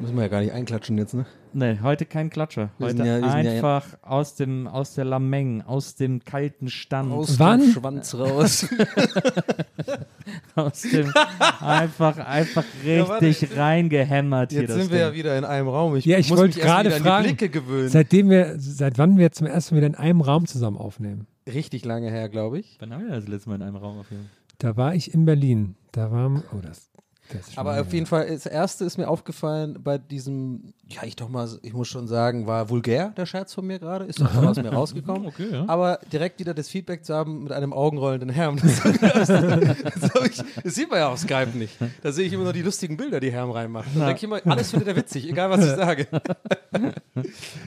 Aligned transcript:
Müssen 0.00 0.14
wir 0.14 0.22
ja 0.22 0.28
gar 0.28 0.40
nicht 0.42 0.52
einklatschen 0.52 0.96
jetzt, 0.96 1.12
ne? 1.14 1.26
Nee, 1.52 1.78
heute 1.82 2.06
kein 2.06 2.30
Klatscher. 2.30 2.70
Heute 2.78 2.98
sind 2.98 3.06
ja- 3.06 3.20
wir 3.20 3.30
sind 3.30 3.44
ja- 3.46 3.52
einfach 3.52 3.98
aus 4.02 4.36
dem 4.36 4.68
aus 4.68 4.94
der 4.94 5.04
Lameng, 5.04 5.62
aus 5.62 5.96
dem 5.96 6.24
kalten 6.24 6.68
Stand, 6.68 7.10
Aus 7.10 7.38
Wann? 7.40 7.60
dem 7.62 7.72
Schwanz 7.72 8.14
raus. 8.14 8.68
aus 10.54 10.82
dem 10.82 11.12
einfach 11.60 12.18
einfach 12.18 12.64
warte, 12.84 13.26
richtig 13.26 13.56
reingehämmert 13.56 14.52
hier 14.52 14.62
Jetzt 14.62 14.74
sind 14.74 14.90
wir 14.92 14.98
ja 14.98 15.14
wieder 15.14 15.36
in 15.36 15.44
einem 15.44 15.68
Raum. 15.68 15.96
Ich 15.96 16.04
Ja, 16.04 16.18
ich 16.18 16.30
muss 16.30 16.38
wollte 16.38 16.60
gerade 16.60 16.90
fragen, 16.92 17.24
die 17.28 17.34
Blicke 17.34 17.48
gewöhnen. 17.48 17.88
Seitdem 17.88 18.30
wir, 18.30 18.54
seit 18.58 18.98
wann 18.98 19.16
wir 19.18 19.32
zum 19.32 19.46
ersten 19.46 19.74
Mal 19.74 19.78
wieder 19.78 19.86
in 19.88 19.94
einem 19.94 20.20
Raum 20.20 20.46
zusammen 20.46 20.76
aufnehmen? 20.76 21.26
Richtig 21.52 21.84
lange 21.84 22.10
her, 22.10 22.28
glaube 22.28 22.58
ich. 22.58 22.76
Wann 22.80 22.92
haben 22.92 23.06
wir 23.06 23.14
das 23.14 23.26
letzte 23.26 23.48
Mal 23.48 23.56
in 23.56 23.62
einem 23.62 23.76
Raum 23.76 23.98
aufgenommen? 23.98 24.28
Da 24.58 24.76
war 24.76 24.94
ich 24.94 25.14
in 25.14 25.24
Berlin. 25.24 25.76
Da 25.92 26.10
war, 26.12 26.42
oh, 26.52 26.58
das, 26.62 26.90
Aber 27.56 27.80
auf 27.80 27.92
jeden 27.92 28.06
Fall, 28.06 28.28
das 28.28 28.46
erste 28.46 28.84
ist 28.84 28.98
mir 28.98 29.08
aufgefallen 29.08 29.78
bei 29.82 29.98
diesem, 29.98 30.72
ja, 30.88 31.02
ich 31.04 31.16
doch 31.16 31.28
mal, 31.28 31.48
ich 31.62 31.72
muss 31.72 31.88
schon 31.88 32.08
sagen, 32.08 32.46
war 32.46 32.70
vulgär 32.70 33.12
der 33.16 33.26
Scherz 33.26 33.54
von 33.54 33.66
mir 33.66 33.78
gerade, 33.78 34.04
ist 34.04 34.20
doch 34.20 34.34
aus 34.34 34.56
mir 34.56 34.72
rausgekommen. 34.72 35.18
Okay, 35.28 35.48
ja. 35.52 35.64
Aber 35.68 35.98
direkt 36.10 36.40
wieder 36.40 36.54
das 36.54 36.68
Feedback 36.68 37.04
zu 37.04 37.14
haben 37.14 37.42
mit 37.42 37.52
einem 37.52 37.72
augenrollenden 37.72 38.30
Herrn, 38.30 38.56
das, 38.62 39.26
das, 39.26 40.10
ich, 40.24 40.42
das 40.62 40.74
sieht 40.74 40.88
man 40.90 41.00
ja 41.00 41.08
auf 41.08 41.18
Skype 41.18 41.50
nicht. 41.54 41.76
Da 42.02 42.12
sehe 42.12 42.26
ich 42.26 42.32
immer 42.32 42.44
nur 42.44 42.52
die 42.52 42.62
lustigen 42.62 42.96
Bilder, 42.96 43.20
die 43.20 43.30
Herren 43.30 43.50
reinmachen. 43.50 43.92
Da 43.94 44.06
denke 44.06 44.18
ich 44.18 44.24
immer, 44.24 44.40
alles 44.46 44.70
findet 44.70 44.88
er 44.88 44.96
witzig, 44.96 45.28
egal 45.28 45.50
was 45.50 45.64
ich 45.64 45.72
sage. 45.72 46.06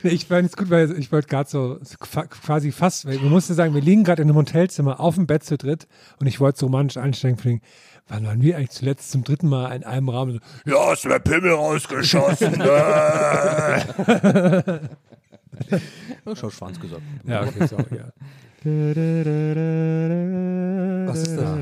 Ich 0.03 0.27
fand 0.27 0.47
es 0.47 0.55
gut, 0.55 0.69
weil 0.69 0.97
ich 0.97 1.11
wollte 1.11 1.27
gerade 1.27 1.50
so 1.50 1.77
quasi 2.00 2.71
fast, 2.71 3.05
weil 3.05 3.17
man 3.17 3.29
musste 3.29 3.53
sagen, 3.53 3.73
wir 3.73 3.81
liegen 3.81 4.03
gerade 4.03 4.21
in 4.21 4.29
einem 4.29 4.38
Hotelzimmer 4.38 5.00
auf 5.00 5.16
dem 5.16 5.27
Bett 5.27 5.44
zu 5.44 5.57
dritt 5.57 5.88
und 6.19 6.27
ich 6.27 6.39
wollte 6.39 6.59
so 6.59 6.67
romantisch 6.67 6.97
einsteigen, 6.97 7.61
wann 8.07 8.25
waren 8.25 8.41
wir 8.41 8.57
eigentlich 8.57 8.72
zuletzt 8.72 9.12
zum 9.12 9.23
dritten 9.23 9.47
Mal 9.50 9.75
in 9.75 9.84
einem 9.84 10.09
Raum? 10.09 10.31
So, 10.31 10.39
Ja, 10.66 10.94
ist 10.94 11.06
mir 11.06 11.19
Pimmel 11.19 11.51
rausgeschossen. 11.53 12.62
Ich 16.25 16.39
schau 16.39 16.50
Schwanz 16.50 16.79
gesagt. 16.79 17.01
ja, 17.25 17.44
okay, 17.44 17.67
sorry, 17.67 17.97
ja. 17.97 18.12
Was 21.07 21.19
ist 21.19 21.38
das? 21.38 21.57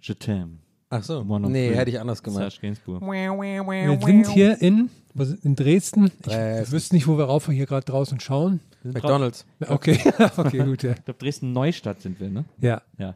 Je 0.00 0.14
t'aime. 0.14 0.58
Ach 0.90 1.02
so. 1.02 1.22
Nee, 1.24 1.74
hätte 1.74 1.90
ich 1.90 2.00
anders. 2.00 2.22
Serge 2.24 2.56
Gainsbourg. 2.60 3.00
Wir 3.02 3.98
sind 4.00 4.26
hier 4.28 4.60
in, 4.60 4.90
sind- 5.14 5.44
in 5.44 5.56
Dresden. 5.56 6.06
Ich 6.06 6.20
Dresden. 6.22 6.72
wüsste 6.72 6.94
nicht, 6.94 7.06
wo 7.08 7.18
wir 7.18 7.24
rauf 7.24 7.46
hier 7.48 7.66
gerade 7.66 7.84
draußen 7.86 8.20
schauen. 8.20 8.60
McDonalds. 8.82 9.46
Okay, 9.66 9.98
okay, 10.36 10.58
gut, 10.64 10.82
ja. 10.82 10.92
Ich 10.92 11.04
glaube, 11.04 11.18
Dresden-Neustadt 11.18 12.02
sind 12.02 12.20
wir, 12.20 12.28
ne? 12.30 12.44
Ja, 12.60 12.82
Ja. 12.98 13.14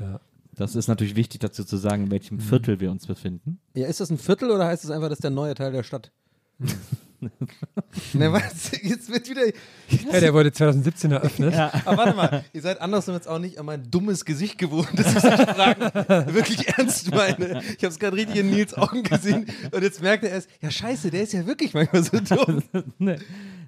Ja. 0.00 0.20
Das 0.58 0.74
ist 0.74 0.88
natürlich 0.88 1.14
wichtig 1.14 1.40
dazu 1.40 1.64
zu 1.64 1.76
sagen, 1.76 2.04
in 2.04 2.10
welchem 2.10 2.40
Viertel 2.40 2.80
wir 2.80 2.90
uns 2.90 3.06
befinden. 3.06 3.60
Ja, 3.74 3.86
ist 3.86 4.00
das 4.00 4.10
ein 4.10 4.18
Viertel 4.18 4.50
oder 4.50 4.66
heißt 4.66 4.82
es 4.82 4.90
einfach, 4.90 5.08
das 5.08 5.18
ist 5.18 5.24
der 5.24 5.30
neue 5.30 5.54
Teil 5.54 5.70
der 5.70 5.84
Stadt? 5.84 6.10
ne, 8.12 8.32
was? 8.32 8.70
Jetzt 8.82 9.10
wird 9.12 9.28
wieder. 9.28 9.46
ja 9.46 10.20
der 10.20 10.32
wurde 10.32 10.52
2017 10.52 11.10
eröffnet. 11.12 11.54
Aber 11.84 11.96
warte 11.96 12.16
mal, 12.16 12.44
ihr 12.52 12.62
seid 12.62 12.80
andersrum 12.80 13.14
jetzt 13.14 13.28
auch 13.28 13.38
nicht 13.38 13.58
an 13.58 13.66
mein 13.66 13.90
dummes 13.90 14.24
Gesicht 14.24 14.58
gewohnt, 14.58 14.88
dass 14.94 15.14
ich 15.14 15.20
solche 15.20 15.46
Fragen 15.46 16.34
wirklich 16.34 16.68
ernst 16.68 17.10
meine. 17.12 17.62
Ich 17.76 17.84
habe 17.84 17.88
es 17.88 17.98
gerade 17.98 18.16
richtig 18.16 18.36
in 18.36 18.50
Nils 18.50 18.74
Augen 18.74 19.02
gesehen 19.02 19.46
und 19.72 19.82
jetzt 19.82 20.00
merkt 20.02 20.24
er 20.24 20.30
erst, 20.30 20.48
ja 20.60 20.70
scheiße, 20.70 21.10
der 21.10 21.22
ist 21.22 21.32
ja 21.32 21.46
wirklich 21.46 21.74
manchmal 21.74 22.02
so 22.04 22.18
dumm. 22.20 22.62
nee. 22.98 23.16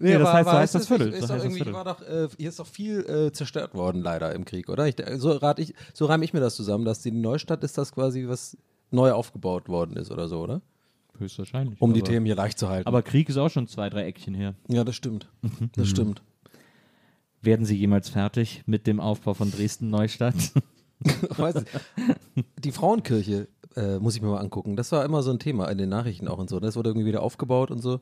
Nee, 0.02 0.16
das 0.16 0.28
aber- 0.28 0.32
heißt, 0.32 0.44
so 0.44 0.50
aber 0.50 0.58
heißt 0.60 0.74
ist 0.74 0.80
das 0.80 0.86
Viertel. 0.88 1.12
Ist 1.12 1.20
So 1.20 1.26
doch 1.36 1.44
heißt 1.44 1.60
das 1.60 1.72
war 1.72 1.84
doch, 1.84 2.00
äh, 2.02 2.28
hier 2.38 2.48
ist 2.48 2.58
doch 2.58 2.66
viel 2.66 3.00
äh, 3.00 3.32
zerstört 3.32 3.74
worden 3.74 4.00
leider 4.02 4.34
im 4.34 4.44
Krieg, 4.46 4.68
oder? 4.68 4.86
Ich, 4.86 4.96
so 5.18 5.32
rat 5.32 5.58
ich, 5.58 5.74
so 5.92 6.06
reime 6.06 6.24
ich 6.24 6.32
mir 6.32 6.40
das 6.40 6.54
zusammen, 6.56 6.84
dass 6.84 7.00
die 7.02 7.10
Neustadt 7.10 7.62
ist 7.64 7.76
das 7.76 7.92
quasi, 7.92 8.26
was 8.26 8.56
neu 8.90 9.12
aufgebaut 9.12 9.68
worden 9.68 9.96
ist 9.96 10.10
oder 10.10 10.26
so, 10.28 10.40
oder? 10.40 10.62
Höchstwahrscheinlich. 11.20 11.80
Um 11.80 11.94
die 11.94 12.00
aber, 12.00 12.10
Themen 12.10 12.26
hier 12.26 12.34
leicht 12.34 12.58
zu 12.58 12.68
halten. 12.68 12.88
Aber 12.88 13.02
Krieg 13.02 13.28
ist 13.28 13.36
auch 13.36 13.50
schon 13.50 13.66
zwei, 13.66 13.90
drei 13.90 14.04
Eckchen 14.04 14.34
her. 14.34 14.54
ja, 14.68 14.84
das 14.84 14.96
stimmt. 14.96 15.30
Das 15.76 15.88
stimmt. 15.88 16.22
Werden 17.42 17.64
Sie 17.64 17.76
jemals 17.76 18.08
fertig 18.08 18.62
mit 18.66 18.86
dem 18.86 19.00
Aufbau 19.00 19.34
von 19.34 19.50
Dresden-Neustadt? 19.50 20.34
Die 22.58 22.72
Frauenkirche 22.72 23.48
äh, 23.76 23.98
muss 23.98 24.16
ich 24.16 24.22
mir 24.22 24.28
mal 24.28 24.40
angucken. 24.40 24.76
Das 24.76 24.92
war 24.92 25.04
immer 25.04 25.22
so 25.22 25.30
ein 25.30 25.38
Thema 25.38 25.68
in 25.68 25.78
den 25.78 25.88
Nachrichten 25.88 26.28
auch 26.28 26.38
und 26.38 26.50
so. 26.50 26.60
Das 26.60 26.76
wurde 26.76 26.90
irgendwie 26.90 27.06
wieder 27.06 27.22
aufgebaut 27.22 27.70
und 27.70 27.80
so. 27.80 28.00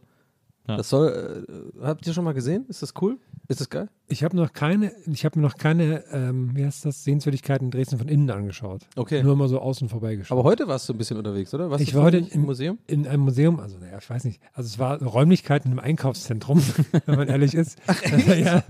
Ja. 0.66 0.76
Das 0.76 0.88
soll, 0.88 1.46
äh, 1.80 1.84
habt 1.84 2.06
ihr 2.06 2.12
schon 2.12 2.24
mal 2.24 2.34
gesehen? 2.34 2.66
Ist 2.68 2.82
das 2.82 2.94
cool? 3.00 3.18
Ist 3.50 3.60
das 3.62 3.70
geil? 3.70 3.88
Ich 4.08 4.24
habe 4.24 4.36
noch 4.36 4.52
keine, 4.52 4.92
ich 5.10 5.24
habe 5.24 5.38
mir 5.38 5.46
noch 5.46 5.56
keine, 5.56 6.04
ähm, 6.12 6.50
wie 6.54 6.66
heißt 6.66 6.84
das, 6.84 7.02
Sehenswürdigkeiten 7.04 7.68
in 7.68 7.70
Dresden 7.70 7.96
von 7.96 8.06
innen 8.06 8.28
angeschaut. 8.30 8.82
Okay. 8.94 9.22
Nur 9.22 9.36
mal 9.36 9.48
so 9.48 9.58
außen 9.58 9.88
vorbeigeschaut. 9.88 10.38
Aber 10.38 10.46
heute 10.46 10.68
warst 10.68 10.86
du 10.86 10.92
ein 10.92 10.98
bisschen 10.98 11.16
unterwegs, 11.16 11.54
oder? 11.54 11.70
Warst 11.70 11.82
ich 11.82 11.94
war 11.94 12.02
heute 12.02 12.18
im 12.18 12.42
Museum. 12.42 12.78
In 12.86 13.06
einem 13.06 13.22
Museum, 13.22 13.58
also 13.58 13.78
naja, 13.78 13.96
ich 13.98 14.10
weiß 14.10 14.24
nicht. 14.24 14.42
Also 14.52 14.66
es 14.66 14.78
war 14.78 15.02
Räumlichkeiten 15.02 15.72
im 15.72 15.78
Einkaufszentrum, 15.78 16.62
wenn 17.06 17.16
man 17.16 17.28
ehrlich 17.28 17.54
ist. 17.54 17.78
ja, 18.28 18.62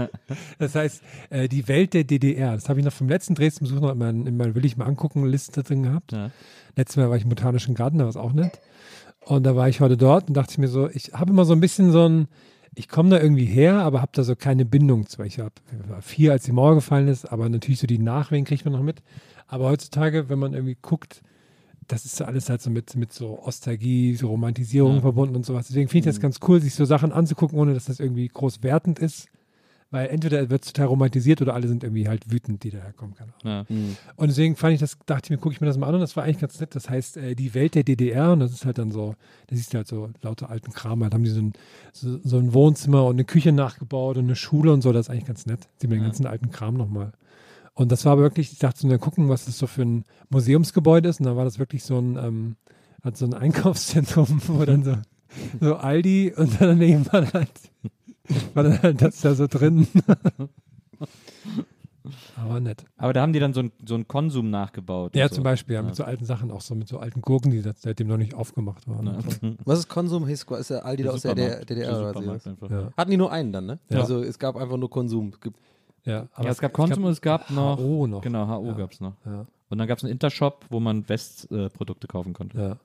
das 0.61 0.77
heißt, 0.77 1.03
äh, 1.31 1.49
die 1.49 1.66
Welt 1.66 1.93
der 1.93 2.05
DDR. 2.05 2.55
Das 2.55 2.69
habe 2.69 2.78
ich 2.78 2.84
noch 2.84 2.93
vom 2.93 3.09
letzten 3.09 3.34
Dresden-Besuch 3.34 3.81
noch 3.81 3.91
in 3.91 3.99
meinem 3.99 4.55
Will 4.55 4.65
ich 4.65 4.77
mal 4.77 4.87
angucken 4.87 5.27
Liste 5.27 5.65
drin 5.65 5.83
gehabt. 5.83 6.12
Ja. 6.12 6.31
Letztes 6.77 6.97
Mal 6.97 7.10
war 7.10 7.16
ich 7.16 7.25
im 7.25 7.31
Botanischen 7.31 7.75
Garten, 7.75 7.99
da 7.99 8.05
war 8.05 8.10
es 8.10 8.16
auch 8.16 8.33
nett. 8.33 8.60
Und 9.25 9.43
da 9.43 9.56
war 9.56 9.69
ich 9.69 9.81
heute 9.81 9.97
dort 9.97 10.28
und 10.28 10.34
dachte 10.34 10.53
ich 10.53 10.59
mir 10.59 10.69
so, 10.69 10.89
ich 10.89 11.15
habe 11.15 11.33
immer 11.33 11.45
so 11.45 11.53
ein 11.53 11.60
bisschen 11.60 11.91
so 11.91 12.09
ein, 12.09 12.28
ich 12.78 12.89
komme 12.89 13.11
da 13.11 13.21
irgendwie 13.21 13.44
her, 13.44 13.75
aber 13.81 14.00
habe 14.00 14.12
da 14.15 14.22
so 14.22 14.37
keine 14.37 14.65
Bindung 14.65 15.06
zu. 15.06 15.22
Ich 15.22 15.39
war 15.39 15.50
vier, 16.00 16.33
als 16.33 16.44
die 16.44 16.53
Mauer 16.53 16.77
gefallen 16.77 17.09
ist, 17.09 17.25
aber 17.27 17.49
natürlich 17.49 17.81
so 17.81 17.87
die 17.89 17.99
Nachwehen 17.99 18.44
kriegt 18.44 18.65
man 18.65 18.72
noch 18.72 18.83
mit. 18.83 19.03
Aber 19.49 19.69
heutzutage, 19.69 20.28
wenn 20.28 20.39
man 20.39 20.54
irgendwie 20.54 20.77
guckt, 20.80 21.22
das 21.89 22.04
ist 22.04 22.21
alles 22.22 22.48
halt 22.51 22.60
so 22.63 22.71
mit, 22.71 22.95
mit 22.97 23.13
so 23.13 23.41
Ostalgie, 23.42 24.15
so 24.15 24.28
Romantisierung 24.28 24.97
Ja. 24.97 25.01
verbunden 25.01 25.34
und 25.36 25.45
sowas. 25.47 25.66
Deswegen 25.69 25.89
finde 25.89 26.09
ich 26.10 26.15
das 26.15 26.21
ganz 26.21 26.39
cool, 26.47 26.60
sich 26.60 26.75
so 26.75 26.84
Sachen 26.84 27.13
anzugucken, 27.13 27.59
ohne 27.59 27.75
dass 27.75 27.86
das 27.86 27.98
irgendwie 27.98 28.28
groß 28.28 28.63
wertend 28.63 28.98
ist. 28.98 29.27
Weil 29.90 30.08
entweder 30.08 30.50
wird 30.50 30.64
es 30.66 30.72
total 30.74 30.88
romantisiert 30.88 31.40
oder 31.40 31.54
alle 31.54 31.66
sind 31.66 31.82
irgendwie 31.82 32.08
halt 32.08 32.30
wütend, 32.30 32.62
die 32.62 32.70
daherkommen. 32.70 33.14
Keine. 33.14 33.32
Ja. 33.42 33.64
Und 34.16 34.28
deswegen 34.28 34.54
fand 34.54 34.74
ich 34.74 34.80
das, 34.80 34.98
dachte 35.06 35.26
ich 35.26 35.30
mir, 35.30 35.38
gucke 35.38 35.54
ich 35.54 35.62
mir 35.62 35.66
das 35.66 35.78
mal 35.78 35.86
an 35.86 35.94
und 35.94 36.00
das 36.02 36.14
war 36.14 36.24
eigentlich 36.24 36.40
ganz 36.40 36.60
nett. 36.60 36.74
Das 36.74 36.90
heißt, 36.90 37.16
äh, 37.16 37.34
die 37.34 37.54
Welt 37.54 37.74
der 37.74 37.84
DDR 37.84 38.32
und 38.32 38.40
das 38.40 38.52
ist 38.52 38.66
halt 38.66 38.76
dann 38.76 38.90
so, 38.90 39.14
da 39.46 39.56
siehst 39.56 39.72
du 39.72 39.78
halt 39.78 39.86
so 39.88 40.10
lauter 40.20 40.50
alten 40.50 40.72
Kram, 40.72 41.02
halt 41.02 41.14
haben 41.14 41.24
die 41.24 41.30
so 41.30 41.40
ein, 41.40 41.52
so, 41.94 42.18
so 42.22 42.36
ein 42.36 42.52
Wohnzimmer 42.52 43.06
und 43.06 43.14
eine 43.16 43.24
Küche 43.24 43.50
nachgebaut 43.52 44.18
und 44.18 44.24
eine 44.24 44.36
Schule 44.36 44.74
und 44.74 44.82
so, 44.82 44.92
das 44.92 45.06
ist 45.06 45.10
eigentlich 45.10 45.24
ganz 45.24 45.46
nett. 45.46 45.60
Sieht 45.78 45.88
man 45.88 45.98
den 45.98 46.02
Ja. 46.02 46.08
ganzen 46.08 46.26
alten 46.26 46.50
Kram 46.50 46.74
nochmal. 46.74 47.12
Und 47.72 47.90
das 47.90 48.04
war 48.04 48.12
aber 48.12 48.22
wirklich, 48.22 48.52
ich 48.52 48.58
dachte 48.58 48.80
so, 48.80 48.88
na 48.88 48.98
gucken, 48.98 49.30
was 49.30 49.46
das 49.46 49.56
so 49.56 49.66
für 49.66 49.82
ein 49.82 50.04
Museumsgebäude 50.28 51.08
ist 51.08 51.20
und 51.20 51.26
dann 51.26 51.36
war 51.36 51.44
das 51.46 51.58
wirklich 51.58 51.82
so 51.84 51.98
ein, 51.98 52.16
ähm, 52.16 52.56
hat 53.02 53.16
so 53.16 53.24
ein 53.24 53.32
Einkaufszentrum, 53.78 54.42
wo 54.48 54.62
dann 54.66 54.82
so, 54.84 54.96
so 55.60 55.76
Aldi 55.76 56.34
und 56.36 56.60
daneben 56.60 57.06
war 57.10 57.22
dann 57.22 57.32
halt, 57.32 57.50
war 58.54 58.63
dann 58.65 58.83
halt 58.83 59.01
das 59.03 59.21
da 59.21 59.34
so 59.34 59.47
drin. 59.47 59.86
Aber 62.36 62.59
nett. 62.60 62.84
Aber 62.97 63.13
da 63.13 63.21
haben 63.21 63.33
die 63.34 63.39
dann 63.41 63.53
so 63.53 63.60
einen 63.60 63.72
so 63.84 63.95
einen 63.95 64.09
Konsum 64.09 64.48
nachgebaut. 64.51 65.15
Ja, 65.15 65.28
so. 65.28 65.34
zum 65.36 65.45
Beispiel, 65.45 65.75
ja, 65.75 65.80
Ja. 65.80 65.86
mit 65.86 65.95
so 65.95 66.04
alten 66.04 66.25
Sachen, 66.25 66.51
auch 66.51 66.63
so 66.63 66.75
mit 66.75 66.89
so 66.89 66.98
alten 66.98 67.21
Gurken, 67.21 67.51
die 67.51 67.60
seit- 67.60 67.78
seitdem 67.78 68.07
noch 68.07 68.16
nicht 68.16 68.33
aufgemacht 68.34 68.89
waren. 68.89 69.07
Ja. 69.07 69.13
und 69.13 69.30
so. 69.30 69.39
Was 69.66 69.80
ist 69.80 69.89
Konsum? 69.89 70.27
Ist 70.27 70.48
der 70.71 70.84
Aldi 70.86 71.03
da 71.03 71.10
aus 71.10 71.22
der. 71.22 71.34
DDR? 71.34 71.65
Der. 71.65 72.41
Ja. 72.71 72.92
Hatten 72.97 73.10
die 73.10 73.16
nur 73.16 73.30
einen 73.30 73.53
dann, 73.53 73.66
ne? 73.66 73.78
Ja. 73.91 74.01
Also 74.01 74.22
es 74.22 74.39
gab 74.39 74.57
einfach 74.57 74.77
nur 74.78 74.89
Konsum. 74.89 75.33
Ja, 76.04 76.28
aber 76.33 76.47
Ja, 76.47 76.51
es 76.53 76.59
gab 76.60 76.72
Konsum 76.72 77.04
und 77.04 77.13
es 77.13 77.21
gab 77.21 77.51
noch. 77.51 77.77
HO 77.78 78.07
noch. 78.07 78.22
Genau, 78.22 78.47
HO 78.48 78.66
Ja. 78.69 78.72
gab 78.72 78.92
es 78.92 79.01
noch. 79.01 79.13
Ja, 79.27 79.45
Und 79.69 79.77
dann 79.78 79.86
gab 79.86 79.98
es 79.98 80.04
einen 80.04 80.13
Intershop, 80.13 80.65
wo 80.71 80.81
man 80.81 81.07
West-Produkte 81.09 82.07
kaufen 82.07 82.33
konnte. 82.33 82.59
ja. 82.59 82.77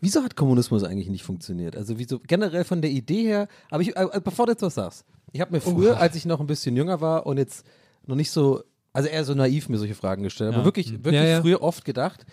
Wieso 0.00 0.22
hat 0.22 0.36
Kommunismus 0.36 0.84
eigentlich 0.84 1.08
nicht 1.08 1.24
funktioniert? 1.24 1.76
Also 1.76 1.98
wieso 1.98 2.18
generell 2.20 2.64
von 2.64 2.82
der 2.82 2.90
Idee 2.90 3.24
her, 3.24 3.48
aber 3.70 3.82
ich, 3.82 3.96
äh, 3.96 4.20
bevor 4.22 4.46
du 4.46 4.52
jetzt 4.52 4.62
was 4.62 4.74
sagst, 4.74 5.04
ich 5.32 5.40
habe 5.40 5.52
mir 5.52 5.60
früher, 5.60 5.98
als 6.00 6.14
ich 6.16 6.24
noch 6.26 6.40
ein 6.40 6.46
bisschen 6.46 6.76
jünger 6.76 7.00
war 7.00 7.26
und 7.26 7.36
jetzt 7.38 7.64
noch 8.06 8.16
nicht 8.16 8.30
so, 8.30 8.62
also 8.92 9.08
eher 9.08 9.24
so 9.24 9.34
naiv 9.34 9.68
mir 9.68 9.78
solche 9.78 9.94
Fragen 9.94 10.22
gestellt, 10.22 10.48
aber 10.50 10.58
Ja. 10.60 10.64
wirklich, 10.64 10.92
wirklich 10.92 11.14
Ja, 11.14 11.24
ja. 11.24 11.40
früher 11.42 11.62
oft 11.62 11.84
gedacht, 11.84 12.24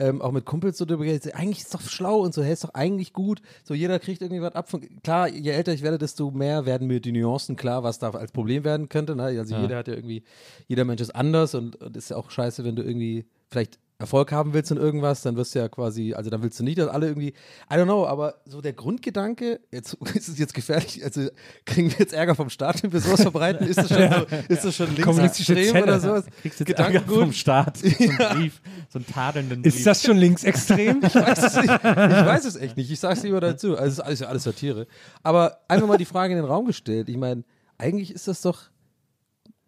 ähm, 0.00 0.20
auch 0.22 0.32
mit 0.32 0.44
Kumpels 0.44 0.76
so 0.78 0.84
drüber 0.84 1.04
geredet, 1.04 1.34
eigentlich 1.36 1.60
ist 1.60 1.72
doch 1.74 1.80
schlau 1.80 2.18
und 2.20 2.34
so, 2.34 2.42
hey, 2.42 2.52
ist 2.52 2.64
doch 2.64 2.74
eigentlich 2.74 3.12
gut, 3.12 3.40
so 3.62 3.74
jeder 3.74 3.98
kriegt 4.00 4.22
irgendwie 4.22 4.42
was 4.42 4.54
ab. 4.54 4.68
Von, 4.68 4.80
klar, 5.02 5.28
je 5.28 5.50
älter 5.50 5.72
ich 5.72 5.82
werde, 5.82 5.98
desto 5.98 6.30
mehr 6.32 6.66
werden 6.66 6.88
mir 6.88 7.00
die 7.00 7.12
Nuancen 7.12 7.54
klar, 7.54 7.82
was 7.84 8.00
da 8.00 8.10
als 8.10 8.32
Problem 8.32 8.64
werden 8.64 8.88
könnte. 8.88 9.14
Ne? 9.14 9.22
Also 9.24 9.54
Ja. 9.54 9.60
jeder 9.62 9.76
hat 9.78 9.86
ja 9.88 9.94
irgendwie, 9.94 10.24
jeder 10.66 10.84
Mensch 10.84 11.00
ist 11.00 11.14
anders 11.14 11.54
und, 11.54 11.76
und 11.76 11.96
ist 11.96 12.10
ja 12.10 12.16
auch 12.16 12.30
scheiße, 12.30 12.64
wenn 12.64 12.74
du 12.74 12.82
irgendwie 12.82 13.24
vielleicht 13.50 13.78
Erfolg 13.98 14.32
haben 14.32 14.52
willst 14.54 14.72
in 14.72 14.76
irgendwas, 14.76 15.22
dann 15.22 15.36
wirst 15.36 15.54
du 15.54 15.60
ja 15.60 15.68
quasi, 15.68 16.14
also 16.14 16.28
dann 16.28 16.42
willst 16.42 16.58
du 16.58 16.64
nicht, 16.64 16.78
dass 16.78 16.88
alle 16.88 17.06
irgendwie, 17.06 17.28
I 17.28 17.74
don't 17.74 17.84
know, 17.84 18.04
aber 18.06 18.40
so 18.44 18.60
der 18.60 18.72
Grundgedanke, 18.72 19.60
jetzt 19.70 19.94
ist 20.14 20.28
es 20.28 20.38
jetzt 20.38 20.52
gefährlich, 20.52 21.04
also 21.04 21.28
kriegen 21.64 21.90
wir 21.90 21.98
jetzt 21.98 22.12
Ärger 22.12 22.34
vom 22.34 22.50
Staat, 22.50 22.82
wenn 22.82 22.92
wir 22.92 23.00
sowas 23.00 23.22
verbreiten, 23.22 23.66
ist 23.68 23.78
das 23.78 23.88
schon 23.88 24.10
so, 24.28 24.36
ist 24.48 24.64
das 24.64 24.76
schon 24.76 25.00
Kommunistische 25.00 25.54
linksextrem 25.54 25.82
oder 25.84 26.00
sowas? 26.00 26.24
Kriegst 26.42 26.60
jetzt 26.60 26.76
Ärger 26.76 27.02
vom? 27.02 27.32
Staat. 27.32 27.78
So 27.78 27.86
einen 27.86 28.16
Brief, 28.16 28.60
so 28.88 28.98
einen 28.98 29.06
tadelnden 29.06 29.62
Brief. 29.62 29.76
Ist 29.76 29.86
das 29.86 30.02
schon 30.02 30.16
linksextrem? 30.16 31.00
Ich 31.14 31.14
weiß 31.14 31.38
es 31.38 31.56
nicht. 31.56 31.72
Ich 31.72 31.80
weiß 31.80 32.44
es 32.44 32.56
echt 32.56 32.76
nicht. 32.76 32.90
Ich 32.90 33.00
sag's 33.00 33.22
lieber 33.22 33.40
dazu. 33.40 33.76
Also 33.76 33.86
es 33.86 33.92
ist 33.94 34.00
alles, 34.00 34.22
alles 34.22 34.42
Satire. 34.42 34.86
Aber 35.22 35.60
einfach 35.68 35.86
mal 35.86 35.98
die 35.98 36.04
Frage 36.04 36.32
in 36.32 36.38
den 36.38 36.46
Raum 36.46 36.66
gestellt. 36.66 37.08
Ich 37.08 37.16
meine, 37.16 37.44
eigentlich 37.78 38.12
ist 38.12 38.26
das 38.28 38.40
doch, 38.40 38.70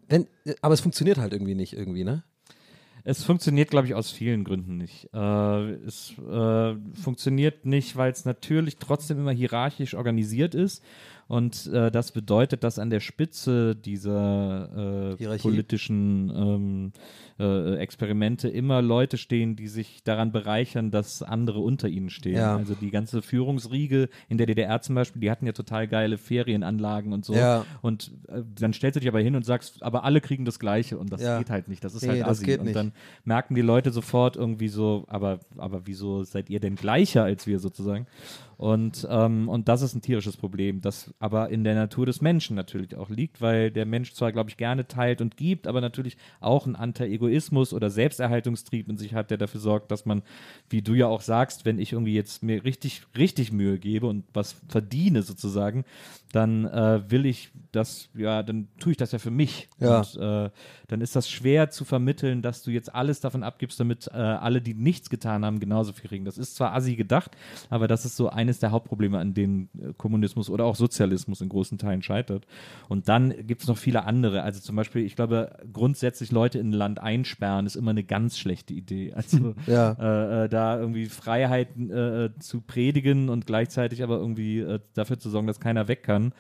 wenn, 0.08 0.26
aber 0.62 0.75
es 0.75 0.81
funktioniert 0.81 1.19
halt 1.19 1.32
irgendwie 1.32 1.55
nicht 1.55 1.72
irgendwie, 1.72 2.05
ne? 2.05 2.25
Es 3.08 3.23
funktioniert, 3.23 3.70
glaube 3.70 3.87
ich, 3.87 3.94
aus 3.94 4.11
vielen 4.11 4.43
Gründen 4.43 4.79
nicht. 4.79 5.08
Äh, 5.14 5.70
es 5.87 6.12
äh, 6.19 6.75
funktioniert 7.00 7.64
nicht, 7.64 7.94
weil 7.94 8.11
es 8.11 8.25
natürlich 8.25 8.79
trotzdem 8.79 9.19
immer 9.19 9.31
hierarchisch 9.31 9.94
organisiert 9.94 10.56
ist. 10.56 10.82
Und 11.28 11.67
äh, 11.73 11.90
das 11.90 12.12
bedeutet, 12.12 12.62
dass 12.62 12.78
an 12.78 12.88
der 12.90 13.00
Spitze 13.00 13.75
dieser 13.75 15.17
äh, 15.19 15.38
politischen 15.38 16.31
ähm, 16.34 16.93
äh, 17.40 17.75
Experimente 17.78 18.49
immer 18.49 18.81
Leute 18.81 19.19
stehen, 19.19 19.56
die 19.56 19.67
sich 19.67 20.05
daran 20.05 20.31
bereichern, 20.31 20.93
dass 20.93 21.23
andere 21.23 21.58
unter 21.58 21.88
ihnen 21.88 22.11
stehen. 22.11 22.37
Ja. 22.37 22.56
Also 22.56 22.75
die 22.75 22.90
ganze 22.90 23.23
Führungsriege 23.23 24.08
in 24.28 24.38
der 24.38 24.46
DDR 24.46 24.81
zum 24.82 24.94
Beispiel, 24.94 25.20
die 25.20 25.31
hatten 25.31 25.46
ja 25.46 25.52
total 25.52 25.88
geile 25.88 26.17
Ferienanlagen 26.17 27.12
und 27.12 27.25
so. 27.25 27.34
Ja. 27.34 27.64
Und 27.82 28.12
äh, 28.29 28.43
dann 28.58 28.72
stellst 28.72 28.94
du 28.96 29.00
dich 29.00 29.08
aber 29.08 29.20
hin 29.20 29.34
und 29.34 29.44
sagst, 29.44 29.82
aber 29.82 30.05
alle 30.05 30.20
kriegen 30.20 30.44
das 30.44 30.61
Gleiche 30.61 30.96
und 30.96 31.12
das 31.12 31.22
Ja. 31.22 31.38
geht 31.38 31.50
halt 31.50 31.67
nicht. 31.67 31.82
Das 31.82 31.94
ist 31.94 32.02
Nee, 32.02 32.11
halt 32.11 32.25
assi. 32.25 32.55
und 32.56 32.64
nicht. 32.67 32.76
dann 32.76 32.93
merken 33.25 33.56
die 33.56 33.62
Leute 33.62 33.90
sofort 33.90 34.37
irgendwie 34.37 34.69
so, 34.69 35.05
aber, 35.08 35.40
aber 35.56 35.87
wieso 35.87 36.22
seid 36.22 36.50
ihr 36.50 36.61
denn 36.61 36.76
gleicher 36.76 37.25
als 37.25 37.46
wir 37.49 37.58
sozusagen? 37.58 38.06
Und, 38.56 39.06
ähm, 39.11 39.49
und 39.49 39.69
das 39.69 39.82
ist 39.82 39.94
ein 39.94 40.00
tierisches 40.00 40.37
Problem, 40.37 40.81
das 40.81 41.12
aber 41.19 41.50
in 41.50 41.62
der 41.62 41.75
Natur 41.75 42.06
des 42.06 42.23
Menschen 42.23 42.56
natürlich 42.56 42.97
auch 42.97 43.11
liegt, 43.11 43.41
weil 43.43 43.70
der 43.70 43.85
Mensch 43.85 44.14
zwar, 44.14 44.32
glaube 44.32 44.49
ich, 44.49 44.56
gerne 44.56 44.88
teilt 44.88 45.20
und 45.20 45.37
gibt, 45.37 45.67
aber 45.67 45.82
natürlich 45.82 46.17
auch 46.41 46.64
einen 46.64 46.75
Anti-Egoismus 46.75 47.75
oder 47.75 47.91
Selbsterhaltungstrieb 47.91 48.88
in 48.88 48.97
sich 48.97 49.12
hat, 49.12 49.31
der 49.31 49.37
dafür 49.37 49.61
sorgt, 49.61 49.91
dass 49.91 50.06
man, 50.06 50.23
wie 50.70 50.81
du 50.81 50.94
ja 50.94 51.06
auch 51.06 51.20
sagst, 51.20 51.67
wenn 51.67 51.79
ich 51.79 51.93
irgendwie 51.93 52.14
jetzt 52.14 52.43
mir 52.43 52.64
richtig, 52.64 53.03
richtig 53.17 53.53
Mühe 53.53 53.79
gebe 53.79 54.06
und 54.06 54.25
was 54.32 54.56
verdiene 54.69 55.23
sozusagen, 55.23 55.85
dann 56.32 56.67
äh, 56.67 57.11
will 57.11 57.25
ich 57.25 57.50
das, 57.73 58.08
ja, 58.14 58.43
dann 58.43 58.69
tue 58.79 58.93
ich 58.93 58.97
das 58.99 59.12
ja 59.12 59.19
für 59.19 59.31
mich. 59.31 59.69
Ja. 59.79 59.99
Und 59.99 60.17
äh, 60.17 60.50
dann 60.88 61.00
ist 61.00 61.17
das 61.17 61.31
schwer 61.31 61.70
zu 61.70 61.85
vermitteln, 61.85 62.43
dass 62.43 62.62
du 62.62 62.70
jetzt 62.70 62.94
alles 62.94 63.20
davon 63.20 63.43
abgibst, 63.43 63.79
damit 63.81 64.08
äh, 64.08 64.17
alle, 64.17 64.61
die 64.61 64.75
nichts 64.75 65.11
getan 65.11 65.44
haben, 65.44 65.61
genauso 65.61 65.93
viel 65.93 66.08
kriegen. 66.08 66.25
Das 66.25 66.38
ist 66.38 66.56
zwar 66.56 66.75
assi 66.75 66.97
gedacht, 66.97 67.37
aber 67.70 67.88
das 67.88 68.05
ist 68.05 68.17
so 68.17 68.29
eines 68.46 68.58
der 68.60 68.70
Hauptprobleme, 68.70 69.19
an 69.19 69.34
denen 69.34 69.69
äh, 69.78 69.93
Kommunismus 69.96 70.48
oder 70.48 70.64
auch 70.64 70.76
Sozialismus 70.76 71.40
in 71.40 71.48
großen 71.48 71.78
Teilen 71.78 72.02
scheitert. 72.02 72.46
Und 72.88 73.08
dann 73.08 73.34
gibt 73.46 73.62
es 73.62 73.69
noch 73.69 73.76
viele 73.78 74.04
andere. 74.04 74.43
Also 74.43 74.60
zum 74.60 74.76
Beispiel, 74.76 75.04
ich 75.04 75.16
glaube, 75.16 75.56
grundsätzlich 75.72 76.31
Leute 76.32 76.58
in 76.58 76.70
ein 76.70 76.72
Land 76.72 77.00
einsperren 77.00 77.66
ist 77.66 77.76
immer 77.76 77.90
eine 77.90 78.04
ganz 78.04 78.38
schlechte 78.38 78.72
Idee. 78.75 79.12
Also 79.16 79.54
Ja. 79.66 79.93
äh, 79.98 80.44
äh, 80.44 80.48
da 80.48 80.78
irgendwie 80.78 81.06
Freiheiten 81.06 81.90
äh, 81.90 82.31
zu 82.38 82.60
predigen 82.60 83.28
und 83.28 83.46
gleichzeitig 83.46 84.02
aber 84.02 84.16
irgendwie 84.19 84.60
äh, 84.60 84.78
dafür 84.94 85.19
zu 85.19 85.28
sorgen, 85.31 85.46
dass 85.48 85.58
keiner 85.60 85.88
weg 85.88 86.02
kann. 86.04 86.32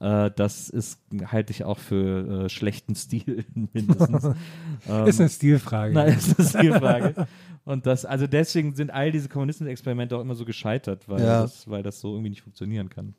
Äh, 0.00 0.30
das 0.36 0.68
ist, 0.68 1.00
halte 1.26 1.52
ich 1.52 1.64
auch 1.64 1.78
für 1.78 2.44
äh, 2.44 2.48
schlechten 2.48 2.94
Stil 2.96 3.44
mindestens. 3.72 4.24
ähm, 4.88 5.06
Ist 5.06 5.20
eine 5.20 5.28
Stilfrage. 5.30 5.94
na, 5.94 6.04
ist 6.04 6.38
eine 6.38 6.48
Stilfrage. 6.48 7.26
Und 7.64 7.86
das, 7.86 8.04
also 8.04 8.26
deswegen 8.26 8.74
sind 8.74 8.90
all 8.92 9.10
diese 9.10 9.28
Kommunisten-Experimente 9.28 10.16
auch 10.16 10.20
immer 10.20 10.34
so 10.34 10.44
gescheitert, 10.44 11.08
weil, 11.08 11.22
Ja. 11.22 11.42
das, 11.42 11.68
weil 11.68 11.82
das 11.82 12.00
so 12.00 12.12
irgendwie 12.12 12.30
nicht 12.30 12.42
funktionieren 12.42 12.90
kann. 12.90 13.14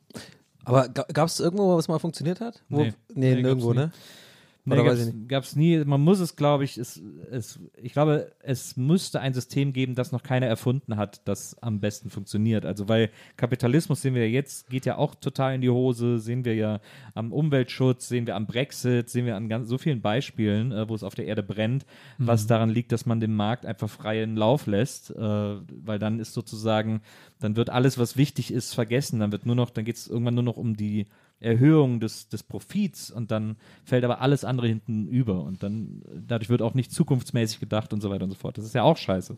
Aber 0.64 0.88
gab 0.88 1.28
es 1.28 1.40
irgendwo, 1.40 1.76
was 1.76 1.88
mal 1.88 1.98
funktioniert 1.98 2.40
hat? 2.40 2.62
Wo, 2.68 2.82
Nee. 2.82 2.92
nee, 3.14 3.34
Nee, 3.34 3.42
nirgendwo, 3.42 3.72
gab's 3.72 3.86
nie. 3.96 4.00
Ne? 4.66 4.82
Nee, 4.82 5.22
ich 5.22 5.28
gab's 5.28 5.56
nie. 5.56 5.84
Man 5.84 6.00
muss 6.00 6.20
es, 6.20 6.36
glaube 6.36 6.64
ich, 6.64 6.76
es, 6.76 7.00
es, 7.30 7.60
ich 7.80 7.92
glaube, 7.92 8.32
es 8.40 8.76
müsste 8.76 9.20
ein 9.20 9.32
System 9.32 9.72
geben, 9.72 9.94
das 9.94 10.12
noch 10.12 10.22
keiner 10.22 10.46
erfunden 10.46 10.96
hat, 10.96 11.22
das 11.26 11.60
am 11.62 11.80
besten 11.80 12.10
funktioniert. 12.10 12.66
Also, 12.66 12.88
weil 12.88 13.10
Kapitalismus 13.36 14.02
sehen 14.02 14.14
wir 14.14 14.26
ja 14.26 14.32
jetzt, 14.32 14.68
geht 14.68 14.86
ja 14.86 14.98
auch 14.98 15.14
total 15.14 15.54
in 15.54 15.60
die 15.60 15.70
Hose, 15.70 16.18
sehen 16.18 16.44
wir 16.44 16.54
ja 16.54 16.80
am 17.14 17.32
Umweltschutz, 17.32 18.08
sehen 18.08 18.26
wir 18.26 18.36
am 18.36 18.46
Brexit, 18.46 19.08
sehen 19.08 19.26
wir 19.26 19.36
an 19.36 19.48
ganz, 19.48 19.68
so 19.68 19.78
vielen 19.78 20.00
Beispielen, 20.00 20.72
äh, 20.72 20.88
wo 20.88 20.94
es 20.94 21.02
auf 21.02 21.14
der 21.14 21.26
Erde 21.26 21.42
brennt, 21.42 21.86
was 22.18 22.46
daran 22.46 22.70
liegt, 22.70 22.92
dass 22.92 23.06
man 23.06 23.20
dem 23.20 23.36
Markt 23.36 23.66
einfach 23.66 23.88
freien 23.88 24.36
Lauf 24.36 24.66
lässt, 24.66 25.10
äh, 25.10 25.16
weil 25.18 25.98
dann 25.98 26.18
ist 26.18 26.34
sozusagen, 26.34 27.00
dann 27.38 27.56
wird 27.56 27.70
alles, 27.70 27.98
was 27.98 28.16
wichtig 28.16 28.52
ist, 28.52 28.74
vergessen. 28.74 29.20
Dann 29.20 29.32
wird 29.32 29.46
nur 29.46 29.56
noch, 29.56 29.70
dann 29.70 29.84
geht 29.84 29.96
es 29.96 30.08
irgendwann 30.08 30.34
nur 30.34 30.44
noch 30.44 30.56
um 30.56 30.76
die 30.76 31.06
Erhöhung 31.40 32.00
des, 32.00 32.28
des 32.28 32.42
Profits 32.42 33.10
und 33.10 33.30
dann 33.30 33.56
fällt 33.84 34.04
aber 34.04 34.20
alles 34.20 34.44
andere 34.44 34.68
hinten 34.68 35.06
über 35.06 35.42
und 35.42 35.62
dann 35.62 36.02
dadurch 36.26 36.48
wird 36.48 36.62
auch 36.62 36.74
nicht 36.74 36.92
zukunftsmäßig 36.92 37.60
gedacht 37.60 37.92
und 37.92 38.00
so 38.00 38.10
weiter 38.10 38.24
und 38.24 38.30
so 38.30 38.36
fort. 38.36 38.56
Das 38.58 38.64
ist 38.64 38.74
ja 38.74 38.82
auch 38.82 38.96
scheiße. 38.96 39.36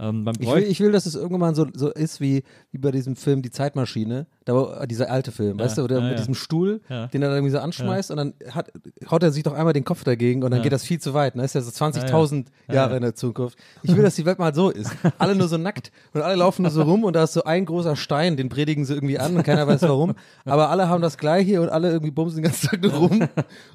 Ähm, 0.00 0.26
Ich 0.40 0.48
will, 0.48 0.62
ich 0.62 0.80
will, 0.80 0.92
dass 0.92 1.06
es 1.06 1.14
irgendwann 1.14 1.54
so, 1.54 1.66
so 1.74 1.90
ist 1.90 2.20
wie, 2.20 2.42
wie 2.72 2.78
bei 2.78 2.90
diesem 2.90 3.16
Film 3.16 3.42
Die 3.42 3.50
Zeitmaschine, 3.50 4.26
da, 4.46 4.80
äh, 4.82 4.86
dieser 4.86 5.10
alte 5.10 5.30
Film, 5.30 5.58
weißt 5.58 5.78
du, 5.78 5.82
wo 5.82 5.86
der 5.86 5.98
ja, 5.98 6.02
mit 6.04 6.12
ja. 6.12 6.18
diesem 6.18 6.34
Stuhl, 6.34 6.80
Ja. 6.88 7.06
den 7.08 7.22
er 7.22 7.28
dann 7.28 7.38
irgendwie 7.38 7.52
so 7.52 7.58
anschmeißt 7.58 8.10
und 8.10 8.16
dann 8.16 8.34
hat, 8.50 8.72
haut 9.10 9.22
er 9.22 9.30
sich 9.30 9.42
doch 9.42 9.52
einmal 9.52 9.72
den 9.74 9.84
Kopf 9.84 10.02
dagegen 10.04 10.42
und 10.42 10.50
dann 10.50 10.60
Ja. 10.60 10.62
geht 10.64 10.72
das 10.72 10.84
viel 10.84 11.00
zu 11.00 11.12
weit. 11.14 11.36
Ne? 11.36 11.44
Ist 11.44 11.54
ja 11.54 11.60
so 11.60 11.70
20.000 11.70 12.46
Jahre 12.68 12.90
ja. 12.92 12.96
in 12.96 13.02
der 13.02 13.14
Zukunft. 13.14 13.58
Ich 13.82 13.94
will, 13.94 14.02
dass 14.02 14.14
die 14.16 14.24
Welt 14.24 14.38
mal 14.38 14.54
so 14.54 14.70
ist. 14.70 14.90
Alle 15.18 15.34
nur 15.34 15.48
so 15.48 15.58
nackt 15.58 15.92
und 16.14 16.22
alle 16.22 16.36
laufen 16.36 16.62
nur 16.62 16.70
so 16.70 16.82
rum 16.82 17.04
und 17.04 17.14
da 17.14 17.24
ist 17.24 17.34
so 17.34 17.44
ein 17.44 17.66
großer 17.66 17.94
Stein, 17.96 18.36
den 18.36 18.48
predigen 18.48 18.84
sie 18.84 18.94
irgendwie 18.94 19.18
an 19.18 19.36
und 19.36 19.42
keiner 19.42 19.66
weiß 19.66 19.82
warum. 19.82 20.14
Aber 20.44 20.70
alle 20.70 20.88
haben 20.88 21.02
das 21.02 21.18
Gleiche 21.18 21.60
und 21.60 21.68
alle 21.68 21.90
irgendwie 21.90 22.10
bumsen 22.10 22.38
den 22.38 22.44
ganzen 22.44 22.68
Tag 22.68 22.82
nur 22.82 22.92
rum 22.94 23.28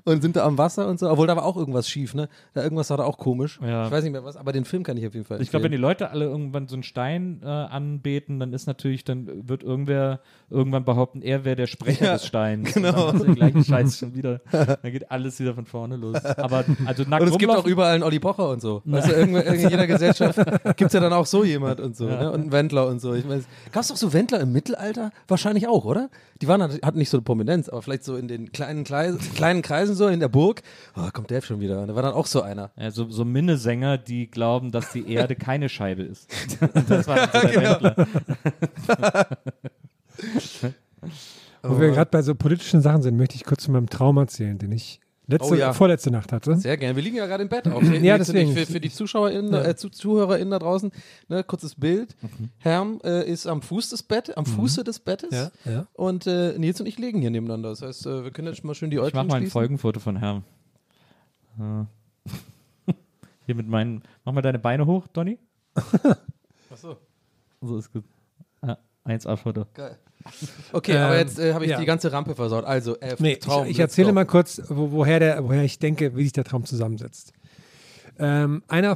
und 0.05 0.21
sind 0.21 0.35
da 0.35 0.45
am 0.45 0.57
Wasser 0.57 0.87
und 0.87 0.99
so. 0.99 1.09
Obwohl 1.09 1.27
da 1.27 1.35
war 1.35 1.45
auch 1.45 1.57
irgendwas 1.57 1.87
schief, 1.87 2.13
ne? 2.15 2.29
Da 2.53 2.63
irgendwas 2.63 2.89
war 2.89 2.97
da 2.97 3.03
auch 3.03 3.17
komisch. 3.17 3.59
Ja. 3.61 3.85
Ich 3.85 3.91
weiß 3.91 4.03
nicht 4.03 4.13
mehr 4.13 4.23
was, 4.23 4.35
aber 4.37 4.51
den 4.51 4.65
Film 4.65 4.83
kann 4.83 4.97
ich 4.97 5.05
auf 5.05 5.13
jeden 5.13 5.25
Fall 5.25 5.41
ich 5.41 5.49
glaube, 5.49 5.65
wenn 5.65 5.71
die 5.71 5.77
Leute 5.77 6.09
alle 6.15 6.25
irgendwann 6.25 6.67
so 6.67 6.75
einen 6.75 6.83
Stein 6.83 7.41
äh, 7.43 7.47
anbeten, 7.47 8.39
dann 8.39 8.53
ist 8.53 8.67
natürlich, 8.67 9.03
dann 9.03 9.47
wird 9.47 9.63
irgendwer 9.63 10.19
irgendwann 10.49 10.85
behaupten, 10.85 11.21
er 11.21 11.43
wäre 11.45 11.55
der 11.55 11.67
Sprecher 11.67 12.05
Ja, 12.05 12.13
des 12.13 12.25
Steins. 12.25 12.73
genau. 12.73 13.09
Und 13.09 13.19
dann 13.19 13.29
ist 13.31 13.39
der 13.41 13.51
gleiche 13.51 13.63
Scheiß 13.63 13.97
schon 13.99 14.15
wieder. 14.15 14.39
Dann 14.51 14.91
geht 14.91 15.11
alles 15.11 15.39
wieder 15.39 15.53
von 15.53 15.65
vorne 15.65 15.95
los. 15.97 16.23
Aber 16.23 16.63
also 16.85 17.03
nackt 17.03 17.23
Und 17.23 17.29
es 17.31 17.37
gibt 17.37 17.51
auch 17.51 17.63
rumlaufen- 17.65 17.67
überall 17.69 17.93
einen 17.95 18.03
Olli 18.03 18.19
Pocher 18.19 18.49
und 18.49 18.61
so. 18.61 18.81
Irgendwo- 18.85 19.39
in 19.39 19.69
jeder 19.69 19.87
Gesellschaft 19.87 20.37
gibt 20.77 20.81
es 20.89 20.93
ja 20.93 20.99
dann 20.99 21.13
auch 21.13 21.25
so 21.25 21.43
jemand 21.43 21.79
und 21.81 21.95
so. 21.95 22.05
Ne? 22.05 22.31
Und 22.31 22.41
einen 22.41 22.51
Wendler 22.51 22.87
und 22.87 22.99
so. 23.01 23.13
Ich 23.13 23.25
mein, 23.25 23.43
Gab 23.71 23.81
es 23.83 23.89
doch 23.89 23.97
so 23.97 24.13
Wendler 24.13 24.39
im 24.39 24.51
Mittelalter? 24.51 25.11
Wahrscheinlich 25.27 25.67
auch, 25.67 25.85
oder? 25.85 26.09
Die 26.41 26.47
waren, 26.47 26.61
hatten 26.61 26.97
nicht 26.97 27.09
so 27.09 27.17
eine 27.17 27.23
Prominenz, 27.23 27.69
aber 27.69 27.81
vielleicht 27.81 28.03
so 28.03 28.15
in 28.17 28.27
den 28.27 28.51
kleinen, 28.51 28.83
Kleis, 28.83 29.15
kleinen 29.35 29.61
Kreisen 29.61 29.95
so 29.95 30.07
in 30.07 30.19
der 30.19 30.27
Burg. 30.29 30.61
Oh, 30.97 31.07
kommt 31.13 31.29
der 31.29 31.41
schon 31.41 31.59
wieder. 31.59 31.81
Und 31.81 31.87
da 31.87 31.95
war 31.95 32.01
dann 32.03 32.13
auch 32.13 32.25
so 32.25 32.41
einer. 32.41 32.71
Ja, 32.77 32.91
so, 32.91 33.09
so 33.09 33.23
Minnesänger, 33.25 33.97
die 33.97 34.29
glauben, 34.29 34.71
dass 34.71 34.91
die 34.91 35.09
Erde 35.11 35.35
keine 35.35 35.69
Scheibe 35.69 35.94
ist. 36.03 36.29
das 36.89 37.07
war 37.07 37.29
so 37.31 37.47
Genau. 37.47 37.95
Wo 41.63 41.79
wir 41.79 41.89
gerade 41.91 42.09
bei 42.11 42.21
so 42.21 42.35
politischen 42.35 42.81
Sachen 42.81 43.01
sind, 43.01 43.17
möchte 43.17 43.35
ich 43.35 43.43
kurz 43.43 43.65
von 43.65 43.73
meinem 43.73 43.89
Traum 43.89 44.17
erzählen, 44.17 44.57
den 44.57 44.71
ich 44.71 44.99
letzte, 45.27 45.51
Oh 45.53 45.55
ja. 45.55 45.73
vorletzte 45.73 46.11
Nacht 46.11 46.31
hatte. 46.31 46.55
Sehr 46.57 46.77
gerne. 46.77 46.95
Wir 46.95 47.01
liegen 47.03 47.15
ja 47.17 47.25
gerade 47.25 47.41
im 47.43 47.49
Bett. 47.49 47.67
Auch. 47.67 47.81
Ja, 48.01 48.17
deswegen. 48.19 48.53
Für, 48.53 48.65
für 48.67 48.79
die 48.79 48.91
ZuschauerInnen, 48.91 49.53
äh, 49.53 49.75
Zu- 49.75 49.89
ZuhörerInnen 49.89 50.51
da 50.51 50.59
draußen, 50.59 50.91
ne, 51.27 51.43
kurzes 51.43 51.73
Bild. 51.75 52.15
Herm 52.59 52.99
äh, 53.03 53.27
ist 53.27 53.47
am 53.47 53.61
Fuß 53.63 53.89
des 53.89 54.03
Bettes, 54.03 54.37
am 54.37 54.45
Fuße 54.45 54.83
des 54.83 54.99
Bettes. 54.99 55.31
Ja, 55.65 55.71
ja. 55.71 55.87
Und 55.93 56.27
äh, 56.27 56.55
Nils 56.59 56.79
und 56.79 56.85
ich 56.87 56.99
liegen 56.99 57.19
hier 57.21 57.31
nebeneinander. 57.31 57.69
Das 57.69 57.81
heißt, 57.81 58.05
äh, 58.05 58.23
wir 58.23 58.31
können 58.31 58.47
jetzt 58.47 58.63
mal 58.63 58.75
schön 58.75 58.91
die 58.91 58.97
Ich 58.97 59.13
mach 59.13 59.25
mal 59.25 59.35
ein. 59.41 59.47
Folgenfoto 59.47 59.99
von 59.99 60.17
Herrn. 60.17 60.43
Ja. 61.59 61.87
Hier 63.47 63.55
mit 63.55 63.67
meinen. 63.67 64.01
Mach 64.23 64.33
mal 64.33 64.41
deine 64.41 64.57
Beine 64.59 64.85
hoch, 64.87 65.07
Donny. 65.07 65.37
Achso. 66.71 66.97
So 67.61 67.77
ist 67.77 67.91
gut. 67.91 68.03
Ah, 68.61 68.77
1A-Foto. 69.05 69.65
Geil. 69.73 69.97
Okay, 70.71 70.93
Ähm, 70.93 70.97
aber 71.03 71.17
jetzt 71.17 71.37
äh, 71.37 71.53
habe 71.53 71.65
ich 71.65 71.71
ja. 71.71 71.79
die 71.79 71.85
ganze 71.85 72.11
Rampe 72.11 72.35
versaut. 72.35 72.65
Also, 72.65 72.97
äh, 72.99 73.15
Nee, 73.19 73.35
Traum. 73.35 73.65
ich, 73.65 73.71
ich 73.71 73.79
erzähle 73.79 74.11
mal 74.11 74.25
kurz, 74.25 74.61
wo, 74.69 74.91
woher, 74.91 75.19
der, 75.19 75.43
woher 75.47 75.63
ich 75.63 75.77
denke, 75.77 76.15
wie 76.15 76.23
sich 76.23 76.33
der 76.33 76.43
Traum 76.43 76.65
zusammensetzt. 76.65 77.33
Ähm, 78.17 78.63
einer, 78.67 78.95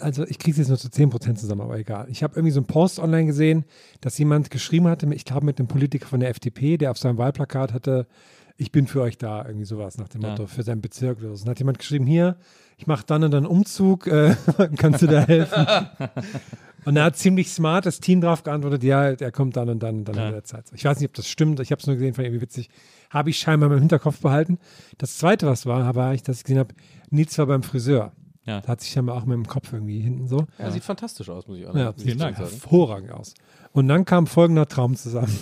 also 0.00 0.24
ich 0.26 0.38
kriege 0.38 0.52
es 0.52 0.68
jetzt 0.68 0.68
nur 0.68 0.78
zu 0.78 0.88
10% 0.88 1.36
zusammen, 1.36 1.60
aber 1.60 1.78
egal. 1.78 2.06
Ich 2.08 2.22
habe 2.22 2.34
irgendwie 2.36 2.50
so 2.50 2.60
einen 2.60 2.66
Post 2.66 2.98
online 2.98 3.26
gesehen, 3.26 3.64
dass 4.00 4.16
jemand 4.18 4.50
geschrieben 4.50 4.88
hatte, 4.88 5.06
ich 5.14 5.24
glaube 5.24 5.44
mit 5.46 5.58
einem 5.58 5.68
Politiker 5.68 6.06
von 6.06 6.20
der 6.20 6.30
FDP, 6.30 6.78
der 6.78 6.90
auf 6.90 6.98
seinem 6.98 7.18
Wahlplakat 7.18 7.72
hatte, 7.72 8.06
ich 8.56 8.70
bin 8.72 8.86
für 8.86 9.00
euch 9.02 9.18
da, 9.18 9.44
irgendwie 9.44 9.64
sowas 9.64 9.98
nach 9.98 10.08
dem 10.08 10.22
Ja. 10.22 10.30
Motto, 10.30 10.46
für 10.46 10.62
seinen 10.62 10.80
Bezirk 10.80 11.18
oder 11.18 11.34
so. 11.34 11.44
Und 11.44 11.50
hat 11.50 11.58
jemand 11.58 11.78
geschrieben, 11.78 12.06
hier, 12.06 12.36
ich 12.76 12.86
mache 12.86 13.04
dann 13.06 13.24
und 13.24 13.30
dann 13.32 13.46
Umzug, 13.46 14.06
äh, 14.06 14.36
kannst 14.76 15.02
du 15.02 15.06
da 15.06 15.20
helfen? 15.22 15.66
und 16.84 16.94
da 16.94 17.04
hat 17.04 17.16
ziemlich 17.16 17.50
smart 17.50 17.86
das 17.86 17.98
Team 18.00 18.20
drauf 18.20 18.42
geantwortet, 18.44 18.82
ja, 18.84 19.14
der 19.14 19.32
kommt 19.32 19.56
dann 19.56 19.68
und 19.68 19.82
dann 19.82 19.98
und 19.98 20.04
dann 20.08 20.14
Ja. 20.16 20.26
in 20.26 20.32
der 20.32 20.44
Zeit. 20.44 20.66
Ich 20.74 20.84
weiß 20.84 21.00
nicht, 21.00 21.08
ob 21.08 21.14
das 21.14 21.28
stimmt, 21.28 21.58
ich 21.60 21.70
habe 21.72 21.80
es 21.80 21.86
nur 21.86 21.96
gesehen, 21.96 22.14
fand 22.14 22.26
irgendwie 22.26 22.42
witzig. 22.42 22.68
Habe 23.10 23.30
ich 23.30 23.38
scheinbar 23.38 23.70
im 23.72 23.78
Hinterkopf 23.78 24.20
behalten. 24.20 24.58
Das 24.98 25.18
zweite, 25.18 25.46
was 25.46 25.66
war, 25.66 25.94
war 25.94 26.14
ich, 26.14 26.22
dass 26.22 26.38
ich 26.38 26.44
gesehen 26.44 26.58
habe, 26.58 26.74
Nils 27.10 27.36
war 27.38 27.46
beim 27.46 27.62
Friseur. 27.62 28.12
Ja. 28.46 28.60
Da 28.60 28.68
hat 28.68 28.80
sich 28.82 28.90
scheinbar 28.92 29.16
auch 29.16 29.24
mit 29.24 29.34
dem 29.36 29.46
Kopf 29.46 29.72
irgendwie 29.72 30.00
hinten 30.00 30.28
so. 30.28 30.46
Ja, 30.58 30.70
sieht 30.70 30.84
fantastisch 30.84 31.28
aus, 31.30 31.46
muss 31.48 31.58
ich 31.58 31.66
auch 31.66 31.74
Ja, 31.74 31.92
vielen 31.94 32.18
Dank. 32.18 32.36
sagen. 32.36 32.50
hervorragend 32.50 33.10
aus. 33.12 33.34
Und 33.72 33.88
dann 33.88 34.04
kam 34.04 34.26
folgender 34.26 34.66
Traum 34.68 34.96
zusammen. 34.96 35.34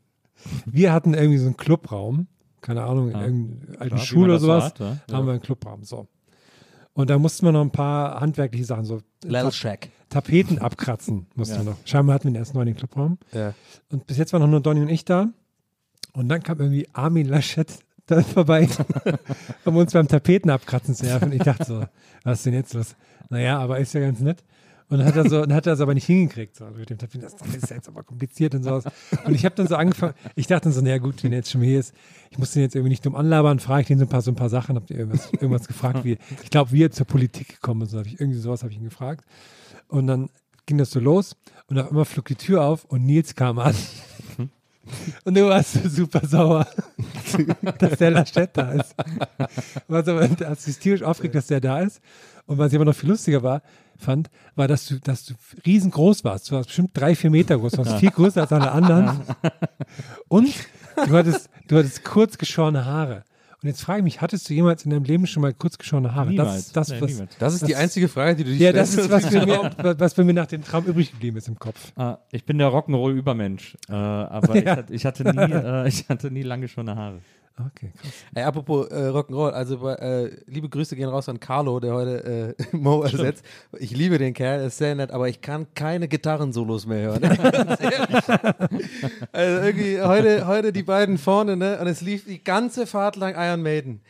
Wir 0.66 0.92
hatten 0.92 1.14
irgendwie 1.14 1.38
so 1.38 1.46
einen 1.46 1.56
Clubraum, 1.56 2.26
keine 2.62 2.84
Ahnung, 2.84 3.08
in 3.08 3.14
Ja. 3.16 3.22
irgendeiner 3.24 3.80
alten 3.80 3.98
Schule 3.98 4.32
oder 4.32 4.38
sowas, 4.40 4.64
hat, 4.64 4.80
ja. 4.80 4.96
haben 5.12 5.26
wir 5.26 5.32
einen 5.32 5.42
Clubraum, 5.42 5.84
so. 5.84 6.08
Und 6.94 7.10
da 7.10 7.18
mussten 7.18 7.44
wir 7.46 7.52
noch 7.52 7.62
ein 7.62 7.70
paar 7.70 8.20
handwerkliche 8.20 8.64
Sachen, 8.64 8.84
so 8.84 9.00
Lel 9.24 9.42
Ta 9.44 9.50
Shack. 9.52 9.90
Tapeten 10.08 10.58
abkratzen 10.60 11.26
mussten 11.34 11.56
wir 11.58 11.64
noch. 11.64 11.76
Scheinbar 11.84 12.14
hatten 12.14 12.24
wir 12.24 12.32
den 12.32 12.36
ersten 12.36 12.56
neuen 12.56 12.74
Clubraum. 12.74 13.18
Ja. 13.32 13.54
Und 13.90 14.06
bis 14.06 14.16
jetzt 14.18 14.32
waren 14.32 14.42
noch 14.42 14.48
nur 14.48 14.60
Donny 14.60 14.80
und 14.80 14.88
ich 14.88 15.04
da. 15.04 15.28
Und 16.12 16.28
dann 16.28 16.42
kam 16.42 16.60
irgendwie 16.60 16.86
Armin 16.92 17.28
Laschet 17.28 17.66
da 18.06 18.20
vorbei, 18.22 18.68
um 19.64 19.76
uns 19.76 19.92
beim 19.92 20.06
Tapeten 20.08 20.50
abkratzen 20.50 20.94
zu 20.94 21.06
helfen. 21.06 21.32
Ich 21.32 21.42
dachte 21.42 21.64
so, 21.64 21.84
was 22.24 22.38
ist 22.38 22.46
denn 22.46 22.54
jetzt 22.54 22.74
los? 22.74 22.94
Naja, 23.30 23.58
aber 23.58 23.78
ist 23.78 23.94
ja 23.94 24.00
ganz 24.00 24.20
nett. 24.20 24.44
Und 24.92 24.98
dann 24.98 25.06
hat 25.06 25.16
er 25.16 25.26
so, 25.26 25.40
dann 25.40 25.54
hat 25.54 25.66
er 25.66 25.72
es 25.72 25.80
aber 25.80 25.94
nicht 25.94 26.04
hingekriegt, 26.04 26.54
so 26.54 26.66
mit 26.66 26.90
dem 26.90 26.98
Tapeten. 26.98 27.22
Das 27.22 27.32
ist 27.32 27.70
jetzt 27.70 27.88
aber 27.88 28.02
kompliziert 28.02 28.54
und 28.54 28.62
sowas. 28.62 28.84
Und 29.24 29.34
ich 29.34 29.46
habe 29.46 29.54
dann 29.54 29.66
so 29.66 29.74
angefangen, 29.74 30.12
ich 30.34 30.48
dachte 30.48 30.64
dann 30.64 30.74
so, 30.74 30.82
naja 30.82 30.98
gut, 30.98 31.24
wenn 31.24 31.32
er 31.32 31.38
jetzt 31.38 31.50
schon 31.50 31.62
hier 31.62 31.80
ist, 31.80 31.94
ich 32.30 32.36
muss 32.36 32.52
den 32.52 32.60
jetzt 32.60 32.74
irgendwie 32.74 32.90
nicht 32.90 33.06
dumm 33.06 33.16
anlabern, 33.16 33.58
frage 33.58 33.80
ich 33.80 33.86
den 33.86 33.98
so 33.98 34.04
ein 34.04 34.10
paar, 34.10 34.20
so 34.20 34.30
ein 34.30 34.34
paar 34.34 34.50
Sachen, 34.50 34.76
habt 34.76 34.90
ihr 34.90 34.98
irgendwas, 34.98 35.32
irgendwas 35.32 35.66
gefragt, 35.66 36.04
wie, 36.04 36.18
ich 36.42 36.50
glaube, 36.50 36.72
wie 36.72 36.84
er 36.84 36.90
zur 36.90 37.06
Politik 37.06 37.48
gekommen 37.48 37.80
ist, 37.80 37.94
hab 37.94 38.04
ich, 38.04 38.20
irgendwie 38.20 38.38
sowas 38.38 38.62
habe 38.62 38.70
ich 38.70 38.76
ihn 38.76 38.84
gefragt. 38.84 39.24
Und 39.88 40.08
dann 40.08 40.28
ging 40.66 40.76
das 40.76 40.90
so 40.90 41.00
los 41.00 41.36
und 41.68 41.78
auf 41.78 41.88
einmal 41.88 42.04
flog 42.04 42.26
die 42.26 42.34
Tür 42.34 42.62
auf 42.62 42.84
und 42.84 43.06
Nils 43.06 43.34
kam 43.34 43.60
an. 43.60 43.74
Und 45.24 45.36
du 45.36 45.48
warst 45.48 45.72
so 45.72 45.88
super 45.88 46.26
sauer, 46.26 46.66
dass 47.78 47.96
der 47.96 48.10
Laschet 48.10 48.50
da 48.52 48.72
ist. 48.72 48.94
Was 49.88 50.06
aber, 50.06 50.28
als 50.46 50.64
sich 50.64 50.76
tierisch 50.76 51.02
aufregt, 51.02 51.34
dass 51.34 51.46
der 51.46 51.62
da 51.62 51.80
ist. 51.80 52.02
Und 52.44 52.58
was 52.58 52.74
aber 52.74 52.84
noch 52.84 52.94
viel 52.94 53.08
lustiger 53.08 53.42
war, 53.42 53.62
fand, 54.02 54.30
war, 54.54 54.68
dass 54.68 54.86
du, 54.86 54.98
dass 55.00 55.24
du 55.24 55.34
riesengroß 55.64 56.24
warst. 56.24 56.50
Du 56.50 56.54
warst 56.56 56.68
bestimmt 56.68 56.90
drei, 56.94 57.14
vier 57.14 57.30
Meter 57.30 57.58
groß, 57.58 57.72
du 57.72 57.78
warst 57.78 57.98
viel 57.98 58.10
größer 58.10 58.42
als 58.42 58.52
alle 58.52 58.70
anderen. 58.72 59.20
Und 60.28 60.52
du 61.06 61.16
hattest, 61.16 61.48
du 61.68 61.78
hattest 61.78 62.04
kurz 62.04 62.38
geschorene 62.38 62.84
Haare. 62.84 63.24
Und 63.62 63.68
jetzt 63.68 63.82
frage 63.82 64.00
ich 64.00 64.04
mich, 64.04 64.20
hattest 64.20 64.50
du 64.50 64.54
jemals 64.54 64.84
in 64.84 64.90
deinem 64.90 65.04
Leben 65.04 65.24
schon 65.24 65.40
mal 65.40 65.54
kurz 65.54 65.78
geschorene 65.78 66.12
Haare? 66.16 66.30
Niemals. 66.30 66.72
Das, 66.72 66.88
das, 66.88 66.96
Nee, 66.96 67.00
was, 67.00 67.10
niemals. 67.12 67.38
Das 67.38 67.54
ist 67.54 67.68
die 67.68 67.76
einzige 67.76 68.08
Frage, 68.08 68.34
die 68.34 68.42
du 68.44 68.50
dich 68.50 68.58
ja, 68.58 68.72
das 68.72 68.92
ist, 68.94 69.08
was, 69.08 69.30
bei 69.30 69.46
mir, 69.46 69.70
was 69.98 70.14
bei 70.14 70.24
mir 70.24 70.34
nach 70.34 70.46
dem 70.46 70.64
Traum 70.64 70.84
übrig 70.84 71.12
geblieben 71.12 71.36
ist 71.36 71.46
im 71.46 71.56
Kopf. 71.56 71.92
Ah, 71.94 72.18
ich 72.32 72.44
bin 72.44 72.58
der 72.58 72.68
Rock'n'Roll-Übermensch. 72.70 73.76
Äh, 73.88 73.92
aber 73.92 74.54
ich, 74.56 74.64
Ja. 74.64 74.76
hatte, 74.76 74.92
ich, 74.92 75.06
hatte 75.06 75.22
nie, 75.24 75.52
äh, 75.52 75.88
ich 75.88 76.08
hatte 76.08 76.32
nie 76.32 76.42
lange 76.42 76.66
schon 76.66 76.90
Haare. 76.90 77.20
Okay, 77.58 77.92
krass. 78.00 78.12
Ey, 78.34 78.42
apropos 78.44 78.88
äh, 78.88 79.08
Rock'n'Roll, 79.08 79.50
also 79.50 79.88
äh, 79.88 80.30
liebe 80.46 80.68
Grüße 80.68 80.96
gehen 80.96 81.08
raus 81.08 81.28
an 81.28 81.38
Carlo, 81.38 81.80
der 81.80 81.92
heute 81.92 82.56
äh, 82.58 82.76
Mo 82.76 83.02
ersetzt. 83.02 83.44
Ich 83.78 83.90
liebe 83.90 84.18
den 84.18 84.32
Kerl, 84.32 84.60
er 84.60 84.66
ist 84.66 84.78
sehr 84.78 84.94
nett, 84.94 85.10
aber 85.10 85.28
ich 85.28 85.40
kann 85.40 85.66
keine 85.74 86.08
Gitarrensolos 86.08 86.86
mehr 86.86 87.02
hören. 87.02 87.22
Also 89.32 89.66
irgendwie 89.66 90.00
heute, 90.00 90.46
heute 90.46 90.72
die 90.72 90.82
beiden 90.82 91.18
vorne, 91.18 91.56
ne? 91.56 91.78
Und 91.80 91.86
es 91.86 92.00
lief 92.00 92.24
die 92.24 92.42
ganze 92.42 92.86
Fahrt 92.86 93.16
lang 93.16 93.34
Iron 93.36 93.62
Maiden. 93.62 94.00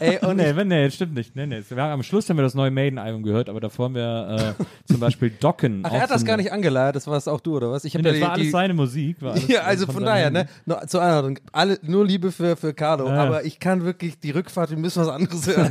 Ey, 0.00 0.18
und 0.26 0.36
nee, 0.36 0.50
ich, 0.50 0.64
nee, 0.64 0.90
stimmt 0.90 1.14
nicht. 1.14 1.36
Nee, 1.36 1.46
nee. 1.46 1.62
Wir 1.68 1.82
haben, 1.82 1.92
am 1.92 2.02
Schluss 2.02 2.28
haben 2.28 2.36
wir 2.36 2.42
das 2.42 2.54
neue 2.54 2.70
Maiden-Album 2.70 3.22
gehört, 3.22 3.48
aber 3.48 3.60
davor 3.60 3.86
haben 3.86 3.94
wir 3.94 4.54
äh, 4.58 4.64
zum 4.90 5.00
Beispiel 5.00 5.30
Docken. 5.40 5.82
ach, 5.84 5.92
er 5.92 6.02
hat 6.02 6.10
das 6.10 6.24
gar 6.24 6.36
nicht 6.36 6.52
angeleiert, 6.52 6.96
das 6.96 7.06
warst 7.06 7.28
auch 7.28 7.40
du, 7.40 7.56
oder 7.56 7.70
was? 7.70 7.84
Ich 7.84 7.94
Nee, 7.94 8.02
das 8.02 8.14
die, 8.14 8.20
war 8.22 8.32
alles 8.32 8.44
die, 8.46 8.50
seine 8.50 8.74
Musik. 8.74 9.20
War 9.20 9.32
alles, 9.32 9.48
Ja, 9.48 9.60
also 9.62 9.86
von 9.86 10.04
daher, 10.04 10.30
ne? 10.30 10.46
Nur, 10.66 10.86
zur 10.86 11.02
Erinnerung, 11.02 11.38
alle, 11.52 11.78
nur 11.82 12.06
Liebe 12.06 12.32
für, 12.32 12.56
für 12.56 12.72
Carlo, 12.74 13.06
Ja. 13.06 13.22
aber 13.24 13.44
ich 13.44 13.60
kann 13.60 13.84
wirklich 13.84 14.18
die 14.18 14.30
Rückfahrt, 14.30 14.70
wir 14.70 14.78
müssen 14.78 15.02
was 15.02 15.08
anderes 15.08 15.46
hören. 15.46 15.70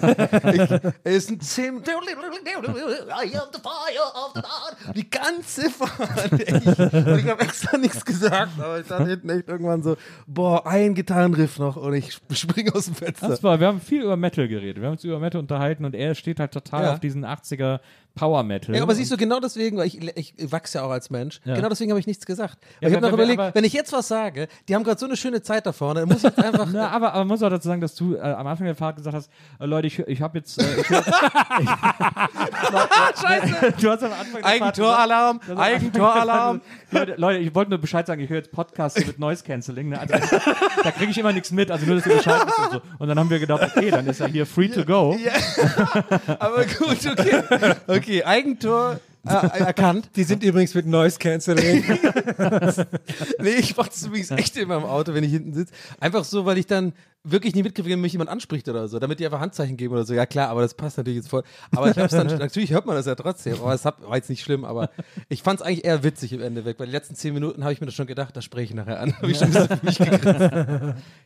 ich, 0.54 0.92
es 1.04 1.16
ist 1.16 1.32
ein 1.32 1.40
10 1.40 1.76
I 1.76 3.38
am 3.38 3.48
the 3.54 3.60
fire 3.62 4.06
of 4.14 4.32
the 4.36 4.42
Lord. 4.42 4.96
Die 4.96 5.10
ganze 5.10 5.70
Fahrt. 5.70 6.32
Ich, 6.34 6.66
und 6.68 7.20
ich 7.20 7.28
habe 7.28 7.42
extra 7.42 7.78
nichts 7.78 8.06
gesagt, 8.06 8.52
aber 8.60 8.80
ich 8.80 8.88
dachte 8.88 9.08
hinten 9.10 9.30
echt 9.30 9.48
irgendwann 9.48 9.82
so, 9.84 9.98
boah, 10.28 10.66
ein 10.68 10.94
Gitarrenriff 10.94 11.60
noch 11.60 11.76
und 11.76 11.94
ich 11.94 12.18
springe 12.34 12.74
aus 12.74 12.86
dem 12.86 12.96
Fenster. 12.96 13.30
Das 13.30 13.44
war, 13.44 13.60
wir 13.60 13.68
haben 13.68 13.82
viel 13.82 14.04
über 14.12 14.18
Metal 14.18 14.48
geredet. 14.48 14.78
Wir 14.82 14.88
haben 14.88 14.94
uns 14.94 15.04
über 15.04 15.20
Metal 15.20 15.40
unterhalten 15.40 15.86
und 15.86 15.96
er 15.96 16.14
steht 16.16 16.40
halt 16.40 16.52
total 16.52 16.84
Ja. 16.84 16.94
auf 16.94 17.00
diesen 17.00 17.26
80er 17.26 17.80
Power 18.16 18.44
Metal. 18.44 18.76
Ja, 18.76 18.84
aber 18.84 18.94
siehst 18.94 19.12
du, 19.12 19.18
genau 19.18 19.40
deswegen, 19.40 19.78
weil 19.78 19.88
ich, 19.88 20.18
ich 20.18 20.52
wachse 20.52 20.80
ja 20.80 20.84
auch 20.84 20.90
als 20.92 21.10
Mensch, 21.10 21.40
Ja. 21.46 21.56
genau 21.56 21.70
deswegen 21.70 21.92
habe 21.92 22.00
ich 22.00 22.08
nichts 22.08 22.26
gesagt. 22.26 22.58
Ja, 22.82 22.90
ich 22.90 22.96
habe 22.96 23.06
noch 23.06 23.14
überlegt, 23.14 23.56
wenn 23.56 23.64
ich 23.64 23.74
jetzt 23.74 23.94
was 23.94 24.08
sage, 24.08 24.48
die 24.68 24.76
haben 24.76 24.84
gerade 24.84 25.00
so 25.00 25.06
eine 25.06 25.16
schöne 25.16 25.42
Zeit 25.42 25.66
da 25.66 25.72
vorne, 25.72 26.02
dann 26.02 26.10
muss 26.10 26.24
ich 26.24 26.38
einfach. 26.38 26.68
Na, 26.74 26.90
aber, 26.90 27.10
aber 27.14 27.20
man 27.20 27.28
muss 27.30 27.44
auch 27.44 27.50
dazu 27.50 27.68
sagen, 27.68 27.82
dass 27.82 27.96
du 27.96 28.16
äh, 28.16 28.20
am 28.22 28.48
Anfang 28.48 28.66
der 28.66 28.76
Fahrt 28.76 28.98
gesagt 28.98 29.16
hast, 29.16 29.30
äh, 29.60 29.66
Leute, 29.66 29.88
ich, 29.88 30.00
ich 30.00 30.22
habe 30.22 30.40
jetzt. 30.40 30.62
Äh, 30.62 30.82
ich, 30.82 30.88
Scheiße! 33.22 33.74
du 33.82 33.90
hast 33.90 34.04
am 34.04 34.12
Anfang 34.14 34.44
Eigentoralarm, 34.44 35.40
Eigentoralarm. 35.56 36.62
Leute, 36.92 37.16
Leute, 37.18 37.40
ich 37.40 37.56
wollte 37.56 37.72
nur 37.72 37.80
Bescheid 37.80 38.06
sagen, 38.06 38.22
ich 38.22 38.30
höre 38.30 38.38
jetzt 38.38 38.52
Podcasts 38.52 39.06
mit 39.06 39.20
Noise 39.20 39.44
Cancelling. 39.44 39.90
Ne? 39.90 40.00
Also, 40.00 40.14
da 40.84 40.92
kriege 40.92 41.12
ich 41.12 41.18
immer 41.18 41.32
nichts 41.32 41.52
mit, 41.52 41.72
also 41.72 41.86
nur, 41.86 41.96
dass 41.96 42.06
ihr 42.06 42.16
Bescheid 42.18 42.42
wisst 42.46 42.60
und 42.60 42.72
so. 42.72 42.82
Und 43.00 43.08
dann 43.08 43.18
haben 43.18 43.30
wir 43.30 43.40
gedacht, 43.40 43.72
okay, 43.76 43.92
dann 43.92 44.06
ist 44.08 44.20
er 44.20 44.28
hier 44.28 44.46
free 44.46 44.68
to 44.68 44.84
go. 44.84 45.18
Ja. 45.24 45.32
Aber 46.40 46.66
gut, 46.66 46.98
okay. 47.06 47.44
Okay, 47.88 48.01
Eigentor 48.08 49.00
äh, 49.28 49.60
erkannt. 49.60 50.10
Die 50.16 50.24
sind 50.24 50.44
übrigens 50.44 50.74
mit 50.74 50.86
Noise 50.86 51.20
Cancelling. 51.20 51.84
Nee, 53.40 53.50
ich 53.60 53.76
mach 53.76 53.88
das 53.88 54.06
übrigens 54.06 54.32
echt 54.32 54.58
immer 54.58 54.78
im 54.78 54.84
Auto, 54.84 55.14
wenn 55.14 55.24
ich 55.24 55.32
hinten 55.32 55.54
sitze. 55.54 55.74
Einfach 56.00 56.24
so, 56.24 56.46
weil 56.46 56.58
ich 56.58 56.68
dann 56.68 56.94
wirklich 57.24 57.54
nicht 57.54 57.64
mitkriege, 57.64 57.90
wenn 57.90 58.02
mich 58.02 58.14
jemand 58.14 58.30
anspricht 58.30 58.68
oder 58.68 58.88
so, 58.88 58.98
damit 59.00 59.20
die 59.20 59.26
einfach 59.26 59.40
Handzeichen 59.40 59.78
geben 59.78 59.94
oder 59.94 60.06
so. 60.06 60.14
Ja 60.14 60.26
klar, 60.26 60.50
aber 60.50 60.62
das 60.62 60.74
passt 60.74 60.98
natürlich 60.98 61.18
jetzt 61.18 61.30
voll. 61.30 61.44
Aber 61.76 61.90
ich 61.90 61.98
hab's 61.98 62.14
dann, 62.14 62.28
natürlich 62.40 62.72
hört 62.72 62.86
man 62.86 62.96
das 62.96 63.06
ja 63.06 63.16
trotzdem, 63.16 63.56
aber 63.62 63.74
es 63.74 63.86
war 63.86 64.16
jetzt 64.16 64.30
nicht 64.30 64.42
schlimm, 64.42 64.66
aber 64.66 64.90
ich 65.30 65.44
fand's 65.44 65.62
eigentlich 65.62 65.86
eher 65.86 66.04
witzig 66.04 66.34
im 66.34 66.42
Endeffekt, 66.42 66.80
weil 66.80 66.88
die 66.88 66.94
letzten 66.94 67.16
zehn 67.16 67.34
Minuten 67.34 67.64
habe 67.64 67.74
ich 67.74 67.82
mir 67.82 67.86
das 67.86 67.96
schon 67.96 68.08
gedacht, 68.08 68.36
das 68.36 68.44
spreche 68.44 68.72
ich 68.72 68.74
nachher 68.74 69.00
an. 69.00 69.16
Hab 69.16 69.24
ich 69.24 69.38
schon 69.38 69.52
für 69.52 69.80
mich. 69.84 70.00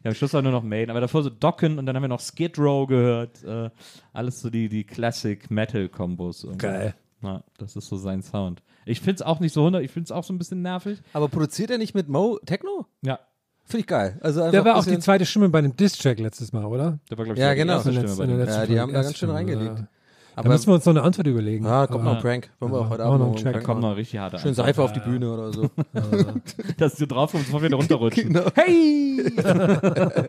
Ja, 0.04 0.12
am 0.12 0.14
Schluss 0.16 0.34
war 0.34 0.42
nur 0.42 0.52
noch 0.52 0.64
Maiden, 0.64 0.92
aber 0.92 1.02
davor 1.02 1.24
so 1.24 1.30
Docken 1.30 1.80
und 1.80 1.86
dann 1.86 1.96
haben 1.96 2.04
wir 2.04 2.08
noch 2.08 2.20
Skid 2.20 2.58
Row 2.60 2.88
gehört. 2.88 3.44
Äh, 3.44 3.70
alles 4.14 4.42
so 4.42 4.50
die, 4.50 4.70
die 4.70 4.84
Classic 4.84 5.50
Metal 5.50 5.90
Kombos. 5.90 6.44
und 6.44 6.62
so. 6.62 6.68
Geil. 6.68 6.96
Ja, 7.26 7.44
das 7.58 7.76
ist 7.76 7.88
so 7.88 7.98
sein 7.98 8.22
Sound. 8.22 8.62
Ich 8.86 9.02
find's 9.02 9.22
auch 9.22 9.40
nicht 9.40 9.54
so 9.54 9.62
100, 9.62 9.84
ich 9.84 9.92
find's 9.92 10.12
auch 10.12 10.24
so 10.24 10.34
ein 10.34 10.38
bisschen 10.38 10.62
nervig. 10.62 11.02
Aber 11.14 11.28
produziert 11.28 11.72
er 11.72 11.78
nicht 11.78 11.96
mit 11.96 12.08
Mo 12.08 12.40
Techno? 12.46 12.86
Ja, 13.02 13.20
Finde 13.68 13.80
ich 13.82 13.88
geil. 13.88 14.20
Also 14.22 14.52
Der 14.52 14.64
war 14.64 14.74
ein 14.76 14.80
auch 14.80 14.86
die 14.86 15.00
zweite 15.00 15.26
Stimme 15.26 15.50
bei 15.50 15.60
dem 15.60 15.76
Diss-Track 15.76 16.20
letztes 16.20 16.54
Mal, 16.54 16.66
oder? 16.66 17.00
der 17.10 17.18
war, 17.18 17.26
glaube 17.26 17.40
ich, 17.40 17.44
Ja, 17.44 17.52
die 17.54 17.58
genau. 17.62 17.74
erste 17.74 17.90
In 17.90 17.96
der 17.96 18.08
Stimme 18.10 18.46
bei 18.46 18.52
Ja, 18.52 18.66
die 18.68 18.80
haben 18.80 18.92
da 18.94 19.00
erste 19.00 19.10
ganz 19.12 19.18
schön 19.18 19.30
reingelegt. 19.32 19.80
ja. 19.80 19.88
Da 20.36 20.42
Aber 20.42 20.50
müssen 20.50 20.68
wir 20.68 20.74
uns 20.76 20.86
noch 20.86 20.92
eine 20.94 21.02
Antwort 21.02 21.26
überlegen. 21.28 21.66
ja, 21.66 21.88
kommt 21.88 22.04
noch 22.04 22.12
ein 22.12 22.18
Aber- 22.18 22.30
Prank. 22.30 22.50
Wollen 22.60 22.74
wir 22.74 22.80
auch 22.82 22.90
heute 22.90 23.04
Abend 23.06 23.20
noch 23.22 23.28
ein 23.28 23.36
einen. 23.38 23.44
Prank 23.54 23.66
Kommt 23.66 23.82
machen. 23.82 23.92
noch 23.92 23.98
richtig 23.98 24.20
harte 24.20 24.38
Schön. 24.38 24.54
Seife 24.54 24.84
auf 24.84 24.92
die 24.94 25.00
Bühne 25.00 25.32
oder 25.34 25.52
so. 25.54 25.70
Dass 26.78 26.96
du 26.96 27.08
drauf 27.08 27.32
kommst, 27.32 27.48
bevor 27.48 27.62
wir 27.64 27.70
da 27.70 27.78
runterrutschen. 27.78 28.34
Genau. 28.34 28.46
Hey! 28.54 29.32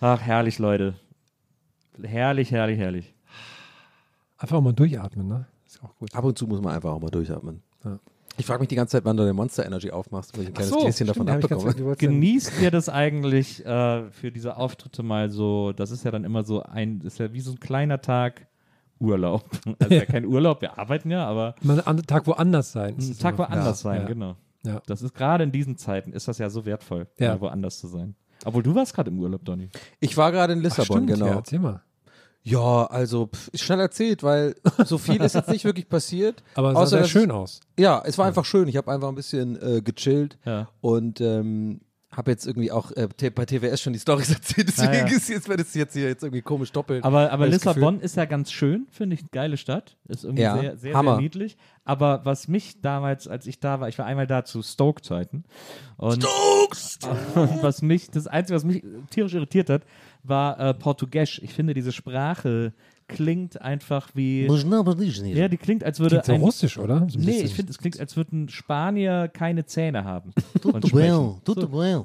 Ach, 0.00 0.20
herrlich, 0.20 0.58
Leute. 0.58 0.94
Herrlich, 2.02 2.50
herrlich, 2.50 2.78
herrlich. 2.78 3.14
Einfach 4.40 4.60
mal 4.60 4.72
durchatmen, 4.72 5.26
ne? 5.28 5.46
Ist 5.66 5.82
auch 5.84 5.94
gut. 5.96 6.14
Ab 6.14 6.24
und 6.24 6.36
zu 6.36 6.46
muss 6.46 6.60
man 6.60 6.74
einfach 6.74 6.90
auch 6.92 7.00
mal 7.00 7.10
durchatmen. 7.10 7.62
Ja. 7.84 7.98
Ich 8.36 8.46
frage 8.46 8.60
mich 8.60 8.68
die 8.68 8.74
ganze 8.74 8.92
Zeit, 8.92 9.04
wann 9.04 9.16
du 9.18 9.22
eine 9.22 9.34
Monster 9.34 9.66
Energy 9.66 9.90
aufmachst, 9.90 10.34
weil 10.34 10.44
ich 10.44 10.48
ein 10.48 10.54
kleines 10.54 10.72
Ach 10.72 10.76
so, 10.78 10.84
Gläschen 10.84 11.06
davon 11.06 11.28
abbekomme. 11.28 11.74
ja- 11.78 11.94
Genießt 11.94 12.52
ihr 12.62 12.70
das 12.70 12.88
eigentlich 12.88 13.64
äh, 13.66 14.10
für 14.10 14.32
diese 14.32 14.56
Auftritte 14.56 15.02
mal 15.02 15.30
so? 15.30 15.72
Das 15.72 15.90
ist 15.90 16.04
ja 16.04 16.10
dann 16.10 16.24
immer 16.24 16.42
so 16.44 16.62
ein, 16.62 17.00
ist 17.02 17.18
ja 17.18 17.32
wie 17.34 17.40
so 17.40 17.52
ein 17.52 17.60
kleiner 17.60 18.00
Tag 18.00 18.46
Urlaub. 18.98 19.44
Also 19.78 19.94
ja 19.94 20.04
kein 20.06 20.24
Urlaub, 20.24 20.62
wir 20.62 20.78
arbeiten 20.78 21.10
ja, 21.10 21.26
aber 21.26 21.54
Mal 21.62 21.80
einen 21.82 22.06
Tag 22.06 22.26
woanders 22.26 22.72
sein. 22.72 22.96
ein 22.98 23.18
Tag 23.18 23.36
woanders 23.38 23.80
sein, 23.80 24.02
ja. 24.02 24.06
genau. 24.08 24.36
Ja. 24.64 24.80
Das 24.86 25.02
ist 25.02 25.14
gerade 25.14 25.44
in 25.44 25.52
diesen 25.52 25.76
Zeiten 25.76 26.12
ist 26.12 26.28
das 26.28 26.38
ja 26.38 26.48
so 26.50 26.64
wertvoll, 26.64 27.06
Ja. 27.18 27.38
woanders 27.40 27.78
zu 27.78 27.88
sein. 27.88 28.14
Obwohl 28.44 28.62
du 28.62 28.74
warst 28.74 28.94
gerade 28.94 29.10
im 29.10 29.18
Urlaub, 29.18 29.44
Donny. 29.44 29.68
Ich 30.00 30.16
war 30.16 30.32
gerade 30.32 30.52
in 30.54 30.60
Ach, 30.60 30.64
Lissabon, 30.64 31.04
stimmt, 31.04 31.06
genau. 31.08 31.26
Ja, 31.26 31.34
erzähl 31.36 31.58
mal. 31.58 31.82
Ja, 32.42 32.86
also 32.86 33.26
pff, 33.26 33.48
ist 33.48 33.62
schnell 33.64 33.80
erzählt, 33.80 34.22
weil 34.22 34.54
so 34.84 34.96
viel 34.98 35.20
ist 35.22 35.34
jetzt 35.34 35.50
nicht 35.50 35.64
wirklich 35.64 35.88
passiert. 35.88 36.42
Aber 36.54 36.68
es 36.70 36.74
sah 36.74 36.80
Außer, 36.80 36.88
sehr 36.90 37.00
dass 37.00 37.10
schön 37.10 37.30
aus. 37.30 37.60
Ja, 37.78 38.02
es 38.04 38.16
war 38.18 38.26
einfach 38.26 38.44
schön. 38.44 38.66
Ich 38.68 38.76
habe 38.76 38.90
einfach 38.90 39.08
ein 39.08 39.14
bisschen 39.14 39.60
äh, 39.60 39.82
gechillt 39.82 40.38
Ja. 40.46 40.68
und 40.80 41.20
ähm, 41.20 41.82
habe 42.10 42.32
jetzt 42.32 42.44
irgendwie 42.44 42.72
auch 42.72 42.90
äh, 42.96 43.06
t- 43.08 43.30
bei 43.30 43.44
TWS 43.44 43.80
schon 43.82 43.92
die 43.92 43.98
Storys 44.00 44.30
erzählt. 44.34 44.66
Deswegen 44.68 44.88
Ah, 44.90 44.94
ja. 44.94 45.06
ist 45.06 45.28
jetzt, 45.28 45.48
wird 45.48 45.60
es 45.60 45.74
jetzt 45.74 45.92
hier 45.92 46.08
jetzt 46.08 46.24
irgendwie 46.24 46.42
komisch 46.42 46.72
doppelt. 46.72 47.04
Aber, 47.04 47.30
aber 47.30 47.44
Hab 47.44 47.52
ich 47.52 47.60
das 47.60 47.64
Lissabon 47.76 48.00
ist 48.00 48.16
ja 48.16 48.24
ganz 48.24 48.50
schön, 48.50 48.88
finde 48.90 49.14
ich, 49.14 49.30
geile 49.30 49.56
Stadt. 49.56 49.96
Ist 50.08 50.24
irgendwie 50.24 50.42
Ja, 50.42 50.58
sehr, 50.58 50.76
sehr, 50.76 50.94
Hammer. 50.94 51.12
sehr 51.16 51.20
niedlich. 51.22 51.56
Aber 51.84 52.24
was 52.24 52.48
mich 52.48 52.80
damals, 52.80 53.28
als 53.28 53.46
ich 53.46 53.60
da 53.60 53.80
war, 53.80 53.88
ich 53.88 53.98
war 53.98 54.06
einmal 54.06 54.26
da 54.26 54.44
zu 54.44 54.62
Stoke-Zeiten. 54.62 55.44
Und, 55.98 56.24
und 56.24 57.62
was 57.62 57.82
mich, 57.82 58.10
das 58.10 58.26
Einzige, 58.26 58.56
was 58.56 58.64
mich 58.64 58.82
tierisch 59.10 59.34
irritiert 59.34 59.70
hat, 59.70 59.82
war 60.22 60.58
äh, 60.60 60.74
Portugiesisch. 60.74 61.40
Ich 61.42 61.52
finde, 61.54 61.74
diese 61.74 61.92
Sprache 61.92 62.72
klingt 63.10 63.60
einfach 63.60 64.08
wie. 64.14 64.46
Ja, 65.36 65.48
die 65.48 65.56
klingt, 65.56 65.84
als 65.84 65.98
würde 66.00 66.16
Klingt 66.16 66.26
so 66.26 66.32
ein. 66.32 66.40
russisch, 66.40 66.78
oder? 66.78 67.06
So 67.08 67.18
ein 67.18 67.24
Nee, 67.24 67.40
ich 67.42 67.54
finde, 67.54 67.70
es 67.70 67.78
klingt, 67.78 67.98
als 67.98 68.16
würden 68.16 68.48
Spanier 68.48 69.28
keine 69.28 69.64
Zähne 69.66 70.04
haben. 70.04 70.32
Tudo 70.62 70.76
und 70.76 70.88
sprechen. 70.88 71.34
bem, 71.34 71.34
tudo 71.44 71.66
bem. 71.68 72.02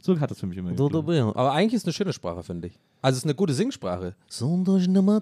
So 0.00 0.18
hat 0.20 0.30
das 0.30 0.38
für 0.40 0.46
mich 0.46 0.58
immer 0.58 0.74
Tudo 0.76 1.02
bem. 1.02 1.28
Aber 1.28 1.52
eigentlich 1.52 1.74
ist 1.74 1.82
es 1.82 1.86
eine 1.86 1.92
schöne 1.94 2.12
Sprache, 2.12 2.42
finde 2.42 2.68
ich. 2.68 2.78
Also 3.00 3.16
es 3.16 3.18
ist 3.18 3.24
eine 3.24 3.34
gute 3.34 3.54
Singsprache. 3.54 4.14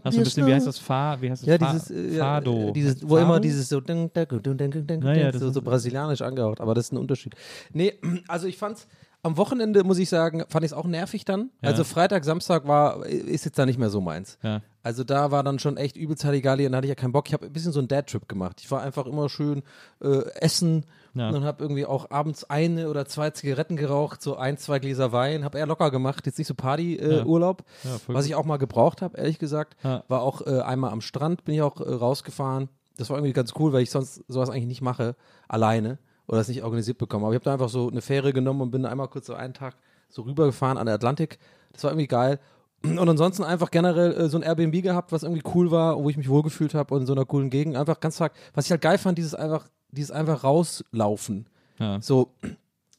Hast 0.05 0.17
du 0.17 0.21
ein 0.21 0.25
bisschen, 0.25 0.47
wie 0.47 0.55
heißt 0.55 0.67
das? 0.67 0.79
Fa, 0.79 1.17
wie 1.21 1.31
heißt 1.31 1.43
das? 1.43 1.49
Ja, 1.49 1.59
Fa, 1.59 1.73
dieses, 1.73 1.91
äh, 1.91 2.19
Fado. 2.19 2.69
äh, 2.69 2.73
dieses 2.73 3.03
wo 3.03 3.15
Fado? 3.15 3.23
immer 3.23 3.41
dieses 3.41 3.69
so, 3.69 3.81
Naja, 3.81 5.33
so, 5.33 5.51
so 5.51 5.63
brasilianisch 5.63 6.23
angehaucht, 6.23 6.61
aber 6.61 6.75
das 6.75 6.87
ist 6.87 6.93
ein 6.93 6.99
Unterschied. 6.99 7.35
Nee, 7.73 7.95
also 8.29 8.47
ich 8.49 8.59
fand's 8.59 8.87
am 9.23 9.37
Wochenende, 9.37 9.85
muss 9.85 9.99
ich 9.99 10.09
sagen, 10.09 10.45
fand 10.49 10.65
ich 10.65 10.73
es 10.73 10.77
auch 10.77 10.87
nervig 10.87 11.25
dann. 11.25 11.51
Ja. 11.63 11.69
Also 11.71 11.85
Freitag, 11.85 12.25
Samstag 12.25 12.67
war, 12.67 13.05
ist 13.07 13.45
jetzt 13.45 13.59
da 13.59 13.67
nicht 13.67 13.79
mehr 13.79 13.91
so 13.91 14.01
meins. 14.01 14.39
Ja. 14.43 14.63
Also 14.83 15.05
da 15.05 15.31
war 15.31 15.43
dann 15.43 15.59
schon 15.59 15.77
echt 15.77 15.97
übelst 15.99 16.25
Halligalli 16.25 16.65
und 16.65 16.73
da 16.73 16.79
hatte 16.79 16.87
ich 16.87 16.91
ja 16.91 16.95
keinen 16.95 17.13
Bock. 17.13 17.29
Ich 17.29 17.35
habe 17.35 17.45
ein 17.47 17.53
bisschen 17.53 17.73
so 17.73 17.81
einen 17.81 17.89
Dad-Trip 17.89 18.27
gemacht. 18.29 18.61
Ich 18.63 18.71
war 18.71 18.81
einfach 18.81 19.05
immer 19.07 19.29
schön 19.29 19.63
äh, 20.03 20.23
essen 20.41 20.87
Ja. 21.13 21.29
und 21.29 21.45
habe 21.45 21.63
irgendwie 21.63 21.85
auch 21.85 22.11
abends 22.11 22.45
eine 22.45 22.89
oder 22.89 23.05
zwei 23.05 23.29
Zigaretten 23.31 23.77
geraucht, 23.77 24.23
so 24.23 24.37
ein, 24.37 24.57
zwei 24.57 24.79
Gläser 24.79 25.13
Wein, 25.13 25.45
habe 25.45 25.59
eher 25.59 25.67
locker 25.67 25.91
gemacht, 25.91 26.25
jetzt 26.25 26.39
nicht 26.39 26.49
so 26.49 26.55
Ja. 26.55 26.63
Party-Urlaub, 26.63 27.63
Ja, 27.85 27.99
voll 27.99 28.15
was 28.15 28.25
ich 28.25 28.35
auch 28.35 28.45
mal 28.47 28.57
gebraucht 28.57 29.03
habe, 29.03 29.19
ehrlich 29.19 29.39
gesagt. 29.39 29.77
Ja. 29.85 30.03
War 30.09 30.23
auch 30.23 30.47
äh, 30.47 30.61
einmal 30.61 30.93
am 30.93 31.03
Strand, 31.03 31.45
bin 31.45 31.55
ich 31.55 31.63
auch 31.63 31.79
äh, 31.81 31.93
rausgefahren. 31.93 32.71
Das 32.97 33.11
war 33.11 33.19
irgendwie 33.19 33.33
ganz 33.35 33.53
cool, 33.59 33.73
weil 33.75 33.83
ich 33.83 33.91
sonst 33.91 34.25
sowas 34.29 34.49
eigentlich 34.51 34.67
nicht 34.67 34.83
mache, 34.83 35.15
alleine 35.49 35.99
oder 36.31 36.39
das 36.39 36.49
nicht 36.49 36.63
organisiert 36.63 36.97
bekomme. 36.97 37.27
Aber 37.27 37.35
ich 37.35 37.39
habe 37.39 37.45
da 37.45 37.53
einfach 37.53 37.69
so 37.69 37.91
eine 37.91 38.01
Fähre 38.01 38.33
genommen 38.33 38.61
und 38.61 38.71
bin 38.71 38.87
einmal 38.87 39.09
kurz 39.09 39.27
so 39.27 39.35
einen 39.35 39.53
Tag 39.53 39.75
so 40.09 40.23
rübergefahren 40.23 40.79
an 40.79 40.87
der 40.87 40.95
Atlantik. 40.95 41.41
Das 41.73 41.83
war 41.83 41.91
irgendwie 41.91 42.07
geil. 42.07 42.39
Und 42.85 43.09
ansonsten 43.09 43.43
einfach 43.43 43.73
generell 43.73 44.13
äh, 44.13 44.29
so 44.29 44.39
ein 44.39 44.45
Airbnb 44.45 44.81
gehabt, 44.81 45.11
was 45.11 45.25
irgendwie 45.25 45.43
cool 45.55 45.73
war, 45.73 46.01
wo 46.01 46.09
ich 46.09 46.17
mich 46.17 46.29
wohlgefühlt 46.29 46.73
habe 46.73 46.95
und 46.95 47.01
in 47.01 47.07
so 47.09 47.15
einer 47.15 47.25
coolen 47.25 47.51
Gegend. 47.51 47.77
Einfach 47.77 47.99
ganz 47.99 48.15
stark. 48.15 48.33
Was 48.55 48.67
ich 48.67 48.71
halt 48.71 48.81
geil 48.81 48.97
fand, 48.97 49.19
dieses 49.19 49.35
einfach, 49.35 49.69
dieses 49.91 50.13
einfach 50.13 50.45
rauslaufen. 50.45 51.47
Ja. 51.81 52.01
So, 52.01 52.31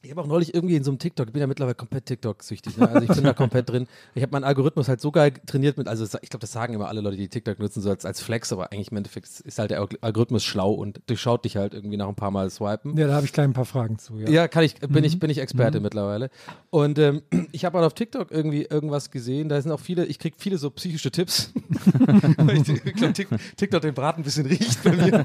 ich 0.04 0.10
habe 0.10 0.20
auch 0.20 0.26
neulich 0.26 0.52
irgendwie 0.54 0.74
in 0.76 0.82
so 0.84 0.90
einem 0.90 0.98
TikTok, 0.98 1.28
ich 1.28 1.32
bin 1.32 1.40
ja 1.40 1.46
mittlerweile 1.46 1.74
komplett 1.74 2.06
TikTok-süchtig, 2.06 2.76
ne? 2.76 2.88
also 2.88 3.02
ich 3.08 3.14
bin 3.14 3.24
da 3.24 3.32
komplett 3.34 3.68
drin. 3.68 3.86
Ich 4.14 4.22
habe 4.22 4.32
meinen 4.32 4.44
Algorithmus 4.44 4.88
halt 4.88 5.00
so 5.00 5.12
geil 5.12 5.32
trainiert 5.46 5.78
mit, 5.78 5.86
also 5.86 6.04
ich 6.04 6.28
glaube, 6.30 6.40
das 6.40 6.52
sagen 6.52 6.74
immer 6.74 6.88
alle 6.88 7.00
Leute, 7.00 7.16
die 7.16 7.28
TikTok 7.28 7.58
nutzen, 7.60 7.80
so 7.82 7.90
als, 7.90 8.04
als 8.04 8.20
Flex, 8.20 8.52
aber 8.52 8.72
eigentlich 8.72 8.90
im 8.90 8.96
Endeffekt 8.96 9.28
ist 9.40 9.58
halt 9.58 9.70
der 9.70 9.86
Algorithmus 10.00 10.44
schlau 10.44 10.72
und 10.72 11.00
durchschaut 11.06 11.44
dich 11.44 11.56
halt 11.56 11.72
irgendwie 11.74 11.96
nach 11.96 12.08
ein 12.08 12.16
paar 12.16 12.30
Mal 12.32 12.50
swipen. 12.50 12.96
Ja, 12.96 13.06
da 13.06 13.14
habe 13.14 13.26
ich 13.26 13.32
gleich 13.32 13.44
ein 13.44 13.52
paar 13.52 13.64
Fragen 13.64 13.98
zu. 13.98 14.18
Ja. 14.18 14.28
Ja, 14.28 14.48
kann 14.48 14.64
ich, 14.64 14.74
bin 14.80 15.04
ich, 15.04 15.18
bin 15.20 15.30
ich 15.30 15.38
Experte 15.38 15.78
mittlerweile. 15.80 16.30
Und 16.70 16.98
ähm, 16.98 17.22
ich 17.52 17.64
habe 17.64 17.78
halt 17.78 17.86
auf 17.86 17.94
TikTok 17.94 18.30
irgendwie 18.32 18.62
irgendwas 18.64 19.10
gesehen. 19.10 19.48
Da 19.48 19.60
sind 19.60 19.70
auch 19.70 19.80
viele, 19.80 20.04
ich 20.06 20.18
kriege 20.18 20.36
viele 20.38 20.58
so 20.58 20.70
psychische 20.70 21.10
Tipps. 21.10 21.52
Ich 22.52 22.68
ich 22.68 22.94
glaube, 22.94 23.12
Tik- 23.12 23.28
TikTok 23.56 23.82
den 23.82 23.94
Braten 23.94 24.20
ein 24.20 24.24
bisschen 24.24 24.46
riecht 24.46 24.82
bei 24.82 24.92
mir. 24.92 25.24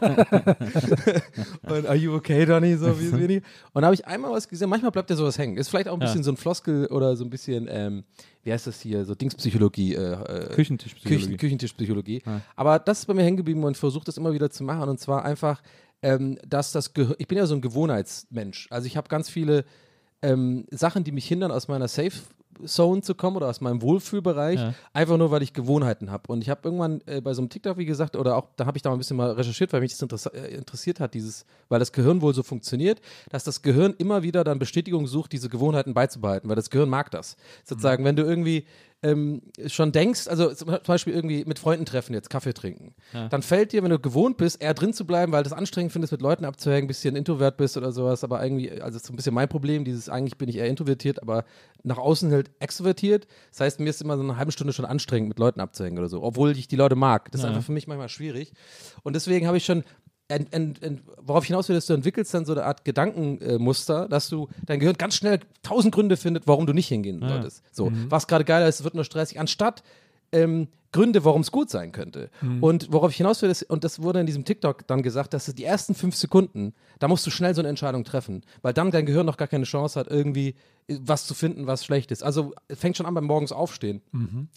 und 1.63 1.86
are 1.86 1.96
you 1.96 2.13
okay, 2.16 2.46
Donny? 2.46 2.75
So 2.75 3.00
wie 3.00 3.11
wenig. 3.13 3.44
Und 3.74 3.81
da 3.81 3.87
habe 3.87 3.96
ich 3.96 4.05
einmal 4.05 4.31
was 4.31 4.48
gesehen. 4.48 4.67
Manchmal 4.68 4.92
bleibt 4.92 5.10
ja 5.10 5.16
sowas 5.16 5.38
hängen. 5.38 5.58
Ist 5.58 5.70
vielleicht 5.70 5.88
auch 5.88 5.94
ein 5.96 6.01
Ja. 6.01 6.06
bisschen 6.08 6.24
so 6.24 6.32
ein 6.32 6.38
Floskel 6.38 6.86
oder 6.88 7.16
so 7.16 7.24
ein 7.24 7.30
bisschen, 7.30 7.68
ähm, 7.70 8.03
wie 8.44 8.51
heißt 8.53 8.68
das 8.68 8.80
hier, 8.82 9.06
so 9.06 9.16
Dingspsychologie. 9.16 9.96
Äh, 9.96 10.14
äh, 10.14 10.50
Küchentischpsychologie. 10.53 11.24
Küchen, 11.25 11.38
Küchentischpsychologie. 11.38 12.22
Aber 12.56 12.80
das 12.80 13.00
ist 13.00 13.06
bei 13.06 13.14
mir 13.14 13.24
hängen 13.24 13.38
geblieben 13.38 13.64
und 13.64 13.72
ich 13.72 13.77
versuche 13.80 14.06
das 14.06 14.18
immer 14.18 14.34
wieder 14.34 14.50
zu 14.50 14.64
machen. 14.64 14.90
Und 14.90 15.00
zwar 15.00 15.25
einfach, 15.25 15.62
ähm, 16.01 16.38
dass 16.48 16.72
das 16.72 16.94
Gehirn, 16.94 17.16
ich 17.18 17.27
bin 17.27 17.38
ja 17.38 17.46
so 17.46 17.56
ein 17.56 17.62
Gewohnheitsmensch. 17.62 18.68
Also 18.70 18.88
ich 18.88 18.98
habe 18.98 19.08
ganz 19.10 19.30
viele 19.30 19.66
ähm, 20.22 20.66
Sachen, 20.72 21.03
die 21.03 21.12
mich 21.12 21.27
hindern, 21.27 21.51
aus 21.51 21.68
meiner 21.68 21.88
Safe 21.88 22.12
Zone 22.66 23.01
zu 23.01 23.14
kommen 23.14 23.38
oder 23.38 23.48
aus 23.50 23.62
meinem 23.62 23.81
Wohlfühlbereich, 23.81 24.60
Ja. 24.60 24.74
einfach 24.94 25.18
nur, 25.18 25.29
weil 25.31 25.44
ich 25.44 25.53
Gewohnheiten 25.53 26.10
habe. 26.10 26.31
Und 26.31 26.42
ich 26.42 26.50
habe 26.50 26.62
irgendwann 26.64 27.01
äh, 27.05 27.22
bei 27.22 27.33
so 27.33 27.42
einem 27.42 27.50
TikTok, 27.50 27.77
wie 27.77 27.86
gesagt, 27.86 28.16
oder 28.16 28.36
auch, 28.36 28.48
da 28.55 28.66
habe 28.66 28.77
ich 28.77 28.81
da 28.81 28.90
mal 28.90 28.96
ein 28.96 29.00
bisschen 29.00 29.18
mal 29.18 29.31
recherchiert, 29.31 29.74
weil 29.74 29.81
mich 29.81 29.92
das 29.92 30.01
interess 30.01 30.25
äh, 30.27 30.55
interessiert 30.55 31.00
hat, 31.00 31.14
dieses, 31.14 31.46
weil 31.70 31.79
das 31.79 31.92
Gehirn 31.92 32.22
wohl 32.22 32.33
so 32.33 32.42
funktioniert, 32.44 33.00
dass 33.29 33.44
das 33.44 33.62
Gehirn 33.62 33.94
immer 33.98 34.24
wieder 34.24 34.44
dann 34.44 34.57
Bestätigung 34.60 35.05
sucht, 35.07 35.33
diese 35.33 35.50
Gewohnheiten 35.50 35.94
beizubehalten, 35.94 36.50
weil 36.50 36.55
das 36.55 36.70
Gehirn 36.72 36.90
mag 36.90 37.12
das. 37.12 37.38
Sozusagen, 37.64 38.03
wenn 38.05 38.16
du 38.16 38.24
irgendwie 38.24 38.66
ähm, 39.03 39.42
schon 39.68 39.92
denkst, 39.92 40.27
also 40.27 40.51
zum 40.53 40.75
Beispiel 40.86 41.14
irgendwie 41.14 41.46
mit 41.46 41.60
Freunden 41.60 41.86
treffen, 41.86 42.14
jetzt 42.14 42.29
Kaffee 42.31 42.53
trinken, 42.53 42.96
dann 43.29 43.42
fällt 43.44 43.72
dir, 43.72 43.83
wenn 43.83 43.92
du 43.92 44.00
gewohnt 44.00 44.38
bist, 44.38 44.62
eher 44.62 44.74
drin 44.74 44.92
zu 44.94 45.05
bleiben, 45.05 45.31
weil 45.31 45.44
du 45.44 45.48
es 45.50 45.53
anstrengend 45.53 45.92
findest, 45.92 46.12
mit 46.12 46.22
Leuten 46.22 46.46
abzuhängen, 46.46 46.86
ein 46.86 46.88
bisschen 46.88 47.16
introvert 47.16 47.57
bist 47.57 47.77
oder 47.77 47.92
sowas, 47.92 48.24
aber 48.24 48.42
irgendwie, 48.44 48.81
also 48.81 48.98
ist 48.98 49.05
so 49.05 49.14
ein 49.14 49.16
bisschen 49.16 49.36
mein 49.36 49.48
Problem, 49.50 49.86
dieses 49.86 50.10
eigentlich 50.10 50.38
bin 50.38 50.50
ich 50.50 50.57
eher 50.57 50.68
introvertiert, 50.68 51.22
aber 51.22 51.46
nach 51.83 52.00
außen 52.00 52.31
halt 52.31 52.50
extrovertiert. 52.60 53.27
Das 53.51 53.60
heißt, 53.62 53.79
mir 53.79 53.90
ist 53.90 54.01
immer 54.01 54.18
so 54.18 54.24
eine 54.24 54.36
halbe 54.38 54.51
Stunde 54.51 54.74
schon 54.74 54.86
anstrengend, 54.86 55.29
mit 55.29 55.38
Leuten 55.40 55.60
abzuhängen 55.60 56.00
oder 56.00 56.10
so, 56.10 56.24
obwohl 56.24 56.51
ich 56.57 56.68
die 56.68 56.75
Leute 56.75 56.96
mag. 56.96 57.31
Das 57.31 57.42
ist 57.42 57.44
Ja. 57.46 57.50
einfach 57.51 57.64
für 57.64 57.72
mich 57.74 57.88
manchmal 57.88 58.10
schwierig. 58.10 58.53
Und 59.03 59.16
deswegen 59.16 59.46
habe 59.46 59.57
ich 59.57 59.66
schon 59.66 59.83
ent, 60.27 60.53
ent, 60.53 60.83
ent, 60.83 61.01
worauf 61.22 61.44
ich 61.44 61.48
hinaus 61.48 61.70
will, 61.70 61.75
ist, 61.75 61.90
du 61.90 61.94
entwickelst 61.94 62.33
dann 62.33 62.46
so 62.46 62.53
eine 62.53 62.63
Art 62.63 62.85
Gedankenmuster, 62.85 64.07
dass 64.09 64.29
du 64.29 64.50
dein 64.66 64.79
Gehirn 64.79 64.98
ganz 64.98 65.16
schnell 65.16 65.40
tausend 65.63 65.94
Gründe 65.94 66.18
findet, 66.18 66.48
warum 66.48 66.66
du 66.66 66.74
nicht 66.74 66.87
hingehen 66.87 67.22
solltest. 67.27 67.63
So, 67.72 67.92
was 68.09 68.27
gerade 68.27 68.44
geiler 68.44 68.68
ist, 68.68 68.79
es 68.79 68.83
wird 68.83 68.96
nur 68.96 69.05
stressig, 69.05 69.40
anstatt 69.40 69.83
ähm, 70.31 70.68
Gründe, 70.92 71.26
warum 71.26 71.42
es 71.42 71.52
gut 71.52 71.70
sein 71.70 71.92
könnte. 71.92 72.30
Und 72.62 72.92
worauf 72.92 73.12
ich 73.12 73.18
hinaus 73.18 73.42
will, 73.42 73.50
ist, 73.50 73.64
und 73.64 73.84
das 73.84 74.02
wurde 74.02 74.20
in 74.20 74.26
diesem 74.26 74.46
TikTok 74.46 74.88
dann 74.88 75.02
gesagt, 75.04 75.34
dass 75.34 75.48
es 75.48 75.56
die 75.56 75.66
ersten 75.66 75.94
fünf 75.96 76.16
Sekunden, 76.16 76.74
da 77.00 77.08
musst 77.08 77.26
du 77.28 77.32
schnell 77.32 77.54
so 77.54 77.62
eine 77.62 77.70
Entscheidung 77.70 78.04
treffen, 78.04 78.44
weil 78.62 78.74
dann 78.74 78.92
dein 78.92 79.06
Gehirn 79.06 79.26
noch 79.26 79.38
gar 79.38 79.48
keine 79.48 79.66
Chance 79.66 80.00
hat, 80.00 80.08
irgendwie 80.08 80.56
äh, 80.88 80.98
was 81.02 81.28
zu 81.28 81.34
finden, 81.34 81.68
was 81.68 81.84
schlecht 81.84 82.12
ist. 82.12 82.24
Also 82.24 82.54
fängt 82.70 82.96
schon 82.98 83.06
an 83.06 83.14
beim 83.14 83.26
morgens 83.26 83.52
aufstehen. 83.52 84.02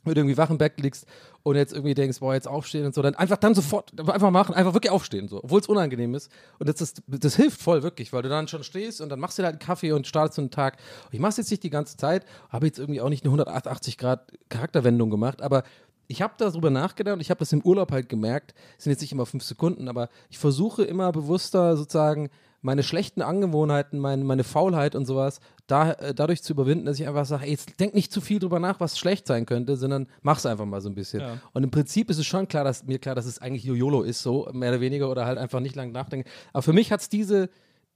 Wenn 0.05 0.15
du 0.15 0.21
irgendwie 0.21 0.37
wach 0.39 0.51
im 0.51 0.59
Bett 0.59 0.81
liegst 0.81 1.07
und 1.43 1.57
jetzt 1.57 1.73
irgendwie 1.73 1.95
denkst, 1.95 2.21
boah, 2.21 2.35
jetzt 2.35 2.47
aufstehen 2.47 2.87
und 2.87 2.95
so, 2.95 3.03
dann 3.03 3.15
einfach 3.17 3.37
dann 3.37 3.55
sofort, 3.55 3.93
einfach 3.99 4.31
machen, 4.31 4.55
einfach 4.55 4.75
wirklich 4.75 4.93
aufstehen, 4.93 5.29
so, 5.29 5.43
obwohl 5.43 5.61
es 5.61 5.67
unangenehm 5.67 6.15
ist. 6.15 6.31
Und 6.59 6.69
das, 6.69 6.81
ist, 6.81 7.03
das 7.07 7.37
hilft 7.37 7.61
voll 7.61 7.83
wirklich, 7.83 8.13
weil 8.13 8.23
du 8.23 8.29
dann 8.29 8.47
schon 8.47 8.63
stehst 8.63 9.01
und 9.01 9.09
dann 9.09 9.19
machst 9.19 9.39
du 9.39 9.43
dir 9.43 9.47
halt 9.47 9.55
einen 9.55 9.67
Kaffee 9.67 9.93
und 9.93 10.07
startest 10.07 10.37
so 10.37 10.43
einen 10.43 10.51
Tag. 10.51 10.77
Ich 11.11 11.19
mach's 11.19 11.37
jetzt 11.39 11.51
nicht 11.51 11.63
die 11.63 11.71
ganze 11.71 11.97
Zeit, 11.97 12.25
habe 12.51 12.67
jetzt 12.67 12.79
irgendwie 12.79 13.01
auch 13.01 13.09
nicht 13.09 13.25
eine 13.25 13.31
180 13.31 13.99
Grad 13.99 14.33
Charakterwendung 14.49 15.11
gemacht, 15.11 15.43
aber 15.43 15.65
ich 16.11 16.23
habe 16.23 16.35
darüber 16.37 16.71
nachgedacht 16.71 17.15
und 17.15 17.21
ich 17.21 17.31
habe 17.31 17.39
das 17.39 17.53
im 17.53 17.63
Urlaub 17.63 17.93
halt 17.93 18.09
gemerkt. 18.09 18.53
Es 18.77 18.85
sind 18.85 18.91
jetzt 18.91 19.01
nicht 19.01 19.13
immer 19.13 19.27
fünf 19.27 19.45
Sekunden, 19.45 19.89
aber 19.89 20.09
ich 20.29 20.39
versuche 20.39 20.83
immer 20.83 21.13
bewusster 21.13 21.77
sozusagen 21.77 22.31
meine 22.63 22.83
schlechten 22.83 23.23
Angewohnheiten, 23.23 23.99
meine, 23.99 24.25
meine 24.25 24.43
Faulheit 24.45 24.95
und 24.95 25.07
sowas 25.07 25.41
da, 25.69 25.93
äh, 25.93 26.13
dadurch 26.13 26.43
zu 26.43 26.53
überwinden, 26.53 26.85
dass 26.85 26.99
ich 26.99 27.07
einfach 27.07 27.25
sage, 27.25 27.45
ey, 27.45 27.53
jetzt 27.53 27.79
denk 27.79 27.95
nicht 27.95 28.13
zu 28.13 28.21
viel 28.21 28.41
drüber 28.41 28.59
nach, 28.59 28.81
was 28.81 28.99
schlecht 28.99 29.27
sein 29.29 29.47
könnte, 29.47 29.77
sondern 29.77 30.09
mach's 30.23 30.45
einfach 30.45 30.67
mal 30.67 30.81
so 30.81 30.89
ein 30.89 30.97
bisschen. 30.97 31.21
Ja. 31.21 31.39
Und 31.53 31.63
im 31.63 31.71
Prinzip 31.71 32.11
ist 32.11 32.19
es 32.19 32.27
schon 32.27 32.49
klar, 32.49 32.65
dass 32.65 32.85
mir 32.85 32.99
klar, 32.99 33.15
dass 33.15 33.27
es 33.27 33.39
eigentlich 33.39 33.65
YOLO 33.65 34.03
ist, 34.03 34.21
so 34.21 34.49
mehr 34.53 34.71
oder 34.71 34.81
weniger 34.81 35.11
oder 35.11 35.27
halt 35.27 35.39
einfach 35.39 35.61
nicht 35.61 35.77
lang 35.77 35.93
nachdenken. 35.93 36.29
Aber 36.53 36.63
für 36.63 36.73
mich 36.73 36.91
hat 36.91 37.01
es 37.01 37.09
diese 37.09 37.49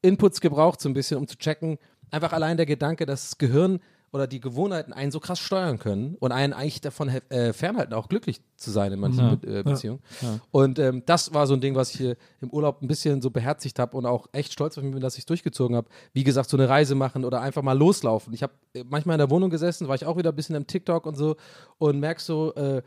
Inputs 0.02 0.40
gebraucht, 0.40 0.80
so 0.80 0.88
ein 0.88 0.94
bisschen, 0.94 1.18
um 1.18 1.26
zu 1.26 1.36
checken. 1.36 1.78
Einfach 2.10 2.32
allein 2.32 2.56
der 2.56 2.66
Gedanke, 2.66 3.06
dass 3.06 3.24
das 3.24 3.38
Gehirn 3.38 3.80
oder 4.14 4.28
die 4.28 4.38
Gewohnheiten 4.38 4.92
einen 4.92 5.10
so 5.10 5.18
krass 5.18 5.40
steuern 5.40 5.80
können 5.80 6.14
und 6.20 6.30
einen 6.30 6.52
eigentlich 6.52 6.80
davon 6.80 7.08
äh, 7.08 7.52
fernhalten, 7.52 7.94
auch 7.94 8.08
glücklich 8.08 8.40
zu 8.56 8.70
sein 8.70 8.92
in 8.92 9.00
manchen 9.00 9.18
Ja. 9.18 9.34
Be 9.34 9.58
äh, 9.58 9.62
Beziehungen. 9.64 10.00
Und 10.52 10.78
ähm, 10.78 11.02
das 11.04 11.34
war 11.34 11.48
so 11.48 11.54
ein 11.54 11.60
Ding, 11.60 11.74
was 11.74 11.90
ich 11.90 11.96
hier 11.96 12.16
im 12.40 12.48
Urlaub 12.50 12.80
ein 12.80 12.86
bisschen 12.86 13.20
so 13.20 13.30
beherzigt 13.30 13.80
habe 13.80 13.96
und 13.96 14.06
auch 14.06 14.28
echt 14.30 14.52
stolz 14.52 14.78
auf 14.78 14.84
mich 14.84 14.92
bin, 14.92 15.00
dass 15.02 15.14
ich 15.14 15.22
es 15.22 15.26
durchgezogen 15.26 15.76
habe. 15.76 15.88
Wie 16.12 16.22
gesagt, 16.22 16.48
so 16.48 16.56
eine 16.56 16.68
Reise 16.68 16.94
machen 16.94 17.24
oder 17.24 17.40
einfach 17.40 17.62
mal 17.62 17.76
loslaufen. 17.76 18.32
Ich 18.34 18.44
habe 18.44 18.52
äh, 18.74 18.84
manchmal 18.88 19.14
in 19.14 19.18
der 19.18 19.30
Wohnung 19.30 19.50
gesessen, 19.50 19.88
war 19.88 19.96
ich 19.96 20.06
auch 20.06 20.16
wieder 20.16 20.30
ein 20.30 20.36
bisschen 20.36 20.54
im 20.54 20.68
TikTok 20.68 21.06
und 21.06 21.16
so 21.16 21.34
und 21.78 21.98
merk 21.98 22.20
so, 22.20 22.54
äh, 22.54 22.82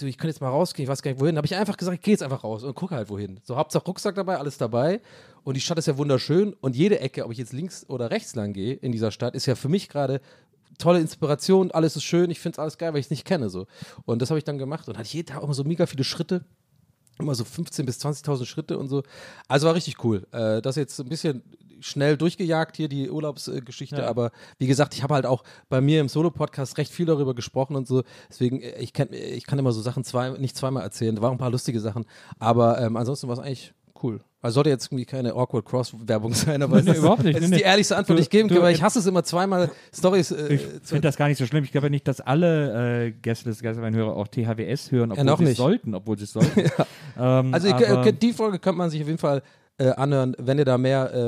so, 0.00 0.06
ich 0.06 0.18
könnte 0.18 0.32
jetzt 0.32 0.40
mal 0.40 0.50
rausgehen, 0.50 0.84
ich 0.84 0.90
weiß 0.90 1.02
gar 1.02 1.10
nicht 1.10 1.20
wohin. 1.20 1.34
Da 1.34 1.38
habe 1.38 1.46
ich 1.46 1.56
einfach 1.56 1.76
gesagt, 1.76 1.96
ich 1.96 2.02
gehe 2.02 2.12
jetzt 2.12 2.22
einfach 2.22 2.44
raus 2.44 2.62
und 2.62 2.74
gucke 2.74 2.94
halt 2.94 3.08
wohin. 3.08 3.40
So, 3.42 3.56
Hauptsache 3.56 3.84
Rucksack 3.84 4.14
dabei, 4.14 4.38
alles 4.38 4.58
dabei. 4.58 5.00
Und 5.44 5.54
die 5.54 5.60
Stadt 5.60 5.78
ist 5.78 5.86
ja 5.86 5.96
wunderschön. 5.96 6.54
Und 6.60 6.76
jede 6.76 7.00
Ecke, 7.00 7.24
ob 7.24 7.32
ich 7.32 7.38
jetzt 7.38 7.52
links 7.52 7.84
oder 7.88 8.10
rechts 8.10 8.34
lang 8.34 8.52
gehe 8.52 8.74
in 8.74 8.92
dieser 8.92 9.10
Stadt, 9.10 9.34
ist 9.34 9.46
ja 9.46 9.54
für 9.54 9.68
mich 9.68 9.88
gerade 9.88 10.20
tolle 10.78 11.00
Inspiration, 11.00 11.70
alles 11.70 11.96
ist 11.96 12.04
schön, 12.04 12.30
ich 12.30 12.40
finde 12.40 12.54
es 12.56 12.58
alles 12.58 12.78
geil, 12.78 12.92
weil 12.92 13.00
ich 13.00 13.06
es 13.06 13.10
nicht 13.10 13.24
kenne. 13.24 13.50
So. 13.50 13.66
Und 14.04 14.22
das 14.22 14.30
habe 14.30 14.38
ich 14.38 14.44
dann 14.44 14.58
gemacht 14.58 14.88
und 14.88 14.96
hatte 14.96 15.08
jeden 15.08 15.26
Tag 15.26 15.42
immer 15.42 15.54
so 15.54 15.64
mega 15.64 15.86
viele 15.86 16.04
Schritte. 16.04 16.44
Immer 17.18 17.34
so 17.34 17.42
15.000 17.42 17.84
bis 17.84 17.98
20.000 17.98 18.46
Schritte 18.46 18.78
und 18.78 18.88
so. 18.88 19.02
Also 19.48 19.66
war 19.66 19.74
richtig 19.74 20.04
cool. 20.04 20.26
Äh, 20.30 20.62
das 20.62 20.76
jetzt 20.76 21.00
ein 21.00 21.08
bisschen 21.08 21.42
schnell 21.80 22.16
durchgejagt 22.16 22.76
hier, 22.76 22.88
die 22.88 23.10
Urlaubsgeschichte, 23.10 24.06
aber 24.06 24.30
wie 24.58 24.66
gesagt, 24.66 24.94
ich 24.94 25.02
habe 25.02 25.14
halt 25.14 25.26
auch 25.26 25.44
bei 25.68 25.80
mir 25.80 26.00
im 26.00 26.08
Solo-Podcast 26.08 26.76
recht 26.78 26.92
viel 26.92 27.06
darüber 27.06 27.34
gesprochen 27.34 27.76
und 27.76 27.86
so. 27.86 28.02
Deswegen, 28.28 28.60
äh, 28.60 28.78
ich 28.80 28.92
kann, 28.92 29.08
ich 29.12 29.46
kann 29.46 29.58
immer 29.58 29.72
so 29.72 29.80
Sachen 29.80 30.04
zwei, 30.04 30.30
nicht 30.30 30.56
zweimal 30.56 30.82
erzählen. 30.82 31.16
Da 31.16 31.22
waren 31.22 31.32
ein 31.32 31.38
paar 31.38 31.50
lustige 31.50 31.80
Sachen. 31.80 32.04
Aber 32.38 32.80
ähm, 32.80 32.96
ansonsten 32.96 33.26
war 33.28 33.34
es 33.34 33.40
eigentlich 33.40 33.74
cool. 34.02 34.20
Also 34.40 34.54
sollte 34.54 34.70
jetzt 34.70 34.86
irgendwie 34.86 35.04
keine 35.04 35.32
awkward 35.34 35.64
Cross-Werbung 35.64 36.32
sein, 36.34 36.62
aber 36.62 36.76
Nee, 36.80 36.90
es 36.90 36.96
ist, 36.96 36.98
überhaupt 37.00 37.24
nicht. 37.24 37.38
Nee, 37.38 37.44
ist 37.44 37.50
nee. 37.50 37.56
die 37.56 37.62
ehrlichste 37.62 37.96
Antwort, 37.96 38.18
die 38.18 38.22
ich 38.22 38.30
geben 38.30 38.48
kann, 38.48 38.62
weil 38.62 38.72
ich 38.74 38.82
hasse 38.82 39.00
es 39.00 39.06
immer 39.06 39.24
zweimal 39.24 39.70
Stories 39.92 40.30
äh, 40.30 40.54
Ich 40.54 40.60
finde 40.84 41.00
das 41.02 41.16
gar 41.16 41.26
nicht 41.28 41.38
so 41.38 41.46
schlimm. 41.46 41.64
Ich 41.64 41.72
glaube 41.72 41.90
nicht, 41.90 42.06
dass 42.06 42.20
alle 42.20 43.06
äh, 43.06 43.10
Gästeliste 43.10 43.64
Geisterwein-Hörer 43.64 44.14
auch 44.16 44.28
THWS 44.28 44.92
hören, 44.92 45.10
obwohl 45.12 45.24
noch 45.24 45.38
sie 45.38 45.42
es 45.44 45.48
nicht. 45.50 45.56
sollten, 45.58 45.94
obwohl 45.94 46.16
sie 46.18 46.24
es 46.24 46.32
sollten. 46.32 46.60
ähm, 47.18 47.52
Also 47.54 47.68
könnt- 47.74 48.22
die 48.22 48.32
Folge 48.32 48.58
könnte 48.60 48.78
man 48.78 48.90
sich 48.90 49.00
auf 49.02 49.08
jeden 49.08 49.18
Fall 49.18 49.42
äh, 49.78 49.88
anhören, 49.90 50.36
wenn 50.38 50.58
ihr 50.58 50.64
da 50.64 50.78
mehr 50.78 51.10
äh, 51.12 51.18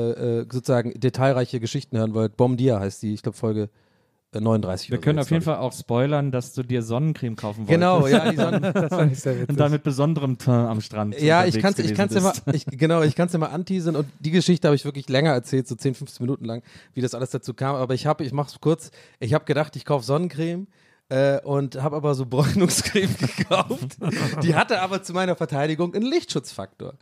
äh, 0.41 0.45
sozusagen 0.51 0.97
detailreiche 0.99 1.59
Geschichten 1.59 1.97
hören 1.97 2.13
wollt. 2.13 2.37
Bombardier 2.37 2.79
heißt 2.79 3.01
die, 3.03 3.13
ich 3.13 3.21
glaube 3.23 3.37
Folge 3.37 3.69
39 4.39 4.89
wir 4.89 4.97
oder 4.97 5.03
können 5.03 5.17
so 5.17 5.21
auf 5.23 5.31
jeden 5.31 5.43
Fall 5.43 5.57
auch 5.57 5.73
spoilern, 5.73 6.31
dass 6.31 6.53
du 6.53 6.63
dir 6.63 6.83
Sonnencreme 6.83 7.35
kaufen 7.35 7.67
wolltest. 7.67 7.73
Genau, 7.73 8.07
ja, 8.07 8.31
die 8.31 8.37
Sonne, 8.37 8.59
Das 8.73 8.89
fand 8.89 9.11
ich 9.11 9.19
sehr 9.19 9.33
witzig. 9.33 9.49
Und 9.49 9.59
dann 9.59 9.71
mit 9.71 9.83
besonderem 9.83 10.37
Teint 10.37 10.69
am 10.69 10.79
Strand. 10.79 11.19
ja, 11.19 11.45
ich 11.45 11.55
unterwegs 11.55 11.61
kann's, 11.61 11.79
ich 11.79 11.93
kann's 11.93 12.15
immer, 12.15 12.33
ich, 12.53 12.65
genau, 12.65 13.01
ich 13.01 13.15
kann's 13.15 13.33
immer 13.33 13.51
anteasern 13.51 13.97
und 13.97 14.07
die 14.19 14.31
Geschichte 14.31 14.67
habe 14.67 14.75
ich 14.75 14.85
wirklich 14.85 15.09
länger 15.09 15.33
erzählt, 15.33 15.67
so 15.67 15.75
10, 15.75 15.95
15 15.95 16.23
Minuten 16.23 16.45
lang, 16.45 16.63
wie 16.93 17.01
das 17.01 17.13
alles 17.13 17.31
dazu 17.31 17.53
kam. 17.53 17.75
Aber 17.75 17.93
ich 17.93 18.05
habe, 18.05 18.23
ich 18.23 18.31
mach's 18.31 18.59
kurz, 18.61 18.91
ich 19.19 19.33
habe 19.33 19.43
gedacht, 19.43 19.75
ich 19.75 19.83
kaufe 19.83 20.05
Sonnencreme. 20.05 20.67
Äh, 21.11 21.41
und 21.43 21.75
habe 21.81 21.97
aber 21.97 22.15
so 22.15 22.25
Bräunungscreme 22.25 23.13
gekauft. 23.37 23.97
Die 24.43 24.55
hatte 24.55 24.81
aber 24.81 25.03
zu 25.03 25.11
meiner 25.11 25.35
Verteidigung 25.35 25.93
einen 25.93 26.05
Lichtschutzfaktor. 26.05 26.93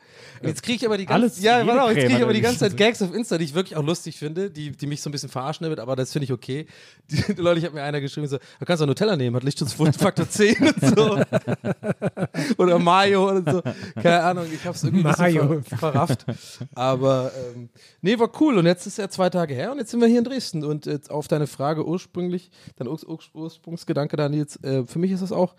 Jetzt 0.41 0.63
kriege 0.63 0.77
ich 0.77 0.85
aber 0.87 0.97
die 0.97 1.05
ganze, 1.05 1.39
ja, 1.43 1.61
auf, 1.61 1.91
jetzt 1.91 2.05
kriege 2.05 2.17
ich 2.17 2.23
aber 2.23 2.33
die 2.33 2.41
ganze 2.41 2.57
Zeit 2.57 2.75
Gags 2.75 3.03
auf 3.03 3.13
Insta, 3.13 3.37
die 3.37 3.43
ich 3.45 3.53
wirklich 3.53 3.77
auch 3.77 3.83
lustig 3.83 4.17
finde, 4.17 4.49
die, 4.49 4.71
die 4.71 4.87
mich 4.87 5.03
so 5.03 5.09
ein 5.09 5.11
bisschen 5.11 5.29
verarschen 5.29 5.63
damit, 5.65 5.79
aber 5.79 5.95
das 5.95 6.11
finde 6.11 6.23
ich 6.23 6.31
okay. 6.31 6.65
Die, 7.11 7.33
Leute, 7.39 7.59
ich 7.59 7.65
habe 7.65 7.75
mir 7.75 7.83
einer 7.83 8.01
geschrieben, 8.01 8.25
so, 8.27 8.37
du 8.37 8.65
kannst 8.65 8.81
auch 8.81 8.87
Nutella 8.87 9.15
nehmen, 9.15 9.35
hat 9.35 9.43
Lichtschutzfaktor 9.43 10.27
10 10.29 10.55
und 10.57 10.97
so. 10.97 11.21
oder 12.57 12.79
Mayo 12.79 13.29
oder 13.29 13.51
so. 13.51 13.61
Keine 13.93 14.23
Ahnung, 14.23 14.47
ich 14.51 14.65
habe 14.65 14.75
es 14.75 14.83
irgendwie 14.83 15.03
Mayo. 15.03 15.61
ver 15.61 15.77
verrafft. 15.77 16.25
Aber 16.73 17.31
ähm, 17.53 17.69
nee, 18.01 18.17
war 18.17 18.31
cool. 18.41 18.57
Und 18.57 18.65
jetzt 18.65 18.87
ist 18.87 18.97
ja 18.97 19.07
zwei 19.07 19.29
Tage 19.29 19.53
her 19.53 19.71
und 19.71 19.77
jetzt 19.77 19.91
sind 19.91 19.99
wir 19.99 20.07
hier 20.07 20.17
in 20.17 20.23
Dresden. 20.23 20.63
Und 20.63 20.87
jetzt 20.87 21.11
auf 21.11 21.27
deine 21.27 21.45
Frage 21.45 21.85
ursprünglich, 21.85 22.49
dein 22.77 22.87
Ur 22.87 22.99
Ur 23.33 23.51
Ursprungsgedanke, 23.99 24.17
da 24.17 24.29
Nils, 24.29 24.55
äh, 24.63 24.85
für 24.85 24.99
mich 24.99 25.11
ist 25.11 25.21
das 25.21 25.31
auch, 25.31 25.55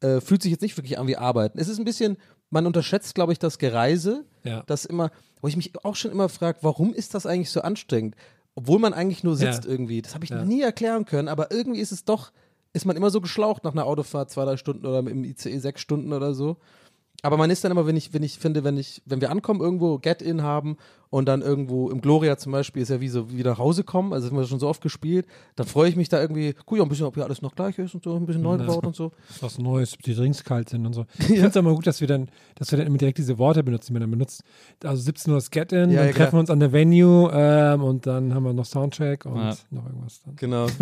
äh, 0.00 0.20
fühlt 0.20 0.42
sich 0.42 0.50
jetzt 0.50 0.62
nicht 0.62 0.76
wirklich 0.76 0.98
an 0.98 1.06
wie 1.06 1.16
Arbeiten. 1.16 1.58
Es 1.58 1.68
ist 1.68 1.78
ein 1.78 1.84
bisschen, 1.84 2.16
man 2.50 2.66
unterschätzt, 2.66 3.14
glaube 3.14 3.32
ich, 3.32 3.38
das 3.38 3.58
Gereise. 3.58 4.24
Ja. 4.44 4.62
Das 4.66 4.84
immer, 4.84 5.10
wo 5.40 5.48
ich 5.48 5.56
mich 5.56 5.72
auch 5.84 5.96
schon 5.96 6.10
immer 6.10 6.28
frage, 6.28 6.58
warum 6.62 6.92
ist 6.94 7.14
das 7.14 7.26
eigentlich 7.26 7.50
so 7.50 7.60
anstrengend? 7.62 8.16
Obwohl 8.54 8.78
man 8.78 8.92
eigentlich 8.92 9.24
nur 9.24 9.36
sitzt 9.36 9.64
Ja. 9.64 9.70
irgendwie. 9.70 10.02
Das 10.02 10.14
habe 10.14 10.24
ich 10.24 10.30
Ja. 10.30 10.44
nie 10.44 10.60
erklären 10.62 11.04
können, 11.04 11.28
aber 11.28 11.50
irgendwie 11.52 11.80
ist 11.80 11.92
es 11.92 12.04
doch, 12.04 12.32
ist 12.72 12.84
man 12.86 12.96
immer 12.96 13.10
so 13.10 13.20
geschlaucht 13.20 13.64
nach 13.64 13.72
einer 13.72 13.86
Autofahrt, 13.86 14.30
zwei, 14.30 14.44
drei 14.44 14.56
Stunden 14.56 14.84
oder 14.86 14.98
im 14.98 15.24
ICE 15.24 15.58
sechs 15.58 15.80
Stunden 15.80 16.12
oder 16.12 16.34
so. 16.34 16.56
Aber 17.24 17.36
man 17.36 17.50
ist 17.50 17.62
dann 17.62 17.70
immer, 17.70 17.86
wenn 17.86 17.96
ich, 17.96 18.12
wenn 18.12 18.24
ich 18.24 18.36
finde, 18.38 18.64
wenn 18.64 18.76
ich, 18.76 19.00
wenn 19.06 19.20
wir 19.20 19.30
ankommen 19.30 19.60
irgendwo, 19.60 19.98
Get-In 19.98 20.42
haben 20.42 20.76
und 21.08 21.26
dann 21.28 21.40
irgendwo 21.40 21.88
im 21.88 22.00
Gloria 22.00 22.36
zum 22.36 22.50
Beispiel 22.50 22.82
ist 22.82 22.88
ja 22.88 23.00
wie 23.00 23.06
so 23.08 23.30
wie 23.30 23.44
nach 23.44 23.58
Hause 23.58 23.84
kommen, 23.84 24.12
also 24.12 24.26
das 24.26 24.32
haben 24.32 24.40
wir 24.42 24.46
schon 24.46 24.58
so 24.58 24.66
oft 24.66 24.82
gespielt, 24.82 25.26
dann 25.54 25.66
freue 25.68 25.88
ich 25.88 25.94
mich 25.94 26.08
da 26.08 26.20
irgendwie, 26.20 26.52
guck 26.66 26.78
ja 26.78 26.82
ein 26.84 26.88
bisschen, 26.88 27.06
ob 27.06 27.14
hier 27.14 27.24
alles 27.24 27.40
noch 27.40 27.54
gleich 27.54 27.78
ist 27.78 27.94
und 27.94 28.02
so, 28.02 28.16
ein 28.16 28.26
bisschen 28.26 28.42
neu 28.42 28.58
gebaut 28.58 28.84
und 28.86 28.96
so. 28.96 29.12
was 29.40 29.56
Neues, 29.58 29.94
ob 29.94 30.02
die 30.02 30.14
Drinks 30.16 30.42
kalt 30.42 30.68
sind 30.68 30.84
und 30.84 30.94
so. 30.94 31.06
Ich 31.20 31.26
finde 31.26 31.46
es 31.48 31.56
aber 31.56 31.72
gut, 31.74 31.86
dass 31.86 32.00
wir 32.00 32.08
dann, 32.08 32.28
dass 32.56 32.72
wir 32.72 32.78
dann 32.78 32.88
immer 32.88 32.98
direkt 32.98 33.18
diese 33.18 33.38
Worte 33.38 33.62
benutzen, 33.62 33.86
die 33.88 33.92
man 33.92 34.00
dann 34.02 34.10
benutzt. 34.10 34.42
Also 34.82 35.00
17 35.02 35.30
Uhr 35.32 35.36
das 35.38 35.50
Get-In, 35.52 35.90
Ja, 35.90 35.98
dann 36.00 36.06
ja, 36.08 36.12
treffen 36.12 36.32
wir 36.32 36.40
uns 36.40 36.50
an 36.50 36.58
der 36.58 36.72
Venue 36.72 37.30
ähm, 37.32 37.84
und 37.84 38.04
dann 38.06 38.34
haben 38.34 38.42
wir 38.42 38.52
noch 38.52 38.66
Soundcheck 38.66 39.26
und 39.26 39.36
Ja. 39.36 39.56
noch 39.70 39.86
irgendwas 39.86 40.22
dann. 40.24 40.34
Genau. 40.34 40.66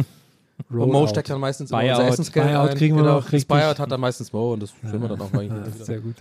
Und 0.68 0.76
Rollout. 0.76 0.92
Mo 0.92 1.06
steckt 1.06 1.30
dann 1.30 1.40
meistens 1.40 1.70
Buyout. 1.70 1.90
unser 1.98 2.08
Essensgeld 2.08 2.46
Buyout 2.46 2.70
ein. 2.70 2.76
kriegen 2.76 2.96
wir 2.96 3.02
genau. 3.02 3.14
noch 3.16 3.24
Das 3.24 3.32
richtig. 3.32 3.48
Buyout 3.48 3.78
hat 3.78 3.90
dann 3.90 4.00
meistens 4.00 4.32
Mo 4.32 4.52
und 4.52 4.62
das 4.62 4.70
filmen 4.70 5.02
wir 5.02 5.08
dann 5.08 5.20
auch 5.20 5.32
mal. 5.32 5.44
Ja, 5.48 5.58
das 5.58 5.76
ist 5.76 5.86
sehr 5.86 6.00
gut. 6.00 6.16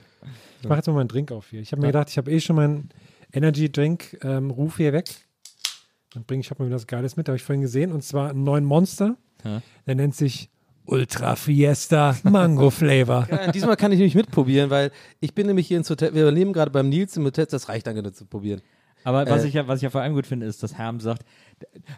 Ich 0.61 0.67
mache 0.67 0.79
jetzt 0.79 0.87
mal 0.87 0.93
meinen 0.93 1.07
Drink 1.07 1.31
auf 1.31 1.49
hier. 1.49 1.61
Ich 1.61 1.71
habe 1.71 1.81
mir 1.81 1.87
gedacht, 1.87 2.09
ich 2.09 2.17
habe 2.17 2.31
eh 2.31 2.39
schon 2.39 2.55
meinen 2.55 2.89
Energy-Drink-Ruf 3.33 4.77
hier 4.77 4.93
weg. 4.93 5.09
Dann 6.13 6.23
bringe 6.23 6.41
ich 6.41 6.49
hab 6.49 6.59
mal 6.59 6.65
wieder 6.65 6.75
was 6.75 6.87
Geiles 6.87 7.15
mit, 7.17 7.27
habe 7.27 7.35
ich 7.37 7.43
vorhin 7.43 7.61
gesehen. 7.61 7.91
Und 7.91 8.03
zwar 8.03 8.29
einen 8.31 8.43
neuen 8.43 8.65
Monster. 8.65 9.15
Ja. 9.43 9.61
Der 9.85 9.95
nennt 9.95 10.15
sich 10.15 10.49
Ultra 10.85 11.35
Fiesta 11.35 12.15
Mango 12.23 12.69
Flavor. 12.71 13.27
Ja, 13.29 13.51
diesmal 13.51 13.75
kann 13.75 13.91
ich 13.91 13.99
nämlich 13.99 14.15
mitprobieren, 14.15 14.69
weil 14.69 14.91
ich 15.19 15.35
bin 15.35 15.45
nämlich 15.47 15.67
hier 15.67 15.77
ins 15.77 15.89
Hotel, 15.89 16.13
wir 16.15 16.31
leben 16.31 16.51
gerade 16.51 16.71
beim 16.71 16.89
Nils 16.89 17.15
im 17.15 17.25
Hotel, 17.25 17.45
das 17.45 17.69
reicht 17.69 17.85
dann 17.85 18.13
zu 18.13 18.25
probieren. 18.25 18.61
Aber 19.03 19.25
was, 19.27 19.43
Äh, 19.43 19.47
ich 19.47 19.53
ja, 19.53 19.67
was 19.67 19.77
ich 19.77 19.83
ja 19.83 19.89
vor 19.91 20.01
allem 20.01 20.13
gut 20.13 20.25
finde, 20.27 20.45
ist, 20.45 20.61
dass 20.63 20.73
Herm 20.73 20.99
sagt, 20.99 21.23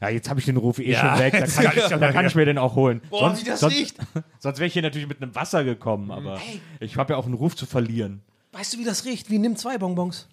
ja, 0.02 0.10
jetzt 0.10 0.30
habe 0.30 0.40
ich 0.40 0.46
den 0.46 0.58
Ruf 0.58 0.80
eh 0.80 0.92
Ja, 0.92 1.16
schon 1.16 1.20
weg, 1.26 1.34
da 1.34 1.40
kann, 1.46 1.78
ich, 1.78 1.84
da 1.88 2.12
kann 2.12 2.26
ich 2.26 2.36
mir 2.36 2.46
den 2.46 2.58
auch 2.58 2.76
holen. 2.76 3.02
Boah, 3.10 3.30
sonst, 3.30 3.42
wie 3.42 3.50
das 3.50 3.60
sonst, 3.60 3.76
riecht. 3.76 3.98
Sonst 4.40 4.58
wäre 4.60 4.68
ich 4.68 4.74
hier 4.74 4.82
natürlich 4.82 5.08
mit 5.08 5.22
einem 5.22 5.36
Wasser 5.36 5.64
gekommen, 5.64 6.12
aber 6.12 6.40
ich 6.80 6.98
habe 6.98 7.14
ja 7.14 7.18
auch 7.20 7.26
einen 7.26 7.34
Ruf 7.36 7.56
zu 7.56 7.66
verlieren. 7.66 8.22
Weißt 8.52 8.74
du, 8.74 8.78
wie 8.80 8.84
das 8.84 9.06
riecht? 9.06 9.30
Wie 9.30 9.40
nimm 9.40 9.56
zwei 9.56 9.78
Bonbons. 9.78 10.28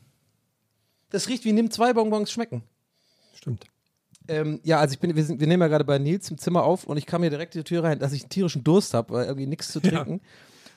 Das 1.10 1.28
riecht 1.28 1.44
wie 1.44 1.52
nimm 1.52 1.70
zwei 1.70 1.92
Bonbons 1.92 2.30
schmecken. 2.30 2.62
Stimmt. 3.34 3.64
Ähm, 4.26 4.60
ja, 4.62 4.78
also 4.78 4.92
ich 4.92 4.98
bin, 4.98 5.16
wir, 5.16 5.24
sind, 5.24 5.40
wir 5.40 5.46
nehmen 5.46 5.62
ja 5.62 5.68
gerade 5.68 5.84
bei 5.84 5.98
Nils 5.98 6.30
im 6.30 6.36
Zimmer 6.36 6.64
auf 6.64 6.84
und 6.84 6.98
ich 6.98 7.06
kam 7.06 7.22
hier 7.22 7.30
direkt 7.30 7.54
die 7.54 7.64
Tür 7.64 7.84
rein, 7.84 7.98
dass 7.98 8.12
ich 8.12 8.22
einen 8.22 8.30
tierischen 8.30 8.62
Durst 8.62 8.92
habe, 8.92 9.14
weil 9.14 9.24
irgendwie 9.26 9.46
nichts 9.46 9.72
zu 9.72 9.80
trinken. 9.80 10.20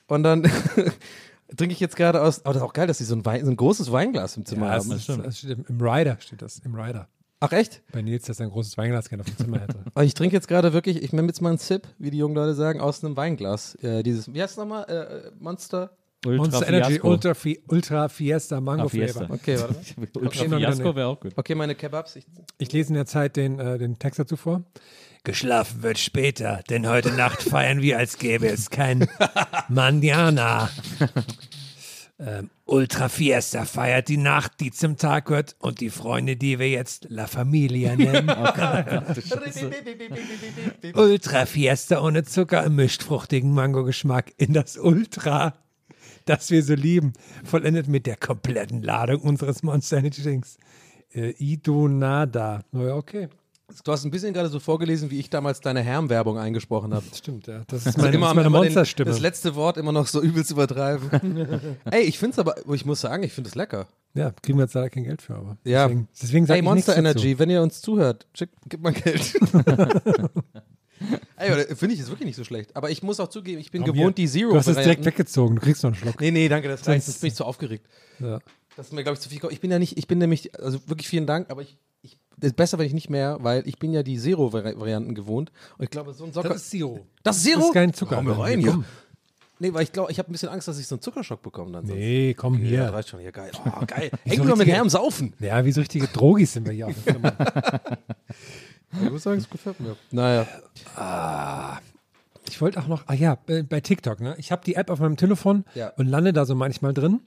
Und 0.07 0.23
dann 0.23 0.43
trinke 1.57 1.73
ich 1.73 1.79
jetzt 1.79 1.95
gerade 1.95 2.21
aus. 2.21 2.45
Aber 2.45 2.53
das 2.53 2.61
ist 2.61 2.67
auch 2.67 2.73
geil, 2.73 2.87
dass 2.87 2.99
sie 2.99 3.03
so 3.03 3.15
ein, 3.15 3.25
Wein, 3.25 3.43
so 3.43 3.51
ein 3.51 3.57
großes 3.57 3.91
Weinglas 3.91 4.37
im 4.37 4.45
Zimmer 4.45 4.67
Ja, 4.67 4.75
das 4.75 4.85
haben. 4.85 4.95
ist, 4.97 5.09
das 5.09 5.37
steht 5.39 5.51
im, 5.51 5.65
im 5.67 5.81
Rider 5.81 6.17
steht 6.21 6.41
das. 6.41 6.59
Im 6.59 6.75
Rider. 6.75 7.09
Ach 7.43 7.51
echt? 7.51 7.81
Bei 7.91 8.01
Nils, 8.03 8.25
dass 8.25 8.39
er 8.39 8.45
ein 8.45 8.51
großes 8.51 8.77
Weinglas 8.77 9.09
gerne 9.09 9.21
auf 9.23 9.27
dem 9.27 9.35
Zimmer 9.37 9.59
hätte. 9.61 9.83
Und 9.93 10.03
ich 10.03 10.13
trinke 10.13 10.35
jetzt 10.35 10.47
gerade 10.47 10.73
wirklich, 10.73 11.01
ich 11.01 11.11
nehme 11.11 11.27
jetzt 11.27 11.41
mal 11.41 11.49
einen 11.49 11.57
Sip, 11.57 11.87
wie 11.97 12.11
die 12.11 12.19
jungen 12.19 12.35
Leute 12.35 12.53
sagen, 12.53 12.79
aus 12.79 13.03
einem 13.03 13.17
Weinglas. 13.17 13.75
Äh, 13.83 14.03
dieses, 14.03 14.31
wie 14.33 14.41
heißt 14.41 14.51
es 14.51 14.57
nochmal? 14.57 14.85
Äh, 14.87 14.93
äh, 15.27 15.31
Monster? 15.39 15.91
Ultra 16.23 16.37
Monster 16.43 16.67
Energy 16.67 16.91
Fiasco. 16.91 17.09
Ultra, 17.09 17.33
Fi 17.33 17.63
Ultra 17.67 18.07
Fiesta 18.09 18.61
Mango 18.61 18.85
Ah, 18.85 18.89
Fiesta. 18.89 19.19
Flavor. 19.25 19.35
Okay, 19.37 19.59
warte. 19.59 19.75
Ultra 20.19 20.57
Fiasco 20.57 20.95
wäre 20.95 21.07
auch 21.07 21.19
gut. 21.19 21.33
Okay, 21.35 21.55
meine 21.55 21.73
Kebabs. 21.73 22.15
Ich, 22.15 22.27
Ich 22.59 22.71
lese 22.71 22.89
in 22.89 22.93
der 22.93 23.07
Zeit 23.07 23.35
den, 23.35 23.57
äh, 23.57 23.79
den 23.79 23.97
Text 23.97 24.19
dazu 24.19 24.37
vor. 24.37 24.61
Geschlafen 25.23 25.81
wird 25.81 25.97
später, 25.97 26.61
denn 26.69 26.87
heute 26.87 27.11
Nacht 27.11 27.41
feiern 27.41 27.81
wir, 27.81 27.97
als 27.97 28.19
gäbe 28.19 28.47
es 28.47 28.69
kein 28.69 29.07
Mandiana. 29.69 30.69
Ähm, 32.23 32.49
Ultra 32.65 33.09
Fiesta 33.09 33.65
feiert 33.65 34.07
die 34.07 34.17
Nacht, 34.17 34.59
die 34.59 34.71
zum 34.71 34.95
Tag 34.95 35.29
wird 35.31 35.55
und 35.59 35.81
die 35.81 35.89
Freunde, 35.89 36.35
die 36.35 36.59
wir 36.59 36.69
jetzt 36.69 37.07
La 37.09 37.25
Familia 37.25 37.95
nennen. 37.97 38.29
Ultra 40.93 41.45
Fiesta 41.45 42.01
ohne 42.01 42.23
Zucker 42.23 42.63
im 42.63 42.75
mischt 42.75 43.03
fruchtigen 43.03 43.53
Mangogeschmack 43.53 44.33
in 44.37 44.53
das 44.53 44.77
Ultra, 44.77 45.55
das 46.25 46.51
wir 46.51 46.63
so 46.63 46.75
lieben, 46.75 47.13
vollendet 47.43 47.87
mit 47.87 48.05
der 48.05 48.17
kompletten 48.17 48.83
Ladung 48.83 49.21
unseres 49.21 49.63
Monster 49.63 49.97
Energy 49.97 50.21
Drinks. 50.21 50.57
Äh, 51.13 51.31
Idonada. 51.39 52.61
Na 52.71 52.83
ja, 52.83 52.95
okay. 52.95 53.29
Du 53.83 53.91
hast 53.91 54.05
ein 54.05 54.11
bisschen 54.11 54.33
gerade 54.33 54.49
so 54.49 54.59
vorgelesen, 54.59 55.11
wie 55.11 55.19
ich 55.19 55.29
damals 55.29 55.61
deine 55.61 55.81
Herm-Werbung 55.81 56.37
eingesprochen 56.37 56.93
habe. 56.93 57.05
Stimmt, 57.15 57.47
ja. 57.47 57.63
Das 57.67 57.85
ist 57.85 57.97
meine, 57.97 58.15
immer, 58.15 58.27
das 58.27 58.31
ist 58.31 58.35
meine 58.35 58.49
den, 58.49 58.51
Monsterstimme. 58.51 59.09
das 59.09 59.19
letzte 59.19 59.55
Wort 59.55 59.77
immer 59.77 59.91
noch 59.91 60.07
so 60.07 60.21
übelst 60.21 60.51
übertreiben. 60.51 61.77
Ey, 61.91 62.03
ich 62.03 62.19
finde 62.19 62.33
es 62.33 62.39
aber, 62.39 62.55
ich 62.73 62.85
muss 62.85 63.01
sagen, 63.01 63.23
ich 63.23 63.33
finde 63.33 63.49
es 63.49 63.55
lecker. 63.55 63.87
ja, 64.13 64.31
kriegen 64.41 64.57
wir 64.57 64.63
jetzt 64.63 64.73
leider 64.73 64.89
kein 64.89 65.03
Geld 65.03 65.21
für, 65.21 65.35
aber. 65.35 65.57
Ja. 65.63 65.87
Deswegen, 65.87 66.07
deswegen 66.13 66.45
ich 66.45 66.61
Monster 66.61 66.73
nichts 66.73 66.85
dazu. 66.85 66.99
Energy, 66.99 67.39
wenn 67.39 67.49
ihr 67.49 67.61
uns 67.61 67.81
zuhört, 67.81 68.27
schick, 68.33 68.49
gib 68.67 68.81
mal 68.81 68.93
Geld. 68.93 69.21
Ey, 71.37 71.75
finde 71.75 71.93
ich 71.93 71.99
jetzt 71.99 72.09
wirklich 72.09 72.27
nicht 72.27 72.35
so 72.35 72.43
schlecht. 72.43 72.75
Aber 72.75 72.89
ich 72.91 73.01
muss 73.01 73.19
auch 73.19 73.29
zugeben, 73.29 73.59
ich 73.59 73.71
bin 73.71 73.83
Komm 73.83 73.93
gewohnt, 73.93 74.17
hier. 74.17 74.27
die 74.27 74.31
Zero. 74.31 74.51
Du 74.51 74.57
hast 74.57 74.67
es 74.67 74.77
direkt 74.77 75.03
weggezogen, 75.05 75.55
du 75.55 75.61
kriegst 75.61 75.83
noch 75.83 75.89
einen 75.89 75.95
Schluck. 75.95 76.19
Nee, 76.21 76.31
nee, 76.31 76.47
danke, 76.47 76.67
das 76.67 76.87
reicht. 76.87 77.05
Sonst 77.05 77.21
bin 77.21 77.29
ich 77.29 77.35
zu 77.35 77.45
aufgeregt. 77.45 77.87
Ja. 78.19 78.39
Das 78.75 78.87
ist 78.87 78.93
mir, 78.93 79.03
glaube 79.03 79.15
ich, 79.15 79.19
zu 79.19 79.29
viel. 79.29 79.39
Ich 79.49 79.59
bin 79.59 79.71
ja 79.71 79.79
nicht, 79.79 79.97
ich 79.97 80.07
bin 80.07 80.19
nämlich, 80.19 80.57
also 80.59 80.79
wirklich 80.87 81.07
vielen 81.07 81.25
Dank, 81.25 81.49
aber 81.49 81.61
ich, 81.61 81.77
das 81.89 81.90
ist 82.41 82.55
besser, 82.55 82.77
wenn 82.79 82.85
ich 82.87 82.93
nicht 82.93 83.09
mehr, 83.09 83.37
weil 83.41 83.67
ich 83.67 83.77
bin 83.79 83.93
ja 83.93 84.03
die 84.03 84.17
Zero-Varianten 84.17 85.15
gewohnt. 85.15 85.51
Und 85.77 85.83
ich 85.85 85.89
glaube, 85.89 86.13
so 86.13 86.25
ein 86.25 86.33
Socker. 86.33 86.49
Das 86.49 86.63
ist 86.63 86.69
Zero. 86.71 86.99
Das 87.23 87.37
ist 87.37 87.43
Zero? 87.43 87.59
Das 87.59 87.67
ist 87.67 87.73
kein 87.73 87.93
Zucker. 87.93 88.21
Mir 88.21 88.31
drin. 88.33 88.41
rein 88.41 88.65
komm. 88.65 88.85
Nee, 89.59 89.71
weil 89.75 89.83
ich 89.83 89.91
glaube, 89.91 90.11
ich 90.11 90.17
habe 90.17 90.27
ein 90.27 90.31
bisschen 90.31 90.49
Angst, 90.49 90.67
dass 90.67 90.79
ich 90.79 90.87
so 90.87 90.95
einen 90.95 91.01
Zuckerschock 91.03 91.43
bekomme 91.43 91.71
dann. 91.71 91.85
sonst. 91.85 91.99
Nee, 91.99 92.33
komm 92.33 92.55
Ja, 92.55 92.59
hier. 92.67 92.77
das 92.85 92.93
reicht 92.93 93.09
schon 93.09 93.19
hier, 93.19 93.31
geil. 93.31 93.51
Oh, 93.63 93.85
geil. 93.87 94.09
so 94.11 94.31
Hängen 94.31 94.47
wir 94.47 94.55
mit 94.55 94.67
Herm 94.67 94.89
saufen. 94.89 95.33
Ja, 95.39 95.63
wie 95.63 95.71
so 95.71 95.81
richtige 95.81 96.07
Drogis 96.07 96.53
sind 96.53 96.65
wir 96.65 96.73
hier 96.73 96.87
auf 96.87 96.95
der 97.05 97.13
Firma. 97.13 97.33
Ich 99.03 99.09
muss 99.09 99.23
sagen, 99.23 99.37
es 99.37 99.49
gefällt 99.49 99.79
mir. 99.79 99.95
Naja. 100.11 100.45
Ich 102.49 102.59
wollte 102.59 102.79
auch 102.79 102.87
noch, 102.87 103.03
ah 103.07 103.13
ja, 103.13 103.35
bei, 103.35 103.63
bei 103.63 103.79
TikTok, 103.79 104.19
ne? 104.19 104.35
Ich 104.37 104.51
habe 104.51 104.63
die 104.65 104.75
App 104.75 104.89
auf 104.89 104.99
meinem 104.99 105.15
Telefon 105.15 105.63
Ja. 105.75 105.89
und 105.95 106.07
lande 106.07 106.33
da 106.33 106.45
so 106.45 106.55
manchmal 106.55 106.93
drin. 106.93 107.21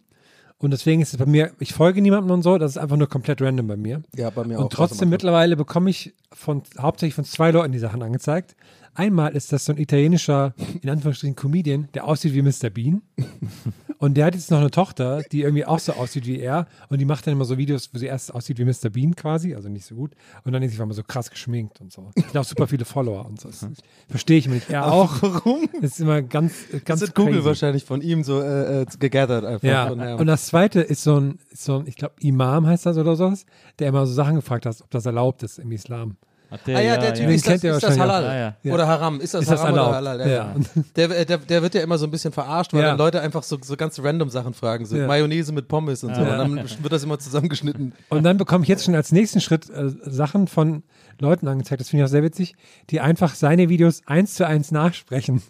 Und 0.58 0.70
deswegen 0.70 1.02
ist 1.02 1.12
es 1.12 1.18
bei 1.18 1.26
mir, 1.26 1.52
ich 1.58 1.74
folge 1.74 2.00
niemandem 2.00 2.30
und 2.30 2.42
so, 2.42 2.58
das 2.58 2.72
ist 2.72 2.78
einfach 2.78 2.96
nur 2.96 3.08
komplett 3.08 3.42
random 3.42 3.66
bei 3.66 3.76
mir. 3.76 4.02
Ja, 4.16 4.30
bei 4.30 4.44
mir 4.44 4.58
auch. 4.58 4.64
Und 4.64 4.72
trotzdem 4.72 5.10
mittlerweile 5.10 5.56
bekomme 5.56 5.90
ich 5.90 6.14
von 6.32 6.62
hauptsächlich 6.78 7.14
von 7.14 7.24
zwei 7.24 7.50
Leuten 7.50 7.72
die 7.72 7.78
Sachen 7.78 8.02
angezeigt. 8.02 8.56
Einmal 8.94 9.34
ist 9.34 9.52
das 9.52 9.64
so 9.64 9.72
ein 9.72 9.78
italienischer, 9.78 10.54
in 10.80 10.88
Anführungsstrichen, 10.88 11.34
Comedian, 11.34 11.88
der 11.94 12.06
aussieht 12.06 12.32
wie 12.32 12.42
Mr. 12.42 12.70
Bean. 12.70 13.02
Und 13.98 14.14
der 14.16 14.26
hat 14.26 14.34
jetzt 14.34 14.50
noch 14.50 14.60
eine 14.60 14.70
Tochter, 14.70 15.22
die 15.32 15.42
irgendwie 15.42 15.64
auch 15.64 15.78
so 15.78 15.92
aussieht 15.92 16.26
wie 16.26 16.40
er. 16.40 16.66
Und 16.88 16.98
die 16.98 17.04
macht 17.04 17.26
dann 17.26 17.32
immer 17.32 17.44
so 17.44 17.58
Videos, 17.58 17.90
wo 17.92 17.98
sie 17.98 18.06
erst 18.06 18.34
aussieht 18.34 18.58
wie 18.58 18.64
Mr. 18.64 18.90
Bean 18.90 19.14
quasi, 19.16 19.54
also 19.54 19.68
nicht 19.68 19.86
so 19.86 19.94
gut. 19.94 20.12
Und 20.44 20.52
dann 20.52 20.62
ist 20.62 20.74
sie 20.74 20.82
immer 20.82 20.94
so 20.94 21.02
krass 21.02 21.30
geschminkt 21.30 21.80
und 21.80 21.92
so. 21.92 22.10
Hat 22.16 22.36
auch 22.36 22.44
super 22.44 22.66
viele 22.66 22.84
Follower 22.84 23.24
und 23.26 23.40
so. 23.40 23.48
Das 23.48 23.66
verstehe 24.08 24.38
ich 24.38 24.48
nicht. 24.48 24.70
Er 24.70 24.90
auch. 24.92 25.22
Warum? 25.22 25.68
Das 25.80 25.92
ist 25.92 26.00
immer 26.00 26.22
ganz, 26.22 26.54
ganz 26.84 27.00
Das 27.00 27.08
hat 27.08 27.14
Google 27.14 27.34
crazy. 27.34 27.44
wahrscheinlich 27.46 27.84
von 27.84 28.00
ihm 28.00 28.24
so 28.24 28.40
äh, 28.40 28.82
äh, 28.82 28.86
gegathert 28.98 29.44
einfach. 29.44 29.66
Ja, 29.68 29.88
Und, 29.90 30.26
das 30.26 30.46
zweite 30.46 30.80
ist 30.80 31.02
so 31.02 31.20
ein, 31.20 31.38
ist 31.50 31.64
so 31.64 31.78
ein 31.78 31.86
ich 31.86 31.96
glaube, 31.96 32.14
Imam 32.20 32.66
heißt 32.66 32.86
das 32.86 32.96
oder 32.96 33.16
sowas, 33.16 33.46
der 33.78 33.88
immer 33.88 34.06
so 34.06 34.12
Sachen 34.14 34.36
gefragt 34.36 34.66
hat, 34.66 34.80
ob 34.80 34.90
das 34.90 35.06
erlaubt 35.06 35.42
ist 35.42 35.58
im 35.58 35.72
Islam. 35.72 36.16
Ach, 36.54 36.68
Ah 36.68 36.80
ja, 36.80 36.96
der 36.96 37.14
Typ, 37.14 37.28
ist 37.28 37.46
das, 37.46 37.62
ist 37.64 37.82
das 37.82 37.98
halal? 37.98 38.54
Oder 38.64 38.86
haram? 38.86 39.20
Ist 39.20 39.34
das 39.34 39.42
Ist 39.42 39.50
das 39.50 39.60
haram 39.60 39.72
oder 39.72 39.80
erlaubt? 39.82 39.94
halal? 39.96 40.20
Ja, 40.20 40.26
Ja. 40.26 40.34
ja. 40.34 40.82
Der, 40.96 41.24
der, 41.24 41.38
der 41.38 41.62
wird 41.62 41.74
ja 41.74 41.82
immer 41.82 41.98
so 41.98 42.06
ein 42.06 42.10
bisschen 42.10 42.32
verarscht, 42.32 42.72
weil 42.72 42.82
Ja. 42.82 42.88
dann 42.88 42.98
Leute 42.98 43.20
einfach 43.20 43.42
so, 43.42 43.58
so 43.62 43.76
ganz 43.76 43.98
random 43.98 44.28
Sachen 44.30 44.54
fragen, 44.54 44.86
so 44.86 44.96
Ja. 44.96 45.06
Mayonnaise 45.06 45.52
mit 45.52 45.68
Pommes 45.68 46.04
und 46.04 46.14
so. 46.14 46.20
Und 46.22 46.28
dann 46.28 46.56
wird 46.56 46.92
das 46.92 47.02
immer 47.04 47.18
zusammengeschnitten. 47.18 47.92
Und 48.08 48.22
dann 48.22 48.36
bekomme 48.36 48.62
ich 48.64 48.68
jetzt 48.68 48.84
schon 48.84 48.94
als 48.94 49.12
nächsten 49.12 49.40
Schritt 49.40 49.68
äh, 49.70 49.90
Sachen 50.04 50.46
von 50.48 50.82
Leuten 51.20 51.46
angezeigt, 51.48 51.80
das 51.80 51.88
finde 51.90 52.02
ich 52.04 52.08
auch 52.08 52.10
sehr 52.12 52.22
witzig, 52.24 52.54
die 52.90 53.00
einfach 53.00 53.34
seine 53.34 53.68
Videos 53.68 54.02
eins 54.06 54.34
zu 54.34 54.46
eins 54.46 54.72
nachsprechen. 54.72 55.42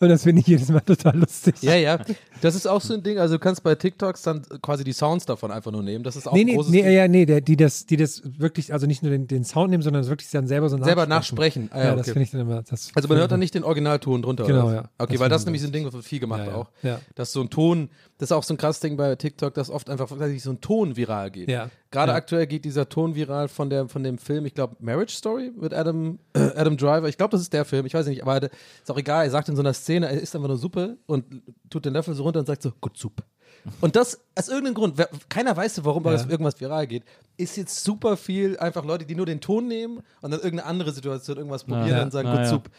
Und 0.00 0.08
das 0.08 0.22
finde 0.22 0.40
ich 0.40 0.46
jedes 0.46 0.68
Mal 0.70 0.80
total 0.80 1.16
lustig. 1.18 1.56
Ja, 1.60 1.74
ja. 1.74 1.98
Das 2.40 2.54
ist 2.54 2.66
auch 2.66 2.80
so 2.80 2.94
ein 2.94 3.02
Ding. 3.02 3.18
Also 3.18 3.34
du 3.34 3.38
kannst 3.38 3.62
bei 3.62 3.74
TikToks 3.74 4.22
dann 4.22 4.42
quasi 4.62 4.82
die 4.82 4.94
Sounds 4.94 5.26
davon 5.26 5.50
einfach 5.50 5.70
nur 5.70 5.82
nehmen. 5.82 6.02
Das 6.02 6.16
ist 6.16 6.26
auch 6.26 6.32
Nee, 6.32 6.40
ein 6.40 6.46
nee, 6.46 6.54
großes 6.54 6.72
nee, 6.72 6.82
Ding. 6.82 6.92
ja, 6.92 7.06
nee, 7.08 7.26
der, 7.26 7.40
die, 7.42 7.56
das, 7.56 7.84
die 7.84 7.98
das 7.98 8.22
wirklich, 8.38 8.72
also 8.72 8.86
nicht 8.86 9.02
nur 9.02 9.12
den, 9.12 9.26
den 9.28 9.44
Sound 9.44 9.70
nehmen, 9.70 9.82
sondern 9.82 10.00
das 10.02 10.08
wirklich 10.08 10.30
dann 10.30 10.46
selber 10.46 10.70
so 10.70 10.82
Selber 10.82 11.06
nachsprechen. 11.06 11.64
nachsprechen. 11.64 11.70
Ah, 11.72 11.78
Ja, 11.78 11.84
ja, 11.84 11.90
das 11.96 12.00
okay. 12.06 12.12
finde 12.12 12.22
ich 12.24 12.30
dann 12.30 12.40
immer. 12.40 12.62
Das 12.62 12.90
Also 12.94 13.08
man 13.08 13.18
hört 13.18 13.30
dann 13.30 13.40
nicht 13.40 13.54
den 13.54 13.62
Originalton 13.62 14.22
drunter. 14.22 14.44
Genau, 14.46 14.66
oder? 14.68 14.74
ja. 14.74 14.84
Okay, 14.96 15.12
Das 15.12 15.20
weil 15.20 15.28
das 15.28 15.42
ich 15.42 15.46
nämlich 15.46 15.60
so 15.62 15.68
ein 15.68 15.72
Ding, 15.72 15.92
was 15.92 16.06
viel 16.06 16.18
gemacht 16.18 16.40
Ja, 16.46 16.46
ja. 16.46 16.54
auch. 16.56 16.66
Ja. 16.82 17.00
Dass 17.14 17.32
so 17.32 17.42
ein 17.42 17.50
Ton, 17.50 17.90
das 18.16 18.28
ist 18.30 18.32
auch 18.32 18.42
so 18.42 18.54
ein 18.54 18.56
krasses 18.56 18.80
Ding 18.80 18.96
bei 18.96 19.14
TikTok, 19.16 19.52
dass 19.52 19.68
oft 19.68 19.90
einfach 19.90 20.08
so 20.08 20.50
ein 20.50 20.60
Ton 20.62 20.96
viral 20.96 21.30
geht. 21.30 21.50
Ja. 21.50 21.68
Gerade 21.90 22.12
Ja. 22.12 22.16
aktuell 22.16 22.46
geht 22.46 22.64
dieser 22.64 22.88
Ton 22.88 23.14
viral 23.16 23.48
von, 23.48 23.68
der, 23.68 23.88
von 23.88 24.02
dem 24.04 24.16
Film, 24.18 24.46
ich 24.46 24.54
glaube, 24.54 24.76
Marriage 24.78 25.12
Story 25.14 25.50
mit 25.56 25.74
Adam, 25.74 26.18
äh, 26.34 26.38
Adam 26.56 26.76
Driver. 26.76 27.08
Ich 27.08 27.16
glaube, 27.16 27.32
das 27.32 27.40
ist 27.40 27.52
der 27.52 27.64
Film, 27.64 27.84
ich 27.86 27.94
weiß 27.94 28.06
nicht, 28.06 28.22
aber 28.22 28.42
ist 28.44 28.90
auch 28.90 28.96
egal. 28.98 29.24
Er 29.24 29.30
sagt 29.30 29.48
in 29.48 29.56
so 29.56 29.62
einer 29.62 29.74
Szene, 29.74 30.08
er 30.08 30.20
isst 30.20 30.34
einfach 30.36 30.48
nur 30.48 30.56
Suppe 30.58 30.98
und 31.06 31.24
tut 31.68 31.84
den 31.84 31.92
Löffel 31.92 32.14
so 32.14 32.22
runter 32.22 32.40
und 32.40 32.46
sagt 32.46 32.62
so, 32.62 32.72
gut 32.80 32.96
Suppe. 32.96 33.24
Und 33.82 33.94
das 33.94 34.18
aus 34.38 34.48
irgendeinem 34.48 34.74
Grund, 34.74 34.96
wer, 34.96 35.10
keiner 35.28 35.54
weiß, 35.54 35.84
warum 35.84 36.02
Ja. 36.06 36.12
irgendwas 36.12 36.58
viral 36.58 36.86
geht, 36.86 37.02
ist 37.36 37.56
jetzt 37.58 37.84
super 37.84 38.16
viel 38.16 38.56
einfach 38.58 38.86
Leute, 38.86 39.04
die 39.04 39.14
nur 39.14 39.26
den 39.26 39.40
Ton 39.42 39.66
nehmen 39.68 39.98
und 40.22 40.30
dann 40.30 40.40
irgendeine 40.40 40.64
andere 40.64 40.92
Situation 40.92 41.36
irgendwas 41.36 41.64
probieren 41.64 41.88
Ja. 41.98 42.02
und 42.04 42.10
sagen, 42.10 42.28
Ja, 42.28 42.36
gut. 42.38 42.46
Suppe. 42.46 42.70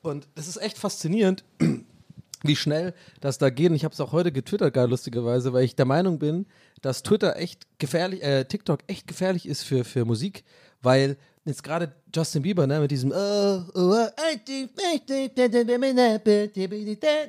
Und 0.00 0.28
das 0.36 0.48
ist 0.48 0.56
echt 0.62 0.78
faszinierend, 0.78 1.44
wie 2.42 2.56
schnell 2.56 2.94
das 3.20 3.38
da 3.38 3.50
geht. 3.50 3.70
Und 3.70 3.76
ich 3.76 3.84
habe 3.84 3.92
es 3.92 4.00
auch 4.00 4.12
heute 4.12 4.32
getwittert, 4.32 4.74
gar 4.74 4.86
lustigerweise, 4.86 5.52
weil 5.52 5.64
ich 5.64 5.76
der 5.76 5.86
Meinung 5.86 6.18
bin, 6.18 6.46
dass 6.82 7.02
Twitter 7.02 7.36
echt 7.36 7.66
gefährlich, 7.78 8.22
äh, 8.22 8.44
TikTok 8.44 8.80
echt 8.86 9.06
gefährlich 9.06 9.46
ist 9.46 9.62
für, 9.62 9.84
für 9.84 10.04
Musik, 10.04 10.44
weil 10.82 11.16
jetzt 11.44 11.62
gerade 11.62 11.92
Justin 12.14 12.42
Bieber, 12.42 12.66
ne, 12.66 12.80
mit 12.80 12.90
diesem 12.90 13.12
oh, 13.12 13.62
oh, 13.74 14.06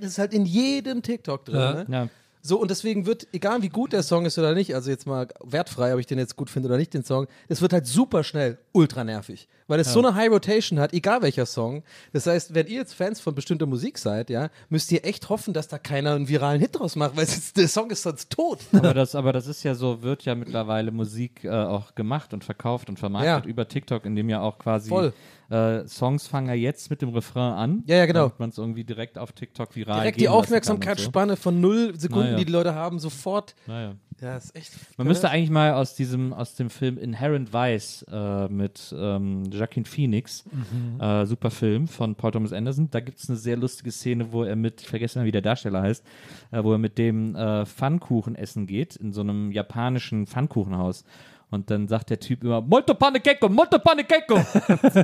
das 0.01 0.09
ist 0.09 0.17
halt 0.17 0.33
in 0.33 0.45
jedem 0.45 1.01
TikTok 1.01 1.45
drin. 1.45 1.55
Ja. 1.55 1.73
Ne? 1.73 1.85
Ja. 1.89 2.09
So, 2.43 2.59
und 2.59 2.71
deswegen 2.71 3.05
wird, 3.05 3.27
egal 3.33 3.61
wie 3.61 3.69
gut 3.69 3.93
der 3.93 4.01
Song 4.01 4.25
ist 4.25 4.37
oder 4.39 4.55
nicht, 4.55 4.73
also 4.73 4.89
jetzt 4.89 5.05
mal 5.05 5.27
wertfrei, 5.43 5.93
ob 5.93 5.99
ich 5.99 6.07
den 6.07 6.17
jetzt 6.17 6.35
gut 6.35 6.49
finde 6.49 6.69
oder 6.69 6.77
nicht, 6.77 6.93
den 6.93 7.03
Song, 7.03 7.27
es 7.47 7.61
wird 7.61 7.71
halt 7.71 7.85
super 7.85 8.23
schnell 8.23 8.57
ultra 8.71 9.03
nervig. 9.03 9.47
Weil 9.71 9.79
es 9.79 9.93
so 9.93 9.99
eine 9.99 10.13
High 10.15 10.29
Rotation 10.29 10.79
hat, 10.79 10.91
egal 10.91 11.21
welcher 11.21 11.45
Song. 11.45 11.81
Das 12.11 12.27
heißt, 12.27 12.53
wenn 12.53 12.67
ihr 12.67 12.75
jetzt 12.79 12.93
Fans 12.93 13.21
von 13.21 13.33
bestimmter 13.33 13.65
Musik 13.65 13.97
seid, 13.97 14.29
ja, 14.29 14.49
müsst 14.67 14.91
ihr 14.91 15.05
echt 15.05 15.29
hoffen, 15.29 15.53
dass 15.53 15.69
da 15.69 15.77
keiner 15.77 16.13
einen 16.13 16.27
viralen 16.27 16.59
Hit 16.59 16.77
draus 16.77 16.97
macht, 16.97 17.15
weil 17.15 17.23
ist, 17.41 17.55
der 17.55 17.69
Song 17.69 17.89
ist 17.89 18.03
sonst 18.03 18.29
tot. 18.29 18.59
Aber 18.73 18.93
das, 18.93 19.15
aber 19.15 19.31
das 19.31 19.47
ist 19.47 19.63
ja 19.63 19.73
so, 19.73 20.01
wird 20.01 20.23
ja 20.25 20.35
mittlerweile 20.35 20.91
Musik 20.91 21.45
äh, 21.45 21.49
auch 21.49 21.95
gemacht 21.95 22.33
und 22.33 22.43
verkauft 22.43 22.89
und 22.89 22.99
vermarktet 22.99 23.45
Ja. 23.45 23.49
über 23.49 23.65
TikTok, 23.65 24.03
indem 24.05 24.27
ja 24.29 24.41
auch 24.41 24.57
quasi 24.59 24.89
Voll. 24.89 25.13
äh, 25.49 25.87
Songs 25.87 26.27
fangen 26.27 26.49
ja 26.49 26.53
jetzt 26.55 26.89
mit 26.89 27.01
dem 27.01 27.09
Refrain 27.09 27.53
an. 27.53 27.83
Ja, 27.87 27.95
ja, 27.95 28.05
genau. 28.05 28.23
Damit 28.23 28.39
man 28.39 28.49
es 28.49 28.57
irgendwie 28.57 28.83
direkt 28.83 29.17
auf 29.17 29.31
TikTok 29.31 29.73
viral 29.73 30.01
Direkt 30.01 30.19
die 30.19 30.27
Aufmerksamkeitsspanne 30.27 31.37
von 31.37 31.61
null 31.61 31.97
Sekunden, 31.97 32.25
Naja. 32.25 32.37
die 32.37 32.45
die 32.45 32.51
Leute 32.51 32.75
haben, 32.75 32.99
sofort. 32.99 33.55
So. 33.65 33.71
Naja. 33.71 33.95
Ja, 34.21 34.37
ist 34.37 34.55
echt. 34.55 34.71
Man 34.97 35.07
müsste 35.07 35.29
eigentlich 35.29 35.49
mal 35.49 35.73
aus 35.73 35.95
diesem, 35.95 36.31
aus 36.31 36.53
dem 36.55 36.69
Film 36.69 36.97
Inherent 36.97 37.51
Vice 37.53 38.05
äh, 38.11 38.47
mit 38.49 38.93
ähm, 38.97 39.45
Joaquin 39.51 39.85
Phoenix, 39.85 40.43
Mhm. 40.51 41.01
äh, 41.01 41.25
super 41.25 41.49
Film 41.49 41.87
von 41.87 42.15
Paul 42.15 42.31
Thomas 42.31 42.53
Anderson, 42.53 42.89
da 42.91 42.99
gibt 42.99 43.17
es 43.19 43.27
eine 43.29 43.37
sehr 43.37 43.57
lustige 43.57 43.91
Szene, 43.91 44.31
wo 44.31 44.43
er 44.43 44.55
mit, 44.55 44.81
ich 44.81 44.87
vergesse 44.87 45.17
mal, 45.19 45.25
wie 45.25 45.31
der 45.31 45.41
Darsteller 45.41 45.81
heißt, 45.81 46.05
äh, 46.51 46.63
wo 46.63 46.71
er 46.71 46.77
mit 46.77 46.97
dem 46.97 47.35
äh, 47.35 47.65
Pfannkuchen 47.65 48.35
essen 48.35 48.67
geht, 48.67 48.95
in 48.95 49.11
so 49.11 49.21
einem 49.21 49.51
japanischen 49.51 50.27
Pfannkuchenhaus. 50.27 51.03
Und 51.49 51.69
dann 51.69 51.89
sagt 51.89 52.09
der 52.09 52.19
Typ 52.19 52.43
immer, 52.45 52.61
Molto 52.61 52.93
pane 52.93 53.19
keko, 53.19 53.49
molto 53.49 53.77
pane 53.79 54.05
keko. 54.05 54.35
das 54.83 54.95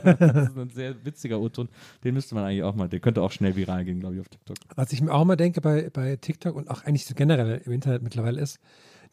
ist 0.49 0.57
ein 0.57 0.69
sehr 0.69 0.95
witziger 1.03 1.41
O-Ton. 1.41 1.67
Den 2.05 2.13
müsste 2.13 2.35
man 2.35 2.45
eigentlich 2.45 2.63
auch 2.63 2.73
mal, 2.73 2.87
der 2.87 3.01
könnte 3.01 3.21
auch 3.21 3.31
schnell 3.31 3.55
viral 3.57 3.83
gehen, 3.83 3.99
glaube 3.99 4.15
ich, 4.15 4.21
auf 4.21 4.29
TikTok. 4.29 4.55
Was 4.75 4.93
ich 4.93 5.01
mir 5.01 5.11
auch 5.13 5.23
immer 5.23 5.35
denke 5.35 5.59
bei, 5.59 5.89
bei 5.91 6.15
TikTok 6.15 6.55
und 6.55 6.69
auch 6.69 6.85
eigentlich 6.85 7.05
so 7.05 7.15
generell 7.15 7.61
im 7.65 7.71
Internet 7.73 8.01
mittlerweile 8.01 8.39
ist, 8.39 8.59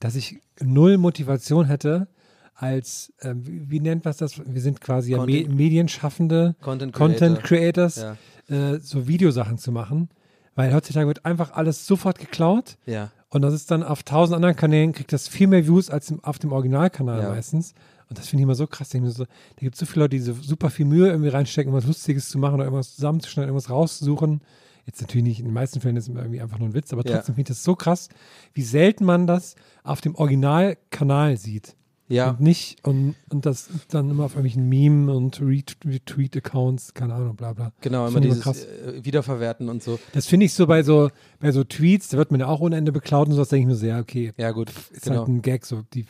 dass 0.01 0.15
ich 0.17 0.41
null 0.61 0.99
Motivation 0.99 1.67
hätte, 1.67 2.09
als, 2.55 3.13
ähm, 3.23 3.47
wie, 3.47 3.71
wie 3.71 3.81
nennt 3.81 4.05
man 4.05 4.15
das? 4.17 4.39
Wir 4.47 4.61
sind 4.61 4.81
quasi 4.81 5.13
ja 5.13 5.19
Me 5.25 5.43
Content- 5.43 5.55
Medienschaffende, 5.57 6.55
Content 6.61 6.93
Content 6.93 7.43
Creator. 7.43 7.89
Creators, 7.91 8.19
äh, 8.49 8.79
so 8.81 9.07
Videosachen 9.09 9.59
zu 9.59 9.73
machen. 9.73 10.09
Weil 10.55 10.73
heutzutage 10.73 11.09
wird 11.09 11.25
einfach 11.25 11.53
alles 11.55 11.85
sofort 11.85 12.19
geklaut 12.19 12.77
Ja. 12.87 13.11
und 13.31 13.43
das 13.43 13.53
ist 13.55 13.73
dann 13.73 13.83
auf 13.83 14.05
tausend 14.05 14.37
anderen 14.37 14.55
Kanälen, 14.55 14.93
kriegt 14.93 15.13
das 15.13 15.27
viel 15.27 15.49
mehr 15.49 15.67
Views 15.67 15.91
als 15.91 16.11
im, 16.13 16.23
auf 16.23 16.39
dem 16.39 16.53
Originalkanal 16.53 17.23
Ja. 17.23 17.31
meistens. 17.31 17.75
Und 18.09 18.19
das 18.19 18.29
finde 18.29 18.43
ich 18.43 18.45
immer 18.45 18.55
so 18.55 18.69
krass. 18.69 18.95
Mir 18.95 19.11
so, 19.11 19.25
da 19.25 19.31
gibt 19.59 19.75
es 19.75 19.81
so 19.81 19.87
viele 19.87 20.05
Leute, 20.05 20.15
die 20.17 20.23
so 20.23 20.35
super 20.35 20.71
viel 20.71 20.85
Mühe 20.87 21.09
irgendwie 21.09 21.31
reinstecken, 21.31 21.73
um 21.73 21.77
was 21.77 21.87
Lustiges 21.87 22.29
zu 22.29 22.39
machen 22.39 22.55
oder 22.55 22.65
irgendwas 22.65 22.95
zusammenzuschneiden, 22.95 23.49
irgendwas 23.49 23.71
rauszusuchen. 23.71 24.43
Jetzt 24.87 25.01
natürlich 25.01 25.25
nicht, 25.25 25.39
in 25.41 25.47
den 25.47 25.55
meisten 25.55 25.81
Fällen 25.81 25.97
ist 25.97 26.09
es 26.09 26.15
irgendwie 26.15 26.41
einfach 26.41 26.59
nur 26.59 26.69
ein 26.69 26.75
Witz, 26.75 26.93
aber 26.93 27.03
Ja. 27.07 27.17
trotzdem 27.17 27.35
finde 27.37 27.51
ich 27.51 27.57
das 27.57 27.65
so 27.65 27.75
krass, 27.75 28.09
wie 28.53 28.63
selten 28.63 29.05
man 29.05 29.27
das 29.27 29.55
auf 29.83 30.01
dem 30.01 30.15
Originalkanal 30.15 31.37
sieht. 31.37 31.75
Ja. 32.09 32.31
Und 32.31 32.41
nicht, 32.41 32.87
und, 32.87 33.15
und 33.31 33.47
das 33.47 33.69
dann 33.89 34.11
immer 34.11 34.25
auf 34.25 34.33
irgendwelchen 34.37 34.69
Meme- 34.69 35.15
und 35.15 35.41
Ret- 35.41 35.77
Retweet-Accounts, 35.87 36.93
keine 36.95 37.15
Ahnung, 37.15 37.35
bla 37.37 37.53
bla. 37.55 37.73
Genau, 37.81 38.07
immer 38.07 38.21
dieses 38.21 38.41
krass. 38.43 38.65
äh, 38.67 39.05
Wiederverwerten 39.05 39.69
und 39.71 39.83
so. 39.83 39.99
Das 40.13 40.27
finde 40.27 40.47
ich 40.47 40.53
so 40.53 40.67
bei 40.67 40.83
so, 40.83 41.11
bei 41.41 41.51
so 41.51 41.65
Tweets, 41.65 42.09
da 42.09 42.19
wird 42.19 42.31
man 42.31 42.41
ja 42.41 42.47
auch 42.47 42.61
ohne 42.61 42.77
Ende 42.77 42.93
beklaut 42.93 43.29
und 43.29 43.33
so, 43.33 43.39
das 43.41 43.49
denke 43.49 43.63
ich 43.63 43.69
mir 43.69 43.77
so, 43.77 43.87
ja, 43.87 44.01
okay, 44.01 44.33
Ja, 44.37 44.51
gut. 44.51 44.71
ist 44.91 45.03
genau. 45.05 45.21
halt 45.21 45.29
ein 45.29 45.41
Gag. 45.43 45.65
So, 45.65 45.83
die, 45.95 46.05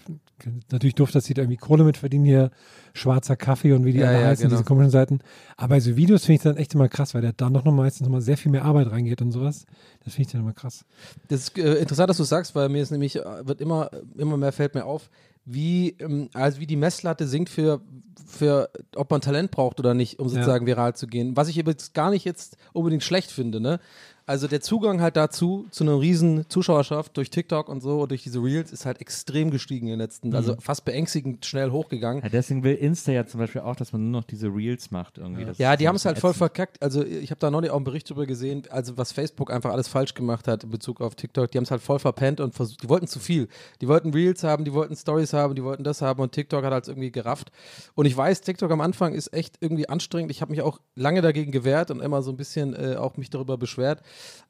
natürlich 0.72 0.96
durfte 0.96 1.18
das 1.18 1.26
hier 1.26 1.38
irgendwie 1.38 1.56
Kohle 1.58 1.84
mit 1.84 1.96
verdienen, 1.96 2.24
hier 2.24 2.50
schwarzer 2.92 3.36
Kaffee 3.36 3.72
und 3.72 3.84
wie 3.84 3.92
die 3.92 3.98
Ja, 4.00 4.08
alle 4.08 4.20
ja, 4.20 4.26
heißen, 4.28 4.42
genau. 4.44 4.56
diese 4.56 4.64
komischen 4.66 4.90
Seiten. 4.90 5.20
Aber 5.56 5.68
bei 5.76 5.80
so 5.80 5.96
Videos 5.96 6.24
finde 6.24 6.36
ich 6.36 6.42
dann 6.42 6.56
echt 6.56 6.74
immer 6.74 6.88
krass, 6.88 7.14
weil 7.14 7.22
da 7.22 7.30
dann 7.32 7.52
noch 7.52 7.64
meistens 7.64 8.06
noch 8.06 8.12
mal 8.12 8.20
sehr 8.20 8.36
viel 8.36 8.50
mehr 8.50 8.64
Arbeit 8.64 8.90
reingeht 8.90 9.22
und 9.22 9.30
sowas. 9.30 9.64
Das 10.04 10.14
finde 10.14 10.26
ich 10.26 10.32
dann 10.32 10.40
immer 10.42 10.52
krass. 10.52 10.84
Das 11.28 11.40
ist 11.40 11.58
äh, 11.58 11.74
interessant, 11.76 12.10
dass 12.10 12.16
du 12.16 12.24
sagst, 12.24 12.54
weil 12.56 12.68
mir 12.68 12.82
ist 12.82 12.90
nämlich, 12.90 13.16
äh, 13.16 13.46
wird 13.46 13.60
immer, 13.60 13.90
immer 14.16 14.36
mehr 14.36 14.52
fällt 14.52 14.74
mir 14.74 14.84
auf, 14.84 15.08
wie, 15.44 15.96
also 16.32 16.60
wie 16.60 16.66
die 16.66 16.76
Messlatte 16.76 17.26
sinkt 17.26 17.50
für, 17.50 17.80
für, 18.26 18.70
ob 18.96 19.10
man 19.10 19.20
Talent 19.20 19.50
braucht 19.50 19.78
oder 19.78 19.94
nicht, 19.94 20.18
um 20.18 20.28
sozusagen 20.28 20.66
viral 20.66 20.94
zu 20.94 21.06
gehen. 21.06 21.36
Was 21.36 21.48
ich 21.48 21.58
übrigens 21.58 21.92
gar 21.92 22.10
nicht 22.10 22.24
jetzt 22.24 22.56
unbedingt 22.72 23.02
schlecht 23.02 23.30
finde, 23.30 23.60
ne? 23.60 23.80
Also 24.26 24.48
der 24.48 24.62
Zugang 24.62 25.02
halt 25.02 25.16
dazu, 25.16 25.66
zu 25.70 25.84
einer 25.84 26.00
riesen 26.00 26.48
Zuschauerschaft 26.48 27.16
durch 27.16 27.28
TikTok 27.28 27.68
und 27.68 27.82
so, 27.82 28.02
und 28.02 28.10
durch 28.10 28.22
diese 28.22 28.42
Reels, 28.42 28.72
ist 28.72 28.86
halt 28.86 29.00
extrem 29.00 29.50
gestiegen 29.50 29.86
in 29.86 29.92
den 29.94 29.98
letzten, 29.98 30.34
also 30.34 30.56
fast 30.60 30.86
beängstigend 30.86 31.44
schnell 31.44 31.70
hochgegangen. 31.70 32.22
Ja, 32.22 32.30
deswegen 32.30 32.64
will 32.64 32.74
Insta 32.74 33.12
ja 33.12 33.26
zum 33.26 33.40
Beispiel 33.40 33.60
auch, 33.60 33.76
dass 33.76 33.92
man 33.92 34.10
nur 34.10 34.20
noch 34.20 34.26
diese 34.26 34.48
Reels 34.48 34.90
macht 34.90 35.18
irgendwie. 35.18 35.44
Das 35.44 35.58
Ja, 35.58 35.72
ist 35.72 35.80
die 35.80 35.88
haben 35.88 35.96
es 35.96 36.06
halt 36.06 36.18
voll 36.18 36.32
verkackt. 36.32 36.82
Also 36.82 37.04
ich 37.04 37.30
habe 37.30 37.38
da 37.38 37.50
neulich 37.50 37.70
auch 37.70 37.76
einen 37.76 37.84
Bericht 37.84 38.08
drüber 38.08 38.24
gesehen, 38.24 38.62
also 38.70 38.96
was 38.96 39.12
Facebook 39.12 39.52
einfach 39.52 39.72
alles 39.72 39.88
falsch 39.88 40.14
gemacht 40.14 40.48
hat 40.48 40.64
in 40.64 40.70
Bezug 40.70 41.02
auf 41.02 41.14
TikTok. 41.14 41.50
Die 41.50 41.58
haben 41.58 41.64
es 41.64 41.70
halt 41.70 41.82
voll 41.82 41.98
verpennt 41.98 42.40
und 42.40 42.54
versucht, 42.54 42.82
die 42.82 42.88
wollten 42.88 43.06
zu 43.06 43.18
viel. 43.18 43.48
Die 43.82 43.88
wollten 43.88 44.10
Reels 44.12 44.42
haben, 44.42 44.64
die 44.64 44.72
wollten 44.72 44.96
Stories 44.96 45.34
haben, 45.34 45.54
die 45.54 45.64
wollten 45.64 45.84
das 45.84 46.00
haben 46.00 46.22
und 46.22 46.32
TikTok 46.32 46.64
hat 46.64 46.72
halt 46.72 46.88
irgendwie 46.88 47.12
gerafft. 47.12 47.52
Und 47.94 48.06
ich 48.06 48.16
weiß, 48.16 48.40
TikTok 48.40 48.70
am 48.70 48.80
Anfang 48.80 49.12
ist 49.12 49.34
echt 49.34 49.56
irgendwie 49.60 49.88
anstrengend. 49.88 50.30
Ich 50.30 50.40
habe 50.40 50.50
mich 50.50 50.62
auch 50.62 50.80
lange 50.94 51.20
dagegen 51.20 51.52
gewehrt 51.52 51.90
und 51.90 52.00
immer 52.00 52.22
so 52.22 52.30
ein 52.30 52.38
bisschen 52.38 52.74
äh, 52.74 52.96
auch 52.96 53.18
mich 53.18 53.28
darüber 53.28 53.58
beschwert. 53.58 54.00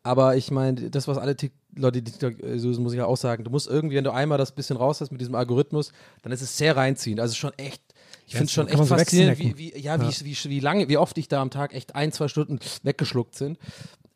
Aber 0.03 0.37
ich 0.37 0.51
meine, 0.51 0.91
das, 0.91 1.09
was 1.09 1.17
alle 1.17 1.35
Leute, 1.75 2.03
die 2.03 2.11
TikTok 2.11 2.43
äh, 2.43 2.59
so 2.59 2.69
muss 2.81 2.93
ich 2.93 2.99
ja 2.99 3.07
auch 3.07 3.17
sagen, 3.17 3.43
du 3.45 3.51
musst 3.51 3.67
irgendwie, 3.69 3.97
wenn 3.97 4.05
du 4.05 4.13
einmal 4.13 4.39
das 4.39 4.53
bisschen 4.53 4.77
raus 4.77 5.01
hast 5.01 5.11
mit 5.11 5.21
diesem 5.21 5.35
Algorithmus, 5.35 5.93
dann 6.23 6.33
ist 6.33 6.43
es 6.43 6.57
sehr 6.57 6.77
reinziehend. 6.77 7.21
Also 7.21 7.35
schon 7.35 7.53
echt, 7.57 7.83
ich 8.27 8.35
Ja, 8.35 8.39
finde 8.39 8.47
es 8.47 8.53
schon 8.53 8.69
echt 8.69 8.79
so 8.79 8.85
faszinierend, 8.85 9.39
wie, 9.39 9.57
wie, 9.57 9.79
ja, 9.79 10.01
Wie, 10.01 10.25
wie, 10.25 10.51
wie 10.51 10.61
lange, 10.61 10.89
wie 10.89 10.99
oft 10.99 11.17
ich 11.19 11.29
da 11.29 11.41
am 11.41 11.51
Tag 11.51 11.75
echt 11.75 11.95
ein, 11.95 12.13
zwei 12.13 12.29
Stunden 12.29 12.59
weggeschluckt 12.83 13.35
sind. 13.35 13.59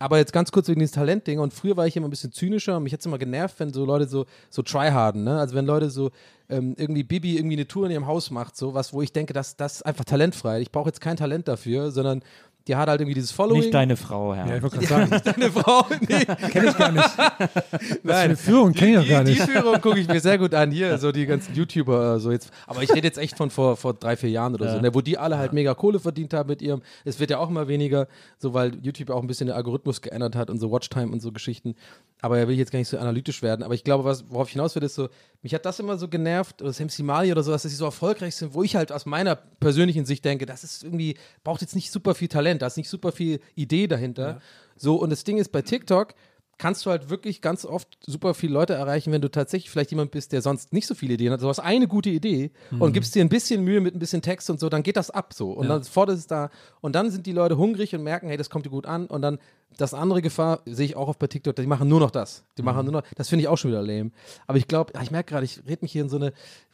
Aber 0.01 0.19
jetzt 0.19 0.33
ganz 0.33 0.53
kurz 0.53 0.69
wegen 0.69 0.79
dieses 0.79 0.95
Talentding. 0.95 1.41
Und 1.41 1.53
früher 1.53 1.77
war 1.77 1.87
ich 1.87 1.97
immer 1.97 2.07
ein 2.07 2.11
bisschen 2.11 2.31
zynischer 2.31 2.77
und 2.77 2.85
mich 2.85 2.93
hätte 2.93 3.01
es 3.01 3.07
immer 3.07 3.19
genervt, 3.19 3.59
wenn 3.59 3.73
so 3.73 3.85
Leute 3.85 4.07
so, 4.07 4.27
so 4.49 4.63
tryharden, 4.63 5.25
ne? 5.25 5.41
Also 5.41 5.57
wenn 5.57 5.67
Leute 5.67 5.91
so 5.91 6.13
ähm, 6.49 6.75
irgendwie 6.79 7.03
Bibi 7.03 7.37
irgendwie 7.37 7.57
eine 7.57 7.67
Tour 7.67 7.87
in 7.87 7.91
ihrem 7.93 8.07
Haus 8.07 8.31
macht, 8.31 8.57
so 8.57 8.75
was, 8.75 8.93
wo 8.93 9.03
ich 9.03 9.13
denke, 9.13 9.33
das, 9.33 9.57
das 9.57 9.77
ist 9.77 9.83
einfach 9.83 10.05
talentfrei. 10.05 10.61
Ich 10.61 10.71
brauche 10.71 10.89
jetzt 10.89 11.01
kein 11.01 11.17
Talent 11.17 11.49
dafür, 11.49 11.91
sondern 11.91 12.23
die 12.69 12.77
hat 12.77 12.89
halt 12.89 13.01
irgendwie 13.01 13.15
dieses 13.15 13.33
Following. 13.33 13.63
Nicht 13.63 13.75
deine 13.75 13.97
Frau, 13.97 14.35
Herr. 14.35 14.47
Ja, 14.47 14.57
ich 14.57 14.63
wollte 14.63 14.79
gerade 14.87 15.09
sagen, 15.09 15.23
Deine 15.25 15.51
Frau, 15.51 15.87
nee. 16.01 16.25
kenne 16.51 16.69
ich 16.69 16.77
gar 16.77 16.93
nicht. 16.93 17.09
Für 18.05 18.15
eine 18.15 18.37
Führung 18.37 18.73
kenne 18.75 18.91
ich 18.91 18.97
doch 18.99 19.09
gar 19.09 19.25
die, 19.25 19.31
nicht. 19.31 19.43
Die 19.43 19.51
Führung 19.51 19.81
gucke 19.81 19.99
ich 19.99 20.07
mir 20.07 20.21
sehr 20.21 20.37
gut 20.37 20.53
an 20.55 20.71
hier, 20.71 20.99
so 20.99 21.11
die 21.11 21.25
ganzen 21.25 21.55
YouTuber, 21.55 22.17
äh, 22.17 22.21
so 22.21 22.31
jetzt. 22.31 22.51
Aber 22.67 22.83
ich 22.83 22.93
rede 22.93 23.07
jetzt 23.07 23.19
echt 23.19 23.37
von 23.37 23.49
vor, 23.51 23.77
vor 23.77 23.95
drei, 23.95 24.17
vier 24.17 24.31
Jahren 24.31 24.55
oder 24.55 24.71
so, 24.71 24.81
ne, 24.81 24.95
wo 24.95 25.01
die 25.01 25.17
alle 25.17 25.39
halt 25.39 25.55
mega 25.55 25.75
Kohle 25.75 25.99
verdient 25.99 26.35
haben 26.35 26.49
mit 26.51 26.61
ihrem. 26.61 26.83
Es 27.05 27.19
wird 27.19 27.31
ja 27.31 27.39
auch 27.39 27.49
immer 27.49 27.69
weniger, 27.69 28.07
so 28.39 28.53
weil 28.53 28.73
YouTube 28.83 29.11
auch 29.11 29.23
ein 29.23 29.27
bisschen 29.27 29.47
den 29.47 29.57
Algorithmus 29.57 30.03
geändert 30.03 30.37
hat 30.37 30.51
und 30.51 30.59
so 30.59 30.71
Watchtime 30.71 31.11
und 31.11 31.21
so 31.21 31.33
Geschichten. 31.33 31.75
Aber 32.21 32.39
er 32.39 32.49
will 32.49 32.57
jetzt 32.57 32.73
gar 32.73 32.79
nicht 32.81 32.89
so 32.89 32.99
analytisch 32.99 33.43
werden. 33.43 33.63
Aber 33.63 33.75
ich 33.75 33.85
glaube, 33.85 34.05
was, 34.05 34.29
worauf 34.29 34.49
ich 34.49 34.55
hinaus 34.55 34.75
will, 34.75 34.83
ist 34.83 34.97
so, 34.97 35.09
mich 35.43 35.55
hat 35.55 35.65
das 35.65 35.79
immer 35.79 35.99
so 35.99 36.09
genervt, 36.09 36.61
oder 36.63 36.73
Sam 36.73 36.89
Simali 36.89 37.31
oder 37.31 37.43
sowas, 37.43 37.63
dass 37.63 37.71
sie 37.71 37.77
so 37.77 37.85
erfolgreich 37.85 38.35
sind, 38.35 38.55
wo 38.55 38.63
ich 38.63 38.75
halt 38.75 38.91
aus 38.91 39.07
meiner 39.07 39.37
persönlichen 39.37 40.05
Sicht 40.05 40.25
denke, 40.25 40.45
das 40.45 40.65
ist 40.65 40.83
irgendwie, 40.83 41.17
braucht 41.45 41.61
jetzt 41.61 41.77
nicht 41.77 41.93
super 41.93 42.15
viel 42.15 42.29
Talent, 42.29 42.63
da 42.63 42.67
ist 42.67 42.77
nicht 42.77 42.89
super 42.89 43.13
viel 43.13 43.41
Idee 43.55 43.87
dahinter. 43.87 44.41
So, 44.77 44.97
und 44.97 45.11
das 45.11 45.23
Ding 45.23 45.39
ist 45.39 45.53
bei 45.53 45.63
TikTok, 45.63 46.15
kannst 46.59 46.85
du 46.85 46.91
halt 46.91 47.09
wirklich 47.09 47.41
ganz 47.41 47.65
oft 47.65 47.99
super 48.05 48.35
viele 48.35 48.53
Leute 48.53 48.75
erreichen, 48.75 49.13
wenn 49.13 49.23
du 49.23 49.31
tatsächlich 49.31 49.71
vielleicht 49.71 49.91
jemand 49.91 50.11
bist, 50.11 50.33
der 50.33 50.43
sonst 50.43 50.73
nicht 50.73 50.87
so 50.87 50.95
viele 50.95 51.15
Ideen 51.15 51.33
hat. 51.33 51.41
Du 51.41 51.49
hast 51.49 51.61
eine 51.61 51.87
gute 51.87 52.11
Idee 52.11 52.51
und 52.79 52.93
gibst 52.93 53.15
dir 53.15 53.25
ein 53.25 53.29
bisschen 53.29 53.63
Mühe 53.63 53.81
mit 53.81 53.95
ein 53.95 53.99
bisschen 53.99 54.23
Text 54.23 54.51
und 54.51 54.59
so, 54.59 54.69
dann 54.69 54.83
geht 54.83 54.97
das 54.97 55.11
ab 55.11 55.33
so. 55.33 55.53
Und 55.53 55.69
dann 55.69 55.85
fordert 55.85 56.19
es 56.19 56.27
da. 56.27 56.51
Und 56.81 56.95
dann 56.95 57.11
sind 57.11 57.27
die 57.27 57.33
Leute 57.33 57.57
hungrig 57.57 57.95
und 57.95 58.03
merken, 58.03 58.29
hey, 58.29 58.37
das 58.37 58.51
kommt 58.51 58.67
dir 58.67 58.71
gut 58.71 58.87
an. 58.87 59.07
Und 59.07 59.23
dann 59.23 59.39
das 59.77 59.95
andere 59.95 60.21
Gefahr 60.21 60.63
sehe 60.67 60.87
ich 60.87 60.97
auch 60.97 61.09
oft 61.09 61.19
bei 61.19 61.29
TikTok, 61.29 61.55
die 61.55 61.67
machen 61.67 61.89
nur 61.89 62.01
noch 62.01 62.11
das. 62.11 62.45
Die 62.57 62.63
machen 62.63 62.85
nur 62.85 62.93
noch, 62.93 63.03
das 63.17 63.29
finde 63.29 63.43
ich 63.43 63.49
auch 63.49 63.59
schon 63.59 63.71
wieder 63.71 63.83
lame. 63.83 64.11
Aber 64.47 64.59
ich 64.59 64.67
glaube, 64.67 64.93
ich 65.01 65.11
merke 65.11 65.31
gerade, 65.31 65.45
ich 65.45 65.61
rede 65.69 65.79
mich 65.83 65.93
hier 65.93 66.03
in 66.03 66.09
so 66.09 66.17
eine, 66.17 66.33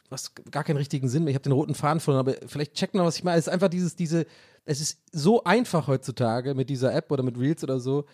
was 0.09 0.33
gar 0.49 0.63
keinen 0.63 0.77
richtigen 0.77 1.09
Sinn 1.09 1.23
mehr. 1.23 1.31
Ich 1.31 1.35
habe 1.35 1.43
den 1.43 1.51
roten 1.51 1.75
Faden 1.75 1.99
verloren, 1.99 2.27
aber 2.27 2.47
vielleicht 2.47 2.73
checkt 2.73 2.95
man, 2.95 3.05
was 3.05 3.17
ich 3.17 3.23
meine. 3.23 3.37
Es 3.37 3.47
ist 3.47 3.53
einfach 3.53 3.69
dieses, 3.69 3.95
diese, 3.95 4.25
es 4.65 4.81
ist 4.81 4.99
so 5.11 5.43
einfach 5.43 5.87
heutzutage 5.87 6.55
mit 6.55 6.69
dieser 6.69 6.93
App 6.93 7.11
oder 7.11 7.21
mit 7.21 7.37
Reels 7.37 7.63
oder 7.63 7.79
so, 7.79 8.05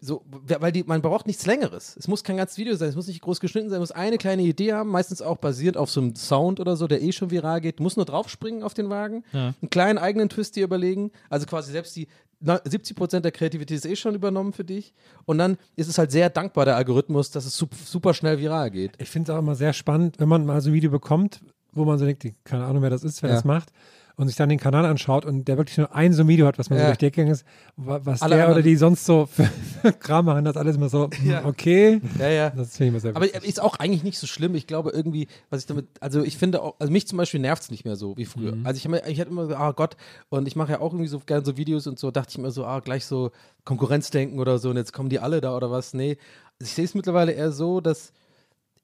so, 0.00 0.22
weil 0.60 0.70
die, 0.72 0.84
man 0.84 1.02
braucht 1.02 1.26
nichts 1.26 1.44
Längeres. 1.46 1.96
Es 1.98 2.06
muss 2.06 2.22
kein 2.22 2.36
ganzes 2.36 2.56
Video 2.58 2.76
sein, 2.76 2.88
es 2.88 2.94
muss 2.96 3.08
nicht 3.08 3.20
groß 3.20 3.40
geschnitten 3.40 3.68
sein, 3.68 3.76
es 3.82 3.88
muss 3.90 3.92
eine 3.92 4.16
kleine 4.18 4.42
Idee 4.42 4.72
haben, 4.72 4.90
meistens 4.90 5.20
auch 5.22 5.38
basierend 5.38 5.76
auf 5.76 5.90
so 5.90 6.00
einem 6.00 6.14
Sound 6.14 6.60
oder 6.60 6.76
so, 6.76 6.86
der 6.86 7.02
eh 7.02 7.10
schon 7.12 7.30
viral 7.30 7.60
geht. 7.60 7.80
Du 7.80 7.82
musst 7.82 7.96
nur 7.96 8.06
draufspringen 8.06 8.62
auf 8.62 8.74
den 8.74 8.90
Wagen, 8.90 9.24
einen 9.32 9.54
kleinen 9.70 9.98
eigenen 9.98 10.28
Twist 10.28 10.54
dir 10.56 10.64
überlegen. 10.64 11.10
Also 11.30 11.46
quasi 11.46 11.72
selbst 11.72 11.96
die 11.96 12.06
na, 12.40 12.54
70% 12.58 13.18
der 13.20 13.32
Kreativität 13.32 13.76
ist 13.78 13.86
eh 13.86 13.96
schon 13.96 14.14
übernommen 14.14 14.52
für 14.52 14.62
dich. 14.62 14.94
Und 15.24 15.38
dann 15.38 15.56
ist 15.74 15.88
es 15.88 15.98
halt 15.98 16.12
sehr 16.12 16.30
dankbar, 16.30 16.64
der 16.64 16.76
Algorithmus, 16.76 17.32
dass 17.32 17.44
es 17.44 17.56
sup 17.56 17.74
super 17.74 18.14
schnell 18.14 18.38
viral 18.38 18.70
geht. 18.70 18.92
Ich 18.98 19.10
finde 19.10 19.32
es 19.32 19.34
auch 19.36 19.40
immer 19.40 19.56
sehr 19.56 19.72
spannend, 19.72 20.20
wenn 20.20 20.28
man 20.28 20.46
mal 20.46 20.60
so 20.60 20.70
ein 20.70 20.74
Video 20.74 20.92
bekommt, 20.92 21.40
wo 21.72 21.84
man 21.84 21.98
so 21.98 22.04
denkt, 22.04 22.22
die- 22.22 22.36
keine 22.44 22.64
Ahnung, 22.64 22.82
wer 22.82 22.90
das 22.90 23.02
ist, 23.02 23.20
wer 23.24 23.30
Ja. 23.30 23.34
das 23.34 23.44
macht, 23.44 23.72
und 24.14 24.26
sich 24.28 24.36
dann 24.36 24.48
den 24.48 24.58
Kanal 24.60 24.84
anschaut 24.84 25.24
und 25.24 25.46
der 25.48 25.58
wirklich 25.58 25.78
nur 25.78 25.92
ein 25.94 26.12
so 26.12 26.22
ein 26.22 26.28
Video 26.28 26.46
hat, 26.46 26.58
was 26.60 26.70
man 26.70 26.78
so 26.78 26.82
Ja. 26.82 26.88
durch 26.90 26.98
die 26.98 27.06
Ecke 27.06 27.16
gegangen 27.16 27.32
ist, 27.34 27.44
wa- 27.76 28.00
was 28.04 28.22
Alle 28.22 28.36
der 28.36 28.50
oder 28.50 28.62
die 28.62 28.76
sonst 28.76 29.04
so 29.04 29.26
für 29.26 29.48
Kram 30.00 30.24
machen, 30.26 30.44
das 30.44 30.56
alles 30.56 30.76
immer 30.76 30.88
so, 30.88 31.08
hm, 31.10 31.30
Ja. 31.30 31.44
okay. 31.44 32.00
Ja, 32.18 32.28
ja. 32.28 32.50
Das 32.50 32.76
finde 32.76 32.84
ich 32.84 32.88
immer 32.90 33.00
sehr 33.00 33.16
Aber 33.16 33.24
witzig. 33.26 33.44
ist 33.44 33.60
auch 33.62 33.76
eigentlich 33.76 34.02
nicht 34.04 34.18
so 34.18 34.26
schlimm. 34.26 34.54
Ich 34.54 34.66
glaube 34.66 34.90
irgendwie, 34.90 35.28
was 35.50 35.60
ich 35.62 35.66
damit, 35.66 35.86
also 36.00 36.22
ich 36.22 36.36
finde 36.36 36.62
auch, 36.62 36.74
also 36.78 36.92
mich 36.92 37.06
zum 37.08 37.18
Beispiel 37.18 37.40
nervt 37.40 37.62
es 37.62 37.70
nicht 37.70 37.84
mehr 37.84 37.96
so 37.96 38.16
wie 38.16 38.24
früher. 38.24 38.54
Mhm. 38.56 38.66
Also 38.66 38.78
ich, 38.78 38.86
hab 38.86 39.06
ich 39.08 39.20
hatte 39.20 39.30
immer 39.30 39.46
so, 39.46 39.54
ah 39.56 39.72
Gott, 39.72 39.96
und 40.28 40.46
ich 40.48 40.56
mache 40.56 40.72
ja 40.72 40.80
auch 40.80 40.92
irgendwie 40.92 41.08
so 41.08 41.18
gerne 41.20 41.44
so 41.44 41.56
Videos 41.56 41.86
und 41.86 41.98
so, 41.98 42.10
dachte 42.10 42.30
ich 42.32 42.38
mir 42.38 42.50
so, 42.50 42.64
ah, 42.64 42.80
gleich 42.80 43.04
so 43.06 43.30
Konkurrenzdenken 43.64 44.38
oder 44.40 44.58
so 44.58 44.70
und 44.70 44.76
jetzt 44.76 44.92
kommen 44.92 45.08
die 45.08 45.18
alle 45.20 45.40
da 45.40 45.54
oder 45.56 45.70
was. 45.70 45.94
Nee, 45.94 46.16
ich 46.58 46.70
sehe 46.72 46.84
es 46.84 46.94
mittlerweile 46.94 47.32
eher 47.32 47.52
so, 47.52 47.80
dass 47.80 48.12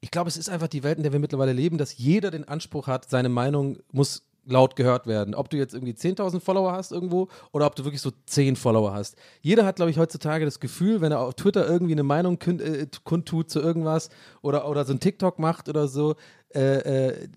ich 0.01 0.11
glaube, 0.11 0.27
es 0.29 0.37
ist 0.37 0.49
einfach 0.49 0.67
die 0.67 0.83
Welt, 0.83 0.97
in 0.97 1.03
der 1.03 1.13
wir 1.13 1.19
mittlerweile 1.19 1.53
leben, 1.53 1.77
dass 1.79 1.97
jeder 1.97 2.29
den 2.29 2.47
Anspruch 2.47 2.85
hat, 2.87 3.09
seine 3.09 3.29
Meinung 3.29 3.77
muss 3.91 4.23
laut 4.45 4.75
gehört 4.75 5.07
werden. 5.07 5.35
Ob 5.35 5.49
du 5.49 5.57
jetzt 5.57 5.73
irgendwie 5.73 5.93
10.000 5.93 6.39
Follower 6.39 6.71
hast 6.71 6.91
irgendwo 6.91 7.27
oder 7.51 7.65
ob 7.65 7.75
du 7.75 7.83
wirklich 7.83 8.01
so 8.01 8.11
10 8.25 8.55
Follower 8.55 8.93
hast. 8.93 9.15
Jeder 9.41 9.65
hat, 9.65 9.77
glaube 9.77 9.91
ich, 9.91 9.97
heutzutage 9.97 10.45
das 10.45 10.59
Gefühl, 10.59 11.01
wenn 11.01 11.11
er 11.11 11.21
auf 11.21 11.33
Twitter 11.33 11.67
irgendwie 11.67 11.93
eine 11.93 12.03
Meinung 12.03 12.39
äh, 12.41 12.87
kundtut 13.03 13.49
zu 13.49 13.59
irgendwas 13.59 14.09
oder, 14.41 14.69
oder 14.69 14.85
so 14.85 14.93
ein 14.93 14.99
TikTok 14.99 15.39
macht 15.39 15.69
oder 15.69 15.87
so, 15.87 16.15
äh, 16.53 17.09
äh, 17.09 17.27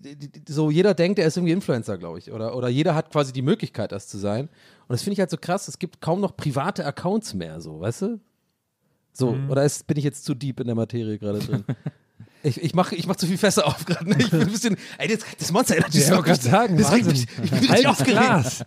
so 0.47 0.69
jeder 0.69 0.93
denkt, 0.93 1.19
er 1.19 1.27
ist 1.27 1.37
irgendwie 1.37 1.53
Influencer, 1.53 1.97
glaube 1.97 2.19
ich. 2.19 2.31
Oder, 2.31 2.55
oder 2.55 2.69
jeder 2.69 2.95
hat 2.95 3.11
quasi 3.11 3.33
die 3.33 3.41
Möglichkeit, 3.41 3.91
das 3.91 4.07
zu 4.07 4.17
sein. 4.17 4.47
Und 4.47 4.93
das 4.93 5.01
finde 5.01 5.13
ich 5.13 5.19
halt 5.19 5.29
so 5.29 5.37
krass, 5.37 5.67
es 5.67 5.79
gibt 5.79 6.01
kaum 6.01 6.21
noch 6.21 6.37
private 6.37 6.85
Accounts 6.85 7.33
mehr, 7.33 7.59
so, 7.61 7.79
weißt 7.79 8.03
du? 8.03 8.19
So, 9.11 9.35
oder 9.49 9.65
ist, 9.65 9.85
bin 9.85 9.97
ich 9.97 10.03
jetzt 10.03 10.23
zu 10.23 10.33
deep 10.33 10.61
in 10.61 10.67
der 10.67 10.75
Materie 10.75 11.17
gerade 11.17 11.39
drin? 11.39 11.65
Ich, 12.41 12.61
ich 12.61 12.73
mache 12.73 12.95
ich 12.95 13.05
mach 13.05 13.17
zu 13.17 13.27
viel 13.27 13.37
Fässer 13.37 13.67
auf 13.67 13.83
gerade. 13.85 14.07
Ne? 14.09 14.15
Ich 14.19 14.29
bin 14.31 14.41
ein 14.41 14.47
bisschen. 14.49 14.77
Ey, 14.97 15.09
das, 15.09 15.19
das 15.37 15.51
Monster 15.51 15.75
Energy 15.77 15.97
Ja, 15.99 16.05
ich 16.05 16.11
wollte 16.11 16.23
gerade 16.23 16.41
sagen, 16.41 16.77
das 16.77 16.91
regt 16.93 17.05
Wahnsinn. 17.07 17.25
mich, 17.37 17.43
ich 17.43 17.51
bin 17.51 17.59
richtig 17.59 17.85
Halbes 17.85 17.85
aufgeregt. 17.87 18.65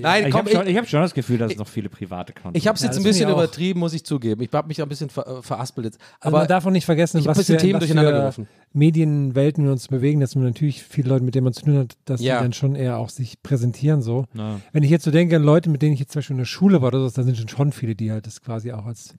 Nein, 0.00 0.24
ich 0.26 0.30
komm, 0.30 0.38
habe 0.40 0.50
schon, 0.50 0.62
ich, 0.64 0.68
ich 0.72 0.76
hab 0.76 0.88
schon 0.88 1.00
das 1.00 1.14
Gefühl, 1.14 1.38
dass 1.38 1.52
es 1.52 1.58
noch 1.58 1.68
viele 1.68 1.88
private 1.88 2.34
Accounts 2.36 2.58
ich 2.58 2.66
habe 2.66 2.76
es 2.76 2.82
Ja, 2.82 2.86
jetzt 2.88 2.96
das 2.96 3.04
ein 3.04 3.08
bisschen 3.08 3.28
ich 3.28 3.34
übertrieben, 3.34 3.80
muss 3.80 3.94
ich 3.94 4.04
zugeben. 4.04 4.42
Ich 4.42 4.52
habe 4.52 4.68
mich 4.68 4.82
ein 4.82 4.88
bisschen 4.88 5.08
ver, 5.10 5.42
veraspelt 5.42 5.86
jetzt. 5.86 5.98
Aber 6.20 6.28
Aber 6.28 6.38
man 6.40 6.48
darf 6.48 6.66
auch 6.66 6.70
nicht 6.70 6.84
vergessen, 6.84 7.18
ich 7.18 7.26
was 7.26 7.36
ein 7.36 7.40
bisschen 7.40 7.58
für, 7.58 7.66
Themen 7.66 7.78
durcheinander 7.78 8.12
geworfen. 8.12 8.48
Medienwelten 8.72 9.64
wir 9.64 9.72
uns 9.72 9.88
bewegen, 9.88 10.20
dass 10.20 10.34
man 10.34 10.44
natürlich 10.44 10.82
viele 10.82 11.08
Leute, 11.08 11.24
mit 11.24 11.34
denen 11.34 11.44
man 11.44 11.52
zu 11.52 11.62
tun 11.64 11.78
hat, 11.78 11.96
dass 12.04 12.20
Ja. 12.20 12.36
die 12.38 12.42
dann 12.44 12.52
schon 12.52 12.74
eher 12.74 12.98
auch 12.98 13.08
sich 13.08 13.42
präsentieren 13.42 14.02
so. 14.02 14.26
Ja. 14.34 14.60
Wenn 14.72 14.82
ich 14.82 14.90
jetzt 14.90 15.04
so 15.04 15.10
denke 15.10 15.36
an 15.36 15.42
Leute, 15.42 15.70
mit 15.70 15.80
denen 15.82 15.94
ich 15.94 16.00
jetzt 16.00 16.12
zum 16.12 16.18
Beispiel 16.20 16.34
in 16.34 16.38
der 16.38 16.44
Schule 16.44 16.82
war 16.82 16.88
oder 16.88 17.08
so, 17.08 17.10
da 17.14 17.22
sind 17.22 17.50
schon 17.50 17.72
viele, 17.72 17.94
die 17.94 18.12
halt 18.12 18.26
das 18.26 18.42
quasi 18.42 18.72
auch 18.72 18.84
als 18.86 19.14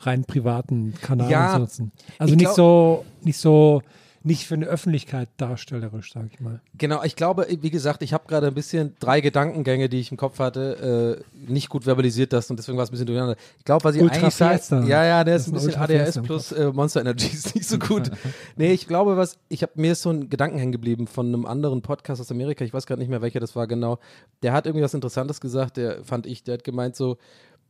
rein 0.00 0.24
privaten 0.24 0.94
Kanal 1.00 1.30
Ja, 1.30 1.58
nutzen. 1.58 1.92
Also 2.18 2.32
ich 2.32 2.38
nicht 2.38 2.44
glaub- 2.46 2.56
so, 2.56 3.04
nicht 3.22 3.38
so, 3.38 3.82
nicht 4.22 4.44
für 4.48 4.54
eine 4.54 4.66
Öffentlichkeit 4.66 5.28
darstellerisch, 5.36 6.12
sage 6.12 6.30
ich 6.32 6.40
mal. 6.40 6.60
genau, 6.76 7.04
ich 7.04 7.14
glaube, 7.14 7.46
wie 7.60 7.70
gesagt, 7.70 8.02
ich 8.02 8.12
habe 8.12 8.24
gerade 8.26 8.48
ein 8.48 8.54
bisschen 8.54 8.96
drei 8.98 9.20
Gedankengänge, 9.20 9.88
die 9.88 10.00
ich 10.00 10.10
im 10.10 10.16
Kopf 10.16 10.40
hatte, 10.40 11.22
äh, 11.24 11.50
nicht 11.52 11.68
gut 11.68 11.86
verbalisiert 11.86 12.32
das 12.32 12.50
und 12.50 12.58
deswegen 12.58 12.76
war 12.76 12.82
es 12.82 12.90
ein 12.90 12.92
bisschen 12.92 13.06
durcheinander. 13.06 13.36
Ich 13.58 13.64
glaube, 13.64 13.84
was 13.84 13.94
ich 13.94 14.02
Ultra 14.02 14.16
eigentlich 14.16 14.34
sage, 14.34 14.88
ja, 14.88 15.04
ja, 15.04 15.22
der 15.22 15.36
ist 15.36 15.46
ein 15.46 15.54
ist 15.54 15.64
ein 15.68 15.70
bisschen 15.70 15.80
Ultra 15.80 15.84
ADHS 15.84 16.22
plus 16.22 16.50
äh, 16.50 16.72
Monster 16.72 17.02
Energy 17.02 17.26
ist 17.32 17.54
nicht 17.54 17.68
so 17.68 17.78
gut. 17.78 18.10
nee, 18.56 18.72
ich 18.72 18.88
glaube, 18.88 19.16
was 19.16 19.38
ich 19.48 19.62
habe 19.62 19.72
mir 19.76 19.92
ist 19.92 20.02
so 20.02 20.10
ein 20.10 20.28
Gedanken 20.28 20.58
hängen 20.58 20.72
geblieben 20.72 21.06
von 21.06 21.28
einem 21.28 21.46
anderen 21.46 21.82
Podcast 21.82 22.20
aus 22.20 22.30
Amerika, 22.32 22.64
ich 22.64 22.74
weiß 22.74 22.86
gerade 22.86 23.00
nicht 23.00 23.08
mehr, 23.10 23.22
welcher 23.22 23.38
das 23.38 23.54
war 23.54 23.68
genau. 23.68 24.00
Der 24.42 24.52
hat 24.52 24.66
irgendwie 24.66 24.82
was 24.82 24.92
Interessantes 24.92 25.40
gesagt, 25.40 25.76
der 25.76 26.02
fand 26.02 26.26
ich, 26.26 26.42
der 26.42 26.54
hat 26.54 26.64
gemeint 26.64 26.96
so 26.96 27.16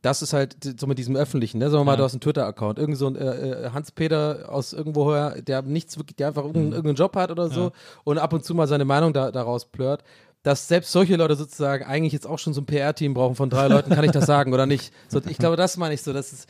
das 0.01 0.21
ist 0.21 0.33
halt 0.33 0.55
so 0.79 0.85
mit 0.87 0.97
diesem 0.97 1.15
Öffentlichen, 1.15 1.57
ne? 1.57 1.69
Sagen 1.69 1.81
wir 1.81 1.85
mal, 1.85 1.97
du 1.97 2.03
hast 2.03 2.13
einen 2.13 2.21
Twitter-Account, 2.21 2.77
irgend 2.79 2.97
so 2.97 3.07
ein 3.07 3.15
äh, 3.15 3.65
äh, 3.65 3.69
Hans-Peter 3.71 4.45
aus 4.49 4.73
irgendwoher, 4.73 5.41
der 5.41 5.61
nichts 5.63 5.97
wirklich, 5.97 6.15
der 6.17 6.27
einfach 6.27 6.43
irgendeinen, 6.43 6.71
irgendeinen 6.71 6.95
Job 6.97 7.15
hat 7.15 7.31
oder 7.31 7.49
so 7.49 7.71
und 8.03 8.17
ab 8.19 8.31
und 8.33 8.45
zu 8.45 8.53
mal 8.55 8.67
seine 8.67 8.85
Meinung 8.85 9.13
da, 9.13 9.31
daraus 9.31 9.65
plört, 9.65 10.03
dass 10.43 10.67
selbst 10.67 10.91
solche 10.91 11.15
Leute 11.15 11.35
sozusagen 11.35 11.83
eigentlich 11.83 12.13
jetzt 12.13 12.27
auch 12.27 12.39
schon 12.39 12.53
so 12.53 12.61
ein 12.61 12.65
PR-Team 12.65 13.13
brauchen 13.15 13.35
von 13.35 13.49
drei 13.49 13.67
Leuten, 13.67 13.89
kann 13.93 14.05
ich 14.05 14.11
das 14.11 14.25
sagen 14.27 14.53
oder 14.53 14.65
nicht? 14.65 14.93
So, 15.09 15.19
ich 15.27 15.37
glaube, 15.39 15.57
das 15.57 15.77
meine 15.77 15.93
ich 15.93 16.01
so, 16.03 16.13
dass 16.13 16.31
es 16.31 16.45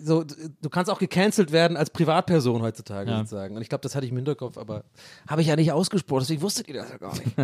so, 0.00 0.22
du 0.24 0.68
kannst 0.70 0.90
auch 0.90 1.00
gecancelt 1.00 1.50
werden 1.50 1.76
als 1.76 1.90
Privatperson 1.90 2.62
heutzutage 2.62 3.10
Ja. 3.10 3.18
sozusagen. 3.18 3.56
Und 3.56 3.62
ich 3.62 3.68
glaube, 3.68 3.82
das 3.82 3.96
hatte 3.96 4.06
ich 4.06 4.12
im 4.12 4.16
Hinterkopf, 4.16 4.56
aber 4.56 4.84
habe 5.26 5.42
ich 5.42 5.48
ja 5.48 5.56
nicht 5.56 5.72
ausgesprochen, 5.72 6.20
deswegen 6.20 6.40
wusstet 6.42 6.68
ihr 6.68 6.74
das 6.74 6.90
ja 6.90 6.98
gar 6.98 7.12
nicht. 7.18 7.34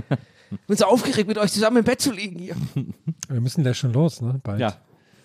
Bin 0.68 0.76
so 0.76 0.84
aufgeregt, 0.84 1.26
mit 1.26 1.36
euch 1.36 1.52
zusammen 1.52 1.78
im 1.78 1.84
Bett 1.84 2.00
zu 2.00 2.12
liegen 2.12 2.38
hier. 2.38 2.54
Wir 3.28 3.40
müssen 3.40 3.64
da 3.64 3.74
schon 3.74 3.92
los, 3.92 4.20
ne? 4.20 4.40
Bald. 4.44 4.60
Ja. 4.60 4.76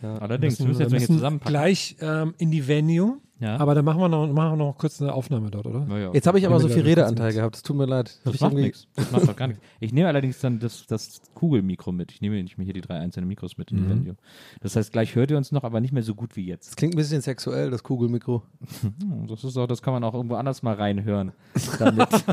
Allerdings, 0.01 0.59
wir 0.59 0.65
wir 0.65 0.67
müssen 0.69 0.81
jetzt 0.81 0.91
mal 0.91 0.97
hier 0.97 1.07
müssen 1.07 1.15
zusammenpacken. 1.17 1.51
gleich 1.53 1.95
ähm, 2.01 2.33
in 2.37 2.51
die 2.51 2.67
Venue, 2.67 3.17
Ja. 3.39 3.57
aber 3.57 3.75
dann 3.75 3.83
machen 3.85 3.99
wir 3.99 4.07
noch, 4.09 4.27
machen 4.31 4.57
wir 4.57 4.65
noch 4.65 4.77
kurz 4.77 5.01
eine 5.01 5.13
Aufnahme 5.13 5.51
dort, 5.51 5.65
oder? 5.67 5.85
Naja. 5.85 6.11
Jetzt 6.13 6.25
habe 6.27 6.39
ich 6.39 6.45
aber 6.45 6.59
so 6.59 6.67
wir 6.69 6.75
viel 6.75 6.83
Redeanteil 6.83 7.33
gehabt, 7.33 7.55
es 7.57 7.63
tut 7.63 7.75
mir 7.75 7.85
leid. 7.85 8.17
Das 8.23 8.35
ich 8.35 8.41
macht 8.41 8.53
nichts. 8.53 8.87
Das 8.95 9.11
macht 9.11 9.27
doch 9.27 9.35
gar 9.35 9.47
nichts. 9.47 9.61
Ich 9.79 9.91
nehme 9.93 10.07
allerdings 10.07 10.39
dann 10.39 10.59
das, 10.59 10.85
das 10.87 11.21
Kugelmikro 11.35 11.91
mit. 11.91 12.11
Ich 12.11 12.21
nehme 12.21 12.41
nicht 12.41 12.57
mehr 12.57 12.65
hier 12.65 12.73
die 12.73 12.81
drei 12.81 12.97
einzelnen 12.99 13.27
Mikros 13.27 13.57
mit 13.57 13.71
in 13.71 13.77
Mhm. 13.79 13.83
die 13.83 13.89
Venue. 13.89 14.15
Das 14.61 14.75
heißt, 14.75 14.91
gleich 14.91 15.15
hört 15.15 15.31
ihr 15.31 15.37
uns 15.37 15.51
noch, 15.51 15.63
aber 15.63 15.81
nicht 15.81 15.91
mehr 15.93 16.03
so 16.03 16.15
gut 16.15 16.35
wie 16.35 16.45
jetzt. 16.45 16.67
Das 16.69 16.75
klingt 16.77 16.93
ein 16.93 16.97
bisschen 16.97 17.21
sexuell, 17.21 17.69
das 17.71 17.83
Kugelmikro. 17.83 18.43
Hm, 18.81 19.27
Das 19.27 19.43
ist 19.43 19.57
auch, 19.57 19.67
das 19.67 19.81
kann 19.81 19.93
man 19.93 20.03
auch 20.03 20.13
irgendwo 20.13 20.35
anders 20.35 20.63
mal 20.63 20.75
reinhören. 20.75 21.31
Damit. 21.77 22.07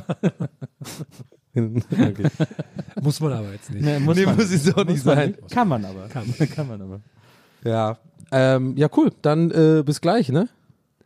okay. 1.56 2.28
Muss 3.00 3.20
man 3.20 3.32
aber 3.32 3.52
jetzt 3.52 3.70
nicht. 3.72 3.84
Nee, 3.84 3.98
muss, 3.98 4.16
Nee, 4.16 4.26
man, 4.26 4.36
muss 4.36 4.50
es 4.52 4.74
auch 4.74 4.84
nicht 4.84 5.02
sein. 5.02 5.30
nicht. 5.30 5.50
Kann 5.50 5.68
man 5.68 5.84
aber. 5.84 6.08
Kann, 6.08 6.24
kann 6.54 6.68
man 6.68 6.82
aber. 6.82 7.00
Ja. 7.66 7.98
Ähm, 8.32 8.76
ja, 8.76 8.88
cool. 8.96 9.10
Dann 9.22 9.50
äh, 9.50 9.82
bis 9.84 10.00
gleich, 10.00 10.28
ne? 10.30 10.48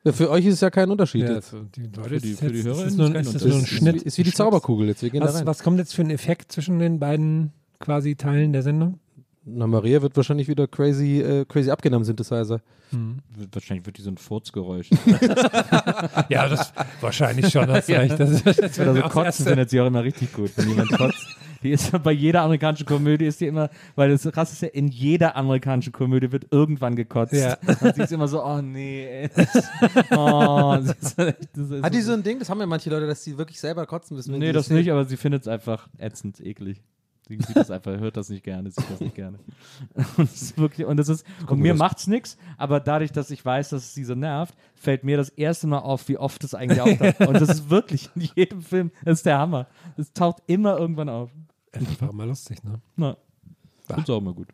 Ja, 0.05 0.13
Für 0.13 0.31
euch 0.31 0.47
ist 0.47 0.55
es 0.55 0.61
ja 0.63 0.71
kein 0.71 0.91
Unterschied 0.91 1.25
Ja, 1.25 1.33
jetzt. 1.35 1.51
für 1.51 1.67
die 1.77 1.83
Leute 1.83 2.03
Für 2.09 2.19
die- 2.21 2.31
ist 2.31 2.41
für 2.41 2.49
die 2.51 2.59
ist 2.61 2.65
Hörer 2.67 2.77
das 2.85 2.87
ist 2.93 2.97
nur, 2.97 3.07
es 3.09 3.13
kein 3.13 3.21
ist 3.23 3.35
das 3.35 3.43
Unterschied. 3.43 3.53
nur 3.53 3.59
ein 3.59 3.65
Ist, 3.65 3.69
Schnitt. 3.71 3.95
wie, 3.97 4.07
ist 4.09 4.19
wie 4.19 4.23
die. 4.23 4.33
Zauberkugel 4.33 4.89
jetzt. 4.89 5.03
Wir 5.03 5.11
gehen 5.11 5.21
da 5.21 5.27
Was, 5.27 5.37
rein. 5.37 5.47
was 5.47 5.63
kommt 5.63 5.79
jetzt 5.79 5.95
für 5.95 6.03
ein 6.03 6.11
Effekt 6.11 6.51
zwischen 6.53 6.79
den 6.79 6.99
beiden 6.99 7.53
quasi 7.81 8.17
Teilen 8.17 8.53
der 8.55 8.63
Sendung? 8.63 8.99
Na, 9.45 9.67
Maria 9.67 10.01
wird 10.01 10.17
wahrscheinlich 10.17 10.49
wieder 10.49 10.67
crazy, 10.69 11.21
äh, 11.21 11.45
crazy 11.47 11.71
abgenommen, 11.71 12.05
Synthesizer. 12.05 12.61
Wird- 12.91 13.55
Wahrscheinlich 13.55 13.85
wird 13.87 13.99
die 13.99 14.03
so 14.03 14.11
ein 14.11 14.17
Furzgeräusch. 14.19 14.89
Ja, 16.29 16.49
das 16.49 16.73
wahrscheinlich 17.01 17.51
schon, 17.51 17.69
hast 17.71 17.89
recht. 17.91 18.19
Das, 18.19 18.31
ist- 18.31 18.47
das 18.47 18.57
Oder 18.57 18.69
so 18.69 18.95
wäre 18.95 19.05
auch 19.05 19.09
das 19.09 19.13
kotzen 19.13 19.25
Erste. 19.27 19.45
findet 19.45 19.71
sie 19.71 19.81
auch 19.81 19.87
immer 19.87 20.05
richtig 20.05 20.33
gut, 20.33 20.51
wenn 20.57 20.69
jemand 20.69 20.91
kotzt. 20.93 21.27
Die 21.63 21.71
ist 21.71 21.91
bei 22.03 22.13
jeder 22.13 22.43
amerikanischen 22.43 22.87
Komödie 22.87 23.27
ist 23.27 23.41
die 23.41 23.47
immer, 23.47 23.71
weil 23.95 24.11
das 24.11 24.23
krass 24.33 24.53
ist 24.53 24.63
ja, 24.63 24.69
in 24.69 24.89
jeder 24.89 25.37
amerikanischen 25.37 25.93
Komödie 25.93 26.33
wird 26.33 26.47
irgendwann 26.51 26.97
gekotzt. 26.97 27.35
Ja. 27.35 27.57
Und 27.81 27.95
sie 27.95 28.03
ist 28.03 28.13
immer 28.13 28.29
so, 28.29 28.45
oh 28.45 28.61
nee, 28.63 29.07
ey. 29.07 29.31
Oh, 30.17 30.79
sie 30.81 30.91
ist 30.91 31.19
das 31.19 31.83
Hat 31.83 31.95
die 31.95 32.01
so 32.01 32.13
ein 32.13 32.23
Ding? 32.23 32.39
Das 32.39 32.49
haben 32.49 32.61
ja 32.61 32.67
manche 32.67 32.91
Leute, 32.91 33.07
dass 33.07 33.23
die 33.25 33.37
wirklich 33.37 33.61
selber 33.61 33.87
kotzen 33.87 34.17
müssen. 34.17 34.37
Nee, 34.39 34.53
das 34.53 34.71
nicht, 34.71 34.91
aber 34.91 35.05
sie 35.05 35.17
findet 35.17 35.43
es 35.43 35.49
einfach 35.49 35.89
ätzend, 35.99 36.41
eklig. 36.41 36.83
Sie 37.29 37.37
sieht 37.37 37.55
das 37.55 37.71
einfach, 37.71 37.97
hört 38.01 38.17
das 38.17 38.29
nicht 38.29 38.43
gerne, 38.43 38.73
sieht 38.73 38.91
das 38.91 38.99
nicht 38.99 39.15
gerne. 39.15 39.39
Und 40.17 40.25
es 40.25 40.43
ist 40.43 40.59
wirklich, 40.59 40.85
und 40.85 40.97
das 40.97 41.09
ist, 41.09 41.25
und 41.47 41.61
mir 41.61 41.75
macht's 41.77 42.09
nichts, 42.09 42.37
aber 42.57 42.81
dadurch, 42.81 43.13
dass 43.13 43.31
ich 43.31 43.45
weiß, 43.45 43.69
dass 43.69 43.85
es 43.85 43.95
sie 43.95 44.03
so 44.03 44.17
nervt, 44.17 44.57
fällt 44.75 45.05
mir 45.05 45.17
das 45.17 45.29
erste 45.29 45.69
Mal 45.69 45.79
auf, 45.79 46.09
wie 46.09 46.19
oft 46.19 46.43
es 46.43 46.55
eigentlich 46.55 46.81
auftaucht. 46.81 47.21
Und 47.21 47.35
das 47.35 47.49
ist 47.49 47.71
wirklich 47.71 48.11
in 48.17 48.29
jedem 48.35 48.63
Film, 48.63 48.91
das 49.05 49.19
ist 49.19 49.27
der 49.27 49.39
Hammer. 49.39 49.69
Es 49.97 50.13
taucht 50.13 50.43
immer 50.49 50.77
irgendwann 50.77 51.09
auf. 51.09 51.31
Das 51.73 52.01
war 52.01 52.11
immer 52.11 52.27
lustig, 52.27 52.63
ne? 52.65 52.81
Na, 52.97 53.17
find's 53.87 54.11
auch 54.11 54.19
immer 54.19 54.35
gut. 54.35 54.49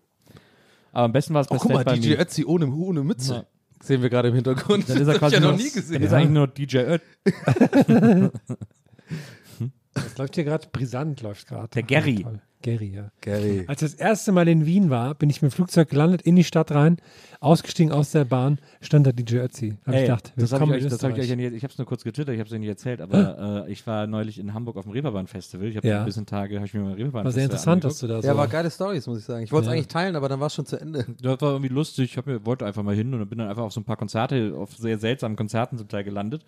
Aber 0.92 1.04
am 1.04 1.12
besten 1.12 1.34
war 1.34 1.42
es 1.42 1.48
bei 1.48 1.56
Oh, 1.56 1.58
guck 1.58 1.72
mal, 1.72 1.84
By 1.84 1.98
DJ 1.98 2.10
Me. 2.10 2.18
Ötzi 2.20 2.44
ohne, 2.44 2.66
ohne 2.66 3.04
Mütze. 3.04 3.34
Ja. 3.34 3.44
Sehen 3.82 4.02
wir 4.02 4.08
gerade 4.08 4.28
im 4.28 4.34
Hintergrund. 4.34 4.88
Dann 4.88 4.96
ist 4.96 5.06
er 5.08 5.14
das 5.14 5.14
hab 5.14 5.20
quasi 5.20 5.36
ich 5.36 5.42
ja 5.42 5.46
noch 5.46 5.56
nur, 5.56 5.64
nie 5.64 5.70
Dann 5.70 5.82
gesehen. 5.82 6.02
ist 6.02 6.12
er 6.12 6.18
eigentlich 6.18 6.30
nur 6.30 6.46
DJ 6.48 6.78
Ö. 6.78 8.30
Das 9.94 10.18
läuft 10.18 10.34
hier 10.34 10.44
gerade, 10.44 10.68
brisant 10.70 11.22
läuft 11.22 11.46
gerade. 11.48 11.68
Der 11.68 11.82
Gary. 11.82 12.22
Toll. 12.22 12.42
Gary, 12.66 12.92
ja. 12.94 13.10
Gary. 13.20 13.64
Als 13.68 13.80
ich 13.82 13.92
das 13.92 13.94
erste 14.00 14.32
Mal 14.32 14.48
in 14.48 14.66
Wien 14.66 14.90
war, 14.90 15.14
bin 15.14 15.30
ich 15.30 15.40
mit 15.40 15.52
dem 15.52 15.54
Flugzeug 15.54 15.88
gelandet, 15.88 16.22
in 16.22 16.34
die 16.36 16.44
Stadt 16.44 16.72
rein, 16.72 16.96
ausgestiegen 17.40 17.92
aus 17.92 18.10
der 18.10 18.24
Bahn, 18.24 18.58
stand 18.80 19.06
da 19.06 19.12
DJ 19.12 19.36
Ötzi. 19.38 19.76
Hab 19.86 19.94
ich 19.94 20.00
Ey, 20.00 20.06
gedacht, 20.06 20.32
das 20.36 20.52
habe 20.52 20.64
ich, 20.64 20.84
euch- 20.84 20.90
das 20.90 21.02
hab 21.02 21.12
ich 21.12 21.18
euch 21.22 21.28
ja 21.28 21.36
nie, 21.36 21.46
ich 21.46 21.62
habe 21.62 21.70
es 21.72 21.78
nur 21.78 21.86
kurz 21.86 22.02
getwittert, 22.02 22.34
ich 22.34 22.40
habe 22.40 22.48
es 22.48 22.52
euch 22.52 22.58
nicht 22.58 22.68
erzählt, 22.68 23.00
aber 23.00 23.66
äh, 23.68 23.72
ich 23.72 23.86
war 23.86 24.06
neulich 24.06 24.38
in 24.38 24.52
Hamburg 24.54 24.76
auf 24.76 24.82
dem 24.84 24.92
Reeperbahn-Festival. 24.92 25.66
Ich 25.68 25.76
habe 25.76 25.86
Ja. 25.86 26.00
ein 26.00 26.06
bisschen 26.06 26.26
Tage, 26.26 26.56
habe 26.56 26.66
ich 26.66 26.74
mir 26.74 26.80
mal 26.80 26.94
Reeperbahn 26.94 27.24
War 27.24 27.32
sehr 27.32 27.44
interessant, 27.44 27.84
dass 27.84 27.98
du 28.00 28.06
da 28.08 28.20
so. 28.20 28.26
Ja, 28.28 28.36
war 28.36 28.48
geile 28.48 28.70
Stories, 28.70 29.06
muss 29.06 29.18
ich 29.20 29.24
sagen. 29.24 29.44
Ich 29.44 29.52
wollte 29.52 29.66
es 29.66 29.68
Ja. 29.68 29.74
eigentlich 29.74 29.88
teilen, 29.88 30.16
aber 30.16 30.28
dann 30.28 30.40
war 30.40 30.48
es 30.48 30.54
schon 30.54 30.66
zu 30.66 30.80
Ende. 30.80 31.06
Das 31.22 31.40
war 31.40 31.52
irgendwie 31.52 31.72
lustig. 31.72 32.16
Ich 32.16 32.26
mir, 32.26 32.44
wollte 32.44 32.66
einfach 32.66 32.82
mal 32.82 32.94
hin 32.96 33.14
und 33.14 33.28
bin 33.28 33.38
dann 33.38 33.48
einfach 33.48 33.62
auf 33.62 33.72
so 33.72 33.80
ein 33.80 33.84
paar 33.84 33.96
Konzerte, 33.96 34.54
auf 34.56 34.74
sehr 34.76 34.98
seltsamen 34.98 35.36
Konzerten 35.36 35.78
zum 35.78 35.88
Teil 35.88 36.02
gelandet. 36.04 36.44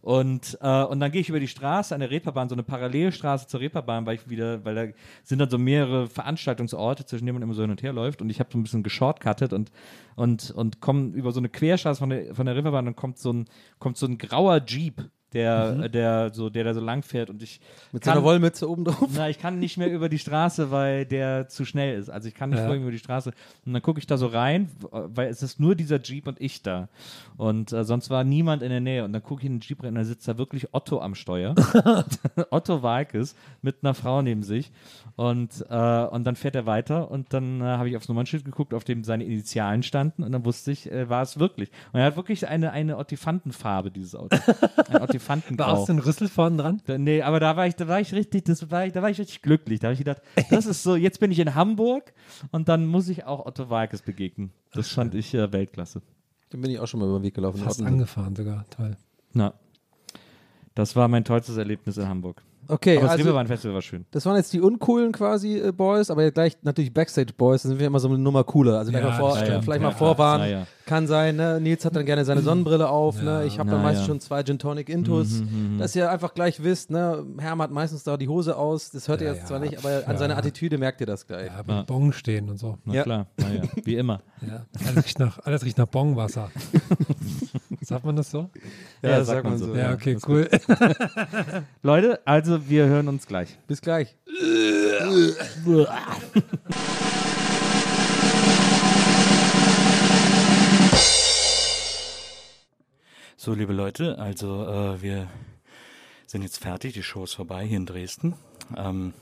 Und, 0.00 0.56
äh, 0.62 0.82
und 0.84 1.00
dann 1.00 1.10
gehe 1.12 1.20
ich 1.20 1.28
über 1.28 1.40
die 1.40 1.48
Straße 1.48 1.94
an 1.94 2.00
der 2.00 2.10
Reeperbahn, 2.10 2.48
so 2.48 2.54
eine 2.54 2.62
Parallelstraße 2.62 3.48
zur 3.48 3.60
Reeperbahn, 3.60 4.06
weil 4.06 4.14
ich 4.14 4.28
wieder, 4.30 4.64
weil 4.64 4.74
da 4.74 4.84
sind 5.24 5.40
dann 5.40 5.50
so 5.50 5.57
mehrere 5.58 6.08
Veranstaltungsorte, 6.08 7.04
zwischen 7.04 7.26
denen 7.26 7.34
man 7.34 7.42
immer 7.42 7.54
so 7.54 7.62
hin 7.62 7.70
und 7.70 7.82
her 7.82 7.92
läuft. 7.92 8.22
Und 8.22 8.30
ich 8.30 8.40
habe 8.40 8.50
so 8.52 8.58
ein 8.58 8.62
bisschen 8.62 8.82
geshortcuttet 8.82 9.52
und, 9.52 9.70
und, 10.16 10.50
und 10.50 10.80
komme 10.80 11.08
über 11.14 11.32
so 11.32 11.40
eine 11.40 11.48
Querstraße 11.48 11.98
von 11.98 12.10
der, 12.10 12.34
von 12.34 12.46
der 12.46 12.56
Reeperbahn 12.56 12.86
und 12.86 12.96
kommt 12.96 13.18
so 13.18 13.32
ein, 13.32 13.46
kommt 13.78 13.96
so 13.96 14.06
ein 14.06 14.18
grauer 14.18 14.62
Jeep. 14.66 15.10
Der, 15.34 15.90
der, 15.90 16.32
so, 16.32 16.48
der 16.48 16.64
da 16.64 16.72
so 16.72 16.80
lang 16.80 17.02
fährt 17.02 17.28
und 17.28 17.42
ich 17.42 17.60
Mit 17.92 18.02
kann- 18.02 18.14
einer 18.14 18.22
Wollmütze 18.24 18.66
oben 18.68 18.84
drauf. 18.86 19.10
na, 19.14 19.28
ich 19.28 19.38
kann 19.38 19.58
nicht 19.58 19.76
mehr 19.76 19.90
über 19.92 20.08
die 20.08 20.18
Straße, 20.18 20.70
weil 20.70 21.04
der 21.04 21.48
zu 21.48 21.66
schnell 21.66 21.98
ist. 21.98 22.08
Also 22.08 22.28
ich 22.28 22.34
kann 22.34 22.48
nicht 22.48 22.58
Ja. 22.60 22.74
über 22.74 22.90
die 22.90 22.98
Straße. 22.98 23.32
Und 23.66 23.72
dann 23.74 23.82
gucke 23.82 23.98
ich 23.98 24.06
da 24.06 24.16
so 24.16 24.26
rein, 24.28 24.70
weil 24.90 25.28
es 25.28 25.42
ist 25.42 25.60
nur 25.60 25.74
dieser 25.74 26.00
Jeep 26.00 26.26
und 26.28 26.40
ich 26.40 26.62
da. 26.62 26.88
Und 27.36 27.72
äh, 27.74 27.84
sonst 27.84 28.08
war 28.08 28.24
niemand 28.24 28.62
in 28.62 28.70
der 28.70 28.80
Nähe. 28.80 29.04
Und 29.04 29.12
dann 29.12 29.22
gucke 29.22 29.42
ich 29.42 29.46
in 29.46 29.56
den 29.56 29.60
Jeep 29.60 29.82
rein 29.82 29.90
und 29.90 29.96
da 29.96 30.04
sitzt 30.04 30.26
da 30.26 30.38
wirklich 30.38 30.68
Otto 30.72 30.98
am 31.00 31.14
Steuer. 31.14 31.54
Otto 32.50 32.82
Walkes 32.82 33.34
mit 33.62 33.76
einer 33.82 33.92
Frau 33.94 34.22
neben 34.22 34.42
sich. 34.42 34.70
Und, 35.16 35.64
äh, 35.68 36.04
und 36.06 36.24
dann 36.24 36.36
fährt 36.36 36.54
er 36.54 36.64
weiter 36.66 37.10
und 37.10 37.32
dann 37.32 37.60
äh, 37.60 37.64
habe 37.64 37.88
ich 37.90 37.96
aufs 37.96 38.08
Nummernschild 38.08 38.44
geguckt, 38.44 38.72
auf 38.72 38.84
dem 38.84 39.02
seine 39.04 39.24
Initialen 39.24 39.82
standen 39.82 40.22
und 40.22 40.30
dann 40.32 40.44
wusste 40.44 40.70
ich, 40.70 40.90
äh, 40.90 41.08
war 41.10 41.22
es 41.22 41.38
wirklich. 41.40 41.70
Und 41.92 41.98
er 42.00 42.06
hat 42.06 42.16
wirklich 42.16 42.46
eine, 42.46 42.70
eine 42.70 42.96
Ottifantenfarbe, 42.98 43.90
dieses 43.90 44.14
Auto. 44.14 44.36
Ein 44.90 45.02
Ottifantengrau. 45.18 45.66
War 45.66 45.78
aus 45.78 45.86
den 45.86 45.98
Rüssel 45.98 46.28
vorne 46.28 46.56
dran? 46.56 46.82
Da, 46.86 46.96
nee, 46.96 47.22
aber 47.22 47.40
da 47.40 47.56
war 47.56 47.66
ich, 47.66 47.74
da 47.74 47.88
war 47.88 48.00
ich 48.00 48.12
richtig, 48.14 48.44
das 48.44 48.70
war 48.70 48.86
ich, 48.86 48.92
da 48.92 49.02
war 49.02 49.10
ich 49.10 49.18
richtig 49.18 49.42
glücklich. 49.42 49.80
Da 49.80 49.88
habe 49.88 49.94
ich 49.94 49.98
gedacht, 49.98 50.22
das 50.50 50.66
ist 50.66 50.82
so, 50.82 50.96
jetzt 50.96 51.20
bin 51.20 51.30
ich 51.30 51.38
in 51.38 51.54
Hamburg 51.54 52.12
und 52.52 52.68
dann 52.68 52.86
muss 52.86 53.08
ich 53.08 53.24
auch 53.24 53.44
Otto 53.46 53.68
Walkes 53.70 54.02
begegnen. 54.02 54.52
Das 54.72 54.88
fand 54.88 55.14
ich 55.14 55.34
äh, 55.34 55.52
Weltklasse. 55.52 56.02
Dann 56.50 56.60
bin 56.60 56.70
ich 56.70 56.78
auch 56.78 56.86
schon 56.86 57.00
mal 57.00 57.06
über 57.06 57.18
den 57.18 57.24
Weg 57.24 57.34
gelaufen. 57.34 57.58
Fast 57.58 57.82
angefahren 57.82 58.34
sogar. 58.34 58.64
Toll. 58.70 58.96
Na. 59.32 59.54
Das 60.74 60.94
war 60.94 61.08
mein 61.08 61.24
tollstes 61.24 61.56
Erlebnis 61.56 61.96
in 61.96 62.08
Hamburg. 62.08 62.42
Okay, 62.70 62.96
Aber 62.98 63.02
das 63.04 63.10
also 63.12 63.24
Reeperbahn-Festival 63.24 63.74
war 63.74 63.82
schön. 63.82 64.04
das 64.10 64.26
waren 64.26 64.36
jetzt 64.36 64.52
die 64.52 64.60
uncoolen 64.60 65.10
quasi 65.12 65.58
äh, 65.58 65.72
Boys, 65.72 66.10
aber 66.10 66.30
gleich 66.30 66.58
natürlich 66.62 66.92
Backstage 66.92 67.32
Boys, 67.36 67.62
da 67.62 67.70
sind 67.70 67.78
wir 67.78 67.86
immer 67.86 67.98
so 67.98 68.08
eine 68.08 68.18
Nummer 68.18 68.44
cooler. 68.44 68.78
Also 68.78 68.90
vielleicht 68.92 69.04
Ja, 69.04 69.10
mal, 69.10 69.16
vor, 69.18 69.36
vielleicht 69.36 69.66
Ja, 69.68 69.78
mal 69.78 69.90
vorwarnen. 69.92 70.50
ja. 70.50 70.66
Kann 70.84 71.06
sein, 71.06 71.36
ne? 71.36 71.60
Nils 71.60 71.84
hat 71.84 71.96
dann 71.96 72.06
gerne 72.06 72.24
seine 72.24 72.40
Sonnenbrille 72.42 72.88
auf, 72.88 73.22
ne? 73.22 73.44
Ich 73.46 73.58
habe 73.58 73.70
dann 73.70 73.82
meistens 73.82 74.06
ja. 74.06 74.12
schon 74.12 74.20
zwei 74.20 74.42
Gin 74.42 74.58
Tonic 74.58 74.88
Intus. 74.88 75.42
Dass 75.78 75.94
ihr 75.96 76.10
einfach 76.10 76.32
gleich 76.34 76.62
wisst, 76.62 76.90
ne? 76.90 77.24
Herm 77.38 77.60
hat 77.62 77.70
meistens 77.70 78.04
da 78.04 78.16
die 78.16 78.28
Hose 78.28 78.56
aus, 78.56 78.90
das 78.90 79.06
hört 79.08 79.20
ihr 79.20 79.26
Ja, 79.28 79.32
jetzt 79.32 79.42
ja. 79.42 79.48
zwar 79.48 79.58
nicht, 79.60 79.78
aber 79.78 80.02
an 80.06 80.12
Ja. 80.12 80.16
seiner 80.18 80.36
Attitüde 80.38 80.78
merkt 80.78 81.00
ihr 81.00 81.06
das 81.06 81.26
gleich. 81.26 81.46
Ja, 81.46 81.62
mit 81.76 81.86
Bong 81.86 82.12
stehen 82.12 82.48
und 82.48 82.58
so. 82.58 82.78
Na 82.84 82.94
Ja. 82.94 83.02
klar, 83.02 83.26
naja, 83.36 83.62
wie 83.84 83.96
immer. 83.96 84.20
Ja. 84.46 84.64
Alles, 84.86 85.04
riecht 85.04 85.18
nach, 85.18 85.38
alles 85.44 85.64
riecht 85.64 85.78
nach 85.78 85.86
Bongwasser. 85.86 86.50
Sagt 87.88 88.04
man 88.04 88.16
das 88.16 88.30
so? 88.30 88.50
Ja, 89.00 89.16
das 89.16 89.28
sagt 89.28 89.44
man 89.44 89.56
so. 89.56 89.74
Ja, 89.74 89.88
Ja, 89.88 89.94
okay, 89.94 90.18
cool. 90.28 90.46
Leute, 91.82 92.20
also 92.26 92.68
wir 92.68 92.84
hören 92.84 93.08
uns 93.08 93.26
gleich. 93.26 93.58
Bis 93.66 93.80
gleich. 93.80 94.14
So, 103.38 103.54
liebe 103.54 103.72
Leute, 103.72 104.18
also 104.18 104.66
äh, 104.66 105.00
wir 105.00 105.28
sind 106.26 106.42
jetzt 106.42 106.58
fertig, 106.58 106.92
die 106.92 107.02
Show 107.02 107.24
ist 107.24 107.32
vorbei 107.32 107.64
hier 107.64 107.78
in 107.78 107.86
Dresden. 107.86 108.34
Ähm, 108.76 109.14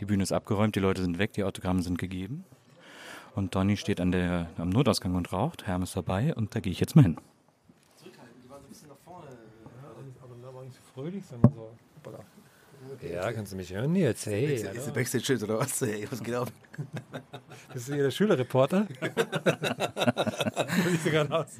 die 0.00 0.06
Bühne 0.06 0.24
ist 0.24 0.32
abgeräumt, 0.32 0.74
die 0.74 0.80
Leute 0.80 1.02
sind 1.02 1.20
weg, 1.20 1.34
die 1.34 1.44
Autogramme 1.44 1.82
sind 1.82 1.98
gegeben. 1.98 2.44
Und 3.36 3.54
Donny 3.54 3.76
steht 3.76 4.00
an 4.00 4.10
der, 4.10 4.48
am 4.58 4.70
Notausgang 4.70 5.14
und 5.14 5.32
raucht, 5.32 5.68
Herm 5.68 5.84
ist 5.84 5.94
dabei 5.94 6.34
und 6.34 6.52
da 6.56 6.58
gehe 6.58 6.72
ich 6.72 6.80
jetzt 6.80 6.96
mal 6.96 7.02
hin. 7.02 7.16
Fröhlich, 11.00 11.24
sondern 11.24 11.54
so. 11.54 11.70
Ja, 13.06 13.32
kannst 13.32 13.52
du 13.52 13.56
mich 13.56 13.72
hören, 13.72 13.92
Nils? 13.92 14.26
Hey, 14.26 14.54
Ist 14.54 14.86
der 14.86 14.92
Backstage-Schild 14.92 15.42
oder 15.44 15.58
was? 15.58 15.80
Ey, 15.80 16.06
was 16.10 16.22
geht 16.22 16.34
ab? 16.34 16.52
bist 17.72 17.88
du 17.88 17.94
hier 17.94 18.02
der 18.02 18.10
Schülerreporter? 18.10 18.86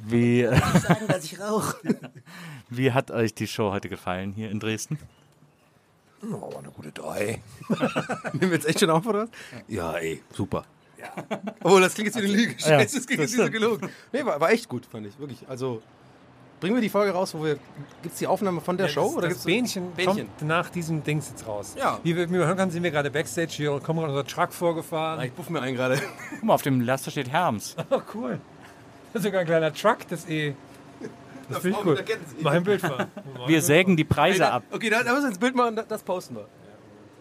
Wie, 0.07 0.43
äh, 0.43 0.55
Sagen, 0.81 1.07
dass 1.09 1.25
ich 1.25 1.41
rauche. 1.41 1.77
wie 2.69 2.93
hat 2.93 3.11
euch 3.11 3.35
die 3.35 3.47
Show 3.47 3.73
heute 3.73 3.89
gefallen 3.89 4.33
hier 4.33 4.51
in 4.51 4.61
Dresden? 4.61 4.99
Oh, 6.23 6.53
war 6.53 6.59
eine 6.59 6.71
gute 6.71 6.93
drei. 6.93 7.43
Nehmen 8.35 8.51
wir 8.51 8.59
jetzt 8.59 8.69
echt 8.69 8.81
schon 8.81 8.91
auf, 8.91 9.07
oder 9.07 9.23
was? 9.23 9.31
Ja, 9.69 9.95
ey, 9.97 10.23
super. 10.35 10.67
Ja. 10.99 11.15
Obwohl, 11.63 11.81
das 11.81 11.95
klingt 11.95 12.15
jetzt 12.15 12.23
wie 12.23 12.29
eine 12.29 12.37
Lüge. 12.37 12.59
Scheiße, 12.59 12.97
das 12.97 13.07
klingt 13.07 13.23
jetzt 13.23 13.33
wie 13.33 13.43
so 13.43 13.51
gelogen. 13.51 13.89
Nee, 14.13 14.23
war, 14.23 14.39
war 14.39 14.51
echt 14.51 14.69
gut, 14.69 14.85
fand 14.85 15.07
ich. 15.07 15.19
Wirklich. 15.19 15.49
Also, 15.49 15.83
bringen 16.61 16.75
wir 16.77 16.83
die 16.83 16.89
Folge 16.89 17.13
raus, 17.13 17.35
wo 17.35 17.43
wir. 17.45 17.55
Gibt 18.03 18.13
es 18.15 18.19
die 18.19 18.27
Aufnahme 18.27 18.61
von 18.61 18.77
der 18.77 18.89
Show? 18.89 19.05
Das, 19.07 19.13
oder 19.17 19.23
das 19.29 19.29
gibt's 19.31 19.45
Bähnchen, 19.47 19.93
Bähnchen. 19.93 20.27
kommt 20.29 20.43
nach 20.43 20.71
diesem 20.71 21.03
Dings 21.03 21.31
jetzt 21.31 21.47
raus. 21.47 21.75
Ja. 21.79 21.99
Wie 22.03 22.15
wir, 22.17 22.29
wie 22.29 22.35
wir 22.35 22.47
hören 22.47 22.57
können, 22.57 22.71
sind 22.71 22.83
wir 22.83 22.91
gerade 22.91 23.11
Backstage 23.11 23.51
hier, 23.53 23.81
kommen 23.81 24.01
gerade 24.01 24.13
unser 24.13 24.27
Truck 24.27 24.53
vorgefahren. 24.53 25.21
Ah, 25.21 25.25
Ich 25.25 25.33
buff 25.33 25.49
mir 25.51 25.61
einen 25.63 25.77
gerade. 25.77 26.01
Guck 26.31 26.43
mal, 26.45 26.55
auf 26.55 26.63
dem 26.63 26.81
Laster 26.81 27.11
steht 27.11 27.31
Herms. 27.31 27.77
Oh, 27.91 28.01
cool. 28.15 28.39
Das 29.13 29.21
ist 29.21 29.25
sogar 29.27 29.41
ein 29.41 29.47
kleiner 29.47 29.73
Truck, 29.73 30.07
das 30.09 30.29
eh. 30.29 30.55
Das 31.49 31.59
finde 31.63 31.79
ich 31.79 31.85
Frau 31.85 31.91
cool. 32.45 32.49
ein 32.49 32.63
Bild 32.63 32.81
von. 32.81 32.93
Wir 33.49 33.61
sägen 33.61 33.97
die 33.97 34.05
Preise 34.05 34.53
ab. 34.53 34.63
Okay, 34.71 34.89
da, 34.89 35.03
da 35.03 35.11
müssen 35.11 35.25
wir 35.25 35.29
ins 35.31 35.39
Bild 35.39 35.57
machen, 35.57 35.75
da- 35.75 35.83
das 35.83 36.03
posten 36.05 36.37
wir. 36.37 36.47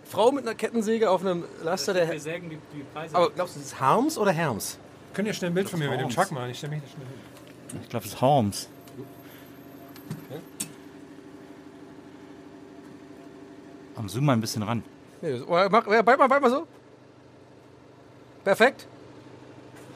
Frau 0.04 0.32
mit 0.32 0.46
einer 0.46 0.54
Kettensäge 0.56 1.10
auf 1.10 1.22
einem 1.26 1.46
Laster, 1.64 1.94
der. 1.94 2.20
sägen 2.20 2.50
die, 2.50 2.58
die 2.76 2.84
Preise 2.94 3.16
Aber 3.16 3.32
glaubst 3.32 3.56
du, 3.56 3.60
das 3.60 3.70
ist 3.70 3.80
Harms 3.80 4.18
oder 4.20 4.32
Herms? 4.32 4.78
Könnt 5.16 5.28
ihr 5.28 5.34
schnell 5.34 5.50
ein 5.50 5.54
Bild 5.56 5.68
von 5.70 5.80
mir 5.80 5.90
mit 5.90 6.00
dem. 6.00 6.10
Truck 6.10 6.32
machen? 6.32 6.50
Ich 6.52 6.58
stelle 6.60 6.74
mich 6.76 6.84
da 6.84 6.90
schnell 6.90 7.08
hin. 7.08 7.80
Ich 7.84 7.90
glaube, 7.90 8.06
es 8.06 8.14
ist 8.14 8.22
Holmes. 8.22 8.70
Am 14.00 14.08
Zoom 14.08 14.26
mal 14.26 14.34
ein 14.34 14.42
bisschen 14.42 14.64
ran. 14.64 14.82
Nee, 15.22 15.42
oh, 15.46 15.68
mach, 15.70 15.86
ja, 15.88 16.02
mal, 16.02 16.28
beid 16.28 16.42
mal 16.42 16.50
so. 16.50 16.66
Perfekt. 18.44 18.88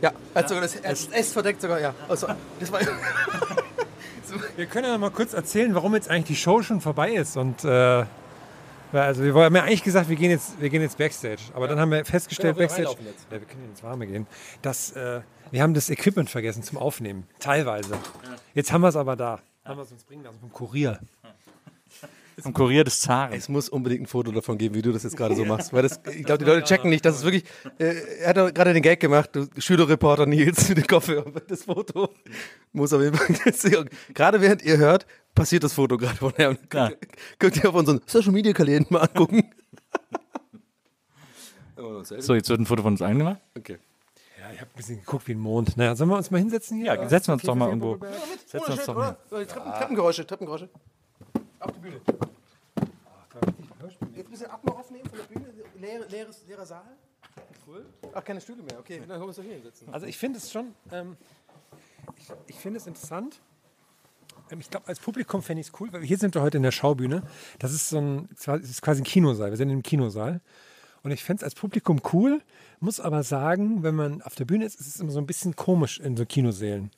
Ja, 0.01 0.11
er 0.33 0.39
hat 0.39 0.49
sogar 0.49 0.61
das, 0.61 0.79
das 0.81 1.07
S 1.07 1.31
verdeckt 1.31 1.61
sogar, 1.61 1.79
ja. 1.79 1.95
Also, 2.09 2.27
das 2.59 2.71
war, 2.71 2.81
Wir 4.55 4.65
können 4.65 4.87
ja 4.87 4.97
mal 4.97 5.11
kurz 5.11 5.33
erzählen, 5.33 5.73
warum 5.75 5.93
jetzt 5.93 6.09
eigentlich 6.09 6.25
die 6.25 6.35
Show 6.35 6.61
schon 6.63 6.81
vorbei 6.81 7.13
ist. 7.13 7.37
Und 7.37 7.63
äh, 7.63 8.05
also 8.91 9.23
wir 9.23 9.33
haben 9.33 9.55
ja 9.55 9.63
eigentlich 9.63 9.83
gesagt, 9.83 10.09
wir 10.09 10.15
gehen 10.15 10.31
jetzt, 10.31 10.59
wir 10.59 10.69
gehen 10.69 10.81
jetzt 10.81 10.97
Backstage. 10.97 11.41
Aber 11.53 11.67
dann 11.67 11.79
haben 11.79 11.91
wir 11.91 12.03
festgestellt, 12.03 12.57
wir 12.57 12.67
Backstage, 12.67 12.89
ja, 13.31 13.39
wir 13.39 13.39
können 13.39 13.69
ins 13.69 13.83
Warme 13.83 14.07
gehen, 14.07 14.27
dass 14.61 14.91
äh, 14.93 15.21
wir 15.51 15.61
haben 15.61 15.73
das 15.73 15.89
Equipment 15.89 16.29
vergessen 16.29 16.63
zum 16.63 16.77
Aufnehmen. 16.77 17.27
Teilweise. 17.39 17.97
Jetzt 18.53 18.71
haben 18.73 18.81
wir 18.81 18.89
es 18.89 18.95
aber 18.95 19.15
da. 19.15 19.39
Haben 19.63 19.77
wir 19.77 19.83
es 19.83 19.91
uns 19.91 20.03
bringen 20.03 20.23
lassen 20.23 20.39
vom 20.39 20.51
Kurier. 20.51 20.99
Vom 22.39 22.53
Kurier 22.53 22.83
des 22.83 22.99
Zaren. 22.99 23.33
Es 23.33 23.49
muss 23.49 23.69
unbedingt 23.69 24.03
ein 24.03 24.07
Foto 24.07 24.31
davon 24.31 24.57
geben, 24.57 24.75
wie 24.75 24.81
du 24.81 24.91
das 24.91 25.03
jetzt 25.03 25.15
gerade 25.15 25.35
so 25.35 25.45
machst. 25.45 25.73
Weil 25.73 25.83
das, 25.83 25.99
ich 26.11 26.23
glaube, 26.23 26.39
die 26.39 26.49
Leute 26.49 26.63
checken 26.63 26.89
nicht, 26.89 27.05
dass 27.05 27.17
es 27.17 27.23
wirklich. 27.23 27.43
Äh, 27.77 27.95
er 28.21 28.29
hat 28.29 28.55
gerade 28.55 28.73
den 28.73 28.81
Gag 28.81 28.99
gemacht, 28.99 29.29
du 29.33 29.47
Schülerreporter 29.57 30.25
Nils 30.25 30.69
mit 30.69 30.77
dem 30.77 30.87
Kopfhörer. 30.87 31.31
Das 31.47 31.63
Foto 31.63 32.09
muss 32.71 32.93
auf 32.93 33.01
jeden 33.01 33.15
Fall. 33.15 33.85
gerade 34.13 34.41
während 34.41 34.63
ihr 34.63 34.77
hört, 34.77 35.05
passiert 35.35 35.63
das 35.63 35.73
Foto 35.73 35.97
gerade 35.97 36.17
von 36.17 36.33
Herrn. 36.35 36.57
Ja. 36.73 36.91
Könnt, 37.39 37.57
ihr 37.57 37.69
auf 37.69 37.75
unseren 37.75 38.01
Social 38.05 38.31
Media 38.31 38.53
Kalender 38.53 38.87
mal 38.89 39.01
angucken. 39.01 39.49
So, 41.75 42.35
jetzt 42.35 42.49
wird 42.49 42.59
ein 42.59 42.65
Foto 42.65 42.83
von 42.83 42.93
uns 42.93 43.01
eingemacht. 43.01 43.41
Okay. 43.57 43.77
Ja, 44.39 44.51
ich 44.53 44.59
habe 44.59 44.69
ein 44.71 44.77
bisschen 44.77 44.99
geguckt 44.99 45.27
wie 45.27 45.33
ein 45.33 45.39
Mond. 45.39 45.77
Naja, 45.77 45.95
sollen 45.95 46.09
wir 46.09 46.17
uns 46.17 46.31
mal 46.31 46.37
hinsetzen 46.37 46.77
hier? 46.77 46.87
Ja, 46.87 47.09
setzen 47.09 47.27
wir 47.29 47.33
uns 47.33 47.43
Okay, 47.43 47.47
doch 47.47 47.55
mal 47.55 47.69
irgendwo. 47.69 47.97
Setzen 48.45 48.67
wir 48.67 48.73
uns 48.73 48.85
doch 48.85 48.95
mal. 48.95 49.17
Treppen, 49.29 49.71
Treppengeräusche, 49.71 50.27
Treppengeräusche. 50.27 50.69
Auf 51.63 51.71
die 51.71 51.79
Bühne. 51.79 52.01
bisschen 54.29 54.51
Atmo 54.51 54.73
aufnehmen 54.73 55.07
von 55.07 55.17
der 55.17 55.25
Bühne? 55.25 55.53
Leere, 55.79 56.05
leeres, 56.07 56.43
leerer 56.47 56.65
Saal? 56.65 56.83
Cool. 57.67 57.85
Ach, 58.13 58.23
keine 58.23 58.41
Stühle 58.41 58.63
mehr. 58.63 58.79
Okay, 58.79 58.99
dann 58.99 59.07
können 59.07 59.21
wir 59.21 59.27
uns 59.27 59.37
doch 59.37 59.43
hier 59.43 59.53
hinsetzen. 59.53 59.87
Also 59.93 60.05
ich 60.05 60.17
finde 60.17 60.39
es 60.39 60.51
schon, 60.51 60.73
ähm, 60.91 61.15
ich, 62.17 62.27
ich 62.47 62.55
finde 62.55 62.79
es 62.79 62.87
interessant. 62.87 63.39
Ähm, 64.51 64.59
Ich 64.59 64.69
glaube, 64.69 64.87
als 64.87 64.99
Publikum 64.99 65.41
fände 65.41 65.61
ich 65.61 65.67
es 65.67 65.73
cool, 65.79 65.93
weil 65.93 66.01
hier 66.03 66.17
sind 66.17 66.35
wir 66.35 66.41
heute 66.41 66.57
in 66.57 66.63
der 66.63 66.71
Schaubühne. 66.71 67.23
Das 67.59 67.71
ist 67.71 67.89
so 67.89 67.99
ein, 67.99 68.29
das 68.45 68.69
ist 68.69 68.81
quasi 68.81 69.01
ein 69.01 69.05
Kinosaal. 69.05 69.51
Wir 69.51 69.57
sind 69.57 69.69
im 69.69 69.83
Kinosaal. 69.83 70.41
Und 71.03 71.11
ich 71.11 71.23
fände 71.23 71.41
es 71.41 71.43
als 71.43 71.55
Publikum 71.55 72.01
cool, 72.13 72.41
muss 72.79 72.99
aber 72.99 73.23
sagen, 73.23 73.83
wenn 73.83 73.95
man 73.95 74.21
auf 74.21 74.35
der 74.35 74.45
Bühne 74.45 74.65
ist, 74.65 74.79
ist 74.79 74.87
es 74.87 74.99
immer 74.99 75.11
so 75.11 75.19
ein 75.19 75.25
bisschen 75.27 75.55
komisch 75.55 75.99
in 75.99 76.17
so 76.17 76.25
Kinosälen. 76.25 76.91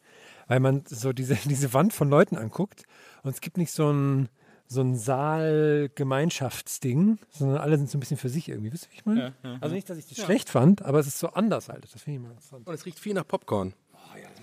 Weil 0.48 0.60
man 0.60 0.84
so 0.88 1.12
diese, 1.12 1.36
diese 1.46 1.74
Wand 1.74 1.94
von 1.94 2.10
Leuten 2.10 2.38
anguckt 2.38 2.84
und 3.24 3.32
es 3.32 3.42
gibt 3.42 3.58
nicht 3.58 3.72
so 3.72 3.92
ein, 3.92 4.30
so 4.68 4.82
ein 4.82 4.96
Saal-Gemeinschaftsding, 4.96 7.20
sondern 7.30 7.58
alle 7.58 7.78
sind 7.78 7.90
so 7.90 7.98
ein 7.98 8.00
bisschen 8.00 8.18
für 8.18 8.30
sich 8.30 8.50
irgendwie. 8.50 8.74
Wisst 8.74 8.86
ihr, 8.86 8.92
wie 8.92 8.96
ich 8.96 9.06
meine? 9.06 9.34
Also 9.62 9.76
nicht, 9.76 9.90
dass 9.90 9.98
ich 9.98 10.08
das 10.08 10.24
schlecht 10.24 10.50
fand, 10.50 10.82
aber 10.82 11.00
es 11.00 11.08
ist 11.08 11.20
so 11.20 11.30
anders 11.30 11.70
halt. 11.70 11.84
Das 11.84 11.92
finde 12.02 12.18
ich 12.18 12.24
mal 12.24 12.32
interessant. 12.32 12.68
Und 12.68 12.74
es 12.74 12.86
riecht 12.86 13.00
viel 13.00 13.14
nach 13.14 13.28
Popcorn. 13.28 13.74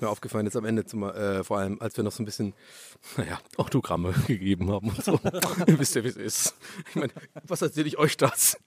Ist 0.03 0.07
mir 0.07 0.11
aufgefallen 0.11 0.47
jetzt 0.47 0.57
am 0.57 0.65
Ende, 0.65 0.85
zum, 0.85 1.05
äh, 1.05 1.45
vor 1.45 1.59
allem, 1.59 1.81
als 1.81 1.97
wir 1.97 2.03
noch 2.03 2.11
so 2.11 2.25
ein 2.25 2.27
bisschen, 2.27 2.55
naja, 3.17 3.39
Autogramme 3.57 4.13
gegeben 4.27 4.69
haben 4.73 4.89
und 4.89 5.05
so. 5.05 5.13
Ihr 5.69 5.79
wisst 5.79 5.95
ja, 5.95 6.03
wie 6.03 6.09
es 6.09 6.17
ist. 6.17 6.57
Ich 6.89 6.97
meine, 6.97 7.13
was 7.47 7.63
erzähle 7.63 7.87
ich 7.87 7.99
euch 7.99 8.17
das? 8.17 8.59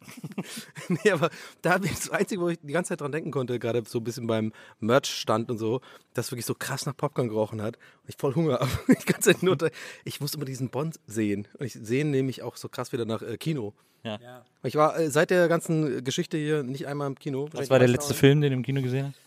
nee, 0.87 1.11
aber 1.11 1.29
da 1.61 1.73
habe 1.73 1.87
ich 1.87 1.91
das 1.91 2.09
Einzige, 2.09 2.39
wo 2.39 2.47
ich 2.47 2.57
die 2.61 2.71
ganze 2.71 2.87
Zeit 2.87 3.01
dran 3.01 3.11
denken 3.11 3.31
konnte, 3.31 3.59
gerade 3.59 3.83
so 3.85 3.99
ein 3.99 4.05
bisschen 4.05 4.27
beim 4.27 4.53
Merch-Stand 4.79 5.51
und 5.51 5.57
so, 5.57 5.81
dass 6.13 6.31
wirklich 6.31 6.45
so 6.45 6.55
krass 6.55 6.85
nach 6.85 6.95
Popcorn 6.95 7.27
gerochen 7.27 7.61
hat. 7.61 7.75
Und 7.75 8.09
ich 8.09 8.15
voll 8.17 8.33
Hunger 8.33 8.59
habe. 8.61 8.69
Die 8.87 9.05
ganze 9.05 9.33
Zeit 9.33 9.43
nur, 9.43 9.57
ich 10.05 10.21
muss 10.21 10.35
immer 10.35 10.45
diesen 10.45 10.69
Bond 10.69 11.01
sehen. 11.05 11.49
Und 11.59 11.65
ich 11.65 11.73
sehe 11.73 12.05
nämlich 12.05 12.43
auch 12.43 12.55
so 12.55 12.69
krass 12.69 12.93
wieder 12.93 13.03
nach 13.03 13.21
äh, 13.21 13.35
Kino. 13.35 13.73
Ja. 14.03 14.45
Ich 14.63 14.75
war 14.75 14.97
äh, 14.97 15.09
seit 15.09 15.31
der 15.31 15.49
ganzen 15.49 16.01
Geschichte 16.05 16.37
hier 16.37 16.63
nicht 16.63 16.87
einmal 16.87 17.07
im 17.07 17.19
Kino. 17.19 17.49
Was 17.51 17.69
war 17.69 17.79
der 17.79 17.89
letzte 17.89 18.13
Film, 18.13 18.39
den 18.39 18.51
du 18.51 18.55
im 18.55 18.63
Kino 18.63 18.81
gesehen 18.81 19.07
hast? 19.07 19.19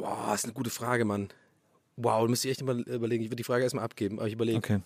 Boah, 0.00 0.32
ist 0.34 0.44
eine 0.44 0.54
gute 0.54 0.70
Frage, 0.70 1.04
Mann. 1.04 1.28
Wow, 2.02 2.22
da 2.22 2.28
müsste 2.28 2.48
ich 2.48 2.52
echt 2.52 2.64
mal 2.64 2.80
überlegen. 2.80 3.22
Ich 3.22 3.28
würde 3.30 3.36
die 3.36 3.44
Frage 3.44 3.62
erstmal 3.64 3.84
abgeben, 3.84 4.18
aber 4.18 4.26
ich 4.28 4.34
überlege. 4.34 4.58
Okay. 4.58 4.80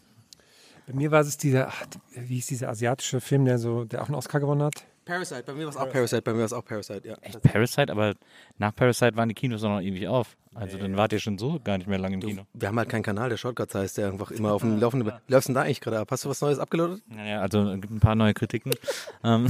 Bei 0.86 0.92
mir 0.92 1.10
war 1.10 1.20
es 1.20 1.36
dieser, 1.38 1.68
ach, 1.68 1.86
wie 2.14 2.38
ist 2.38 2.50
dieser 2.50 2.68
asiatische 2.68 3.20
Film, 3.20 3.44
der 3.46 3.58
so, 3.58 3.84
der 3.84 4.02
auch 4.02 4.06
einen 4.06 4.16
Oscar 4.16 4.40
gewonnen 4.40 4.62
hat? 4.62 4.84
Parasite, 5.04 5.42
bei 5.44 5.52
mir 5.52 5.64
war 5.64 5.70
es 5.70 5.76
auch 5.76 5.90
Parasite, 5.90 6.22
bei 6.22 6.32
mir 6.32 6.38
war 6.40 6.46
es 6.46 6.52
auch 6.52 6.64
Parasite, 6.64 7.06
ja. 7.06 7.14
Echt 7.20 7.40
Parasite? 7.42 7.92
Aber 7.92 8.14
nach 8.58 8.74
Parasite 8.74 9.16
waren 9.16 9.28
die 9.28 9.34
Kinos 9.34 9.62
auch 9.62 9.68
noch 9.68 9.80
ewig 9.80 10.08
auf. 10.08 10.36
Also 10.54 10.78
dann 10.78 10.96
wart 10.96 11.12
ihr 11.12 11.18
schon 11.18 11.36
so 11.36 11.58
gar 11.62 11.78
nicht 11.78 11.88
mehr 11.88 11.98
lange 11.98 12.14
im 12.14 12.20
Kino. 12.20 12.46
Wir 12.54 12.68
haben 12.68 12.78
halt 12.78 12.88
keinen 12.88 13.02
Kanal, 13.02 13.28
der 13.28 13.36
Shortcuts 13.36 13.74
heißt, 13.74 13.98
der 13.98 14.08
einfach 14.12 14.30
immer 14.30 14.52
auf 14.52 14.62
dem 14.62 14.78
Laufenden. 14.78 15.12
Läufst 15.26 15.48
du 15.48 15.50
denn 15.52 15.54
da 15.56 15.62
eigentlich 15.62 15.80
gerade 15.80 15.98
ab? 15.98 16.08
Hast 16.10 16.24
du 16.24 16.28
was 16.28 16.40
Neues 16.40 16.58
abgeloadet? 16.58 17.02
Naja, 17.08 17.40
also 17.40 17.68
es 17.70 17.80
gibt 17.80 17.92
ein 17.92 18.00
paar 18.00 18.14
neue 18.14 18.34
Kritiken. 18.34 18.72
ähm, 19.24 19.46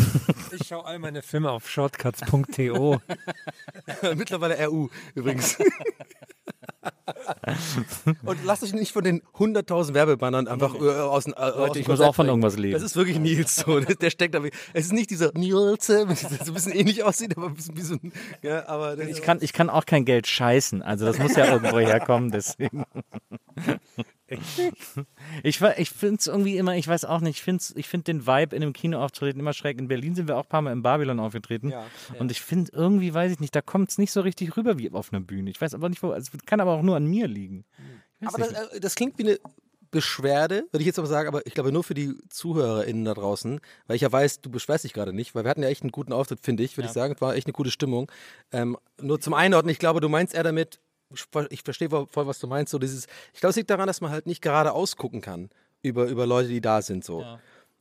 Ich 0.58 0.66
schaue 0.66 0.86
all 0.86 0.98
meine 0.98 1.20
Filme 1.22 1.50
auf 1.50 1.68
shortcuts.to. 1.68 3.00
Mittlerweile 4.16 4.66
RU 4.66 4.88
übrigens. 5.14 5.58
Und 8.24 8.44
lasst 8.44 8.62
euch 8.62 8.72
nicht 8.72 8.92
von 8.92 9.04
den 9.04 9.22
100.000 9.38 9.94
Werbebannern 9.94 10.48
einfach 10.48 10.74
äh, 10.74 10.88
aus, 11.00 11.24
dem- 11.24 11.34
äh, 11.34 11.36
aus 11.36 11.72
dem 11.72 11.82
ich 11.82 11.88
muss 11.88 12.00
auch 12.00 12.14
von 12.14 12.26
irgendwas 12.26 12.56
leben. 12.56 12.72
Das 12.72 12.82
ist 12.82 12.96
wirklich 12.96 13.18
Nils 13.18 13.56
so. 13.56 13.80
Der 13.80 14.10
steckt 14.10 14.34
da. 14.34 14.42
wie- 14.44 14.50
Es 14.72 14.86
ist 14.86 14.92
nicht 14.92 15.10
dieser 15.10 15.32
Nils, 15.34 15.86
der 15.86 16.06
so 16.14 16.50
ein 16.50 16.54
bisschen 16.54 16.72
ähnlich 16.72 17.02
aussieht, 17.04 17.36
aber 17.36 17.46
ein 17.46 17.54
bisschen 17.54 17.76
wie 17.76 17.82
so 17.82 17.94
ein. 17.94 18.12
Ja, 18.42 18.66
aber 18.68 18.98
ich, 18.98 19.22
kann, 19.22 19.38
ich 19.40 19.52
kann 19.52 19.70
auch 19.70 19.86
kein 19.86 20.04
Geld 20.04 20.26
scheißen. 20.26 20.82
Also 20.82 21.04
das 21.06 21.18
muss 21.18 21.36
ja 21.36 21.52
irgendwo 21.52 21.78
herkommen, 21.78 22.30
deswegen. 22.30 22.84
Ich, 25.42 25.60
ich 25.60 25.90
finde 25.90 26.16
es 26.16 26.26
irgendwie 26.26 26.56
immer, 26.58 26.76
ich 26.76 26.86
weiß 26.86 27.04
auch 27.04 27.20
nicht, 27.20 27.38
ich 27.38 27.42
finde 27.42 27.62
ich 27.74 27.88
find 27.88 28.06
den 28.06 28.26
Vibe 28.26 28.54
in 28.54 28.62
einem 28.62 28.72
Kinoauftreten 28.72 29.40
immer 29.40 29.52
schräg. 29.52 29.78
In 29.78 29.88
Berlin 29.88 30.14
sind 30.14 30.28
wir 30.28 30.36
auch 30.36 30.44
ein 30.44 30.48
paar 30.48 30.62
Mal 30.62 30.72
im 30.72 30.82
Babylon 30.82 31.18
aufgetreten. 31.20 31.72
Und 32.18 32.30
ich 32.30 32.40
finde 32.40 32.72
irgendwie, 32.74 33.12
weiß 33.12 33.32
ich 33.32 33.40
nicht, 33.40 33.54
da 33.54 33.62
kommt 33.62 33.90
es 33.90 33.98
nicht 33.98 34.12
so 34.12 34.20
richtig 34.20 34.56
rüber 34.56 34.78
wie 34.78 34.90
auf 34.90 35.12
einer 35.12 35.20
Bühne. 35.20 35.50
Ich 35.50 35.60
weiß 35.60 35.74
aber 35.74 35.88
nicht, 35.88 36.02
wo, 36.02 36.10
also, 36.10 36.30
es 36.32 36.46
kann 36.46 36.60
aber 36.60 36.72
auch 36.72 36.82
nur 36.82 36.96
an 36.96 37.06
mir 37.06 37.26
liegen. 37.26 37.64
Aber 38.24 38.38
das, 38.38 38.52
äh, 38.52 38.80
das 38.80 38.94
klingt 38.94 39.18
wie 39.18 39.24
eine 39.24 39.38
Beschwerde, 39.94 40.66
würde 40.72 40.80
ich 40.80 40.86
jetzt 40.86 40.98
aber 40.98 41.06
sagen, 41.06 41.28
aber 41.28 41.46
ich 41.46 41.54
glaube 41.54 41.70
nur 41.70 41.84
für 41.84 41.94
die 41.94 42.18
ZuhörerInnen 42.28 43.04
da 43.04 43.14
draußen, 43.14 43.60
weil 43.86 43.94
ich 43.94 44.02
ja 44.02 44.10
weiß, 44.10 44.40
du 44.40 44.50
beschwerst 44.50 44.82
dich 44.82 44.92
gerade 44.92 45.12
nicht, 45.12 45.36
weil 45.36 45.44
wir 45.44 45.50
hatten 45.50 45.62
ja 45.62 45.68
echt 45.68 45.82
einen 45.82 45.92
guten 45.92 46.12
Auftritt, 46.12 46.40
finde 46.40 46.64
ich, 46.64 46.76
würde 46.76 46.88
ich 46.88 46.92
sagen. 46.92 47.14
Es 47.14 47.20
war 47.20 47.36
echt 47.36 47.46
eine 47.46 47.52
gute 47.52 47.70
Stimmung. 47.70 48.10
Ähm, 48.50 48.76
nur 49.00 49.20
zum 49.20 49.34
Einordnen, 49.34 49.70
ich 49.70 49.78
glaube, 49.78 50.00
du 50.00 50.08
meinst 50.08 50.34
eher 50.34 50.42
damit, 50.42 50.80
ich 51.12 51.22
ver- 51.30 51.50
ich 51.50 51.62
verstehe 51.62 51.88
voll, 51.88 52.06
was 52.26 52.38
du 52.38 52.46
meinst, 52.46 52.70
so 52.70 52.78
dieses, 52.78 53.06
ich 53.32 53.40
glaube, 53.40 53.50
es 53.50 53.56
liegt 53.56 53.70
daran, 53.70 53.86
dass 53.86 54.00
man 54.00 54.10
halt 54.10 54.26
nicht 54.26 54.42
gerade 54.42 54.72
ausgucken 54.72 55.20
kann 55.20 55.50
über, 55.82 56.06
über 56.06 56.26
Leute, 56.26 56.48
die 56.48 56.60
da 56.60 56.80
sind, 56.82 57.04
so. 57.04 57.24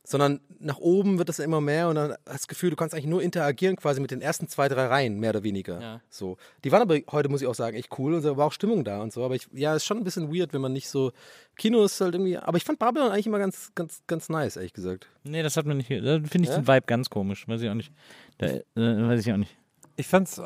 Sondern 0.06 0.40
nach 0.58 0.76
oben 0.76 1.16
wird 1.16 1.30
das 1.30 1.38
immer 1.38 1.62
mehr 1.62 1.88
und 1.88 1.94
dann 1.94 2.10
hast 2.10 2.18
du 2.26 2.32
das 2.32 2.48
Gefühl, 2.48 2.68
du 2.68 2.76
kannst 2.76 2.94
eigentlich 2.94 3.06
nur 3.06 3.22
interagieren 3.22 3.74
quasi 3.76 4.02
mit 4.02 4.10
den 4.10 4.20
ersten 4.20 4.48
zwei, 4.48 4.68
drei 4.68 4.84
Reihen, 4.86 5.18
mehr 5.18 5.30
oder 5.30 5.42
weniger. 5.44 5.80
Ja. 5.80 6.00
So. 6.10 6.36
Die 6.62 6.70
waren 6.72 6.82
aber 6.82 6.98
heute, 7.10 7.30
muss 7.30 7.40
ich 7.40 7.46
auch 7.48 7.54
sagen, 7.54 7.74
echt 7.74 7.88
cool 7.98 8.12
und 8.12 8.22
da 8.22 8.36
war 8.36 8.44
auch 8.48 8.52
Stimmung 8.52 8.84
da 8.84 9.00
und 9.00 9.14
so. 9.14 9.24
Aber 9.24 9.34
ich, 9.34 9.48
ja, 9.54 9.74
ist 9.74 9.86
schon 9.86 9.96
ein 9.96 10.04
bisschen 10.04 10.30
weird, 10.30 10.52
wenn 10.52 10.60
man 10.60 10.74
nicht 10.74 10.90
so. 10.90 11.12
Kino 11.56 11.82
ist 11.84 11.98
halt 12.02 12.14
irgendwie. 12.14 12.36
Aber 12.36 12.58
ich 12.58 12.64
fand 12.64 12.78
Babylon 12.78 13.10
eigentlich 13.12 13.26
immer 13.28 13.38
ganz, 13.38 13.72
ganz, 13.74 14.02
ganz 14.06 14.28
nice, 14.28 14.56
ehrlich 14.56 14.74
gesagt. 14.74 15.08
Nee, 15.22 15.42
das 15.42 15.56
hat 15.56 15.64
man 15.64 15.78
nicht. 15.78 15.88
Da 15.90 15.96
finde 16.20 16.40
ich 16.42 16.48
Ja? 16.48 16.56
den 16.56 16.68
Vibe 16.68 16.84
ganz 16.86 17.08
komisch. 17.08 17.48
Weiß 17.48 17.62
ich 17.62 17.70
auch 17.70 17.74
nicht. 17.74 17.90
Da, 18.36 18.48
äh, 18.48 18.62
weiß 18.76 19.20
ich 19.26 19.32
auch 19.32 19.38
nicht. 19.38 19.56
Ich 19.96 20.08
fand's, 20.08 20.38
äh, 20.38 20.42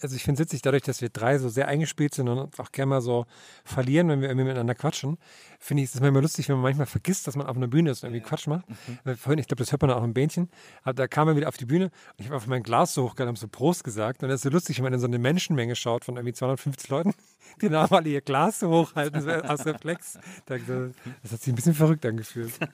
also 0.00 0.16
ich 0.16 0.22
finde 0.22 0.40
es 0.42 0.46
witzig, 0.46 0.62
dadurch, 0.62 0.82
dass 0.82 1.00
wir 1.00 1.08
drei 1.08 1.38
so 1.38 1.48
sehr 1.48 1.68
eingespielt 1.68 2.14
sind 2.14 2.28
und 2.28 2.38
uns 2.38 2.60
auch 2.60 2.72
gerne 2.72 2.90
mal 2.90 3.00
so 3.00 3.26
verlieren, 3.64 4.08
wenn 4.08 4.20
wir 4.20 4.28
irgendwie 4.28 4.46
miteinander 4.46 4.74
quatschen, 4.74 5.18
finde 5.58 5.82
ich 5.82 5.94
es 5.94 6.00
manchmal 6.00 6.22
lustig, 6.22 6.48
wenn 6.48 6.56
man 6.56 6.62
manchmal 6.62 6.86
vergisst, 6.86 7.26
dass 7.26 7.36
man 7.36 7.46
auf 7.46 7.56
einer 7.56 7.68
Bühne 7.68 7.90
ist 7.90 8.04
und 8.04 8.10
irgendwie 8.10 8.28
Quatsch 8.28 8.46
macht. 8.46 8.64
Weil 9.04 9.16
Vorhin, 9.16 9.38
ich 9.38 9.48
glaube, 9.48 9.62
das 9.62 9.72
hört 9.72 9.82
man 9.82 9.90
auch 9.90 10.04
im 10.04 10.14
Bähnchen, 10.14 10.48
aber 10.82 10.94
da 10.94 11.08
kam 11.08 11.28
er 11.28 11.36
wieder 11.36 11.48
auf 11.48 11.56
die 11.56 11.66
Bühne 11.66 11.86
und 11.86 11.92
ich 12.18 12.26
habe 12.26 12.36
auf 12.36 12.46
mein 12.46 12.62
Glas 12.62 12.94
so 12.94 13.04
hochgehalten, 13.04 13.28
habe 13.28 13.38
so 13.38 13.48
Prost 13.48 13.84
gesagt 13.84 14.22
und 14.22 14.28
das 14.28 14.36
ist 14.36 14.42
so 14.42 14.50
lustig, 14.50 14.78
wenn 14.78 14.84
man 14.84 14.92
in 14.94 15.00
so 15.00 15.06
eine 15.06 15.18
Menschenmenge 15.18 15.76
schaut 15.76 16.04
von 16.04 16.16
irgendwie 16.16 16.34
250 16.34 16.88
Leuten, 16.90 17.14
die 17.62 17.68
dann 17.68 17.90
alle 17.90 18.08
ihr 18.08 18.20
Glas 18.20 18.60
so 18.60 18.70
hochhalten, 18.70 19.20
so 19.20 19.30
aus 19.30 19.66
Reflex. 19.66 20.18
Da, 20.46 20.56
das 20.58 21.32
hat 21.32 21.40
sich 21.40 21.52
ein 21.52 21.56
bisschen 21.56 21.74
verrückt 21.74 22.04
angefühlt. 22.06 22.52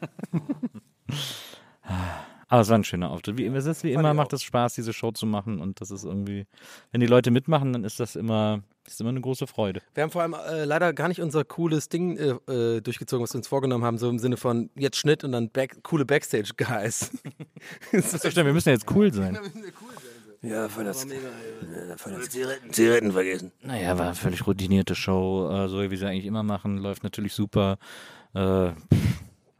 Aber 2.51 2.63
es 2.63 2.69
war 2.69 2.77
ein 2.77 2.83
schöner 2.83 3.11
Auftritt. 3.11 3.39
Wie, 3.39 3.47
es 3.47 3.65
ist 3.65 3.85
wie 3.85 3.93
immer, 3.93 4.13
macht 4.13 4.33
es 4.33 4.43
Spaß, 4.43 4.75
diese 4.75 4.93
Show 4.93 5.13
zu 5.13 5.25
machen. 5.25 5.61
Und 5.61 5.81
das 5.81 5.93
ist 5.93 6.05
irgendwie, 6.05 6.47
wenn 6.91 7.01
die 7.01 7.07
Leute 7.07 7.31
mitmachen, 7.31 7.73
dann 7.73 7.85
ist 7.85 8.01
das 8.01 8.17
immer, 8.17 8.65
ist 8.85 9.01
immer 9.01 9.11
eine 9.11 9.21
große 9.21 9.47
Freude. 9.47 9.81
Wir 9.95 10.03
haben 10.03 10.11
vor 10.11 10.23
allem 10.23 10.35
äh, 10.35 10.65
leider 10.65 10.93
gar 10.93 11.07
nicht 11.07 11.21
unser 11.23 11.45
cooles 11.45 11.89
Ding 11.89 12.17
äh, 12.17 12.31
äh, 12.53 12.81
durchgezogen, 12.81 13.23
was 13.23 13.33
wir 13.33 13.39
uns 13.39 13.47
vorgenommen 13.47 13.85
haben, 13.85 13.99
so 13.99 14.11
im 14.11 14.19
Sinne 14.19 14.37
von 14.37 14.69
jetzt 14.75 14.97
Schnitt 14.97 15.23
und 15.23 15.31
dann 15.31 15.51
back, 15.51 15.85
coole 15.85 16.05
Backstage-Guys. 16.05 17.13
So 17.93 18.19
stimmt, 18.19 18.47
wir 18.47 18.53
müssen 18.53 18.71
ja 18.71 18.75
jetzt 18.75 18.91
cool 18.91 19.13
sein. 19.13 19.39
ja, 20.43 20.69
voll 20.69 20.85
das. 20.85 21.07
Voll 21.97 22.13
das 22.15 22.31
Zigaretten, 22.31 22.73
Zigaretten 22.73 23.13
vergessen. 23.13 23.53
Naja, 23.63 23.97
war 23.97 24.07
eine 24.07 24.15
völlig 24.17 24.45
routinierte 24.47 24.97
Show, 24.97 25.49
äh, 25.53 25.69
so 25.69 25.81
wie 25.83 25.91
wir 25.91 25.99
sie 25.99 26.07
eigentlich 26.07 26.27
immer 26.27 26.43
machen. 26.43 26.79
Läuft 26.79 27.05
natürlich 27.05 27.33
super. 27.33 27.79
Äh, 28.35 28.73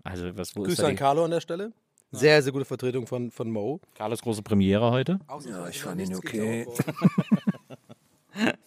also, 0.03 0.37
was, 0.37 0.57
wo 0.57 0.65
ist 0.65 0.71
Grüße 0.71 0.87
an 0.87 0.97
Carlo 0.97 1.25
an 1.25 1.31
der 1.31 1.41
Stelle. 1.41 1.73
Sehr, 2.13 2.43
sehr 2.43 2.53
gute 2.53 2.65
Vertretung 2.65 3.07
von, 3.07 3.31
von 3.31 3.51
Mo. 3.51 3.81
Carlos 3.95 4.21
große 4.23 4.43
Premiere 4.43 4.91
heute? 4.91 5.21
Ja, 5.49 5.69
ich 5.69 5.81
fand 5.81 6.01
ihn 6.01 6.15
okay. 6.15 6.67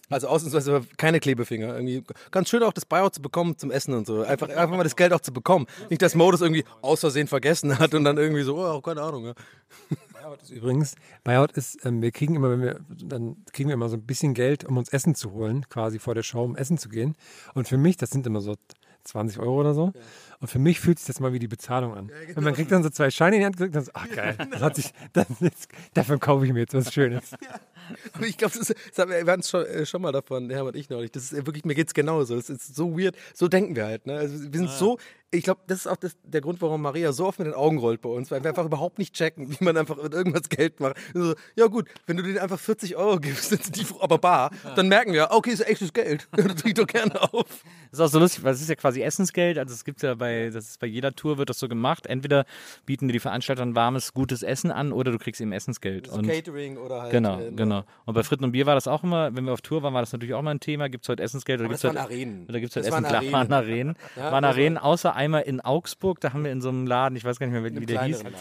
Also 0.09 0.27
ausnahmsweise 0.27 0.81
keine 0.97 1.19
Klebefinger. 1.19 1.73
Irgendwie 1.73 2.03
ganz 2.29 2.49
schön 2.49 2.61
auch 2.61 2.73
das 2.73 2.85
Buyout 2.85 3.15
zu 3.15 3.21
bekommen 3.21 3.57
zum 3.57 3.71
Essen 3.71 3.93
und 3.93 4.05
so. 4.05 4.21
Einfach, 4.21 4.49
einfach 4.49 4.77
mal 4.77 4.83
das 4.83 4.95
Geld 4.95 5.13
auch 5.13 5.21
zu 5.21 5.33
bekommen. 5.33 5.65
Nicht, 5.89 6.01
dass 6.01 6.13
Mo 6.13 6.29
das 6.29 6.41
irgendwie 6.41 6.65
aus 6.81 6.99
Versehen 6.99 7.27
vergessen 7.27 7.79
hat 7.79 7.93
und 7.93 8.03
dann 8.03 8.17
irgendwie 8.17 8.43
so, 8.43 8.57
oh, 8.57 8.81
keine 8.81 9.01
Ahnung. 9.01 9.25
Ja. 9.25 9.33
Buyout 10.13 10.41
ist 10.41 10.51
übrigens, 10.51 10.95
Buyout 11.23 11.51
ist, 11.53 11.85
ähm, 11.85 12.01
wir 12.01 12.11
kriegen 12.11 12.35
immer, 12.35 12.51
wenn 12.51 12.61
wir, 12.61 12.79
dann 12.89 13.37
kriegen 13.51 13.69
wir 13.69 13.73
immer 13.73 13.89
so 13.89 13.97
ein 13.97 14.05
bisschen 14.05 14.33
Geld, 14.33 14.63
um 14.65 14.77
uns 14.77 14.89
Essen 14.89 15.15
zu 15.15 15.31
holen, 15.31 15.67
quasi 15.69 15.99
vor 15.99 16.13
der 16.13 16.23
Show, 16.23 16.43
um 16.43 16.55
essen 16.55 16.77
zu 16.77 16.89
gehen. 16.89 17.15
Und 17.55 17.67
für 17.67 17.77
mich, 17.77 17.97
das 17.97 18.11
sind 18.11 18.27
immer 18.27 18.41
so 18.41 18.55
20 19.05 19.39
Euro 19.39 19.59
oder 19.59 19.73
so. 19.73 19.91
Und 20.43 20.49
für 20.49 20.59
mich 20.59 20.81
fühlt 20.81 20.99
sich 20.99 21.07
das 21.07 21.21
mal 21.21 21.31
wie 21.31 21.39
die 21.39 21.47
Bezahlung 21.47 21.93
an. 21.95 22.11
Und 22.35 22.43
man 22.43 22.53
kriegt 22.53 22.69
dann 22.69 22.83
so 22.83 22.89
zwei 22.89 23.09
Scheine 23.09 23.37
in 23.37 23.39
die 23.39 23.45
Hand 23.45 23.55
gedrückt 23.55 23.77
und 23.77 23.77
dann 23.77 23.85
so, 23.85 23.91
ach 23.93 24.13
geil, 24.13 24.35
das 24.51 24.61
hat 24.61 24.75
sich, 24.75 24.91
das 25.13 25.25
ist, 25.39 25.69
davon 25.93 26.19
kaufe 26.19 26.45
ich 26.45 26.51
mir 26.51 26.59
jetzt 26.59 26.73
was 26.73 26.93
Schönes. 26.93 27.31
Und 28.15 28.25
ich 28.25 28.37
glaube, 28.37 28.53
wir, 28.55 29.31
hatten 29.31 29.41
es 29.41 29.49
schon, 29.49 29.65
äh, 29.65 29.85
schon 29.85 30.01
mal 30.01 30.11
davon, 30.11 30.49
Herr 30.49 30.63
und 30.63 30.75
ich 30.75 30.89
neulich. 30.89 31.11
Das 31.11 31.23
ist 31.23 31.33
äh, 31.33 31.45
wirklich, 31.45 31.65
mir 31.65 31.75
geht 31.75 31.87
es 31.87 31.93
genauso. 31.93 32.35
Das 32.35 32.49
ist 32.49 32.75
so 32.75 32.97
weird. 32.97 33.15
So 33.33 33.49
denken 33.49 33.75
wir 33.75 33.85
halt. 33.85 34.05
Ne? 34.05 34.15
Also 34.15 34.53
wir 34.53 34.57
sind 34.57 34.69
so, 34.69 34.97
ich 35.33 35.43
glaube, 35.43 35.61
das 35.67 35.79
ist 35.79 35.87
auch 35.87 35.97
das, 35.97 36.15
der 36.23 36.41
Grund, 36.41 36.61
warum 36.61 36.81
Maria 36.81 37.11
so 37.11 37.25
oft 37.25 37.39
mit 37.39 37.47
den 37.47 37.53
Augen 37.53 37.79
rollt 37.79 38.01
bei 38.01 38.09
uns, 38.09 38.29
weil 38.31 38.43
wir 38.43 38.49
einfach 38.49 38.65
überhaupt 38.65 38.99
nicht 38.99 39.15
checken, 39.15 39.49
wie 39.49 39.63
man 39.63 39.75
einfach 39.77 40.01
mit 40.01 40.13
irgendwas 40.13 40.49
Geld 40.49 40.79
macht. 40.79 40.95
So, 41.13 41.33
ja 41.55 41.67
gut, 41.67 41.89
wenn 42.05 42.17
du 42.17 42.23
denen 42.23 42.37
einfach 42.37 42.59
40 42.59 42.95
Euro 42.95 43.19
gibst, 43.19 43.49
sind 43.49 43.75
die 43.75 43.85
aber 43.99 44.17
bar, 44.17 44.51
dann 44.75 44.87
merken 44.87 45.13
wir, 45.13 45.29
okay, 45.31 45.51
ist 45.51 45.67
echtes 45.67 45.91
Geld. 45.93 46.27
das 46.31 46.55
trinkt 46.55 46.77
doch 46.77 46.87
gerne 46.87 47.21
auf. 47.21 47.63
Das 47.91 47.99
ist 47.99 48.01
auch 48.01 48.09
so 48.09 48.19
lustig, 48.19 48.43
weil 48.43 48.53
es 48.53 48.61
ist 48.61 48.69
ja 48.69 48.75
quasi 48.75 49.01
Essensgeld. 49.01 49.57
Also 49.57 49.73
es 49.73 49.83
gibt 49.83 50.01
ja 50.01 50.13
bei, 50.15 50.32
das 50.51 50.69
ist 50.69 50.79
bei 50.79 50.87
jeder 50.87 51.13
Tour 51.13 51.37
wird 51.37 51.49
das 51.49 51.59
so 51.59 51.67
gemacht. 51.67 52.05
Entweder 52.07 52.45
bieten 52.85 53.07
dir 53.07 53.13
die 53.13 53.19
Veranstalter 53.19 53.61
ein 53.63 53.75
warmes, 53.75 54.13
gutes 54.13 54.43
Essen 54.43 54.71
an 54.71 54.91
oder 54.91 55.11
du 55.11 55.17
kriegst 55.17 55.41
eben 55.41 55.51
Essensgeld. 55.51 56.07
So 56.07 56.17
Und 56.17 56.27
Catering 56.27 56.77
oder 56.77 57.03
halt. 57.03 57.11
Genau, 57.11 57.39
äh, 57.39 57.51
genau. 57.51 57.83
Und 58.05 58.13
bei 58.13 58.23
Fritten 58.23 58.43
und 58.43 58.51
Bier 58.51 58.65
war 58.65 58.75
das 58.75 58.87
auch 58.87 59.03
immer, 59.03 59.35
wenn 59.35 59.45
wir 59.45 59.53
auf 59.53 59.61
Tour 59.61 59.83
waren, 59.83 59.93
war 59.93 60.01
das 60.01 60.11
natürlich 60.13 60.33
auch 60.33 60.41
mal 60.41 60.51
ein 60.51 60.59
Thema. 60.59 60.89
Gibt 60.89 61.05
es 61.05 61.09
heute 61.09 61.23
Essensgeld 61.23 61.59
oder 61.59 61.69
gibt 61.69 61.77
es 61.77 61.83
heute, 61.83 61.99
Arenen. 61.99 62.45
Oder 62.47 62.59
gibt's 62.59 62.75
Das 62.75 62.85
heute 62.85 62.93
waren 62.93 63.05
Essen? 63.05 63.09
Klar, 63.09 63.21
Arenen. 63.21 63.33
waren 63.33 63.53
Arenen. 63.53 63.95
Ja, 64.15 64.31
waren 64.31 64.43
das 64.43 64.53
Arenen, 64.55 64.77
außer 64.77 65.15
einmal 65.15 65.41
in 65.43 65.61
Augsburg, 65.61 66.19
da 66.19 66.33
haben 66.33 66.43
wir 66.43 66.51
in 66.51 66.61
so 66.61 66.69
einem 66.69 66.87
Laden, 66.87 67.15
ich 67.15 67.23
weiß 67.23 67.39
gar 67.39 67.47
nicht 67.47 67.53
mehr, 67.53 67.63
wie 67.81 67.85
der 67.85 68.03
hieß. 68.03 68.23
Laden. 68.23 68.35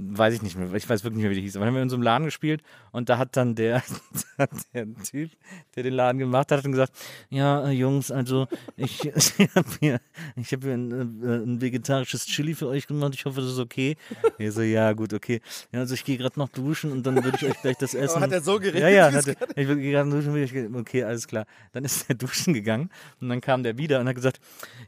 Weiß 0.00 0.34
ich 0.34 0.42
nicht 0.42 0.56
mehr, 0.56 0.72
ich 0.74 0.88
weiß 0.88 1.04
wirklich 1.04 1.18
nicht 1.18 1.24
mehr, 1.24 1.30
wie 1.30 1.36
die 1.36 1.42
hieß. 1.42 1.56
Aber 1.56 1.64
dann 1.64 1.74
haben 1.74 1.78
wir 1.78 1.82
in 1.82 1.90
so 1.90 1.96
einem 1.96 2.02
Laden 2.02 2.24
gespielt 2.24 2.62
und 2.92 3.08
da 3.08 3.18
hat 3.18 3.36
dann 3.36 3.54
der, 3.54 3.82
der 4.74 4.86
Typ, 5.04 5.30
der 5.76 5.82
den 5.82 5.94
Laden 5.94 6.18
gemacht 6.18 6.50
hat, 6.50 6.58
hat 6.58 6.64
dann 6.64 6.72
gesagt, 6.72 6.92
ja, 7.28 7.68
äh, 7.68 7.72
Jungs, 7.72 8.10
also 8.10 8.48
ich, 8.76 9.04
ich 9.38 9.54
habe 9.54 9.68
hier, 9.80 10.00
ich 10.36 10.52
hab 10.52 10.62
hier 10.62 10.74
ein, 10.74 11.22
äh, 11.22 11.36
ein 11.44 11.60
vegetarisches 11.60 12.26
Chili 12.26 12.54
für 12.54 12.68
euch 12.68 12.86
gemacht, 12.86 13.14
ich 13.14 13.24
hoffe, 13.24 13.40
das 13.40 13.50
ist 13.50 13.58
okay. 13.58 13.96
Ich 14.38 14.52
so, 14.52 14.62
ja, 14.62 14.92
gut, 14.92 15.12
okay. 15.12 15.40
Ja, 15.72 15.80
also 15.80 15.94
ich 15.94 16.04
gehe 16.04 16.16
gerade 16.16 16.38
noch 16.38 16.48
duschen 16.48 16.92
und 16.92 17.06
dann 17.06 17.22
würde 17.22 17.36
ich 17.40 17.46
euch 17.46 17.60
gleich 17.60 17.76
das 17.76 17.94
essen. 17.94 18.20
hat 18.20 18.32
er 18.32 18.40
so 18.40 18.58
geredet, 18.58 18.80
Ja, 18.80 18.88
ja, 18.88 19.12
hat 19.12 19.26
er, 19.26 19.36
ich 19.56 19.66
gehe 19.66 19.92
gerade 19.92 20.10
duschen, 20.10 20.34
will 20.34 20.44
ich, 20.44 20.74
okay, 20.74 21.04
alles 21.04 21.26
klar. 21.26 21.46
Dann 21.72 21.84
ist 21.84 22.08
er 22.08 22.14
duschen 22.14 22.54
gegangen 22.54 22.90
und 23.20 23.28
dann 23.28 23.40
kam 23.40 23.62
der 23.62 23.76
wieder 23.76 24.00
und 24.00 24.08
hat 24.08 24.14
gesagt, 24.14 24.40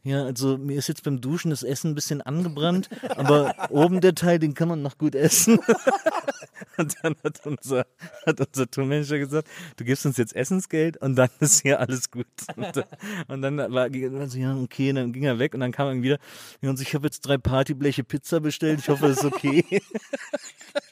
ja, 0.03 0.25
also 0.25 0.59
mir 0.59 0.79
ist 0.79 0.89
jetzt 0.89 1.05
beim 1.05 1.21
Duschen 1.21 1.51
das 1.51 1.63
Essen 1.63 1.93
ein 1.93 1.95
bisschen 1.95 2.23
angebrannt, 2.23 2.89
aber 3.17 3.55
oben 3.71 4.01
der 4.01 4.15
Teil, 4.15 4.39
den 4.39 4.55
kann 4.55 4.69
man 4.69 4.83
noch 4.83 4.99
gut 5.03 5.15
essen. 5.15 5.59
Und 6.79 6.95
dann 7.03 7.17
hat 7.23 7.45
unser, 7.45 7.87
hat 8.25 8.41
unser 8.41 8.71
Tourmanager 8.71 9.19
gesagt, 9.19 9.49
du 9.77 9.85
gibst 9.85 10.07
uns 10.07 10.17
jetzt 10.17 10.35
Essensgeld 10.35 10.97
und 10.97 11.17
dann 11.17 11.29
ist 11.41 11.61
hier 11.63 11.81
alles 11.81 12.11
gut. 12.11 12.27
Und, 12.57 12.77
dann- 12.77 12.85
und 13.29 13.43
dann 13.43 13.59
war 13.73 13.91
so, 14.29 14.39
ja, 14.39 14.57
okay, 14.57 14.93
dann 14.93 15.13
ging 15.13 15.25
er 15.25 15.39
weg 15.39 15.55
und 15.55 15.61
dann 15.61 15.73
kam 15.73 15.89
er 15.89 16.03
wieder, 16.03 16.19
ja, 16.61 16.71
und 16.71 16.81
ich 16.81 16.95
habe 16.95 17.07
jetzt 17.07 17.21
drei 17.23 17.37
Partybleche 17.37 18.05
Pizza 18.05 18.41
bestellt, 18.41 18.81
ich 18.81 18.89
hoffe, 18.89 19.09
das 19.09 19.19
ist 19.19 19.25
okay. 19.25 19.65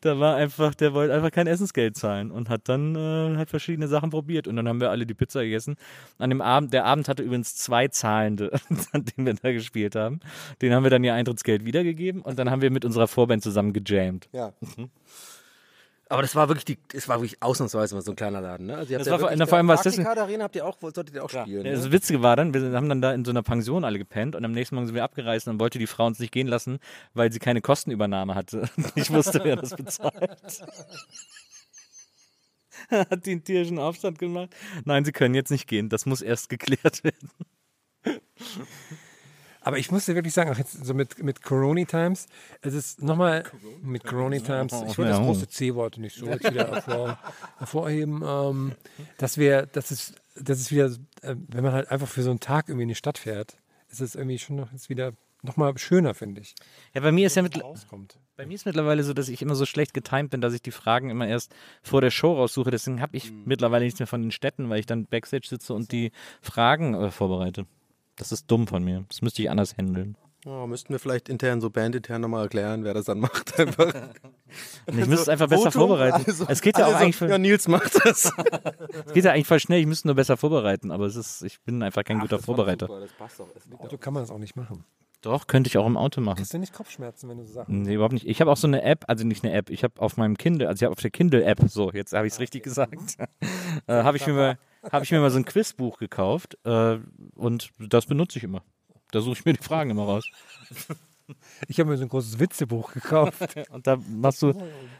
Da 0.00 0.18
war 0.18 0.36
einfach, 0.36 0.74
der 0.74 0.94
wollte 0.94 1.14
einfach 1.14 1.30
kein 1.30 1.46
Essensgeld 1.46 1.96
zahlen 1.96 2.30
und 2.30 2.48
hat 2.48 2.68
dann 2.68 2.96
äh, 2.96 3.36
halt 3.36 3.50
verschiedene 3.50 3.88
Sachen 3.88 4.10
probiert 4.10 4.48
und 4.48 4.56
dann 4.56 4.68
haben 4.68 4.80
wir 4.80 4.90
alle 4.90 5.06
die 5.06 5.14
Pizza 5.14 5.42
gegessen. 5.42 5.76
An 6.18 6.30
dem 6.30 6.40
Abend, 6.40 6.72
der 6.72 6.84
Abend 6.84 7.08
hatte 7.08 7.22
übrigens 7.22 7.54
zwei 7.56 7.88
Zahlende, 7.88 8.50
an 8.92 9.04
denen 9.04 9.26
wir 9.26 9.34
da 9.34 9.52
gespielt 9.52 9.94
haben. 9.94 10.20
Den 10.60 10.72
haben 10.74 10.82
wir 10.82 10.90
dann 10.90 11.04
ihr 11.04 11.14
Eintrittsgeld 11.14 11.64
wiedergegeben 11.64 12.22
und 12.22 12.38
dann 12.38 12.50
haben 12.50 12.62
wir 12.62 12.70
mit 12.70 12.84
unserer 12.84 13.06
Vorband 13.08 13.42
zusammen 13.42 13.72
gejammt. 13.72 14.28
Ja. 14.32 14.52
Aber 16.10 16.20
das 16.22 16.34
war 16.36 16.48
wirklich 16.48 16.66
die, 16.66 16.78
es 16.92 17.08
war 17.08 17.18
wirklich 17.20 17.42
ausnahmsweise 17.42 17.94
mal 17.94 18.02
so 18.02 18.12
ein 18.12 18.16
kleiner 18.16 18.40
Laden, 18.42 18.66
ne? 18.66 18.76
Also 18.76 18.92
ihr 18.92 18.98
habt 18.98 19.00
Das 19.00 19.06
ja 19.06 19.12
war 19.12 19.18
vor- 19.20 19.28
wirklich- 19.30 19.38
na, 19.38 19.46
vor 19.46 19.56
allem 19.58 19.68
war 19.68 19.82
Card 19.82 20.18
Arena 20.18 20.44
habt 20.44 20.54
ihr 20.56 20.66
auch, 20.66 20.76
solltet 20.80 21.14
ihr 21.14 21.24
auch 21.24 21.30
spielen. 21.30 21.64
Das 21.64 21.84
ne? 21.86 21.92
Witzige 21.92 22.20
war 22.22 22.36
dann, 22.36 22.52
wir 22.52 22.60
haben 22.72 22.88
dann 22.90 23.00
da 23.00 23.12
in 23.14 23.24
so 23.24 23.30
einer 23.30 23.42
Pension 23.42 23.84
alle 23.84 23.98
gepennt 23.98 24.36
und 24.36 24.44
am 24.44 24.52
nächsten 24.52 24.74
Morgen 24.74 24.86
sind 24.86 24.94
wir 24.94 25.02
abgereist 25.04 25.46
und 25.46 25.54
dann 25.54 25.60
wollte 25.60 25.78
die 25.78 25.86
Frau 25.86 26.06
uns 26.06 26.18
nicht 26.18 26.30
gehen 26.32 26.46
lassen, 26.46 26.78
weil 27.14 27.32
sie 27.32 27.38
keine 27.38 27.62
Kostenübernahme 27.62 28.34
hatte. 28.34 28.68
Ich 28.96 29.10
wusste, 29.10 29.40
wer 29.44 29.56
das 29.56 29.70
bezahlt. 29.74 30.14
Hat 32.90 33.24
die 33.24 33.30
einen 33.32 33.44
tierischen 33.44 33.78
Aufstand 33.78 34.18
gemacht? 34.18 34.50
Nein, 34.84 35.04
sie 35.04 35.12
können 35.12 35.34
jetzt 35.34 35.50
nicht 35.50 35.66
gehen. 35.66 35.88
Das 35.88 36.04
muss 36.06 36.20
erst 36.20 36.48
geklärt 36.50 37.02
werden. 37.04 37.30
Aber 39.64 39.78
ich 39.78 39.90
muss 39.90 40.04
dir 40.04 40.14
wirklich 40.14 40.34
sagen, 40.34 40.50
auch 40.50 40.58
jetzt 40.58 40.84
so 40.84 40.94
mit, 40.94 41.22
mit 41.22 41.42
Corona 41.42 41.84
Times, 41.84 42.26
es 42.60 42.74
ist 42.74 43.02
nochmal 43.02 43.44
mit 43.82 44.04
Corona 44.04 44.38
Times, 44.38 44.72
ich 44.86 44.98
wollte 44.98 45.12
das 45.12 45.20
große 45.20 45.48
C-Wort 45.48 45.98
nicht 45.98 46.16
so 46.16 46.26
jetzt 46.26 46.50
wieder 46.50 46.70
hervor, 46.70 47.18
hervorheben, 47.58 48.22
ähm, 48.24 48.72
dass 49.18 49.38
wir, 49.38 49.66
das 49.66 49.90
ist, 49.90 50.14
das 50.36 50.60
ist 50.60 50.70
wieder, 50.70 50.86
äh, 51.22 51.34
wenn 51.48 51.64
man 51.64 51.72
halt 51.72 51.90
einfach 51.90 52.08
für 52.08 52.22
so 52.22 52.30
einen 52.30 52.40
Tag 52.40 52.68
irgendwie 52.68 52.82
in 52.82 52.88
die 52.90 52.94
Stadt 52.94 53.18
fährt, 53.18 53.56
ist 53.90 54.00
es 54.00 54.14
irgendwie 54.14 54.38
schon 54.38 54.56
noch 54.56 54.70
jetzt 54.70 54.90
wieder 54.90 55.14
nochmal 55.44 55.76
schöner, 55.78 56.14
finde 56.14 56.40
ich. 56.40 56.54
Ja, 56.94 57.00
bei 57.00 57.12
mir 57.12 57.26
ist 57.26 57.36
ja 57.36 57.42
mit, 57.42 57.62
Rauskommt. 57.62 58.18
bei 58.36 58.46
mir 58.46 58.54
ist 58.54 58.66
mittlerweile 58.66 59.04
so, 59.04 59.12
dass 59.12 59.28
ich 59.28 59.40
immer 59.42 59.54
so 59.54 59.66
schlecht 59.66 59.94
getimt 59.94 60.30
bin, 60.30 60.40
dass 60.40 60.54
ich 60.54 60.62
die 60.62 60.72
Fragen 60.72 61.10
immer 61.10 61.28
erst 61.28 61.54
vor 61.82 62.00
der 62.00 62.10
Show 62.10 62.32
raussuche. 62.34 62.70
Deswegen 62.70 63.00
habe 63.00 63.16
ich 63.16 63.30
mittlerweile 63.44 63.84
nichts 63.84 64.00
mehr 64.00 64.06
von 64.06 64.22
den 64.22 64.30
Städten, 64.30 64.68
weil 64.68 64.80
ich 64.80 64.86
dann 64.86 65.06
Backstage 65.06 65.46
sitze 65.46 65.74
und 65.74 65.92
die 65.92 66.12
Fragen 66.40 66.94
äh, 66.94 67.10
vorbereite. 67.10 67.66
Das 68.16 68.32
ist 68.32 68.50
dumm 68.50 68.66
von 68.66 68.82
mir. 68.84 69.04
Das 69.08 69.22
müsste 69.22 69.42
ich 69.42 69.50
anders 69.50 69.76
handeln. 69.76 70.16
Oh, 70.46 70.66
müssten 70.66 70.92
wir 70.92 70.98
vielleicht 71.00 71.30
intern, 71.30 71.62
so 71.62 71.70
bandintern 71.70 72.20
nochmal 72.20 72.42
erklären, 72.42 72.84
wer 72.84 72.92
das 72.92 73.06
dann 73.06 73.18
macht. 73.18 73.58
Einfach. 73.58 73.94
Und 74.86 74.98
ich 74.98 75.06
müsste 75.06 75.22
es 75.22 75.28
einfach 75.30 75.48
besser 75.48 75.72
Foto, 75.72 75.86
vorbereiten. 75.88 76.22
alle 76.26 76.32
so- 76.34 76.44
es 76.48 76.60
geht 76.60 76.76
ja 76.78 76.84
auch 76.84 76.88
alle 76.90 76.98
so, 76.98 77.04
eigentlich 77.04 77.16
voll, 77.16 77.30
Ja, 77.30 77.38
Nils 77.38 77.66
macht 77.66 77.94
das. 78.04 78.30
es 79.06 79.12
geht 79.14 79.24
ja 79.24 79.32
eigentlich 79.32 79.46
voll 79.46 79.58
schnell. 79.58 79.80
Ich 79.80 79.86
müsste 79.86 80.06
nur 80.06 80.14
besser 80.14 80.36
vorbereiten, 80.36 80.90
aber 80.90 81.06
es 81.06 81.16
ist, 81.16 81.42
ich 81.42 81.60
bin 81.62 81.82
einfach 81.82 82.04
kein 82.04 82.20
guter 82.20 82.38
Vorbereiter. 82.38 82.86
Das 82.88 83.10
passt 83.14 83.40
doch. 83.40 83.48
Liegt 83.70 83.80
Auto 83.80 83.96
kann 83.96 84.12
man 84.12 84.22
das 84.22 84.30
auch 84.30 84.38
nicht 84.38 84.54
machen. 84.54 84.84
Doch, 85.22 85.46
könnte 85.46 85.68
ich 85.68 85.78
auch 85.78 85.86
im 85.86 85.96
Auto 85.96 86.20
machen. 86.20 86.40
Hast 86.40 86.52
du 86.52 86.58
nicht 86.58 86.74
Kopfschmerzen, 86.74 87.30
wenn 87.30 87.38
du 87.38 87.44
so 87.44 87.54
Sachen... 87.54 87.80
Nee, 87.80 87.94
überhaupt 87.94 88.12
nicht. 88.12 88.28
Ich 88.28 88.42
habe 88.42 88.52
auch 88.52 88.58
so 88.58 88.66
eine 88.66 88.82
App, 88.82 89.04
also 89.08 89.26
nicht 89.26 89.42
eine 89.42 89.54
App, 89.54 89.70
ich 89.70 89.82
habe 89.82 89.98
auf 90.02 90.18
meinem 90.18 90.36
Kindle, 90.36 90.68
also 90.68 90.82
ich 90.82 90.84
habe 90.84 90.92
auf 90.92 91.00
der 91.00 91.10
Kindle-App, 91.10 91.60
so, 91.68 91.90
jetzt 91.92 92.12
habe 92.12 92.26
ich 92.26 92.34
es 92.34 92.40
richtig 92.40 92.62
gesagt, 92.62 92.92
äh, 93.86 93.92
habe 94.02 94.18
ich, 94.18 94.26
mir 94.26 94.34
mal- 94.34 94.58
hab 94.90 95.02
ich 95.02 95.10
mir 95.10 95.20
mal 95.20 95.30
so 95.30 95.38
ein 95.38 95.44
Quizbuch 95.44 95.98
gekauft 95.98 96.58
äh, 96.64 96.98
und 97.34 97.70
das 97.78 98.06
benutze 98.06 98.38
ich 98.38 98.44
immer. 98.44 98.62
Da 99.10 99.20
suche 99.20 99.34
ich 99.38 99.44
mir 99.44 99.52
die 99.52 99.62
Fragen 99.62 99.90
immer 99.90 100.04
raus. 100.04 100.24
Ich 101.68 101.80
habe 101.80 101.90
mir 101.90 101.96
so 101.96 102.02
ein 102.02 102.08
großes 102.08 102.38
Witzebuch 102.38 102.92
gekauft. 102.92 103.56
Und 103.70 103.86
da 103.86 103.96
machst 104.08 104.42
du, 104.42 104.52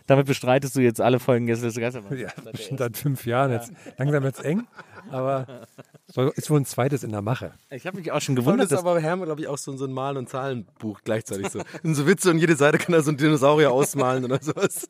damit 0.06 0.26
bestreitest 0.26 0.74
du 0.76 0.80
jetzt 0.80 1.00
alle 1.00 1.20
Folgen 1.20 1.46
Gästeliste 1.46 1.80
Geisterbahn. 1.80 2.18
ja, 2.18 2.30
bestimmt 2.50 2.78
seit 2.78 2.96
fünf 2.96 3.26
Jahren 3.26 3.52
jetzt. 3.52 3.72
Langsam 3.98 4.24
es 4.24 4.38
eng, 4.40 4.66
aber 5.10 5.66
so 6.06 6.30
ist 6.30 6.50
wohl 6.50 6.60
ein 6.60 6.64
zweites 6.64 7.02
in 7.02 7.10
der 7.10 7.22
Mache. 7.22 7.52
Ich 7.70 7.86
habe 7.86 7.96
mich 7.96 8.12
auch 8.12 8.20
schon 8.20 8.32
Und 8.32 8.44
gewundert, 8.44 8.66
das 8.66 8.78
ist 8.78 8.84
dass 8.84 8.90
aber 8.90 9.00
Hermann, 9.00 9.26
glaube 9.26 9.40
ich, 9.40 9.48
auch 9.48 9.58
so, 9.58 9.76
so 9.76 9.84
ein 9.84 9.92
Malen- 9.92 10.16
und 10.16 10.28
Zahlenbuch 10.28 11.00
gleichzeitig 11.04 11.48
so. 11.48 11.60
Und 11.82 11.94
so 11.94 12.06
Witze 12.06 12.30
und 12.30 12.38
jede 12.38 12.56
Seite 12.56 12.78
kann 12.78 12.92
da 12.92 13.02
so 13.02 13.10
ein 13.10 13.16
Dinosaurier 13.16 13.72
ausmalen 13.72 14.24
oder 14.24 14.40
sowas. 14.42 14.88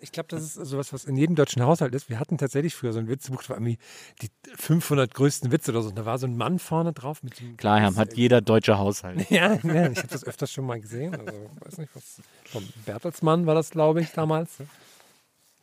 Ich 0.00 0.12
glaube, 0.12 0.28
das 0.28 0.42
ist 0.42 0.54
sowas, 0.54 0.92
was 0.92 1.04
in 1.04 1.16
jedem 1.16 1.36
deutschen 1.36 1.62
Haushalt 1.62 1.94
ist. 1.94 2.08
Wir 2.08 2.18
hatten 2.18 2.38
tatsächlich 2.38 2.74
früher 2.74 2.92
so 2.92 2.98
ein 2.98 3.08
Witzebuch, 3.08 3.40
das 3.40 3.50
war 3.50 3.56
irgendwie 3.56 3.78
die 4.22 4.28
500 4.56 5.12
größten 5.12 5.52
Witze 5.52 5.70
oder 5.72 5.82
so. 5.82 5.88
Und 5.90 5.98
da 5.98 6.04
war 6.04 6.18
so 6.18 6.26
ein 6.26 6.36
Mann 6.36 6.58
vorne 6.58 6.92
drauf 6.92 7.22
mit 7.22 7.36
so 7.36 7.44
einem 7.44 7.56
klar, 7.56 7.80
Herr, 7.80 7.94
hat 7.96 8.16
jeder 8.16 8.40
deutsche 8.40 8.78
Haushalt. 8.78 9.20
Ja, 9.30 9.58
ja 9.62 9.90
ich 9.90 9.98
habe 9.98 10.08
das 10.08 10.24
öfters 10.24 10.50
schon 10.50 10.66
mal 10.66 10.80
gesehen. 10.80 11.14
Also, 11.14 11.50
weiß 11.60 11.78
nicht, 11.78 11.94
was. 11.94 12.20
Vom 12.44 12.66
Bertelsmann 12.84 13.46
war 13.46 13.54
das, 13.54 13.70
glaube 13.70 14.00
ich, 14.00 14.10
damals. 14.10 14.58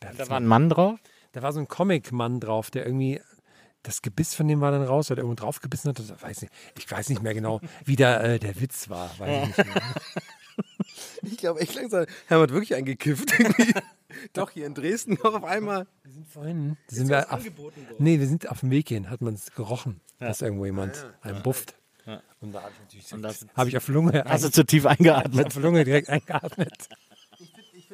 Da 0.00 0.28
war 0.28 0.38
ein 0.38 0.46
Mann 0.46 0.68
drauf. 0.68 0.98
Da 1.32 1.42
war 1.42 1.52
so 1.52 1.60
ein 1.60 1.68
Comic-Mann 1.68 2.40
drauf, 2.40 2.70
der 2.70 2.86
irgendwie. 2.86 3.20
Das 3.82 4.02
Gebiss 4.02 4.34
von 4.34 4.48
dem 4.48 4.60
war 4.60 4.70
dann 4.72 4.82
raus, 4.82 5.08
weil 5.08 5.16
der 5.16 5.24
irgendwo 5.24 5.40
drauf 5.40 5.60
gebissen 5.60 5.88
hat. 5.88 5.98
Das 5.98 6.20
weiß 6.20 6.42
nicht, 6.42 6.52
ich 6.76 6.90
weiß 6.90 7.08
nicht 7.08 7.22
mehr 7.22 7.34
genau, 7.34 7.60
wie 7.84 7.96
der, 7.96 8.22
äh, 8.22 8.38
der 8.38 8.60
Witz 8.60 8.88
war. 8.88 9.10
Weiß 9.18 9.48
ich 9.48 9.56
nicht 9.56 9.74
mehr. 9.74 9.82
Ich 11.22 11.36
glaube 11.36 11.60
echt 11.60 11.74
langsam, 11.74 12.06
hat 12.28 12.50
wirklich 12.50 12.74
eingekifft. 12.74 13.32
Doch, 14.32 14.50
hier 14.50 14.66
in 14.66 14.74
Dresden 14.74 15.14
noch 15.22 15.34
auf 15.34 15.44
einmal. 15.44 15.86
Vorhin 16.32 16.76
sind 16.88 17.08
wir 17.08 17.32
auf, 17.32 17.42
nee, 17.98 18.18
wir 18.18 18.26
sind 18.26 18.48
auf 18.48 18.60
dem 18.60 18.70
Weg 18.70 18.88
hin, 18.88 19.10
hat 19.10 19.20
man 19.20 19.34
es 19.34 19.52
gerochen, 19.52 20.00
dass 20.18 20.42
irgendwo 20.42 20.64
jemand 20.64 21.06
einen 21.20 21.42
bufft. 21.42 21.74
Und 22.40 22.52
da 22.52 22.62
habe 22.62 22.72
ich 22.72 22.80
natürlich 22.80 23.46
habe 23.54 23.68
ich 23.68 23.76
auf 23.76 23.88
Lunge, 23.88 24.24
Hast 24.26 24.44
du 24.44 24.50
zu 24.50 24.64
tief 24.64 24.86
eingeatmet? 24.86 25.48
auf 25.48 25.56
Lunge 25.56 25.84
direkt 25.84 26.08
eingeatmet. 26.08 26.88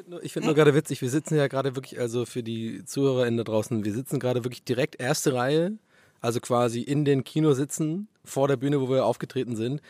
Ich 0.05 0.11
finde 0.11 0.17
nur, 0.17 0.29
find 0.29 0.47
nur 0.47 0.55
gerade 0.55 0.75
witzig, 0.75 1.01
wir 1.01 1.09
sitzen 1.09 1.37
ja 1.37 1.47
gerade 1.47 1.77
wirklich, 1.77 1.99
also 1.99 2.27
für 2.27 2.43
die 2.43 2.85
ZuhörerInnen 2.85 3.39
da 3.39 3.45
draußen, 3.45 3.85
wir 3.85 3.93
sitzen 3.93 4.21
gerade 4.21 4.45
wirklich 4.45 4.63
direkt 4.63 5.01
erste 5.01 5.33
Reihe, 5.33 5.79
also 6.21 6.41
quasi 6.41 6.83
in 6.83 7.05
den 7.05 7.25
Kinositzen 7.25 8.09
vor 8.25 8.49
der 8.49 8.57
Bühne, 8.57 8.81
wo 8.81 8.89
wir 8.89 9.05
aufgetreten 9.05 9.57
sind. 9.57 9.81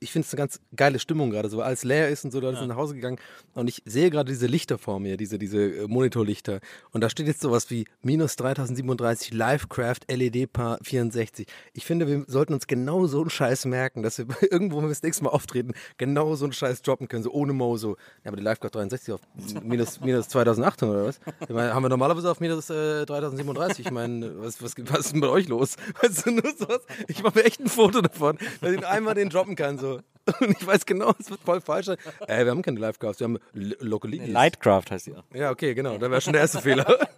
Ich 0.00 0.12
finde 0.12 0.26
es 0.26 0.32
eine 0.32 0.38
ganz 0.38 0.60
geile 0.76 0.98
Stimmung 0.98 1.30
gerade, 1.30 1.48
so 1.48 1.58
weil 1.58 1.64
alles 1.64 1.84
leer 1.84 2.08
ist 2.08 2.24
und 2.24 2.30
so, 2.30 2.40
da 2.40 2.54
sind 2.54 2.68
nach 2.68 2.76
Hause 2.76 2.94
gegangen 2.94 3.18
und 3.54 3.68
ich 3.68 3.82
sehe 3.84 4.10
gerade 4.10 4.30
diese 4.30 4.46
Lichter 4.46 4.78
vor 4.78 5.00
mir, 5.00 5.16
diese, 5.16 5.38
diese 5.38 5.58
äh, 5.58 5.86
Monitorlichter 5.88 6.60
und 6.92 7.02
da 7.02 7.10
steht 7.10 7.26
jetzt 7.26 7.40
sowas 7.40 7.70
wie 7.70 7.86
minus 8.02 8.36
3037 8.36 9.32
Livecraft 9.32 10.00
LED 10.08 10.52
Paar 10.52 10.78
64. 10.82 11.46
Ich 11.72 11.84
finde, 11.84 12.06
wir 12.06 12.24
sollten 12.26 12.54
uns 12.54 12.66
genau 12.66 13.06
so 13.06 13.20
einen 13.20 13.30
Scheiß 13.30 13.64
merken, 13.64 14.02
dass 14.02 14.18
wir 14.18 14.26
irgendwo, 14.50 14.78
wenn 14.78 14.84
wir 14.84 14.90
das 14.90 15.02
nächste 15.02 15.24
Mal 15.24 15.30
auftreten, 15.30 15.72
genau 15.98 16.34
so 16.36 16.44
einen 16.44 16.52
Scheiß 16.52 16.82
droppen 16.82 17.08
können, 17.08 17.22
so 17.22 17.32
ohne 17.32 17.52
Mo, 17.52 17.76
so, 17.76 17.96
ja, 18.24 18.28
aber 18.28 18.36
die 18.36 18.42
Livecraft 18.42 18.70
63 18.70 19.14
auf 19.14 19.20
minus, 19.62 20.00
minus 20.00 20.28
2800 20.28 20.96
oder 20.96 21.08
was? 21.08 21.20
Ich 21.40 21.54
meine, 21.54 21.74
haben 21.74 21.82
wir 21.82 21.88
normalerweise 21.88 22.30
auf 22.30 22.40
minus 22.40 22.70
äh, 22.70 23.06
3037. 23.06 23.86
Ich 23.86 23.92
meine, 23.92 24.40
was, 24.40 24.62
was, 24.62 24.74
was 24.78 25.00
ist 25.00 25.12
denn 25.12 25.20
bei 25.20 25.28
euch 25.28 25.48
los? 25.48 25.76
Weißt 26.02 26.26
du, 26.26 26.30
nur 26.32 26.52
sowas? 26.56 26.80
Ich 27.08 27.22
mache 27.22 27.38
mir 27.38 27.44
echt 27.44 27.60
ein 27.60 27.68
Foto 27.80 28.00
davon, 28.02 28.38
dass 28.60 28.72
ich 28.72 28.86
einmal 28.86 29.14
den 29.14 29.28
droppen 29.30 29.56
kann, 29.56 29.78
so. 29.78 30.00
Und 30.40 30.50
ich 30.50 30.66
weiß 30.66 30.86
genau, 30.86 31.12
es 31.18 31.30
wird 31.30 31.40
voll 31.40 31.60
falsch 31.60 31.86
sein. 31.86 31.96
Äh, 32.26 32.44
wir 32.44 32.50
haben 32.50 32.62
keine 32.62 32.78
Livecrafts, 32.78 33.20
wir 33.20 33.24
haben 33.24 33.38
Localities. 33.52 34.28
Lightcraft 34.28 34.90
heißt 34.90 35.06
die 35.06 35.16
auch. 35.16 35.24
Ja, 35.34 35.50
okay, 35.50 35.74
genau. 35.74 35.98
Da 35.98 36.10
wäre 36.10 36.20
schon 36.20 36.34
der 36.34 36.42
erste 36.42 36.60
Fehler. 36.60 36.86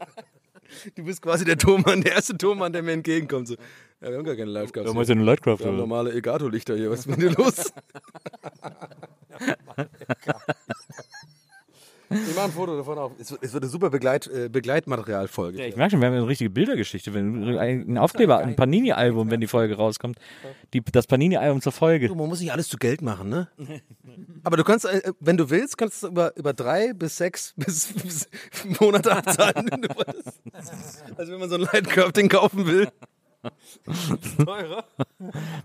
Du 0.94 1.04
bist 1.04 1.20
quasi 1.20 1.44
der 1.44 1.58
Thomann, 1.58 2.00
der 2.00 2.12
erste 2.14 2.34
Thomann, 2.34 2.72
der 2.72 2.82
mir 2.82 2.92
entgegenkommt. 2.92 3.46
So, 3.46 3.56
ja, 4.00 4.08
wir 4.08 4.16
haben 4.16 4.24
gar 4.24 4.36
keine 4.36 4.50
Livecraft. 4.50 4.86
Ja, 4.86 4.92
meinst 4.94 5.10
du 5.10 5.12
eine 5.12 5.22
Lightcraft, 5.22 5.58
Wir 5.58 5.66
haben 5.66 5.74
oder? 5.74 5.82
normale 5.82 6.12
Elgato-Lichter 6.12 6.76
hier. 6.76 6.90
Was 6.90 7.00
ist 7.00 7.08
mit 7.08 7.20
dir 7.20 7.30
los? 7.32 7.74
Ich 12.12 12.34
mache 12.34 12.46
ein 12.46 12.52
Foto 12.52 12.76
davon 12.76 12.98
auf. 12.98 13.12
Es 13.18 13.30
wird, 13.30 13.42
es 13.42 13.52
wird 13.52 13.64
eine 13.64 13.70
super 13.70 13.90
Begleit, 13.90 14.26
äh, 14.26 14.48
Begleitmaterialfolge. 14.48 15.58
Ja, 15.58 15.66
ich 15.66 15.76
merke 15.76 15.92
schon, 15.92 16.00
wir 16.00 16.08
haben 16.08 16.14
eine 16.14 16.26
richtige 16.26 16.50
Bildergeschichte. 16.50 17.14
Wenn, 17.14 17.58
ein 17.58 17.98
Aufkleber, 17.98 18.38
ein 18.38 18.56
Panini-Album, 18.56 19.30
wenn 19.30 19.40
die 19.40 19.46
Folge 19.46 19.76
rauskommt. 19.76 20.18
Die, 20.72 20.82
das 20.82 21.06
Panini-Album 21.06 21.60
zur 21.60 21.72
Folge. 21.72 22.08
Du, 22.08 22.14
man 22.14 22.28
muss 22.28 22.40
nicht 22.40 22.52
alles 22.52 22.68
zu 22.68 22.76
Geld 22.76 23.02
machen, 23.02 23.28
ne? 23.28 23.48
Aber 24.44 24.56
du 24.56 24.64
kannst, 24.64 24.84
äh, 24.84 25.12
wenn 25.20 25.36
du 25.36 25.50
willst, 25.50 25.78
kannst 25.78 26.02
du 26.02 26.08
über, 26.08 26.36
über 26.36 26.52
drei 26.52 26.92
bis 26.92 27.16
sechs 27.16 27.54
bis, 27.56 27.92
bis 27.92 28.28
Monate 28.80 29.12
abzahlen, 29.12 29.68
wenn 29.70 29.82
du 29.82 29.88
willst. 29.88 30.40
Also 31.16 31.32
wenn 31.32 31.40
man 31.40 31.48
so 31.48 31.56
ein 31.56 31.62
Lightcraft-Ding 31.62 32.28
kaufen 32.28 32.66
will. 32.66 32.88
Teurer. 34.44 34.84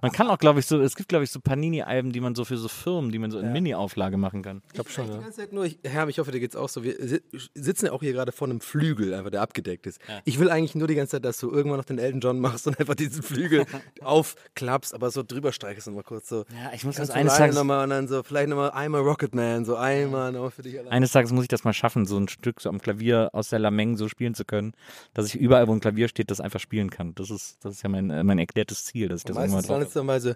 Man 0.02 0.12
kann 0.12 0.28
auch, 0.28 0.38
glaube 0.38 0.60
ich, 0.60 0.66
so, 0.66 0.80
es 0.82 0.96
gibt, 0.96 1.10
glaube 1.10 1.24
ich, 1.24 1.32
so 1.32 1.40
Panini-Alben, 1.40 2.12
die 2.12 2.20
man 2.20 2.36
so 2.36 2.46
für 2.46 2.58
so 2.58 2.68
Firmen, 2.68 3.12
die 3.12 3.20
man 3.20 3.32
so 3.32 3.40
in 3.40 3.52
Mini-Auflage 3.52 4.18
machen 4.18 4.42
kann. 4.42 4.62
Ich 4.68 4.74
glaube 4.74 4.90
schon. 4.90 5.06
Die 5.08 5.12
ganze 5.20 5.32
Zeit 5.42 5.54
nur, 5.54 5.66
ich, 5.66 5.78
Herr, 5.84 6.08
ich 6.08 6.20
hoffe, 6.20 6.32
dir 6.32 6.40
geht's 6.40 6.56
auch 6.56 6.70
so. 6.70 6.84
Wir 6.84 6.96
si- 7.08 7.22
sitzen 7.54 7.88
ja 7.88 7.92
auch 7.92 8.02
hier 8.02 8.14
gerade 8.14 8.32
vor 8.32 8.48
einem 8.48 8.62
Flügel, 8.62 9.14
einfach 9.14 9.30
der 9.32 9.42
abgedeckt 9.42 9.88
ist. 9.88 10.00
Ich 10.26 10.40
will 10.40 10.50
eigentlich 10.50 10.76
nur 10.76 10.88
die 10.88 10.96
ganze 10.96 11.12
Zeit, 11.12 11.26
dass 11.26 11.38
du 11.40 11.52
irgendwann 11.52 11.78
noch 11.78 11.86
den 11.86 12.00
Elton 12.00 12.20
John 12.20 12.40
machst 12.40 12.68
und 12.68 12.80
einfach 12.80 12.96
diesen 12.96 13.22
Flügel 13.24 13.66
aufklappst, 14.02 14.94
aber 14.94 15.12
so 15.12 15.24
drüber 15.24 15.52
streichst 15.52 15.88
und 15.88 15.96
mal 15.96 16.04
kurz 16.04 16.30
so. 16.30 16.46
Ja, 16.64 16.72
ich 16.74 16.84
muss 16.84 16.96
das 16.96 17.10
eines 17.12 17.36
Tages, 17.38 17.56
nochmal 17.56 17.84
und 17.84 17.90
dann 17.92 18.08
so, 18.08 18.24
vielleicht 18.24 18.50
nochmal 18.50 18.70
I'm 18.72 18.96
a 18.96 19.00
Rocket 19.00 19.36
Man, 19.36 19.66
so 19.66 19.76
einmal 19.76 20.32
nochmal 20.32 20.52
für 20.52 20.62
dich 20.64 20.80
allein. 20.80 20.92
eines 20.92 21.12
Tages 21.12 21.32
muss 21.32 21.44
ich 21.44 21.48
das 21.50 21.64
mal 21.64 21.74
schaffen, 21.74 22.06
so 22.06 22.18
ein 22.18 22.28
Stück 22.28 22.62
so 22.62 22.70
am 22.70 22.82
Klavier 22.82 23.30
aus 23.34 23.50
der 23.50 23.60
Lameng 23.60 23.98
so 23.98 24.08
spielen 24.08 24.34
zu 24.34 24.46
können, 24.46 24.74
dass 25.14 25.28
ich 25.28 25.36
überall, 25.36 25.68
wo 25.68 25.74
ein 25.74 25.80
Klavier 25.80 26.08
steht, 26.08 26.32
das 26.32 26.42
einfach 26.42 26.60
spielen 26.60 26.90
kann. 26.90 27.14
Das 27.16 27.30
ist, 27.30 27.58
das 27.68 27.76
ist 27.76 27.84
ja 27.84 27.90
mein, 27.90 28.10
äh, 28.10 28.24
mein 28.24 28.40
erklärtes 28.40 28.86
Ziel, 28.86 29.08
dass 29.10 29.22
ich 29.22 29.26
das 29.26 29.38
irgendwann 29.38 29.56
Meistens 29.56 29.68
drauf 29.68 29.82
es 29.84 29.94
dann 29.94 30.06
mal 30.06 30.20
so. 30.20 30.34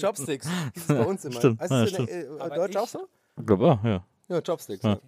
Chopsticks. 0.00 0.48
Das 0.74 0.82
ist 0.82 0.88
bei 0.88 1.04
uns 1.04 1.24
immer. 1.24 1.38
Stimmt, 1.38 1.60
Heißt 1.60 1.70
ja, 1.70 1.84
das 1.84 1.92
in 1.92 2.08
äh, 2.08 2.54
Deutsch 2.54 2.76
auch 2.76 2.88
so? 2.88 3.08
Ich 3.38 3.46
glaube 3.46 3.72
auch, 3.72 3.84
ja. 3.84 4.04
Ja, 4.28 4.40
Chopsticks. 4.40 4.82
Ja. 4.82 4.94
Ja. 4.94 5.00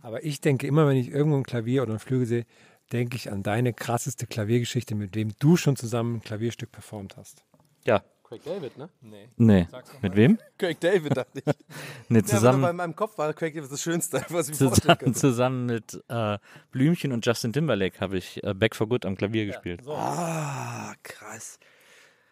Aber 0.00 0.24
ich 0.24 0.40
denke 0.40 0.66
immer, 0.66 0.86
wenn 0.86 0.96
ich 0.96 1.08
irgendwo 1.10 1.36
ein 1.36 1.44
Klavier 1.44 1.82
oder 1.82 1.94
ein 1.94 1.98
Flügel 1.98 2.26
sehe, 2.26 2.46
denke 2.92 3.16
ich 3.16 3.30
an 3.30 3.42
deine 3.42 3.72
krasseste 3.72 4.26
Klaviergeschichte, 4.26 4.94
mit 4.94 5.14
dem 5.14 5.32
du 5.38 5.56
schon 5.56 5.76
zusammen 5.76 6.16
ein 6.16 6.20
Klavierstück 6.20 6.72
performt 6.72 7.16
hast. 7.16 7.44
Ja. 7.84 8.02
Craig 8.28 8.42
David, 8.44 8.76
ne? 8.76 8.88
Nee. 9.36 9.66
Mit 10.02 10.14
wem? 10.16 10.38
Craig 10.58 10.78
David, 10.80 11.16
dachte 11.16 11.38
ich. 11.38 11.44
Nee, 12.10 12.18
Ja, 12.18 12.24
zusammen, 12.26 12.60
bei 12.62 12.72
meinem 12.74 12.94
Kopf 12.94 13.16
war 13.16 13.32
Craig 13.32 13.54
David 13.54 13.72
das 13.72 13.80
Schönste, 13.80 14.22
was 14.28 14.50
ich 14.50 14.56
zusammen, 14.56 15.14
zusammen 15.14 15.66
mit 15.66 16.02
äh, 16.08 16.38
Blümchen 16.70 17.12
und 17.12 17.24
Justin 17.24 17.52
Timberlake 17.54 17.98
habe 18.00 18.18
ich 18.18 18.42
äh, 18.44 18.52
Back 18.52 18.76
for 18.76 18.86
Good 18.86 19.06
am 19.06 19.16
Klavier 19.16 19.46
gespielt. 19.46 19.80
Ah, 19.88 20.92
krass. 21.02 21.58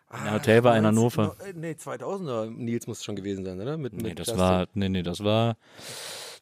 Ah, 0.08 0.22
der 0.24 0.34
Hotelbar 0.34 0.76
in 0.76 0.82
90 0.84 1.18
Hannover. 1.18 1.36
äh, 1.46 1.52
Nee, 1.54 1.72
2000er 1.72 2.50
Nils 2.50 2.86
muss 2.86 2.98
es 2.98 3.04
schon 3.04 3.16
gewesen 3.16 3.44
sein, 3.44 3.60
oder? 3.60 3.76
Mit, 3.78 3.92
Nee, 3.94 4.10
mit 4.10 4.18
das 4.18 4.26
Justin. 4.28 4.38
war, 4.40 4.66
nee, 4.74 4.88
nee, 4.88 5.02
das 5.02 5.24
war, 5.24 5.56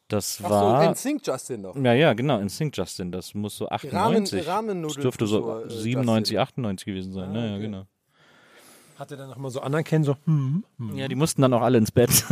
das 0.09 0.40
Ach 0.44 0.50
war, 0.50 0.84
so, 0.84 0.90
NSYNC 0.90 1.26
Justin 1.26 1.62
noch. 1.62 1.76
ja, 1.76 1.94
ja, 1.94 2.12
genau, 2.12 2.40
in 2.40 2.48
Sync 2.50 2.76
Justin, 2.76 3.11
das 3.11 3.32
muss 3.34 3.57
so 3.57 3.68
98, 3.68 4.46
Ramen- 4.46 4.82
das 4.82 4.94
dürfte 4.96 5.26
so 5.26 5.38
Rahmennudelfutur, 5.38 5.66
äh, 5.66 5.70
97, 5.70 6.32
Justin. 6.34 6.38
98 6.40 6.84
gewesen 6.86 7.12
sein, 7.14 7.32
ne, 7.32 7.46
ja, 7.48 7.52
okay. 7.55 7.62
genau. 7.62 7.86
Hat 8.99 9.11
er 9.11 9.16
dann 9.16 9.28
nochmal 9.28 9.51
so 9.51 9.61
anerkennen, 9.61 10.05
so, 10.05 10.16
hm, 10.24 10.64
hm. 10.78 10.97
Ja, 10.97 11.09
die 11.09 11.14
mussten 11.14 11.42
dann 11.42 11.53
auch 11.53 11.62
alle 11.62 11.78
ins 11.78 11.90
Bett. 11.90 12.11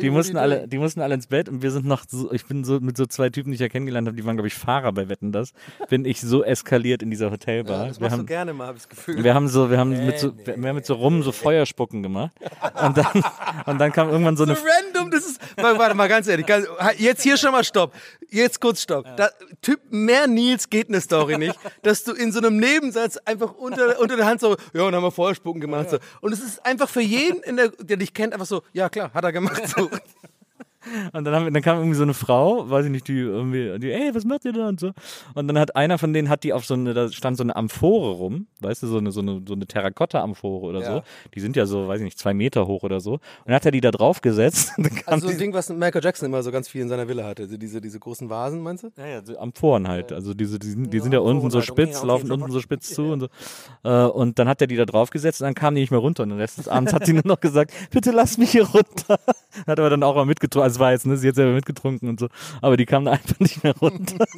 Die 0.00 0.10
mussten 0.10 0.36
alle, 0.36 0.66
die 0.66 0.78
mussten 0.78 1.00
alle 1.00 1.14
ins 1.14 1.26
Bett 1.26 1.48
und 1.48 1.62
wir 1.62 1.70
sind 1.70 1.86
noch 1.86 2.04
so, 2.08 2.32
ich 2.32 2.46
bin 2.46 2.64
so 2.64 2.80
mit 2.80 2.96
so 2.96 3.06
zwei 3.06 3.30
Typen, 3.30 3.50
die 3.50 3.54
ich 3.54 3.60
ja 3.60 3.68
kennengelernt 3.68 4.08
habe, 4.08 4.16
die 4.16 4.24
waren, 4.24 4.36
glaube 4.36 4.48
ich, 4.48 4.54
Fahrer 4.54 4.92
bei 4.92 5.08
Wetten 5.08 5.32
das, 5.32 5.52
bin 5.88 6.04
ich 6.04 6.20
so 6.20 6.42
eskaliert 6.42 7.02
in 7.02 7.10
dieser 7.10 7.30
Hotelbar. 7.30 7.72
doing? 7.78 7.88
Das 7.88 8.00
wir 8.00 8.04
machst 8.04 8.14
du 8.14 8.18
haben, 8.18 8.26
gerne 8.26 8.52
mal, 8.52 8.66
habe 8.68 8.76
ich 8.76 8.84
das 8.84 8.88
Gefühl. 8.88 9.22
wir 9.22 9.34
haben 9.34 9.48
so, 9.48 9.70
wir 9.70 9.78
haben 9.78 9.90
mit 9.90 10.18
so, 10.18 10.32
wir 10.44 10.54
haben 10.54 10.74
mit 10.74 10.86
so 10.86 10.94
rum 10.94 11.22
so 11.22 11.32
Feuerspucken 11.32 12.02
gemacht 12.02 12.32
und 12.84 12.96
dann, 12.96 13.24
und 13.66 13.78
dann 13.78 13.92
kam 13.92 14.08
irgendwann 14.08 14.36
so 14.36 14.44
eine, 14.44 14.56
so 14.56 14.62
random, 14.64 15.10
das 15.10 15.26
ist. 15.26 15.40
Warte, 15.56 15.78
warte 15.78 15.94
mal, 15.94 16.08
ganz 16.08 16.28
ehrlich. 16.28 16.46
Ganz, 16.46 16.66
jetzt 16.98 17.22
hier 17.22 17.36
schon 17.36 17.52
mal 17.52 17.64
Stopp. 17.64 17.92
Jetzt 18.30 18.60
kurz 18.60 18.82
Stopp. 18.82 19.06
Da, 19.16 19.30
typ, 19.60 19.80
mehr 19.90 20.26
Nils 20.26 20.70
geht 20.70 20.88
eine 20.88 21.00
Story 21.00 21.38
nicht, 21.38 21.58
dass 21.82 22.04
du 22.04 22.12
in 22.12 22.32
so 22.32 22.38
einem 22.38 22.56
Nebensatz 22.56 23.16
einfach 23.18 23.52
unter, 23.54 24.00
unter 24.00 24.16
der 24.16 24.26
Hand 24.26 24.40
so, 24.40 24.56
ja, 24.72 24.82
und 24.82 24.94
haben 24.94 25.01
wir 25.02 25.10
Feuerspucken 25.10 25.60
gemacht. 25.60 25.90
So. 25.90 25.98
Und 26.20 26.32
es 26.32 26.40
ist 26.40 26.64
einfach 26.64 26.88
für 26.88 27.00
jeden, 27.00 27.42
in 27.42 27.56
der, 27.56 27.68
der 27.68 27.96
dich 27.96 28.14
kennt, 28.14 28.32
einfach 28.32 28.46
so, 28.46 28.62
ja 28.72 28.88
klar, 28.88 29.12
hat 29.12 29.24
er 29.24 29.32
gemacht. 29.32 29.62
So. 29.68 29.90
Und 31.12 31.24
dann, 31.24 31.34
haben 31.34 31.52
dann 31.52 31.62
kam 31.62 31.78
irgendwie 31.78 31.96
so 31.96 32.02
eine 32.02 32.14
Frau, 32.14 32.68
weiß 32.68 32.86
ich 32.86 32.90
nicht, 32.90 33.08
die 33.08 33.18
irgendwie, 33.18 33.78
die, 33.78 33.92
ey, 33.92 34.14
was 34.14 34.24
macht 34.24 34.44
ihr 34.44 34.52
da 34.52 34.68
und 34.68 34.80
so. 34.80 34.92
Und 35.34 35.48
dann 35.48 35.58
hat 35.58 35.76
einer 35.76 35.98
von 35.98 36.12
denen, 36.12 36.28
hat 36.28 36.44
die 36.44 36.52
auf 36.52 36.64
so 36.64 36.74
eine, 36.74 36.94
da 36.94 37.08
stand 37.10 37.36
so 37.36 37.42
eine 37.42 37.54
Amphore 37.56 38.12
rum, 38.16 38.46
weißt 38.60 38.82
du, 38.82 38.86
so 38.86 38.98
eine, 38.98 39.12
so 39.12 39.20
eine, 39.20 39.42
so 39.46 39.54
eine 39.54 39.66
Terrakotta-Amphore 39.66 40.66
oder 40.66 40.80
Ja. 40.80 40.94
so. 40.96 41.02
Die 41.34 41.40
sind 41.40 41.56
ja 41.56 41.66
so, 41.66 41.88
weiß 41.88 42.00
ich 42.00 42.04
nicht, 42.04 42.18
zwei 42.18 42.34
Meter 42.34 42.66
hoch 42.66 42.82
oder 42.82 43.00
so. 43.00 43.12
Und 43.14 43.20
dann 43.46 43.54
hat 43.54 43.64
er 43.66 43.70
die 43.72 43.80
da 43.80 43.90
drauf 43.90 44.20
gesetzt. 44.20 44.72
Also 45.06 45.26
so 45.26 45.32
ein 45.32 45.38
Ding, 45.38 45.52
was 45.52 45.68
Michael 45.68 46.02
Jackson 46.02 46.26
immer 46.26 46.42
so 46.42 46.50
ganz 46.52 46.68
viel 46.68 46.80
in 46.82 46.88
seiner 46.88 47.08
Villa 47.08 47.24
hatte. 47.24 47.42
Also 47.44 47.56
diese, 47.56 47.80
diese 47.80 47.98
großen 47.98 48.30
Vasen, 48.30 48.60
meinst 48.60 48.84
du? 48.84 48.90
ja, 48.96 49.06
ja, 49.06 49.24
so 49.24 49.36
Amphoren 49.38 49.88
halt. 49.88 50.12
Also 50.12 50.32
diese, 50.34 50.58
die 50.58 50.68
sind, 50.68 50.92
die 50.92 50.96
Ja, 50.98 51.02
sind 51.02 51.12
ja 51.12 51.18
unten 51.20 51.44
Amphoren 51.46 51.50
so 51.50 51.58
halt. 51.60 51.70
Okay, 51.70 51.82
spitz, 51.86 51.98
okay, 51.98 52.06
laufen 52.06 52.26
schon 52.28 52.40
unten 52.40 52.52
so 52.52 52.60
spitz 52.60 52.94
zu 52.94 53.02
und 53.12 53.20
so. 53.20 53.28
Äh, 53.84 54.04
und 54.06 54.38
dann 54.38 54.48
hat 54.48 54.60
er 54.60 54.66
die 54.66 54.76
da 54.76 54.84
drauf 54.84 55.10
gesetzt 55.10 55.40
und 55.40 55.46
dann 55.46 55.54
kam 55.54 55.74
die 55.74 55.80
nicht 55.80 55.90
mehr 55.90 56.00
runter. 56.00 56.22
Und 56.22 56.36
des 56.38 56.68
Abends 56.68 56.92
hat 56.92 57.04
sie 57.06 57.12
nur 57.12 57.22
noch 57.26 57.40
gesagt, 57.40 57.72
bitte 57.90 58.10
lass 58.12 58.38
mich 58.38 58.50
hier 58.52 58.66
runter. 58.68 59.18
Hat 59.66 59.78
aber 59.78 59.90
dann 59.90 60.02
auch 60.02 60.14
mal 60.14 60.24
mitgetrunken. 60.24 60.64
Also 60.64 60.71
war 60.78 60.92
jetzt, 60.92 61.06
ne, 61.06 61.16
sie 61.16 61.28
hat 61.28 61.34
selber 61.34 61.52
mitgetrunken 61.54 62.08
und 62.08 62.20
so. 62.20 62.28
Aber 62.60 62.76
die 62.76 62.86
kam 62.86 63.04
da 63.04 63.12
einfach 63.12 63.38
nicht 63.40 63.62
mehr 63.62 63.76
runter. 63.76 64.24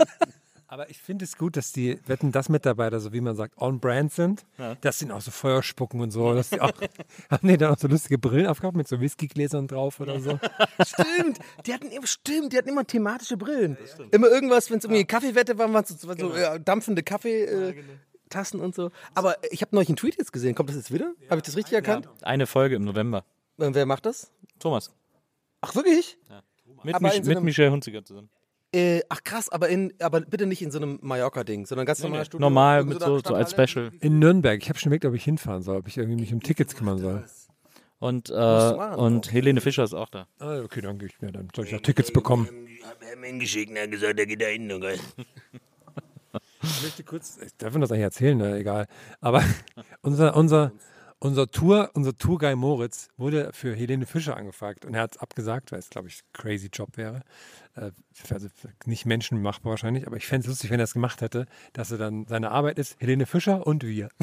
Aber 0.74 0.90
ich 0.90 0.98
finde 0.98 1.24
es 1.24 1.38
gut, 1.38 1.56
dass 1.56 1.70
die 1.70 2.00
Wetten, 2.08 2.32
das 2.32 2.48
Mitarbeiter, 2.48 2.98
so 2.98 3.12
wie 3.12 3.20
man 3.20 3.36
sagt, 3.36 3.56
on 3.60 3.78
brand 3.78 4.12
sind, 4.12 4.44
dass 4.80 4.98
sie 4.98 5.08
auch 5.08 5.20
so 5.20 5.30
Feuer 5.30 5.62
spucken 5.62 6.00
und 6.00 6.10
so. 6.10 6.34
Dass 6.34 6.50
die 6.50 6.60
auch, 6.60 6.72
haben 7.30 7.46
die 7.46 7.56
dann 7.56 7.72
auch 7.72 7.78
so 7.78 7.86
lustige 7.86 8.18
Brillen 8.18 8.48
aufgehabt 8.48 8.76
mit 8.76 8.88
so 8.88 9.00
Whiskygläsern 9.00 9.68
drauf 9.68 10.00
oder 10.00 10.18
so? 10.18 10.40
Stimmt, 10.84 11.38
die 11.64 11.74
hatten 11.74 11.92
immer, 11.92 12.08
stimmt, 12.08 12.52
die 12.52 12.58
hatten 12.58 12.70
immer 12.70 12.84
thematische 12.84 13.36
Brillen. 13.36 13.76
Immer 14.10 14.26
irgendwas, 14.26 14.68
wenn 14.68 14.78
es 14.78 14.84
irgendwie 14.84 15.04
Kaffeewette 15.04 15.56
war, 15.58 15.72
waren 15.72 15.84
es 15.84 15.90
so, 15.90 16.12
so 16.12 16.36
ja, 16.36 16.58
dampfende 16.58 17.04
Kaffeetassen 17.04 17.78
äh, 17.78 17.82
Tassen 18.28 18.58
und 18.58 18.74
so. 18.74 18.90
Aber 19.14 19.36
ich 19.52 19.60
habe 19.60 19.76
neulich 19.76 19.90
einen 19.90 19.96
Tweet 19.96 20.16
jetzt 20.18 20.32
gesehen. 20.32 20.56
Kommt 20.56 20.70
das 20.70 20.76
jetzt 20.76 20.92
wieder? 20.92 21.12
Habe 21.30 21.36
ich 21.36 21.44
das 21.44 21.56
richtig 21.56 21.74
erkannt? 21.74 22.08
Eine 22.22 22.48
Folge 22.48 22.74
im 22.74 22.84
November. 22.84 23.18
Äh, 23.58 23.70
Wer 23.72 23.86
macht 23.86 24.06
das? 24.06 24.32
Thomas. 24.58 24.92
Ach, 25.64 25.74
wirklich? 25.74 26.18
Mit, 26.82 26.94
Aber 26.94 27.08
Mich, 27.08 27.24
so 27.24 27.30
mit 27.30 27.42
Michelle 27.42 27.70
Hunziger 27.70 28.04
zusammen. 28.04 28.28
Äh, 28.74 29.02
ach 29.08 29.22
krass, 29.22 29.48
aber, 29.48 29.68
in, 29.68 29.94
aber 30.00 30.20
bitte 30.20 30.46
nicht 30.46 30.60
in 30.60 30.70
so 30.70 30.78
einem 30.78 30.98
Mallorca-Ding, 31.00 31.64
sondern 31.64 31.86
ganz 31.86 32.02
normal 32.02 32.24
Studio. 32.24 32.40
Normal, 32.40 32.84
mit 32.84 33.00
so, 33.00 33.20
so 33.20 33.34
als. 33.34 33.52
Special. 33.52 33.92
In 34.00 34.18
Nürnberg. 34.18 34.60
Ich 34.60 34.68
habe 34.68 34.78
schon 34.78 34.90
überlegt, 34.90 35.04
ob 35.06 35.14
ich 35.14 35.24
hinfahren 35.24 35.62
soll, 35.62 35.78
ob 35.78 35.88
ich 35.88 35.96
irgendwie 35.96 36.20
mich 36.20 36.32
um 36.34 36.42
Tickets 36.42 36.74
kümmern 36.74 36.98
soll. 36.98 37.24
Und, 38.00 38.28
äh, 38.28 38.34
und 38.34 39.32
Helene 39.32 39.60
Fischer 39.60 39.84
ist 39.84 39.94
auch 39.94 40.10
da. 40.10 40.26
Ah, 40.38 40.60
okay, 40.60 40.82
dann 40.82 40.98
gehe 40.98 41.08
ich 41.08 41.22
mir, 41.22 41.32
dann 41.32 41.48
soll 41.54 41.64
ich 41.64 41.70
ja 41.70 41.78
Tickets 41.78 42.12
bekommen. 42.12 42.48
Er 42.82 42.88
hat 42.88 43.18
mir 43.18 43.26
hingeschickt 43.28 43.70
und 43.70 43.78
hat 43.78 43.90
gesagt, 43.90 44.18
er 44.18 44.26
geht 44.26 44.42
da 44.42 44.46
hin. 44.46 44.70
Okay? 44.70 44.98
Ich 46.62 46.82
möchte 46.82 47.04
kurz, 47.04 47.38
ich 47.44 47.56
darf 47.56 47.74
das 47.74 47.92
eigentlich 47.92 48.02
erzählen, 48.02 48.36
ne? 48.36 48.58
egal. 48.58 48.86
Aber 49.20 49.42
unser, 50.02 50.36
unser, 50.36 50.72
unser 51.24 51.50
Tour, 51.50 51.90
unser 51.94 52.16
Tourguy 52.16 52.54
Moritz 52.54 53.08
wurde 53.16 53.50
für 53.54 53.74
Helene 53.74 54.04
Fischer 54.04 54.36
angefragt 54.36 54.84
und 54.84 54.92
er 54.92 55.02
hat 55.02 55.14
es 55.14 55.18
abgesagt, 55.18 55.72
weil 55.72 55.78
es, 55.78 55.88
glaube 55.88 56.08
ich, 56.08 56.18
ein 56.18 56.32
crazy 56.34 56.68
Job 56.70 56.98
wäre. 56.98 57.22
Äh, 57.76 57.92
also 58.30 58.48
nicht 58.84 59.06
menschenmachbar 59.06 59.70
wahrscheinlich, 59.70 60.06
aber 60.06 60.18
ich 60.18 60.26
fände 60.26 60.42
es 60.42 60.48
lustig, 60.48 60.70
wenn 60.70 60.80
er 60.80 60.84
es 60.84 60.92
gemacht 60.92 61.22
hätte, 61.22 61.46
dass 61.72 61.90
er 61.90 61.96
dann 61.96 62.26
seine 62.26 62.50
Arbeit 62.50 62.78
ist, 62.78 63.00
Helene 63.00 63.24
Fischer 63.24 63.66
und 63.66 63.84
wir. 63.84 64.10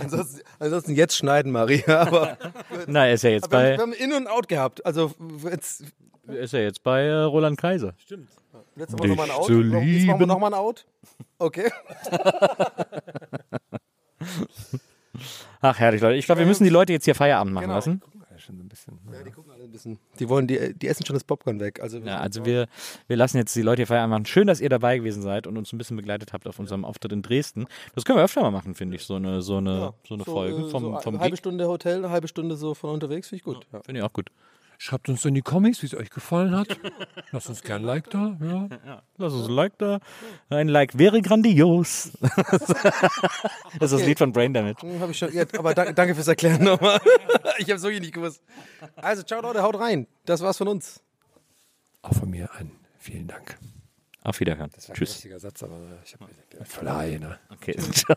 Ansonsten, 0.00 0.42
ansonsten 0.58 0.94
jetzt 0.94 1.16
schneiden, 1.16 1.50
Maria. 1.50 2.02
Aber 2.02 2.36
Na, 2.86 3.06
er 3.06 3.14
ist 3.14 3.22
ja 3.22 3.30
jetzt 3.30 3.50
wir, 3.50 3.56
haben, 3.58 3.64
bei, 3.64 3.76
wir 3.76 3.82
haben 3.82 3.92
In- 3.94 4.12
und 4.12 4.26
Out 4.26 4.48
gehabt. 4.48 4.84
Also 4.84 5.14
jetzt, 5.50 5.84
er 6.26 6.40
ist 6.40 6.52
ja 6.52 6.60
jetzt 6.60 6.82
bei 6.82 7.04
äh, 7.04 7.22
Roland 7.22 7.56
Kaiser. 7.56 7.94
jetzt 8.06 8.42
haben 8.78 8.98
wir 9.02 9.08
nochmal 9.08 9.30
ein 9.30 9.36
Out. 9.36 9.48
Jetzt 9.50 10.06
machen 10.06 10.20
wir 10.20 10.26
nochmal 10.26 10.52
ein 10.52 10.58
Out. 10.58 10.86
Okay. 11.38 11.70
Ach, 15.60 15.78
herrlich, 15.78 16.00
Leute. 16.00 16.16
Ich 16.16 16.24
glaube, 16.26 16.40
wir 16.40 16.46
müssen 16.46 16.64
die 16.64 16.70
Leute 16.70 16.92
jetzt 16.92 17.04
hier 17.04 17.14
Feierabend 17.14 17.52
machen 17.54 17.64
Genau. 17.64 17.74
lassen. 17.74 18.02
Ja, 18.30 18.38
schon 18.38 18.56
so 18.56 18.62
ein 18.64 18.68
bisschen. 18.68 18.98
Ja, 19.12 19.22
die 19.22 19.30
gucken 19.30 19.52
alle 19.52 19.64
ein 19.64 19.70
bisschen. 19.70 19.98
Die 20.18 20.28
wollen, 20.28 20.46
die, 20.48 20.74
die 20.74 20.88
essen 20.88 21.04
schon 21.06 21.14
das 21.14 21.22
Popcorn 21.24 21.60
weg. 21.60 21.80
Also, 21.80 21.98
Ja, 21.98 22.18
also 22.18 22.44
wir, 22.46 22.66
wir 23.06 23.16
lassen 23.16 23.36
jetzt 23.36 23.54
die 23.54 23.62
Leute 23.62 23.80
hier 23.80 23.86
Feierabend 23.86 24.10
machen. 24.10 24.26
Schön, 24.26 24.46
dass 24.46 24.60
ihr 24.60 24.68
dabei 24.70 24.96
gewesen 24.98 25.22
seid 25.22 25.46
und 25.46 25.56
uns 25.58 25.72
ein 25.72 25.78
bisschen 25.78 25.96
begleitet 25.96 26.32
habt 26.32 26.46
auf 26.48 26.58
unserem 26.58 26.84
Auftritt 26.84 27.12
in 27.12 27.22
Dresden. 27.22 27.66
Das 27.94 28.04
können 28.04 28.18
wir 28.18 28.24
öfter 28.24 28.40
mal 28.40 28.50
machen, 28.50 28.74
finde 28.74 28.96
ich, 28.96 29.04
so 29.04 29.14
eine, 29.16 29.42
so 29.42 29.58
eine, 29.58 29.92
so 30.08 30.14
eine 30.14 30.24
Folge 30.24 30.56
äh, 30.66 30.70
vom, 30.70 30.82
so 30.82 30.98
vom 31.00 31.14
eine 31.14 31.22
halbe. 31.22 31.36
Stunde 31.36 31.68
Hotel, 31.68 31.98
eine 31.98 32.10
halbe 32.10 32.26
Stunde 32.28 32.56
so 32.56 32.74
von 32.74 32.90
unterwegs, 32.90 33.28
finde 33.28 33.38
ich 33.40 33.44
gut. 33.44 33.66
Ja. 33.72 33.82
Finde 33.82 34.00
ich 34.00 34.04
auch 34.04 34.12
gut. 34.12 34.30
Schreibt 34.84 35.08
uns 35.08 35.24
in 35.24 35.34
die 35.34 35.42
Comics, 35.42 35.80
wie 35.82 35.86
es 35.86 35.94
euch 35.94 36.10
gefallen 36.10 36.56
hat. 36.56 36.76
Lasst 37.30 37.48
uns 37.48 37.62
gern 37.62 37.82
ein 37.82 37.86
Like 37.86 38.10
da. 38.10 38.36
Ja. 38.40 39.02
Lass 39.16 39.32
uns 39.32 39.46
ein 39.46 39.52
Like 39.54 39.78
da. 39.78 40.00
Ein 40.50 40.66
Like 40.66 40.98
wäre 40.98 41.22
grandios. 41.22 42.10
das 42.20 43.92
ist 43.92 43.92
das 43.92 44.04
Lied 44.04 44.18
von 44.18 44.32
Brain 44.32 44.52
Damage. 44.52 44.82
Hm, 44.82 44.98
Hab 45.00 45.08
ich 45.10 45.18
schon. 45.18 45.32
Ja, 45.32 45.44
aber 45.56 45.72
danke, 45.72 45.94
danke 45.94 46.16
fürs 46.16 46.26
Erklären 46.26 46.64
nochmal. 46.64 47.00
ich 47.58 47.66
habe 47.66 47.74
es 47.74 47.82
wirklich 47.82 48.00
nicht 48.00 48.12
gewusst. 48.12 48.42
Also, 48.96 49.22
ciao 49.22 49.40
Leute, 49.40 49.62
haut 49.62 49.78
rein. 49.78 50.08
Das 50.24 50.40
war's 50.40 50.58
von 50.58 50.66
uns. 50.66 51.00
Auch 52.02 52.14
von 52.14 52.28
mir 52.28 52.52
ein 52.56 52.72
vielen 52.98 53.28
Dank. 53.28 53.56
Auf 54.24 54.40
Wiederhören. 54.40 54.70
Das 54.74 54.88
war 54.88 54.94
ein 54.96 54.98
Tschüss. 54.98 55.10
lustiger 55.10 55.38
Satz, 55.38 55.62
aber 55.62 55.78
ich 56.04 56.14
hab- 56.14 56.28
ich 56.28 56.56
bin 56.58 56.66
voller 56.66 56.96
Haie, 56.96 57.20
ne? 57.20 57.38
Okay. 57.52 57.76
Ciao. 57.92 58.16